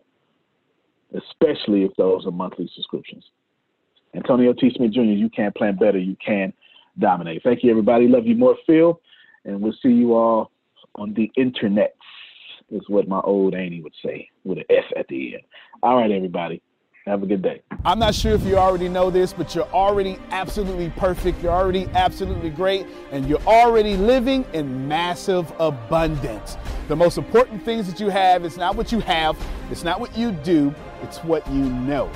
especially 1.15 1.85
if 1.85 1.95
those 1.97 2.27
are 2.27 2.31
monthly 2.31 2.71
subscriptions. 2.75 3.25
Antonio 4.15 4.55
T. 4.55 4.73
Smith 4.75 4.93
Jr., 4.93 5.03
you 5.03 5.29
can 5.29 5.53
plan 5.53 5.77
better. 5.77 5.99
You 5.99 6.17
can 6.25 6.53
dominate. 6.99 7.43
Thank 7.43 7.63
you, 7.63 7.71
everybody. 7.71 8.09
Love 8.09 8.27
you 8.27 8.35
more, 8.35 8.57
Phil. 8.67 9.01
And 9.45 9.61
we'll 9.61 9.77
see 9.83 9.91
you 9.91 10.15
all 10.15 10.51
on 10.97 11.15
the 11.15 11.31
internet, 11.37 11.95
is 12.71 12.83
what 12.89 13.09
my 13.09 13.21
old 13.21 13.55
Annie 13.55 13.83
would 13.83 13.95
say, 14.05 14.29
with 14.45 14.59
an 14.59 14.65
F 14.71 14.85
at 14.97 15.07
the 15.09 15.35
end. 15.35 15.43
All 15.83 15.97
right, 15.97 16.11
everybody. 16.11 16.63
Have 17.11 17.25
a 17.25 17.27
good 17.27 17.43
day. 17.43 17.61
I'm 17.85 17.99
not 17.99 18.15
sure 18.15 18.35
if 18.35 18.45
you 18.45 18.57
already 18.57 18.89
know 18.89 19.11
this, 19.11 19.33
but 19.33 19.53
you're 19.53 19.69
already 19.73 20.17
absolutely 20.31 20.91
perfect. 20.91 21.43
You're 21.43 21.51
already 21.51 21.89
absolutely 21.93 22.51
great, 22.51 22.87
and 23.11 23.29
you're 23.29 23.43
already 23.49 23.97
living 23.97 24.45
in 24.53 24.87
massive 24.87 25.53
abundance. 25.59 26.57
The 26.87 26.95
most 26.95 27.19
important 27.19 27.65
things 27.65 27.89
that 27.89 27.99
you 27.99 28.11
have 28.11 28.45
is 28.45 28.57
not 28.57 28.77
what 28.77 28.93
you 28.93 29.01
have, 29.01 29.37
it's 29.73 29.83
not 29.83 29.99
what 29.99 30.17
you 30.17 30.31
do, 30.31 30.73
it's 31.03 31.19
what 31.25 31.45
you 31.51 31.65
know. 31.65 32.09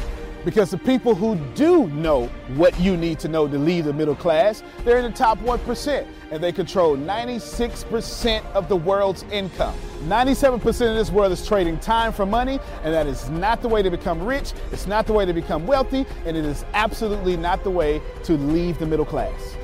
Because 0.44 0.70
the 0.70 0.78
people 0.78 1.16
who 1.16 1.34
do 1.56 1.88
know 1.88 2.26
what 2.54 2.78
you 2.78 2.96
need 2.96 3.18
to 3.18 3.26
know 3.26 3.48
to 3.48 3.58
lead 3.58 3.86
the 3.86 3.92
middle 3.92 4.14
class, 4.14 4.62
they're 4.84 4.98
in 4.98 5.10
the 5.10 5.18
top 5.18 5.40
1%, 5.40 6.06
and 6.34 6.42
they 6.42 6.50
control 6.50 6.96
96% 6.96 8.44
of 8.54 8.68
the 8.68 8.74
world's 8.74 9.22
income. 9.30 9.74
97% 10.08 10.66
of 10.66 10.96
this 10.96 11.08
world 11.08 11.30
is 11.30 11.46
trading 11.46 11.78
time 11.78 12.12
for 12.12 12.26
money, 12.26 12.58
and 12.82 12.92
that 12.92 13.06
is 13.06 13.30
not 13.30 13.62
the 13.62 13.68
way 13.68 13.82
to 13.82 13.90
become 13.90 14.20
rich, 14.20 14.52
it's 14.72 14.88
not 14.88 15.06
the 15.06 15.12
way 15.12 15.24
to 15.24 15.32
become 15.32 15.64
wealthy, 15.64 16.04
and 16.26 16.36
it 16.36 16.44
is 16.44 16.64
absolutely 16.74 17.36
not 17.36 17.62
the 17.62 17.70
way 17.70 18.02
to 18.24 18.32
leave 18.32 18.80
the 18.80 18.86
middle 18.86 19.04
class. 19.04 19.56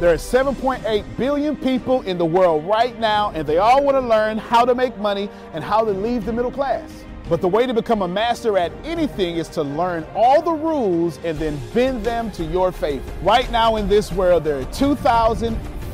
There 0.00 0.12
are 0.12 0.16
7.8 0.16 1.04
billion 1.16 1.56
people 1.56 2.02
in 2.02 2.18
the 2.18 2.24
world 2.26 2.64
right 2.64 2.98
now, 2.98 3.30
and 3.30 3.46
they 3.46 3.58
all 3.58 3.84
want 3.84 3.94
to 3.94 4.00
learn 4.00 4.38
how 4.38 4.64
to 4.64 4.74
make 4.74 4.98
money 4.98 5.30
and 5.52 5.62
how 5.62 5.84
to 5.84 5.92
leave 5.92 6.24
the 6.24 6.32
middle 6.32 6.50
class. 6.50 7.04
But 7.28 7.40
the 7.40 7.48
way 7.48 7.64
to 7.64 7.74
become 7.74 8.02
a 8.02 8.08
master 8.08 8.58
at 8.58 8.72
anything 8.84 9.36
is 9.36 9.48
to 9.50 9.62
learn 9.62 10.04
all 10.16 10.42
the 10.42 10.52
rules 10.52 11.18
and 11.24 11.38
then 11.38 11.60
bend 11.74 12.02
them 12.04 12.32
to 12.32 12.44
your 12.44 12.72
favor. 12.72 13.04
Right 13.22 13.48
now 13.52 13.76
in 13.76 13.86
this 13.86 14.10
world, 14.12 14.42
there 14.42 14.58
are 14.58 14.64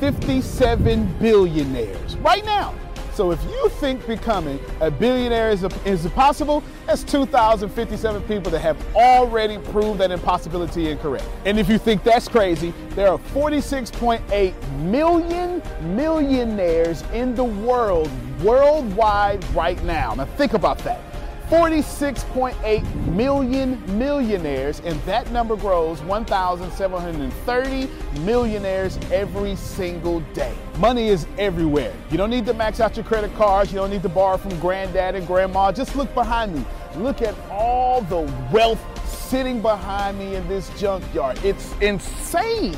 2,057 0.04 1.18
billionaires. 1.18 2.16
Right 2.18 2.44
now. 2.44 2.74
So 3.14 3.30
if 3.30 3.42
you 3.44 3.68
think 3.70 4.06
becoming 4.06 4.58
a 4.80 4.90
billionaire 4.90 5.50
is, 5.50 5.64
is 5.86 6.04
impossible, 6.04 6.62
that's 6.84 7.04
2,057 7.04 8.22
people 8.24 8.50
that 8.50 8.58
have 8.58 8.76
already 8.94 9.56
proved 9.56 10.00
that 10.00 10.10
impossibility 10.10 10.90
incorrect. 10.90 11.24
And 11.46 11.58
if 11.58 11.68
you 11.68 11.78
think 11.78 12.02
that's 12.02 12.28
crazy, 12.28 12.74
there 12.90 13.08
are 13.08 13.18
46.8 13.18 14.70
million 14.80 15.62
millionaires 15.96 17.02
in 17.12 17.34
the 17.34 17.44
world, 17.44 18.10
worldwide 18.42 19.42
right 19.54 19.82
now. 19.84 20.14
Now 20.14 20.24
think 20.24 20.52
about 20.52 20.78
that. 20.78 21.13
46.8 21.54 23.14
million 23.14 23.80
millionaires, 23.96 24.80
and 24.80 25.00
that 25.02 25.30
number 25.30 25.54
grows 25.54 26.02
1,730 26.02 27.88
millionaires 28.22 28.98
every 29.12 29.54
single 29.54 30.18
day. 30.32 30.52
Money 30.78 31.10
is 31.10 31.28
everywhere. 31.38 31.94
You 32.10 32.16
don't 32.16 32.30
need 32.30 32.44
to 32.46 32.54
max 32.54 32.80
out 32.80 32.96
your 32.96 33.04
credit 33.04 33.32
cards, 33.36 33.70
you 33.72 33.78
don't 33.78 33.90
need 33.90 34.02
to 34.02 34.08
borrow 34.08 34.36
from 34.36 34.58
granddad 34.58 35.14
and 35.14 35.28
grandma. 35.28 35.70
Just 35.70 35.94
look 35.94 36.12
behind 36.12 36.56
me. 36.56 36.64
Look 36.96 37.22
at 37.22 37.36
all 37.48 38.00
the 38.00 38.22
wealth 38.52 38.82
sitting 39.08 39.62
behind 39.62 40.18
me 40.18 40.34
in 40.34 40.48
this 40.48 40.68
junkyard. 40.80 41.38
It's 41.44 41.72
insane 41.80 42.76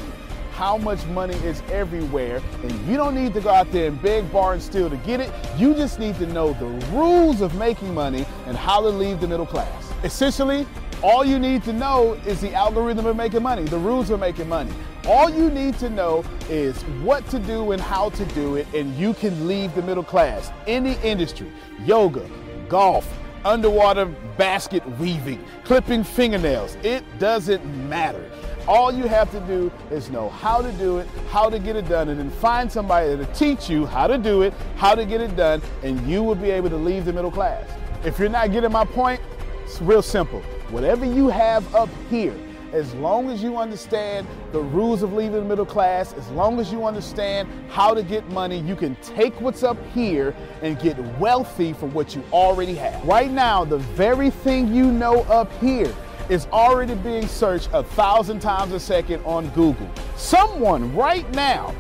how 0.53 0.77
much 0.77 1.05
money 1.07 1.37
is 1.37 1.63
everywhere, 1.71 2.43
and 2.63 2.87
you 2.87 2.99
don't 2.99 3.15
need 3.15 3.33
to 3.35 3.41
go 3.41 3.51
out 3.51 3.73
there 3.73 3.89
and 3.89 4.01
beg, 4.03 4.31
borrow, 4.31 4.53
and 4.53 4.63
steal 4.63 4.91
to 4.91 4.97
get 4.99 5.21
it. 5.21 5.31
You 5.57 5.73
just 5.73 5.99
need 5.99 6.17
to 6.17 6.27
know 6.27 6.53
the 6.55 6.67
rules 6.95 7.41
of 7.41 7.55
making 7.55 7.95
money 7.95 8.26
and 8.47 8.57
how 8.57 8.81
to 8.81 8.89
leave 8.89 9.21
the 9.21 9.29
middle 9.29 9.47
class. 9.47 9.93
Essentially, 10.05 10.67
all 11.03 11.25
you 11.25 11.39
need 11.39 11.63
to 11.65 11.73
know 11.73 12.15
is 12.27 12.41
the 12.41 12.55
algorithm 12.55 13.07
of 13.07 13.17
making 13.17 13.43
money, 13.43 13.65
the 13.65 13.79
rules 13.79 14.11
of 14.11 14.21
making 14.21 14.49
money. 14.49 14.73
All 15.07 15.29
you 15.29 15.51
need 15.51 15.79
to 15.79 15.91
know 15.91 16.25
is 16.49 16.83
what 17.03 17.29
to 17.29 17.39
do 17.39 17.73
and 17.73 17.81
how 17.81 18.11
to 18.11 18.25
do 18.27 18.57
it, 18.57 18.67
and 18.75 18.95
you 18.97 19.15
can 19.15 19.47
leave 19.47 19.75
the 19.75 19.83
middle 19.83 20.03
class. 20.03 20.51
Any 20.67 20.95
industry, 21.03 21.51
yoga, 21.85 22.29
golf, 22.69 23.07
underwater 23.45 24.07
basket 24.37 24.85
weaving, 24.99 25.45
clipping 25.65 26.03
fingernails, 26.03 26.77
it 26.83 27.05
doesn't 27.19 27.65
matter. 27.89 28.31
All 28.67 28.93
you 28.93 29.07
have 29.07 29.31
to 29.31 29.41
do 29.41 29.71
is 29.93 30.11
know 30.11 30.29
how 30.31 30.61
to 30.61 30.73
do 30.73 30.99
it, 30.99 31.07
how 31.31 31.49
to 31.49 31.59
get 31.61 31.77
it 31.77 31.89
done, 31.89 32.09
and 32.09 32.19
then 32.19 32.31
find 32.31 32.71
somebody 32.71 33.17
to 33.17 33.25
teach 33.27 33.71
you 33.71 33.87
how 33.87 34.09
to 34.09 34.19
do 34.19 34.43
it, 34.43 34.53
how 34.77 34.97
to 34.97 35.05
get 35.05 35.21
it 35.21 35.37
done, 35.37 35.63
and 35.85 36.05
you 36.09 36.25
will 36.25 36.35
be 36.35 36.51
able 36.51 36.71
to 36.71 36.77
leave 36.77 37.05
the 37.05 37.13
middle 37.13 37.31
class. 37.31 37.65
If 38.07 38.21
you're 38.21 38.29
not 38.29 38.53
getting 38.53 38.71
my 38.71 38.85
point, 38.85 39.21
it's 39.65 39.83
real 39.83 40.01
simple. 40.01 40.41
Whatever 40.71 41.05
you 41.05 41.27
have 41.27 41.75
up 41.75 41.89
here, 42.09 42.37
as 42.73 42.95
long 42.95 43.31
as 43.31 43.43
you 43.43 43.57
understand 43.57 44.29
the 44.53 44.61
rules 44.61 45.03
of 45.03 45.13
leaving 45.13 45.41
the 45.41 45.45
middle 45.45 45.67
class, 45.67 46.13
as 46.13 46.31
long 46.31 46.61
as 46.61 46.71
you 46.71 46.87
understand 46.87 47.49
how 47.69 47.95
to 47.95 48.05
get 48.05 48.25
money, 48.29 48.61
you 48.61 48.77
can 48.77 48.95
take 49.03 49.41
what's 49.41 49.65
up 49.65 49.77
here 49.89 50.37
and 50.63 50.79
get 50.79 50.97
wealthy 51.19 51.73
from 51.73 51.93
what 51.95 52.15
you 52.15 52.23
already 52.33 52.77
have. 52.77 53.05
Right 53.05 53.33
now, 53.33 53.65
the 53.65 53.79
very 53.79 54.31
thing 54.31 54.73
you 54.73 54.93
know 54.93 55.23
up 55.23 55.51
here 55.59 55.93
is 56.29 56.47
already 56.53 56.95
being 56.95 57.27
searched 57.27 57.71
a 57.73 57.83
thousand 57.83 58.39
times 58.39 58.73
a 58.73 58.79
second 58.79 59.21
on 59.25 59.49
Google. 59.49 59.91
Someone 60.15 60.95
right 60.95 61.29
now, 61.35 61.75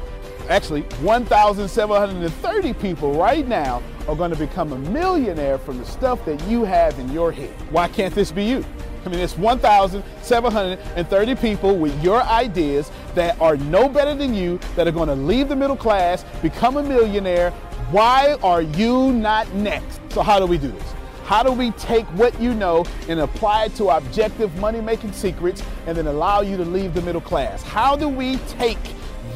actually 0.49 0.83
1,730 1.03 2.73
people 2.75 3.13
right 3.15 3.47
now, 3.47 3.83
are 4.09 4.15
going 4.15 4.31
to 4.31 4.37
become 4.37 4.73
a 4.73 4.79
millionaire 4.79 5.59
from 5.59 5.79
the 5.79 5.85
stuff 5.85 6.25
that 6.25 6.41
you 6.49 6.65
have 6.65 6.99
in 6.99 7.11
your 7.13 7.33
head. 7.33 7.51
Why 7.71 7.89
can't 7.89 8.15
this 8.15 8.31
be 8.31 8.45
you? 8.45 8.65
I 9.05 9.09
mean, 9.09 9.21
it's 9.21 9.37
1,730 9.39 11.35
people 11.37 11.77
with 11.77 12.03
your 12.03 12.23
ideas 12.23 12.91
that 13.15 13.41
are 13.41 13.57
no 13.57 13.89
better 13.89 14.15
than 14.15 14.35
you, 14.35 14.59
that 14.75 14.89
are 14.89 14.93
going 14.93 15.09
to 15.09 15.15
leave 15.15 15.49
the 15.49 15.57
middle 15.57 15.77
class, 15.77 16.25
become 16.43 16.77
a 16.77 16.83
millionaire. 16.83 17.53
Why 17.93 18.37
are 18.43 18.63
you 18.63 19.13
not 19.13 19.53
next? 19.55 20.01
So, 20.13 20.23
how 20.23 20.41
do 20.41 20.47
we 20.47 20.59
do 20.59 20.73
this? 20.73 20.93
How 21.25 21.43
do 21.43 21.53
we 21.53 21.73
take 21.73 22.05
what 22.13 22.41
you 22.41 22.55
know 22.55 22.85
and 23.09 23.21
apply 23.21 23.65
it 23.65 23.75
to 23.77 23.89
objective 23.89 24.57
money 24.59 24.81
making 24.81 25.13
secrets 25.13 25.63
and 25.87 25.97
then 25.97 26.07
allow 26.07 26.41
you 26.41 26.57
to 26.57 26.65
leave 26.65 26.95
the 26.95 27.03
middle 27.03 27.21
class? 27.21 27.63
How 27.63 27.97
do 27.97 28.09
we 28.09 28.37
take 28.49 28.79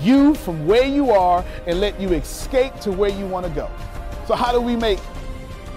you 0.02 0.34
from 0.34 0.66
where 0.66 0.86
you 0.86 1.10
are 1.10 1.44
and 1.66 1.80
let 1.80 2.00
you 2.00 2.10
escape 2.10 2.78
to 2.80 2.92
where 2.92 3.10
you 3.10 3.26
want 3.26 3.46
to 3.46 3.52
go? 3.52 3.70
So, 4.26 4.34
how 4.34 4.52
do 4.52 4.60
we 4.60 4.76
make 4.76 4.98